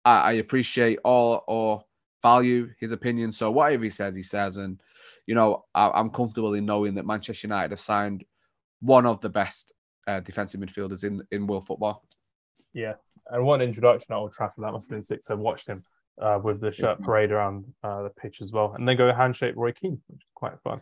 I, 0.05 0.33
appreciate 0.35 0.99
or 1.05 1.43
or 1.47 1.85
value 2.23 2.71
his 2.81 2.93
opinion. 2.93 3.33
So 3.33 3.51
whatever 3.51 3.85
he 3.85 3.91
says, 3.91 4.17
he 4.17 4.23
says, 4.23 4.57
and 4.57 4.81
you 5.27 5.35
know, 5.35 5.65
I, 5.75 6.01
am 6.01 6.11
comfortable 6.11 6.55
in 6.55 6.65
knowing 6.65 6.95
that 6.95 7.07
Manchester 7.07 7.47
United 7.47 7.73
have 7.73 7.81
signed 7.81 8.25
one 8.81 9.05
of 9.05 9.21
the 9.21 9.29
best 9.29 9.73
uh, 10.07 10.21
defensive 10.21 10.61
midfielders 10.61 11.05
in 11.05 11.23
in 11.31 11.47
world 11.47 11.67
football. 11.67 12.03
Yeah, 12.73 12.95
and 13.31 13.45
one 13.45 13.61
introduction 13.61 14.13
at 14.13 14.17
Old 14.17 14.33
Trafford 14.33 14.65
that 14.65 14.73
must 14.73 14.89
have 14.89 14.97
been 14.97 15.03
six. 15.03 15.31
I 15.31 15.35
watched 15.35 15.67
him 15.67 15.85
uh, 16.21 16.39
with 16.43 16.61
the 16.61 16.73
shirt 16.73 17.03
parade 17.03 17.33
around 17.33 17.67
uh, 17.83 18.05
the 18.05 18.11
pitch 18.11 18.41
as 18.41 18.51
well, 18.51 18.73
and 18.75 18.89
then 18.89 18.97
go 18.97 19.13
handshake 19.13 19.57
Roy 19.57 19.73
Keane, 19.73 20.01
which 20.07 20.23
is 20.23 20.31
quite 20.35 20.59
fun. 20.65 20.81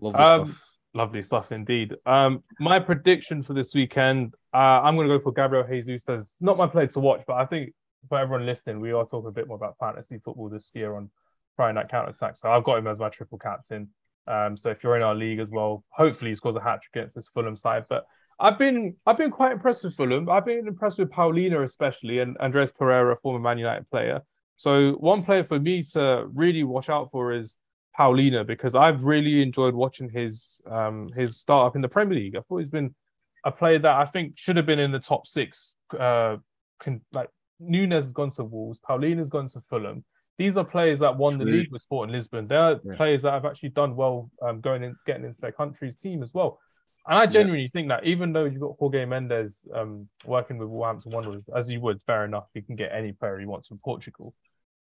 Lovely 0.00 0.24
um, 0.24 0.46
stuff. 0.46 0.62
Lovely 0.96 1.22
stuff 1.22 1.50
indeed. 1.50 1.96
Um, 2.06 2.44
my 2.60 2.78
prediction 2.78 3.42
for 3.42 3.52
this 3.52 3.74
weekend, 3.74 4.34
uh, 4.54 4.80
I'm 4.80 4.94
going 4.94 5.08
to 5.08 5.18
go 5.18 5.22
for 5.22 5.32
Gabriel 5.32 5.66
Jesus. 5.68 6.08
As 6.08 6.34
not 6.40 6.56
my 6.56 6.68
player 6.68 6.86
to 6.86 7.00
watch, 7.00 7.22
but 7.26 7.34
I 7.34 7.46
think 7.46 7.72
for 8.08 8.18
everyone 8.18 8.46
listening, 8.46 8.80
we 8.80 8.92
are 8.92 9.04
talking 9.04 9.28
a 9.28 9.32
bit 9.32 9.48
more 9.48 9.56
about 9.56 9.76
fantasy 9.80 10.18
football 10.24 10.48
this 10.48 10.70
year 10.72 10.94
on 10.94 11.10
Friday 11.56 11.74
Night 11.74 11.88
Counter 11.88 12.10
Attack. 12.10 12.36
So 12.36 12.48
I've 12.48 12.62
got 12.62 12.78
him 12.78 12.86
as 12.86 13.00
my 13.00 13.08
triple 13.08 13.38
captain. 13.38 13.88
Um, 14.28 14.56
so 14.56 14.70
if 14.70 14.84
you're 14.84 14.96
in 14.96 15.02
our 15.02 15.16
league 15.16 15.40
as 15.40 15.50
well, 15.50 15.84
hopefully 15.90 16.30
he 16.30 16.34
scores 16.36 16.54
a 16.54 16.60
hat 16.60 16.80
trick 16.82 17.02
against 17.02 17.16
this 17.16 17.28
Fulham 17.28 17.56
side. 17.56 17.84
But 17.88 18.04
I've 18.38 18.58
been 18.58 18.94
I've 19.04 19.18
been 19.18 19.32
quite 19.32 19.50
impressed 19.50 19.82
with 19.82 19.96
Fulham. 19.96 20.28
I've 20.28 20.46
been 20.46 20.68
impressed 20.68 20.98
with 20.98 21.10
Palhinha 21.10 21.64
especially 21.64 22.20
and 22.20 22.36
Andreas 22.38 22.70
Pereira, 22.70 23.16
former 23.20 23.40
Man 23.40 23.58
United 23.58 23.90
player. 23.90 24.22
So 24.56 24.92
one 24.92 25.24
player 25.24 25.42
for 25.42 25.58
me 25.58 25.82
to 25.92 26.26
really 26.32 26.62
watch 26.62 26.88
out 26.88 27.10
for 27.10 27.32
is 27.32 27.54
Palhinha 27.98 28.46
because 28.46 28.74
I've 28.74 29.02
really 29.02 29.42
enjoyed 29.42 29.74
watching 29.74 30.08
his 30.08 30.60
um 30.70 31.08
his 31.16 31.38
start 31.38 31.68
up 31.68 31.76
in 31.76 31.82
the 31.82 31.88
Premier 31.88 32.18
League. 32.18 32.36
I 32.36 32.40
thought 32.40 32.58
he's 32.58 32.70
been 32.70 32.94
a 33.44 33.52
player 33.52 33.78
that 33.78 33.96
I 33.96 34.06
think 34.06 34.32
should 34.36 34.56
have 34.56 34.66
been 34.66 34.78
in 34.78 34.90
the 34.90 34.98
top 34.98 35.26
six. 35.26 35.76
Uh, 35.98 36.38
can, 36.80 37.00
like 37.12 37.28
Nunes 37.60 38.04
has 38.04 38.12
gone 38.12 38.30
to 38.32 38.44
Wolves, 38.44 38.80
Palhinha's 38.80 39.30
gone 39.30 39.48
to 39.48 39.60
Fulham. 39.68 40.04
These 40.38 40.56
are 40.56 40.64
players 40.64 40.98
that 41.00 41.16
won 41.16 41.36
True. 41.36 41.44
the 41.44 41.50
league 41.50 41.70
with 41.70 41.82
Sporting 41.82 42.12
Lisbon. 42.12 42.48
They're 42.48 42.80
yeah. 42.82 42.96
players 42.96 43.22
that 43.22 43.32
have 43.32 43.44
actually 43.44 43.68
done 43.68 43.94
well 43.94 44.30
um, 44.42 44.60
going 44.60 44.82
in, 44.82 44.96
getting 45.06 45.24
into 45.24 45.40
their 45.40 45.52
country's 45.52 45.94
team 45.94 46.22
as 46.22 46.34
well. 46.34 46.58
And 47.06 47.18
I 47.18 47.26
genuinely 47.26 47.64
yeah. 47.64 47.68
think 47.72 47.88
that 47.88 48.04
even 48.04 48.32
though 48.32 48.44
you've 48.44 48.60
got 48.60 48.76
Jorge 48.78 49.04
Mendes 49.04 49.58
um, 49.74 50.08
working 50.24 50.58
with 50.58 50.68
Wolverhampton 50.68 51.12
Wanderers, 51.12 51.44
as 51.54 51.70
you 51.70 51.80
would, 51.82 52.02
fair 52.02 52.24
enough, 52.24 52.46
he 52.54 52.62
can 52.62 52.76
get 52.76 52.90
any 52.92 53.12
player 53.12 53.38
he 53.38 53.46
wants 53.46 53.68
from 53.68 53.78
Portugal. 53.78 54.34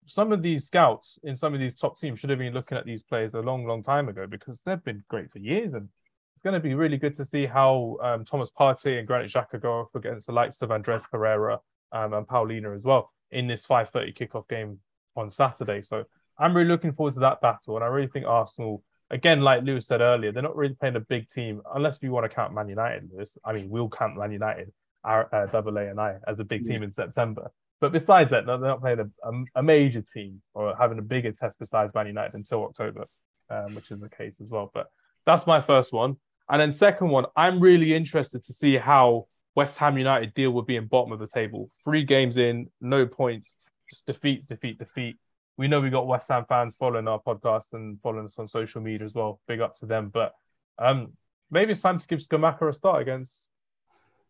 Some 0.07 0.33
of 0.33 0.43
these 0.43 0.67
scouts 0.67 1.19
in 1.23 1.37
some 1.37 1.55
of 1.55 1.61
these 1.61 1.77
top 1.77 1.99
teams 1.99 2.19
should 2.19 2.31
have 2.31 2.39
been 2.39 2.55
looking 2.55 2.77
at 2.77 2.85
these 2.85 3.03
players 3.03 3.35
a 3.35 3.41
long, 3.41 3.65
long 3.65 3.83
time 3.83 4.09
ago 4.09 4.27
because 4.27 4.61
they've 4.63 4.83
been 4.83 5.05
great 5.09 5.31
for 5.31 5.39
years. 5.39 5.75
And 5.75 5.89
it's 6.35 6.43
going 6.43 6.55
to 6.55 6.61
be 6.61 6.75
really 6.75 6.97
good 6.97 7.15
to 7.17 7.25
see 7.25 7.47
how 7.47 7.97
um, 8.03 8.25
Thomas 8.25 8.51
Partey 8.51 8.99
and 8.99 9.07
Granit 9.07 9.31
Xhaka 9.31 9.61
go 9.61 9.81
off 9.81 9.95
against 9.95 10.27
the 10.27 10.33
likes 10.33 10.63
of 10.63 10.73
Andreas 10.73 11.03
Pereira 11.11 11.61
um, 11.93 12.13
and 12.13 12.27
Palhinha 12.27 12.75
as 12.75 12.83
well 12.83 13.13
in 13.31 13.47
this 13.47 13.67
5.30 13.67 14.17
kickoff 14.17 14.49
game 14.49 14.79
on 15.17 15.31
Saturday. 15.31 15.83
So 15.83 16.05
I'm 16.39 16.57
really 16.57 16.69
looking 16.69 16.93
forward 16.93 17.15
to 17.15 17.21
that 17.21 17.41
battle. 17.41 17.77
And 17.77 17.85
I 17.85 17.89
really 17.89 18.09
think 18.09 18.27
Arsenal 18.27 18.83
again, 19.11 19.41
like 19.41 19.63
Lewis 19.63 19.87
said 19.87 20.01
earlier, 20.01 20.33
they're 20.33 20.43
not 20.43 20.57
really 20.57 20.75
playing 20.75 20.97
a 20.97 21.01
big 21.01 21.29
team 21.29 21.61
unless 21.75 21.99
you 22.01 22.13
want 22.13 22.25
to 22.25 22.35
count 22.35 22.55
Man 22.55 22.69
United. 22.69 23.11
Lewis. 23.13 23.37
I 23.45 23.53
mean, 23.53 23.69
we'll 23.69 23.89
count 23.89 24.17
Man 24.17 24.33
United, 24.33 24.73
our 25.05 25.33
uh, 25.35 25.47
Double 25.47 25.77
A 25.77 25.89
and 25.89 26.01
I, 26.01 26.17
as 26.27 26.39
a 26.39 26.45
big 26.45 26.65
team 26.65 26.79
yeah. 26.79 26.85
in 26.85 26.93
September. 26.93 27.51
But 27.81 27.93
besides 27.93 28.31
that, 28.31 28.47
they're 28.47 28.59
not 28.59 28.81
playing 28.81 29.01
a, 29.01 29.29
a, 29.29 29.45
a, 29.57 29.63
major 29.63 30.03
team 30.03 30.43
or 30.53 30.77
having 30.79 30.99
a 30.99 31.03
bigger 31.03 31.33
test 31.33 31.59
besides 31.59 31.95
Man 31.95 32.07
United 32.07 32.35
until 32.35 32.65
October, 32.65 33.07
um, 33.49 33.75
which 33.75 33.91
is 33.91 34.01
the 34.01 34.09
case 34.09 34.41
as 34.41 34.51
well. 34.51 34.71
But 34.73 34.89
that's 35.25 35.47
my 35.47 35.61
first 35.61 35.93
one. 35.93 36.17
And 36.49 36.61
then 36.61 36.73
second 36.73 37.09
one, 37.09 37.27
I'm 37.37 37.59
really 37.59 37.95
interested 37.95 38.45
to 38.45 38.53
see 38.53 38.77
how 38.77 39.29
West 39.55 39.79
Ham 39.79 39.97
United 39.97 40.35
deal 40.35 40.51
with 40.51 40.67
being 40.67 40.87
bottom 40.87 41.13
of 41.13 41.19
the 41.19 41.27
table. 41.27 41.71
Three 41.85 42.05
games 42.05 42.37
in, 42.37 42.69
no 42.81 43.07
points, 43.07 43.57
just 43.89 44.05
defeat, 44.07 44.47
defeat, 44.49 44.79
defeat 44.79 45.17
we 45.61 45.69
know 45.69 45.79
we 45.79 45.91
got 45.91 46.07
West 46.07 46.29
Ham 46.29 46.47
fans 46.49 46.75
following 46.75 47.07
our 47.07 47.21
podcast 47.21 47.75
and 47.75 48.01
following 48.01 48.25
us 48.25 48.39
on 48.39 48.49
social 48.49 48.81
media 48.81 49.05
as 49.05 49.13
well. 49.13 49.43
Big 49.47 49.61
up 49.61 49.77
to 49.77 49.85
them. 49.85 50.09
But 50.09 50.33
um, 50.79 51.13
maybe 51.51 51.73
it's 51.73 51.83
time 51.83 51.99
to 51.99 52.07
give 52.07 52.19
Scamacca 52.19 52.67
a 52.67 52.73
start 52.73 53.03
against 53.03 53.45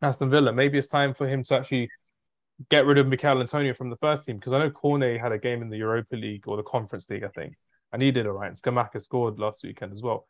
Aston 0.02 0.28
Villa. 0.28 0.52
Maybe 0.52 0.76
it's 0.76 0.88
time 0.88 1.14
for 1.14 1.28
him 1.28 1.44
to 1.44 1.54
actually 1.54 1.88
get 2.68 2.86
rid 2.86 2.98
of 2.98 3.06
Michail 3.06 3.40
Antonio 3.40 3.74
from 3.74 3.90
the 3.90 3.96
first 3.96 4.24
team 4.24 4.36
because 4.36 4.52
I 4.52 4.58
know 4.58 4.70
Cornet 4.70 5.20
had 5.20 5.32
a 5.32 5.38
game 5.38 5.62
in 5.62 5.70
the 5.70 5.78
Europa 5.78 6.16
League 6.16 6.46
or 6.46 6.56
the 6.56 6.62
Conference 6.62 7.08
League, 7.08 7.24
I 7.24 7.28
think, 7.28 7.54
and 7.92 8.02
he 8.02 8.10
did 8.10 8.26
all 8.26 8.34
right. 8.34 8.48
And 8.48 8.60
Scamacca 8.60 9.00
scored 9.00 9.38
last 9.38 9.62
weekend 9.64 9.92
as 9.92 10.02
well. 10.02 10.26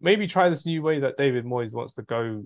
Maybe 0.00 0.26
try 0.26 0.48
this 0.48 0.66
new 0.66 0.82
way 0.82 1.00
that 1.00 1.16
David 1.16 1.44
Moyes 1.44 1.72
wants 1.72 1.94
to 1.94 2.02
go. 2.02 2.44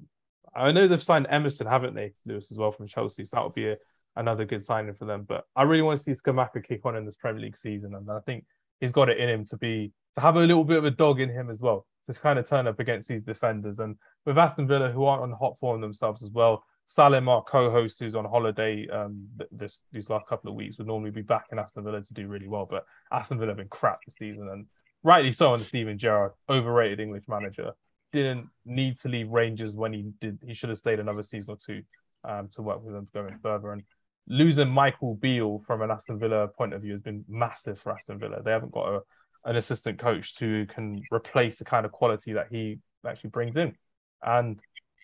I 0.54 0.72
know 0.72 0.88
they've 0.88 1.02
signed 1.02 1.26
Emerson, 1.30 1.66
haven't 1.66 1.94
they, 1.94 2.12
Lewis, 2.26 2.50
as 2.50 2.58
well 2.58 2.72
from 2.72 2.88
Chelsea? 2.88 3.24
So 3.24 3.36
that 3.36 3.44
would 3.44 3.54
be 3.54 3.68
a, 3.68 3.76
another 4.16 4.44
good 4.44 4.64
signing 4.64 4.94
for 4.94 5.04
them. 5.04 5.24
But 5.28 5.44
I 5.54 5.62
really 5.62 5.82
want 5.82 5.98
to 5.98 6.02
see 6.02 6.20
Scamacca 6.20 6.64
kick 6.64 6.84
on 6.84 6.96
in 6.96 7.04
this 7.04 7.16
Premier 7.16 7.42
League 7.42 7.56
season, 7.56 7.94
and 7.94 8.10
I 8.10 8.20
think 8.20 8.44
he's 8.80 8.92
got 8.92 9.08
it 9.08 9.18
in 9.18 9.28
him 9.28 9.44
to 9.46 9.56
be 9.56 9.92
to 10.14 10.20
have 10.20 10.36
a 10.36 10.40
little 10.40 10.64
bit 10.64 10.78
of 10.78 10.84
a 10.84 10.90
dog 10.90 11.20
in 11.20 11.28
him 11.28 11.50
as 11.50 11.60
well 11.60 11.86
to 12.06 12.14
kind 12.14 12.38
of 12.38 12.48
turn 12.48 12.66
up 12.66 12.80
against 12.80 13.08
these 13.08 13.24
defenders. 13.24 13.78
And 13.78 13.96
with 14.24 14.38
Aston 14.38 14.66
Villa, 14.66 14.90
who 14.90 15.04
aren't 15.04 15.22
on 15.22 15.32
hot 15.32 15.58
form 15.58 15.80
themselves 15.80 16.22
as 16.22 16.30
well, 16.30 16.64
Salim, 16.90 17.28
our 17.28 17.42
co-host, 17.42 17.98
who's 17.98 18.14
on 18.14 18.24
holiday 18.24 18.88
um, 18.88 19.28
this 19.52 19.82
these 19.92 20.08
last 20.08 20.26
couple 20.26 20.48
of 20.48 20.56
weeks, 20.56 20.78
would 20.78 20.86
normally 20.86 21.10
be 21.10 21.20
back 21.20 21.44
in 21.52 21.58
Aston 21.58 21.84
Villa 21.84 22.00
to 22.02 22.14
do 22.14 22.26
really 22.26 22.48
well. 22.48 22.66
But 22.68 22.86
Aston 23.12 23.38
Villa 23.38 23.50
have 23.50 23.58
been 23.58 23.68
crap 23.68 23.98
this 24.06 24.16
season, 24.16 24.48
and 24.50 24.64
rightly 25.02 25.30
so 25.30 25.52
under 25.52 25.66
Steven 25.66 25.98
Gerrard, 25.98 26.32
overrated 26.48 26.98
English 26.98 27.24
manager. 27.28 27.72
Didn't 28.10 28.48
need 28.64 28.98
to 29.00 29.10
leave 29.10 29.28
Rangers 29.28 29.74
when 29.74 29.92
he 29.92 30.06
did. 30.18 30.38
He 30.42 30.54
should 30.54 30.70
have 30.70 30.78
stayed 30.78 30.98
another 30.98 31.22
season 31.22 31.52
or 31.52 31.58
two 31.58 31.82
um, 32.24 32.48
to 32.52 32.62
work 32.62 32.82
with 32.82 32.94
them 32.94 33.06
going 33.14 33.38
further. 33.42 33.72
And 33.72 33.82
losing 34.26 34.70
Michael 34.70 35.14
Beale 35.14 35.62
from 35.66 35.82
an 35.82 35.90
Aston 35.90 36.18
Villa 36.18 36.48
point 36.48 36.72
of 36.72 36.80
view 36.80 36.92
has 36.92 37.02
been 37.02 37.22
massive 37.28 37.78
for 37.78 37.92
Aston 37.92 38.18
Villa. 38.18 38.42
They 38.42 38.50
haven't 38.50 38.72
got 38.72 38.88
a, 38.88 39.00
an 39.44 39.56
assistant 39.56 39.98
coach 39.98 40.38
who 40.38 40.64
can 40.64 41.02
replace 41.12 41.58
the 41.58 41.66
kind 41.66 41.84
of 41.84 41.92
quality 41.92 42.32
that 42.32 42.46
he 42.50 42.78
actually 43.06 43.28
brings 43.28 43.58
in. 43.58 43.74
And 44.22 44.58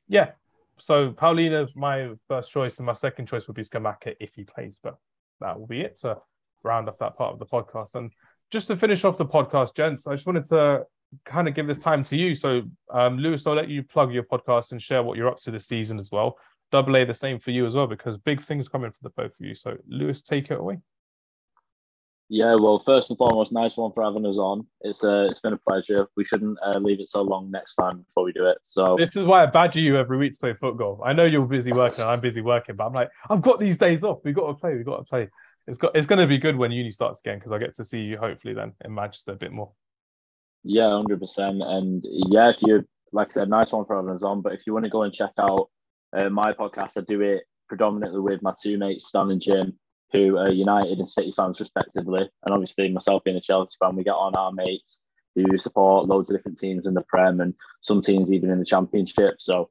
yeah, 0.08 0.30
so 0.78 1.10
Palhinha's 1.12 1.76
my 1.76 2.10
first 2.28 2.50
choice, 2.50 2.78
and 2.78 2.86
my 2.86 2.92
second 2.92 3.26
choice 3.26 3.46
would 3.46 3.56
be 3.56 3.62
Scamacca 3.62 4.14
if 4.20 4.34
he 4.34 4.44
plays. 4.44 4.80
But 4.82 4.96
that 5.40 5.58
will 5.58 5.66
be 5.66 5.80
it 5.80 6.00
to 6.00 6.18
round 6.62 6.88
off 6.88 6.98
that 6.98 7.16
part 7.16 7.32
of 7.32 7.38
the 7.38 7.46
podcast. 7.46 7.94
And 7.94 8.12
just 8.50 8.68
to 8.68 8.76
finish 8.76 9.04
off 9.04 9.18
the 9.18 9.26
podcast, 9.26 9.74
gents, 9.74 10.06
I 10.06 10.14
just 10.14 10.26
wanted 10.26 10.44
to 10.46 10.84
kind 11.24 11.48
of 11.48 11.54
give 11.54 11.66
this 11.66 11.78
time 11.78 12.02
to 12.04 12.16
you. 12.16 12.34
So, 12.34 12.62
um, 12.92 13.18
Lewis, 13.18 13.46
I'll 13.46 13.54
let 13.54 13.68
you 13.68 13.82
plug 13.82 14.12
your 14.12 14.24
podcast 14.24 14.72
and 14.72 14.82
share 14.82 15.02
what 15.02 15.16
you're 15.16 15.28
up 15.28 15.38
to 15.38 15.50
this 15.50 15.66
season 15.66 15.98
as 15.98 16.10
well 16.10 16.38
double 16.74 16.96
A 16.96 17.04
the 17.04 17.14
same 17.14 17.38
for 17.38 17.52
you 17.52 17.66
as 17.66 17.76
well 17.76 17.86
because 17.86 18.18
big 18.18 18.40
things 18.40 18.68
coming 18.68 18.90
for 18.90 18.98
the 19.02 19.10
both 19.10 19.30
of 19.38 19.46
you. 19.46 19.54
So 19.54 19.76
Lewis, 19.86 20.22
take 20.22 20.50
it 20.50 20.58
away. 20.58 20.78
Yeah, 22.30 22.54
well, 22.54 22.78
first 22.78 23.10
and 23.10 23.18
foremost, 23.18 23.52
nice 23.52 23.76
one 23.76 23.92
for 23.92 24.02
having 24.02 24.24
us 24.24 24.38
on. 24.38 24.66
It's 24.80 25.04
uh, 25.04 25.28
it's 25.30 25.40
been 25.40 25.52
a 25.52 25.58
pleasure. 25.58 26.06
We 26.16 26.24
shouldn't 26.24 26.58
uh, 26.64 26.78
leave 26.78 27.00
it 27.00 27.08
so 27.08 27.20
long 27.20 27.50
next 27.50 27.74
time 27.74 27.98
before 27.98 28.24
we 28.24 28.32
do 28.32 28.46
it. 28.46 28.58
So 28.62 28.96
this 28.98 29.14
is 29.14 29.24
why 29.24 29.42
I 29.42 29.46
badger 29.46 29.80
you 29.80 29.98
every 29.98 30.16
week 30.16 30.32
to 30.32 30.38
play 30.38 30.54
football. 30.54 31.02
I 31.04 31.12
know 31.12 31.24
you're 31.24 31.46
busy 31.46 31.72
working, 31.72 32.02
I'm 32.02 32.20
busy 32.20 32.40
working, 32.40 32.76
but 32.76 32.86
I'm 32.86 32.94
like, 32.94 33.10
I've 33.28 33.42
got 33.42 33.60
these 33.60 33.76
days 33.76 34.02
off. 34.02 34.20
We 34.24 34.32
got 34.32 34.46
to 34.46 34.54
play. 34.54 34.74
We 34.74 34.84
got 34.84 34.98
to 34.98 35.04
play. 35.04 35.28
It's 35.66 35.78
got 35.78 35.94
it's 35.94 36.06
going 36.06 36.18
to 36.18 36.26
be 36.26 36.38
good 36.38 36.56
when 36.56 36.72
uni 36.72 36.90
starts 36.90 37.20
again 37.20 37.38
because 37.38 37.52
I 37.52 37.58
get 37.58 37.74
to 37.76 37.84
see 37.84 38.00
you 38.00 38.16
hopefully 38.16 38.54
then 38.54 38.72
in 38.84 38.94
Manchester 38.94 39.32
a 39.32 39.36
bit 39.36 39.52
more. 39.52 39.72
Yeah, 40.62 40.90
hundred 40.90 41.20
percent. 41.20 41.62
And 41.62 42.02
yeah, 42.04 42.50
if 42.50 42.56
you 42.62 42.86
like 43.12 43.28
I 43.28 43.32
said, 43.32 43.50
nice 43.50 43.70
one 43.70 43.84
for 43.84 43.96
having 43.96 44.14
us 44.14 44.22
on. 44.22 44.40
But 44.40 44.54
if 44.54 44.66
you 44.66 44.72
want 44.72 44.86
to 44.86 44.90
go 44.90 45.02
and 45.02 45.12
check 45.12 45.30
out 45.38 45.68
uh, 46.16 46.30
my 46.30 46.52
podcast, 46.52 46.92
I 46.96 47.02
do 47.06 47.20
it 47.20 47.44
predominantly 47.68 48.20
with 48.20 48.42
my 48.42 48.54
two 48.62 48.78
mates, 48.78 49.08
Stan 49.08 49.30
and 49.30 49.40
Jim, 49.40 49.78
who 50.12 50.38
are 50.38 50.50
United 50.50 50.98
and 50.98 51.08
City 51.08 51.32
fans 51.36 51.60
respectively. 51.60 52.28
And 52.44 52.54
obviously, 52.54 52.90
myself 52.90 53.24
being 53.24 53.36
a 53.36 53.40
Chelsea 53.40 53.76
fan, 53.80 53.96
we 53.96 54.04
get 54.04 54.12
on 54.12 54.34
our 54.34 54.52
mates 54.52 55.00
who 55.34 55.58
support 55.58 56.06
loads 56.06 56.30
of 56.30 56.36
different 56.36 56.58
teams 56.58 56.86
in 56.86 56.94
the 56.94 57.02
Prem 57.02 57.40
and 57.40 57.54
some 57.80 58.00
teams 58.00 58.32
even 58.32 58.50
in 58.50 58.58
the 58.58 58.64
Championship. 58.64 59.36
So, 59.38 59.70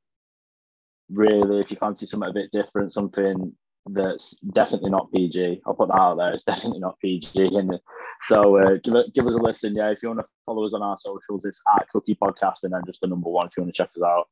really, 1.10 1.62
if 1.62 1.72
you 1.72 1.78
fancy 1.78 2.06
something 2.06 2.30
a 2.30 2.34
bit 2.34 2.52
different, 2.52 2.92
something 2.92 3.54
that's 3.86 4.38
definitely 4.54 4.90
not 4.90 5.12
PG. 5.12 5.62
I'll 5.66 5.74
put 5.74 5.90
that 5.90 6.00
out 6.00 6.16
there. 6.16 6.34
It's 6.34 6.44
definitely 6.46 6.80
not 6.80 7.00
PG. 7.00 7.30
And 7.36 7.80
so 8.28 8.58
uh, 8.58 8.78
give 8.84 8.96
it, 8.96 9.14
give 9.14 9.28
us 9.28 9.36
a 9.36 9.38
listen. 9.38 9.76
Yeah, 9.76 9.92
if 9.92 10.02
you 10.02 10.10
want 10.10 10.22
to 10.22 10.26
follow 10.46 10.66
us 10.66 10.74
on 10.74 10.82
our 10.82 10.98
socials, 10.98 11.46
it's 11.46 11.62
at 11.78 11.90
Cookie 11.90 12.18
Podcast, 12.22 12.64
and 12.64 12.74
then 12.74 12.82
just 12.86 13.02
the 13.02 13.08
number 13.08 13.30
one 13.30 13.48
if 13.48 13.54
you 13.58 13.64
want 13.64 13.74
to 13.74 13.78
check 13.78 13.90
us 13.96 14.04
out. 14.04 14.28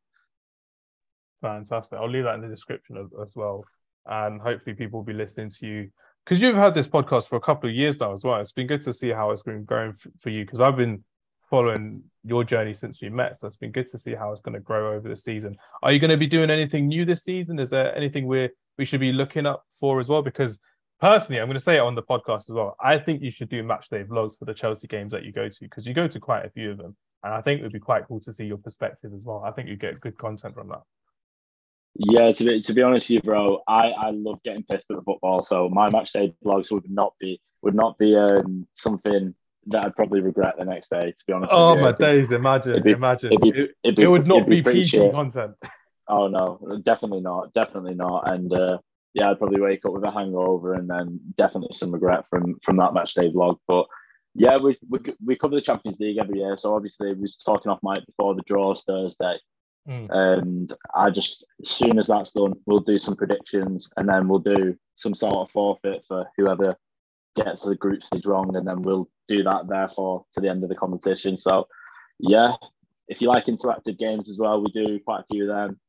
Fantastic. 1.42 2.00
I'll 2.00 2.10
leave 2.10 2.24
that 2.24 2.36
in 2.36 2.42
the 2.42 2.48
description 2.48 2.98
as, 2.98 3.08
as 3.22 3.36
well, 3.36 3.66
and 4.06 4.42
hopefully 4.42 4.76
people 4.76 5.00
will 5.00 5.06
be 5.06 5.14
listening 5.14 5.50
to 5.50 5.68
you 5.68 5.92
because 6.26 6.42
you've 6.42 6.56
had 6.56 6.74
this 6.74 6.88
podcast 6.88 7.28
for 7.28 7.36
a 7.36 7.42
couple 7.42 7.70
of 7.70 7.76
years 7.76 8.00
now 8.00 8.14
as 8.14 8.24
well. 8.24 8.40
It's 8.40 8.52
been 8.52 8.68
good 8.68 8.82
to 8.84 8.94
see 8.94 9.10
how 9.10 9.32
it's 9.32 9.44
been 9.44 9.66
going 9.66 9.94
for, 10.20 10.30
you 10.30 10.46
because 10.46 10.62
I've 10.62 10.78
been 10.78 11.04
following 11.50 12.04
your 12.24 12.44
journey 12.44 12.74
since 12.74 13.02
we 13.02 13.10
met. 13.10 13.38
So 13.38 13.48
it's 13.48 13.58
been 13.58 13.72
good 13.72 13.90
to 13.90 13.98
see 13.98 14.14
how 14.14 14.32
it's 14.32 14.42
going 14.42 14.54
to 14.54 14.60
grow 14.60 14.94
over 14.94 15.10
the 15.10 15.18
season. 15.18 15.58
Are 15.82 15.92
you 15.92 16.00
going 16.00 16.12
to 16.12 16.18
be 16.18 16.28
doing 16.28 16.50
anything 16.50 16.88
new 16.88 17.06
this 17.06 17.24
season? 17.24 17.60
Is 17.60 17.70
there 17.70 17.96
anything 17.96 18.28
we 18.28 18.50
we 18.78 18.86
should 18.86 19.00
be 19.00 19.12
looking 19.12 19.46
up 19.46 19.64
for 19.80 20.00
as 20.00 20.08
well? 20.08 20.22
Because 20.22 20.60
personally, 21.00 21.42
I'm 21.42 21.48
going 21.48 21.58
to 21.58 21.64
say 21.64 21.78
it 21.78 21.82
on 21.82 21.96
the 21.96 22.04
podcast 22.04 22.50
as 22.50 22.52
well. 22.52 22.76
I 22.80 22.98
think 22.98 23.22
you 23.22 23.32
should 23.32 23.50
do 23.50 23.64
match 23.64 23.90
day 23.90 24.04
vlogs 24.04 24.38
for 24.38 24.46
the 24.46 24.54
Chelsea 24.54 24.88
games 24.88 25.12
that 25.12 25.24
you 25.24 25.32
go 25.32 25.50
to 25.50 25.58
because 25.60 25.86
you 25.86 25.94
go 25.94 26.08
to 26.08 26.20
quite 26.20 26.46
a 26.46 26.50
few 26.52 26.72
of 26.72 26.78
them, 26.78 26.96
and 27.24 27.34
I 27.34 27.42
think 27.42 27.60
it 27.60 27.64
would 27.64 27.74
be 27.74 27.80
quite 27.80 28.08
cool 28.08 28.20
to 28.22 28.32
see 28.32 28.46
your 28.46 28.58
perspective 28.58 29.12
as 29.14 29.24
well. 29.24 29.44
I 29.44 29.52
think 29.52 29.68
you 29.68 29.76
get 29.76 30.00
good 30.00 30.18
content 30.18 30.54
from 30.54 30.70
that. 30.70 30.82
Yeah, 31.96 32.32
to 32.32 32.44
be 32.44 32.62
to 32.62 32.74
be 32.74 32.82
honest 32.82 33.10
with 33.10 33.16
you, 33.16 33.22
bro, 33.22 33.62
I, 33.68 33.90
I 33.90 34.10
love 34.12 34.42
getting 34.44 34.64
pissed 34.64 34.90
at 34.90 34.98
the 34.98 35.04
football. 35.04 35.44
So 35.44 35.70
my 35.70 35.90
match 35.90 36.14
day 36.14 36.34
vlogs 36.44 36.72
would 36.72 36.90
not 36.90 37.14
be 37.20 37.42
would 37.62 37.76
not 37.76 37.98
be 37.98 38.16
um, 38.16 38.68
something 38.74 39.36
that 39.68 39.84
I'd 39.84 39.96
probably 39.96 40.22
regret 40.22 40.56
the 40.58 40.66
next 40.66 40.90
day. 40.90 41.12
To 41.12 41.24
be 41.28 41.34
honest. 41.34 41.52
Oh 41.54 41.76
my 41.76 41.92
days! 41.92 42.32
Imagine, 42.32 42.82
be, 42.82 42.92
imagine. 42.92 43.34
It'd 43.34 43.42
be, 43.42 43.70
it'd 43.84 44.00
it 44.00 44.08
would 44.08 44.26
not 44.26 44.48
be, 44.48 44.62
PG 44.62 44.86
shit. 44.86 45.12
content. 45.12 45.56
Oh 46.08 46.28
no, 46.28 46.60
definitely 46.84 47.22
not, 47.22 47.54
definitely 47.54 47.94
not. 47.94 48.30
And 48.30 48.52
uh, 48.54 48.80
yeah, 49.14 49.30
I'd 49.30 49.38
probably 49.38 49.62
wake 49.62 49.86
up 49.86 49.94
with 49.94 50.04
a 50.04 50.12
hangover 50.12 50.74
and 50.74 50.90
then 50.90 51.20
definitely 51.38 51.74
some 51.74 51.92
regret 51.92 52.26
from 52.30 52.58
from 52.64 52.78
that 52.78 52.94
match 52.94 53.14
day 53.14 53.30
vlog. 53.30 53.58
But 53.68 53.86
yeah, 54.34 54.58
we 54.58 54.78
we, 54.90 55.00
we 55.24 55.36
cover 55.36 55.56
the 55.56 55.62
Champions 55.62 56.00
League 56.00 56.18
every 56.18 56.40
year, 56.40 56.58
so 56.58 56.74
obviously 56.74 57.14
we 57.14 57.22
was 57.22 57.36
talking 57.36 57.72
off 57.72 57.80
mic 57.84 58.06
before 58.06 58.36
the 58.36 58.44
draws 58.48 58.84
Thursday. 58.84 59.38
Mm. 59.88 60.08
And 60.12 60.74
I 60.96 61.10
just, 61.10 61.46
as 61.62 61.70
soon 61.70 62.00
as 62.00 62.08
that's 62.08 62.32
done, 62.32 62.54
we'll 62.66 62.80
do 62.80 63.00
some 63.00 63.16
predictions 63.16 63.90
and 63.98 64.08
then 64.08 64.28
we'll 64.28 64.40
do 64.40 64.76
some 64.96 65.16
sort 65.16 65.38
of 65.38 65.52
forfeit 65.52 66.04
for 66.08 66.28
whoever 66.38 66.78
gets 67.36 67.64
the 67.64 67.76
group 67.76 68.04
stage 68.04 68.26
wrong, 68.26 68.56
and 68.56 68.68
then 68.68 68.82
we'll 68.82 69.10
do 69.28 69.44
that 69.44 69.68
therefore 69.68 70.26
to 70.34 70.42
the 70.42 70.50
end 70.50 70.64
of 70.64 70.70
the 70.70 70.76
competition. 70.76 71.38
So, 71.38 71.68
yeah, 72.20 72.56
if 73.08 73.22
you 73.22 73.28
like 73.28 73.46
interactive 73.46 73.98
games 73.98 74.30
as 74.30 74.38
well, 74.38 74.62
we 74.62 74.72
do 74.72 75.00
quite 75.04 75.22
a 75.22 75.26
few 75.32 75.44
of 75.44 75.56
them. 75.56 75.80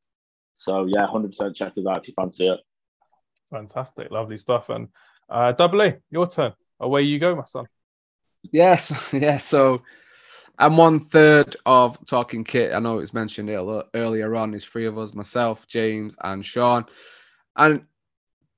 So 0.56 0.86
yeah, 0.86 1.06
hundred 1.06 1.32
percent 1.32 1.56
check 1.56 1.72
us 1.76 1.86
out 1.86 2.02
if 2.02 2.08
you 2.08 2.14
fancy 2.14 2.48
it. 2.48 2.60
Fantastic, 3.50 4.10
lovely 4.10 4.38
stuff. 4.38 4.68
And 4.68 4.88
uh, 5.28 5.52
double 5.52 5.82
A, 5.82 5.96
your 6.10 6.26
turn. 6.26 6.52
Away 6.80 7.02
you 7.02 7.18
go, 7.18 7.36
my 7.36 7.44
son. 7.44 7.66
Yes, 8.50 8.92
yeah. 9.12 9.38
So 9.38 9.82
I'm 10.58 10.76
one 10.76 11.00
third 11.00 11.56
of 11.66 11.98
Talking 12.06 12.44
Kit. 12.44 12.72
I 12.72 12.78
know 12.78 12.98
it's 12.98 13.14
mentioned 13.14 13.50
earlier 13.50 14.34
on. 14.34 14.54
It's 14.54 14.64
three 14.64 14.86
of 14.86 14.98
us: 14.98 15.14
myself, 15.14 15.66
James, 15.66 16.16
and 16.22 16.44
Sean. 16.44 16.86
And 17.56 17.84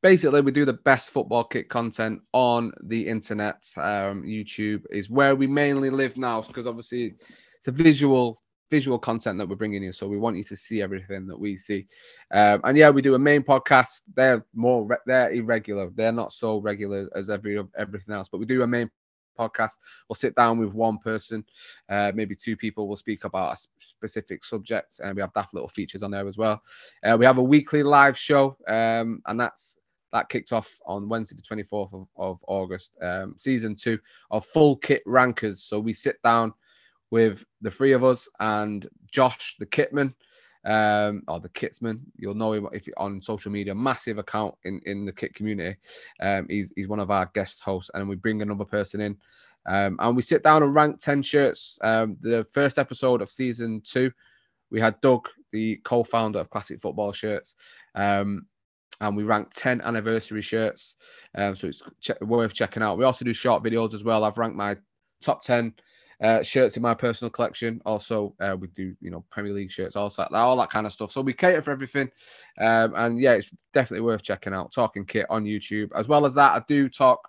basically 0.04 0.42
we 0.42 0.52
do 0.52 0.66
the 0.66 0.72
best 0.72 1.10
football 1.10 1.42
kit 1.42 1.70
content 1.70 2.20
on 2.34 2.70
the 2.82 3.08
internet 3.08 3.66
um, 3.78 4.22
youtube 4.22 4.82
is 4.90 5.08
where 5.08 5.34
we 5.34 5.46
mainly 5.46 5.88
live 5.88 6.18
now 6.18 6.42
because 6.42 6.66
obviously 6.66 7.14
it's 7.56 7.68
a 7.68 7.72
visual 7.72 8.38
visual 8.70 8.98
content 8.98 9.38
that 9.38 9.48
we're 9.48 9.56
bringing 9.56 9.82
you 9.82 9.92
so 9.92 10.06
we 10.06 10.18
want 10.18 10.36
you 10.36 10.44
to 10.44 10.56
see 10.58 10.82
everything 10.82 11.26
that 11.26 11.38
we 11.38 11.56
see 11.56 11.86
um, 12.32 12.60
and 12.64 12.76
yeah 12.76 12.90
we 12.90 13.00
do 13.00 13.14
a 13.14 13.18
main 13.18 13.42
podcast 13.42 14.02
they're 14.14 14.44
more 14.54 14.84
re- 14.84 14.96
they're 15.06 15.32
irregular 15.32 15.88
they're 15.94 16.12
not 16.12 16.34
so 16.34 16.58
regular 16.58 17.08
as 17.16 17.30
every 17.30 17.58
everything 17.78 18.14
else 18.14 18.28
but 18.28 18.38
we 18.38 18.44
do 18.44 18.60
a 18.60 18.66
main 18.66 18.90
podcast 19.38 19.72
we'll 20.08 20.14
sit 20.14 20.34
down 20.34 20.58
with 20.58 20.72
one 20.72 20.98
person 20.98 21.44
uh, 21.88 22.12
maybe 22.14 22.34
two 22.34 22.56
people 22.56 22.88
will 22.88 22.96
speak 22.96 23.24
about 23.24 23.54
a 23.54 23.66
specific 23.78 24.44
subject 24.44 25.00
and 25.02 25.14
we 25.14 25.20
have 25.20 25.32
daft 25.32 25.54
little 25.54 25.68
features 25.68 26.02
on 26.02 26.10
there 26.10 26.26
as 26.26 26.36
well 26.36 26.62
uh, 27.04 27.16
we 27.18 27.24
have 27.24 27.38
a 27.38 27.42
weekly 27.42 27.82
live 27.82 28.16
show 28.16 28.56
um, 28.68 29.22
and 29.26 29.38
that's 29.38 29.78
that 30.14 30.28
kicked 30.28 30.52
off 30.52 30.78
on 30.86 31.08
Wednesday, 31.08 31.34
the 31.34 31.42
24th 31.42 31.92
of, 31.92 32.06
of 32.16 32.38
August, 32.46 32.96
um, 33.02 33.34
season 33.36 33.74
two 33.74 33.98
of 34.30 34.46
Full 34.46 34.76
Kit 34.76 35.02
Rankers. 35.06 35.64
So 35.64 35.80
we 35.80 35.92
sit 35.92 36.22
down 36.22 36.54
with 37.10 37.44
the 37.62 37.70
three 37.70 37.92
of 37.92 38.04
us 38.04 38.28
and 38.38 38.88
Josh, 39.10 39.56
the 39.58 39.66
kitman, 39.66 40.14
um, 40.64 41.22
or 41.28 41.40
the 41.40 41.48
kitsman. 41.48 42.00
You'll 42.16 42.34
know 42.34 42.52
him 42.52 42.68
if 42.72 42.88
on 42.96 43.20
social 43.20 43.52
media, 43.52 43.74
massive 43.74 44.18
account 44.18 44.54
in, 44.64 44.80
in 44.86 45.04
the 45.04 45.12
kit 45.12 45.34
community. 45.34 45.76
Um, 46.20 46.46
he's, 46.48 46.72
he's 46.76 46.88
one 46.88 47.00
of 47.00 47.10
our 47.10 47.30
guest 47.34 47.60
hosts, 47.60 47.90
and 47.94 48.08
we 48.08 48.16
bring 48.16 48.42
another 48.42 48.64
person 48.64 49.00
in. 49.00 49.16
Um, 49.66 49.96
and 50.00 50.14
we 50.14 50.22
sit 50.22 50.42
down 50.42 50.62
and 50.62 50.74
rank 50.74 51.00
10 51.00 51.22
shirts. 51.22 51.78
Um, 51.82 52.16
the 52.20 52.46
first 52.52 52.78
episode 52.78 53.22
of 53.22 53.30
season 53.30 53.80
two, 53.82 54.12
we 54.70 54.80
had 54.80 55.00
Doug, 55.00 55.28
the 55.52 55.76
co 55.84 56.02
founder 56.02 56.40
of 56.40 56.50
Classic 56.50 56.80
Football 56.80 57.12
Shirts. 57.12 57.54
Um, 57.94 58.46
and 59.00 59.16
we 59.16 59.24
ranked 59.24 59.56
10 59.56 59.80
anniversary 59.80 60.40
shirts. 60.40 60.96
Um, 61.34 61.56
so 61.56 61.68
it's 61.68 61.82
worth 62.20 62.52
checking 62.52 62.82
out. 62.82 62.98
We 62.98 63.04
also 63.04 63.24
do 63.24 63.32
short 63.32 63.62
videos 63.62 63.94
as 63.94 64.04
well. 64.04 64.24
I've 64.24 64.38
ranked 64.38 64.56
my 64.56 64.76
top 65.20 65.42
10 65.42 65.74
uh, 66.24 66.42
shirts 66.42 66.76
in 66.76 66.82
my 66.82 66.94
personal 66.94 67.30
collection. 67.30 67.80
Also, 67.84 68.34
uh, 68.40 68.56
we 68.58 68.66
do, 68.68 68.96
you 69.00 69.10
know, 69.10 69.22
Premier 69.30 69.52
League 69.52 69.70
shirts, 69.70 69.94
all 69.94 70.08
that, 70.08 70.32
all 70.32 70.56
that 70.56 70.70
kind 70.70 70.86
of 70.86 70.92
stuff. 70.92 71.12
So 71.12 71.20
we 71.20 71.34
cater 71.34 71.62
for 71.62 71.70
everything. 71.70 72.10
Um, 72.58 72.94
and 72.96 73.20
yeah, 73.20 73.34
it's 73.34 73.50
definitely 73.72 74.06
worth 74.06 74.22
checking 74.22 74.54
out. 74.54 74.72
Talking 74.72 75.04
Kit 75.04 75.26
on 75.28 75.44
YouTube. 75.44 75.90
As 75.94 76.08
well 76.08 76.24
as 76.24 76.34
that, 76.34 76.52
I 76.52 76.62
do 76.66 76.88
talk 76.88 77.28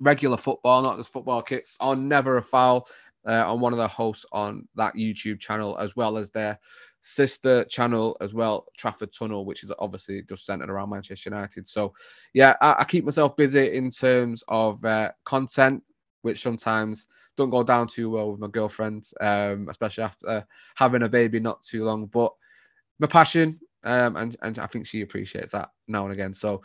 regular 0.00 0.36
football, 0.36 0.82
not 0.82 0.96
just 0.96 1.12
football 1.12 1.42
kits, 1.42 1.76
on 1.80 2.08
Never 2.08 2.36
a 2.38 2.42
Foul. 2.42 2.86
Uh, 3.26 3.44
on 3.52 3.60
one 3.60 3.74
of 3.74 3.78
the 3.78 3.88
hosts 3.88 4.24
on 4.32 4.66
that 4.76 4.94
YouTube 4.94 5.38
channel, 5.38 5.76
as 5.78 5.94
well 5.96 6.16
as 6.16 6.30
their 6.30 6.58
sister 7.02 7.64
channel 7.64 8.16
as 8.20 8.32
well, 8.32 8.66
Trafford 8.78 9.12
Tunnel, 9.12 9.44
which 9.44 9.64
is 9.64 9.72
obviously 9.78 10.22
just 10.22 10.46
centered 10.46 10.70
around 10.70 10.90
Manchester 10.90 11.28
United. 11.28 11.68
So, 11.68 11.92
yeah, 12.32 12.54
I, 12.62 12.76
I 12.78 12.84
keep 12.84 13.04
myself 13.04 13.36
busy 13.36 13.74
in 13.74 13.90
terms 13.90 14.44
of 14.48 14.82
uh, 14.84 15.10
content, 15.24 15.82
which 16.22 16.42
sometimes 16.42 17.06
don't 17.36 17.50
go 17.50 17.62
down 17.62 17.86
too 17.86 18.10
well 18.10 18.30
with 18.30 18.40
my 18.40 18.48
girlfriend, 18.48 19.08
um, 19.20 19.68
especially 19.70 20.04
after 20.04 20.46
having 20.76 21.02
a 21.02 21.08
baby 21.08 21.40
not 21.40 21.62
too 21.62 21.84
long. 21.84 22.06
But 22.06 22.32
my 22.98 23.06
passion, 23.06 23.60
um, 23.84 24.16
and 24.16 24.36
and 24.42 24.58
I 24.58 24.66
think 24.66 24.86
she 24.86 25.02
appreciates 25.02 25.52
that 25.52 25.70
now 25.86 26.04
and 26.04 26.12
again. 26.12 26.34
So. 26.34 26.62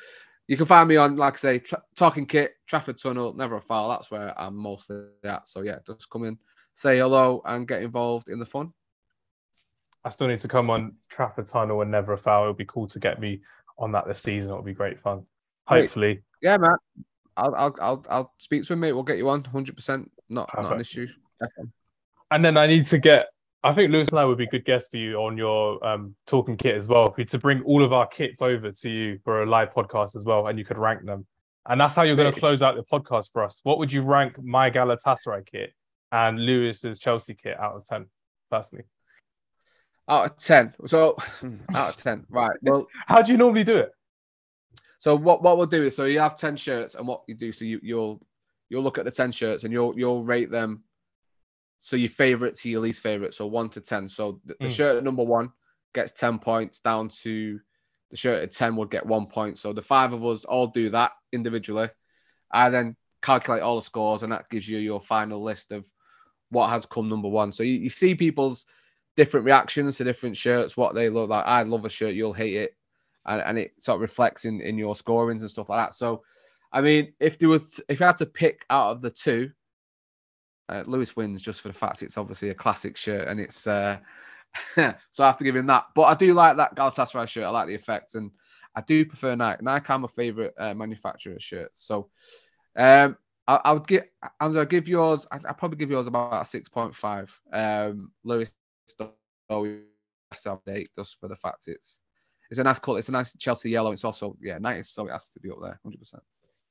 You 0.49 0.57
can 0.57 0.65
find 0.65 0.89
me 0.89 0.97
on, 0.97 1.15
like 1.15 1.35
I 1.35 1.37
say, 1.37 1.59
tra- 1.59 1.81
Talking 1.95 2.25
Kit, 2.25 2.55
Trafford 2.67 2.97
Tunnel, 2.97 3.33
Never 3.33 3.55
a 3.55 3.61
Foul. 3.61 3.87
That's 3.87 4.11
where 4.11 4.37
I'm 4.37 4.57
mostly 4.57 5.05
at. 5.23 5.47
So 5.47 5.61
yeah, 5.61 5.77
just 5.87 6.09
come 6.09 6.25
in, 6.25 6.37
say 6.75 6.97
hello, 6.97 7.41
and 7.45 7.65
get 7.65 7.81
involved 7.81 8.27
in 8.27 8.39
the 8.39 8.45
fun. 8.45 8.73
I 10.03 10.09
still 10.09 10.27
need 10.27 10.39
to 10.39 10.49
come 10.49 10.69
on 10.69 10.97
Trafford 11.07 11.47
Tunnel 11.47 11.81
and 11.81 11.91
Never 11.91 12.11
a 12.11 12.17
Foul. 12.17 12.43
It'll 12.43 12.53
be 12.53 12.65
cool 12.65 12.87
to 12.89 12.99
get 12.99 13.21
me 13.21 13.41
on 13.77 13.93
that 13.93 14.05
this 14.05 14.21
season. 14.21 14.51
It'll 14.51 14.63
be 14.63 14.73
great 14.73 14.99
fun. 14.99 15.25
Hopefully. 15.65 16.23
Yeah, 16.41 16.57
man. 16.57 16.75
I'll 17.37 17.55
I'll 17.55 17.75
I'll, 17.81 18.05
I'll 18.09 18.33
speak 18.37 18.63
to 18.65 18.73
him, 18.73 18.79
mate. 18.81 18.93
We'll 18.93 19.03
get 19.03 19.17
you 19.17 19.29
on 19.29 19.41
100. 19.41 19.75
percent 19.75 20.11
Not 20.29 20.49
Perfect. 20.49 20.69
not 20.69 20.75
an 20.75 20.81
issue. 20.81 21.07
And 22.31 22.43
then 22.43 22.57
I 22.57 22.67
need 22.67 22.85
to 22.85 22.97
get. 22.97 23.27
I 23.65 23.71
think 23.73 23.91
Lewis 23.91 24.09
and 24.09 24.19
I 24.19 24.25
would 24.25 24.37
be 24.37 24.47
good 24.47 24.65
guests 24.65 24.89
for 24.89 24.97
you 25.01 25.17
on 25.17 25.37
your 25.37 25.85
um, 25.87 26.15
talking 26.27 26.57
kit 26.57 26.75
as 26.75 26.87
well. 26.87 27.11
To 27.11 27.37
bring 27.37 27.61
all 27.63 27.83
of 27.83 27.93
our 27.93 28.07
kits 28.07 28.41
over 28.41 28.71
to 28.71 28.89
you 28.89 29.19
for 29.23 29.43
a 29.43 29.45
live 29.45 29.73
podcast 29.73 30.15
as 30.15 30.25
well, 30.25 30.47
and 30.47 30.59
you 30.59 30.65
could 30.65 30.77
rank 30.77 31.05
them. 31.05 31.25
And 31.67 31.79
that's 31.79 31.95
how 31.95 32.03
you're 32.03 32.17
going 32.17 32.33
to 32.33 32.39
close 32.39 32.61
out 32.61 32.75
the 32.75 32.83
podcast 32.83 33.29
for 33.31 33.41
us. 33.43 33.61
What 33.63 33.79
would 33.79 33.91
you 33.91 34.01
rank 34.01 34.41
my 34.43 34.69
Galatasaray 34.69 35.45
kit 35.45 35.73
and 36.11 36.45
Lewis's 36.45 36.99
Chelsea 36.99 37.35
kit 37.35 37.57
out 37.57 37.75
of 37.75 37.87
ten, 37.87 38.07
personally? 38.51 38.83
Out 40.09 40.25
of 40.25 40.37
ten. 40.37 40.73
So 40.87 41.15
out 41.73 41.93
of 41.93 41.95
ten. 41.95 42.25
Right. 42.29 42.51
Well, 42.61 42.87
how 43.07 43.21
do 43.21 43.31
you 43.31 43.37
normally 43.37 43.63
do 43.63 43.77
it? 43.77 43.91
So 45.03 45.17
what 45.17 45.43
what 45.43 45.57
we'll 45.57 45.65
do 45.65 45.83
is 45.83 45.97
so 45.97 46.05
you 46.05 46.21
have 46.21 46.37
ten 46.37 46.55
shirts, 46.55 46.95
and 46.95 47.05
what 47.05 47.23
you 47.27 47.35
do 47.35 47.51
so 47.51 47.65
you 47.65 47.77
you'll 47.83 48.25
you'll 48.69 48.83
look 48.83 48.97
at 48.97 49.03
the 49.03 49.11
ten 49.11 49.33
shirts 49.33 49.65
and 49.65 49.73
you'll 49.73 49.93
you'll 49.99 50.23
rate 50.23 50.49
them. 50.49 50.85
So 51.79 51.97
your 51.97 52.07
favorite 52.07 52.55
to 52.59 52.69
your 52.69 52.79
least 52.79 53.01
favorite. 53.01 53.33
So 53.33 53.45
one 53.45 53.67
to 53.71 53.81
ten. 53.81 54.07
So 54.07 54.39
the, 54.45 54.55
the 54.61 54.67
mm. 54.67 54.73
shirt 54.73 55.03
number 55.03 55.25
one 55.25 55.51
gets 55.93 56.13
ten 56.13 56.39
points. 56.39 56.79
Down 56.79 57.09
to 57.23 57.59
the 58.11 58.15
shirt 58.15 58.43
at 58.43 58.53
ten 58.53 58.77
would 58.77 58.91
get 58.91 59.05
one 59.05 59.27
point. 59.27 59.57
So 59.57 59.73
the 59.73 59.81
five 59.81 60.13
of 60.13 60.25
us 60.25 60.45
all 60.45 60.67
do 60.67 60.91
that 60.91 61.11
individually. 61.33 61.89
I 62.49 62.69
then 62.69 62.95
calculate 63.21 63.61
all 63.61 63.75
the 63.75 63.85
scores, 63.85 64.23
and 64.23 64.31
that 64.31 64.49
gives 64.49 64.69
you 64.69 64.77
your 64.77 65.01
final 65.01 65.43
list 65.43 65.73
of 65.73 65.83
what 66.49 66.69
has 66.69 66.85
come 66.85 67.09
number 67.09 67.27
one. 67.27 67.51
So 67.51 67.63
you, 67.63 67.73
you 67.73 67.89
see 67.89 68.15
people's 68.15 68.65
different 69.17 69.47
reactions 69.47 69.97
to 69.97 70.05
different 70.05 70.37
shirts, 70.37 70.77
what 70.77 70.95
they 70.95 71.09
look 71.09 71.29
like. 71.29 71.43
I 71.45 71.63
love 71.63 71.83
a 71.83 71.89
shirt, 71.89 72.13
you'll 72.13 72.31
hate 72.31 72.55
it. 72.55 72.77
And, 73.25 73.41
and 73.41 73.57
it 73.57 73.71
sort 73.79 73.95
of 73.95 74.01
reflects 74.01 74.45
in, 74.45 74.61
in 74.61 74.77
your 74.77 74.95
scorings 74.95 75.41
and 75.41 75.51
stuff 75.51 75.69
like 75.69 75.79
that. 75.79 75.93
So, 75.93 76.23
I 76.71 76.81
mean, 76.81 77.13
if 77.19 77.37
there 77.37 77.49
was, 77.49 77.79
if 77.87 77.99
you 77.99 78.05
had 78.05 78.17
to 78.17 78.25
pick 78.25 78.65
out 78.69 78.91
of 78.91 79.01
the 79.01 79.09
two, 79.09 79.51
uh, 80.69 80.83
Lewis 80.87 81.15
wins 81.15 81.41
just 81.41 81.61
for 81.61 81.67
the 81.67 81.73
fact 81.73 82.03
it's 82.03 82.17
obviously 82.17 82.49
a 82.49 82.55
classic 82.55 82.97
shirt 82.97 83.27
and 83.27 83.39
it's, 83.39 83.67
uh, 83.67 83.97
so 84.75 85.23
I 85.23 85.27
have 85.27 85.37
to 85.37 85.43
give 85.43 85.55
him 85.55 85.67
that. 85.67 85.85
But 85.95 86.03
I 86.03 86.15
do 86.15 86.33
like 86.33 86.57
that 86.57 86.75
Galatasaray 86.75 87.27
shirt. 87.27 87.45
I 87.45 87.49
like 87.49 87.67
the 87.67 87.75
effect 87.75 88.15
and 88.15 88.31
I 88.75 88.81
do 88.81 89.05
prefer 89.05 89.35
Nike. 89.35 89.63
Nike 89.63 89.93
are 89.93 89.99
my 89.99 90.07
favorite 90.07 90.53
uh, 90.57 90.73
manufacturer 90.73 91.39
shirts. 91.39 91.85
So 91.85 92.09
um, 92.75 93.17
I, 93.47 93.59
I 93.65 93.71
would 93.73 93.87
give 93.87 94.03
Hamza, 94.39 94.59
I'll 94.59 94.65
give 94.65 94.87
yours. 94.87 95.27
I, 95.31 95.37
will 95.37 95.53
probably 95.53 95.77
give 95.77 95.91
yours 95.91 96.07
about 96.07 96.47
six 96.47 96.69
point 96.69 96.95
five. 96.95 97.37
Um, 97.51 98.11
Lewis 98.23 98.51
update 99.49 100.87
just 100.97 101.19
for 101.19 101.27
the 101.27 101.35
fact 101.35 101.67
it's 101.67 101.99
it's 102.53 102.59
a 102.59 102.63
nice 102.63 102.77
color. 102.77 102.99
It's 102.99 103.09
a 103.09 103.11
nice 103.11 103.35
Chelsea 103.37 103.71
yellow. 103.71 103.91
It's 103.91 104.05
also 104.05 104.37
yeah 104.39 104.59
nice, 104.59 104.91
so 104.91 105.07
it 105.07 105.11
has 105.11 105.27
to 105.29 105.39
be 105.39 105.49
up 105.49 105.57
there, 105.59 105.79
hundred 105.81 105.97
percent. 105.97 106.21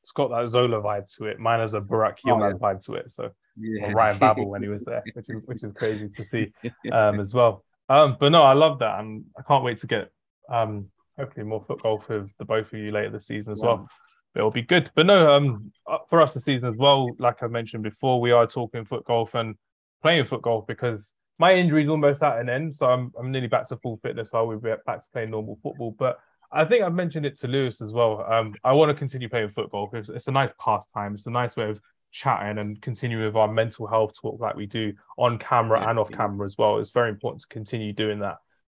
It's 0.01 0.12
got 0.12 0.28
that 0.30 0.47
Zola 0.49 0.80
vibe 0.80 1.12
to 1.16 1.24
it. 1.24 1.41
Mine 1.41 1.59
has 1.59 1.74
a 1.74 1.80
Burak 1.80 2.20
Yilmaz 2.24 2.55
oh, 2.55 2.59
yeah. 2.62 2.74
vibe 2.74 2.85
to 2.87 2.95
it. 2.95 3.11
So 3.11 3.30
yeah. 3.57 3.91
Ryan 3.91 4.18
Babel 4.18 4.49
when 4.49 4.62
he 4.62 4.68
was 4.68 4.85
there, 4.85 5.03
which 5.14 5.28
is 5.28 5.43
which 5.47 5.64
is 5.64 5.72
crazy 5.74 6.09
to 6.09 6.22
see 6.24 6.53
um, 6.93 7.18
as 7.18 7.35
well. 7.35 7.64
Um, 7.89 8.16
but 8.20 8.30
no, 8.30 8.45
I 8.45 8.53
love 8.53 8.78
that, 8.78 9.01
and 9.01 9.24
I 9.37 9.43
can't 9.43 9.64
wait 9.64 9.78
to 9.78 9.89
get 9.89 10.12
um, 10.49 10.87
hopefully 11.18 11.45
more 11.45 11.64
foot 11.64 11.83
golf 11.83 12.09
with 12.09 12.30
the 12.39 12.45
both 12.45 12.72
of 12.72 12.78
you 12.78 12.93
later 12.93 13.11
this 13.11 13.26
season 13.26 13.51
as 13.51 13.61
wow. 13.61 13.74
well. 13.74 13.89
It'll 14.37 14.53
be 14.53 14.62
good. 14.62 14.89
But 14.95 15.07
no, 15.07 15.35
um, 15.35 15.72
uh, 15.85 15.99
for 16.09 16.22
us 16.22 16.33
this 16.33 16.45
season 16.45 16.68
as 16.68 16.76
well, 16.76 17.11
like 17.18 17.43
I 17.43 17.49
mentioned 17.49 17.83
before, 17.83 18.20
we 18.20 18.30
are 18.30 18.47
talking 18.47 18.85
foot 18.85 19.05
golf 19.05 19.35
and 19.35 19.57
playing 20.01 20.26
foot 20.26 20.43
golf 20.43 20.64
because 20.68 21.12
my 21.39 21.55
injury 21.55 21.85
is 21.85 21.89
almost 21.89 22.22
at 22.22 22.39
an 22.39 22.49
end, 22.49 22.74
so 22.74 22.87
I'm 22.87 23.12
I'm 23.18 23.30
nearly 23.30 23.49
back 23.49 23.66
to 23.68 23.76
full 23.76 23.99
fitness. 24.03 24.30
So 24.30 24.45
we'll 24.45 24.59
be 24.59 24.72
back 24.87 25.01
to 25.01 25.09
playing 25.12 25.30
normal 25.30 25.59
football. 25.62 25.95
But 25.99 26.18
I 26.53 26.64
think 26.64 26.83
I've 26.83 26.95
mentioned 26.95 27.26
it 27.26 27.39
to 27.41 27.49
Lewis 27.49 27.80
as 27.80 27.93
well. 27.93 28.24
Um, 28.30 28.55
I 28.62 28.72
want 28.72 28.91
to 28.91 28.95
continue 28.95 29.28
playing 29.28 29.51
football 29.51 29.89
because 29.91 30.11
it's 30.11 30.28
a 30.28 30.33
nice 30.33 30.53
pastime. 30.59 31.14
It's 31.14 31.26
a 31.26 31.30
nice 31.30 31.57
way 31.57 31.70
of 31.70 31.80
chatting 32.12 32.59
and 32.59 32.80
continuing 32.83 33.24
with 33.24 33.37
our 33.37 33.49
mental 33.49 33.87
health 33.87 34.12
talk 34.20 34.39
like 34.39 34.55
we 34.55 34.66
do 34.66 34.93
on 35.16 35.39
camera 35.39 35.80
yeah, 35.80 35.91
and 35.91 35.99
off 35.99 36.09
yeah. 36.11 36.18
camera 36.18 36.47
as 36.47 36.57
well. 36.59 36.78
It's 36.78 36.91
very 36.91 37.09
important 37.09 37.41
to 37.41 37.49
continue 37.49 37.93
doing 37.93 38.20
that 38.20 38.37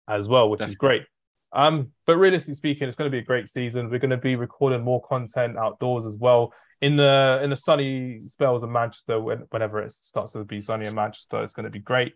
as 0.07 0.27
well, 0.27 0.49
which 0.49 0.59
Definitely. 0.59 0.73
is 0.73 0.77
great. 0.77 1.03
Um, 1.51 1.91
but 2.05 2.17
realistically 2.17 2.55
speaking, 2.55 2.87
it's 2.87 2.95
going 2.95 3.09
to 3.09 3.15
be 3.15 3.19
a 3.19 3.25
great 3.25 3.49
season. 3.49 3.89
We're 3.89 3.99
going 3.99 4.11
to 4.11 4.17
be 4.17 4.35
recording 4.35 4.83
more 4.83 5.01
content 5.01 5.57
outdoors 5.57 6.05
as 6.05 6.17
well 6.17 6.53
in 6.81 6.95
the 6.95 7.39
in 7.43 7.49
the 7.49 7.55
sunny 7.55 8.21
spells 8.27 8.63
of 8.63 8.69
Manchester. 8.69 9.19
When, 9.19 9.45
whenever 9.49 9.81
it 9.81 9.91
starts 9.93 10.33
to 10.33 10.43
be 10.43 10.61
sunny 10.61 10.85
in 10.85 10.95
Manchester, 10.95 11.43
it's 11.43 11.53
going 11.53 11.65
to 11.65 11.69
be 11.69 11.79
great. 11.79 12.13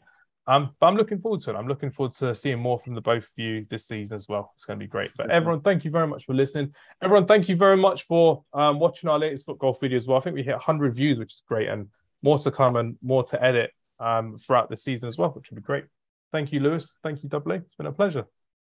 Um, 0.48 0.72
but 0.80 0.88
I'm 0.88 0.96
looking 0.96 1.20
forward 1.20 1.42
to 1.42 1.52
it. 1.52 1.56
I'm 1.56 1.68
looking 1.68 1.92
forward 1.92 2.14
to 2.14 2.34
seeing 2.34 2.60
more 2.60 2.80
from 2.80 2.96
the 2.96 3.02
both 3.02 3.24
of 3.24 3.38
you 3.38 3.66
this 3.70 3.86
season 3.86 4.16
as 4.16 4.30
well. 4.30 4.54
It's 4.56 4.64
going 4.64 4.80
to 4.80 4.84
be 4.84 4.90
great. 4.90 5.12
But 5.18 5.30
everyone, 5.30 5.62
thank 5.62 5.84
you 5.84 5.92
very 5.92 6.08
much 6.08 6.26
for 6.26 6.34
listening. 6.34 6.74
Everyone, 7.04 7.26
thank 7.26 7.50
you 7.50 7.58
very 7.58 7.76
much 7.76 8.06
for 8.08 8.44
um, 8.54 8.80
watching 8.80 9.10
our 9.10 9.20
latest 9.20 9.46
foot 9.46 9.60
golf 9.60 9.82
video 9.82 9.98
as 9.98 10.08
well. 10.08 10.18
I 10.18 10.22
think 10.22 10.36
we 10.36 10.44
hit 10.44 10.54
100 10.54 10.96
views, 10.96 11.20
which 11.20 11.34
is 11.34 11.44
great, 11.48 11.68
and 11.68 11.90
more 12.24 12.40
to 12.40 12.50
come 12.50 12.78
and 12.78 12.96
more 13.02 13.24
to 13.26 13.44
edit 13.44 13.72
um, 14.00 14.38
throughout 14.38 14.70
the 14.70 14.78
season 14.78 15.10
as 15.10 15.18
well, 15.18 15.32
which 15.32 15.50
will 15.50 15.58
be 15.58 15.62
great. 15.62 15.84
Thank 16.32 16.54
you, 16.54 16.62
Lewis. 16.62 16.94
Thank 17.04 17.24
you, 17.24 17.30
Double 17.30 17.52
It's 17.52 17.76
been 17.76 17.88
a 17.88 17.92
pleasure. 17.92 18.26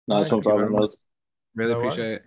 Nice 0.07 0.32
one 0.32 0.43
for 0.43 0.59
having 0.59 0.82
us. 0.82 0.97
Really 1.55 1.74
appreciate 1.74 2.11
it. 2.13 2.24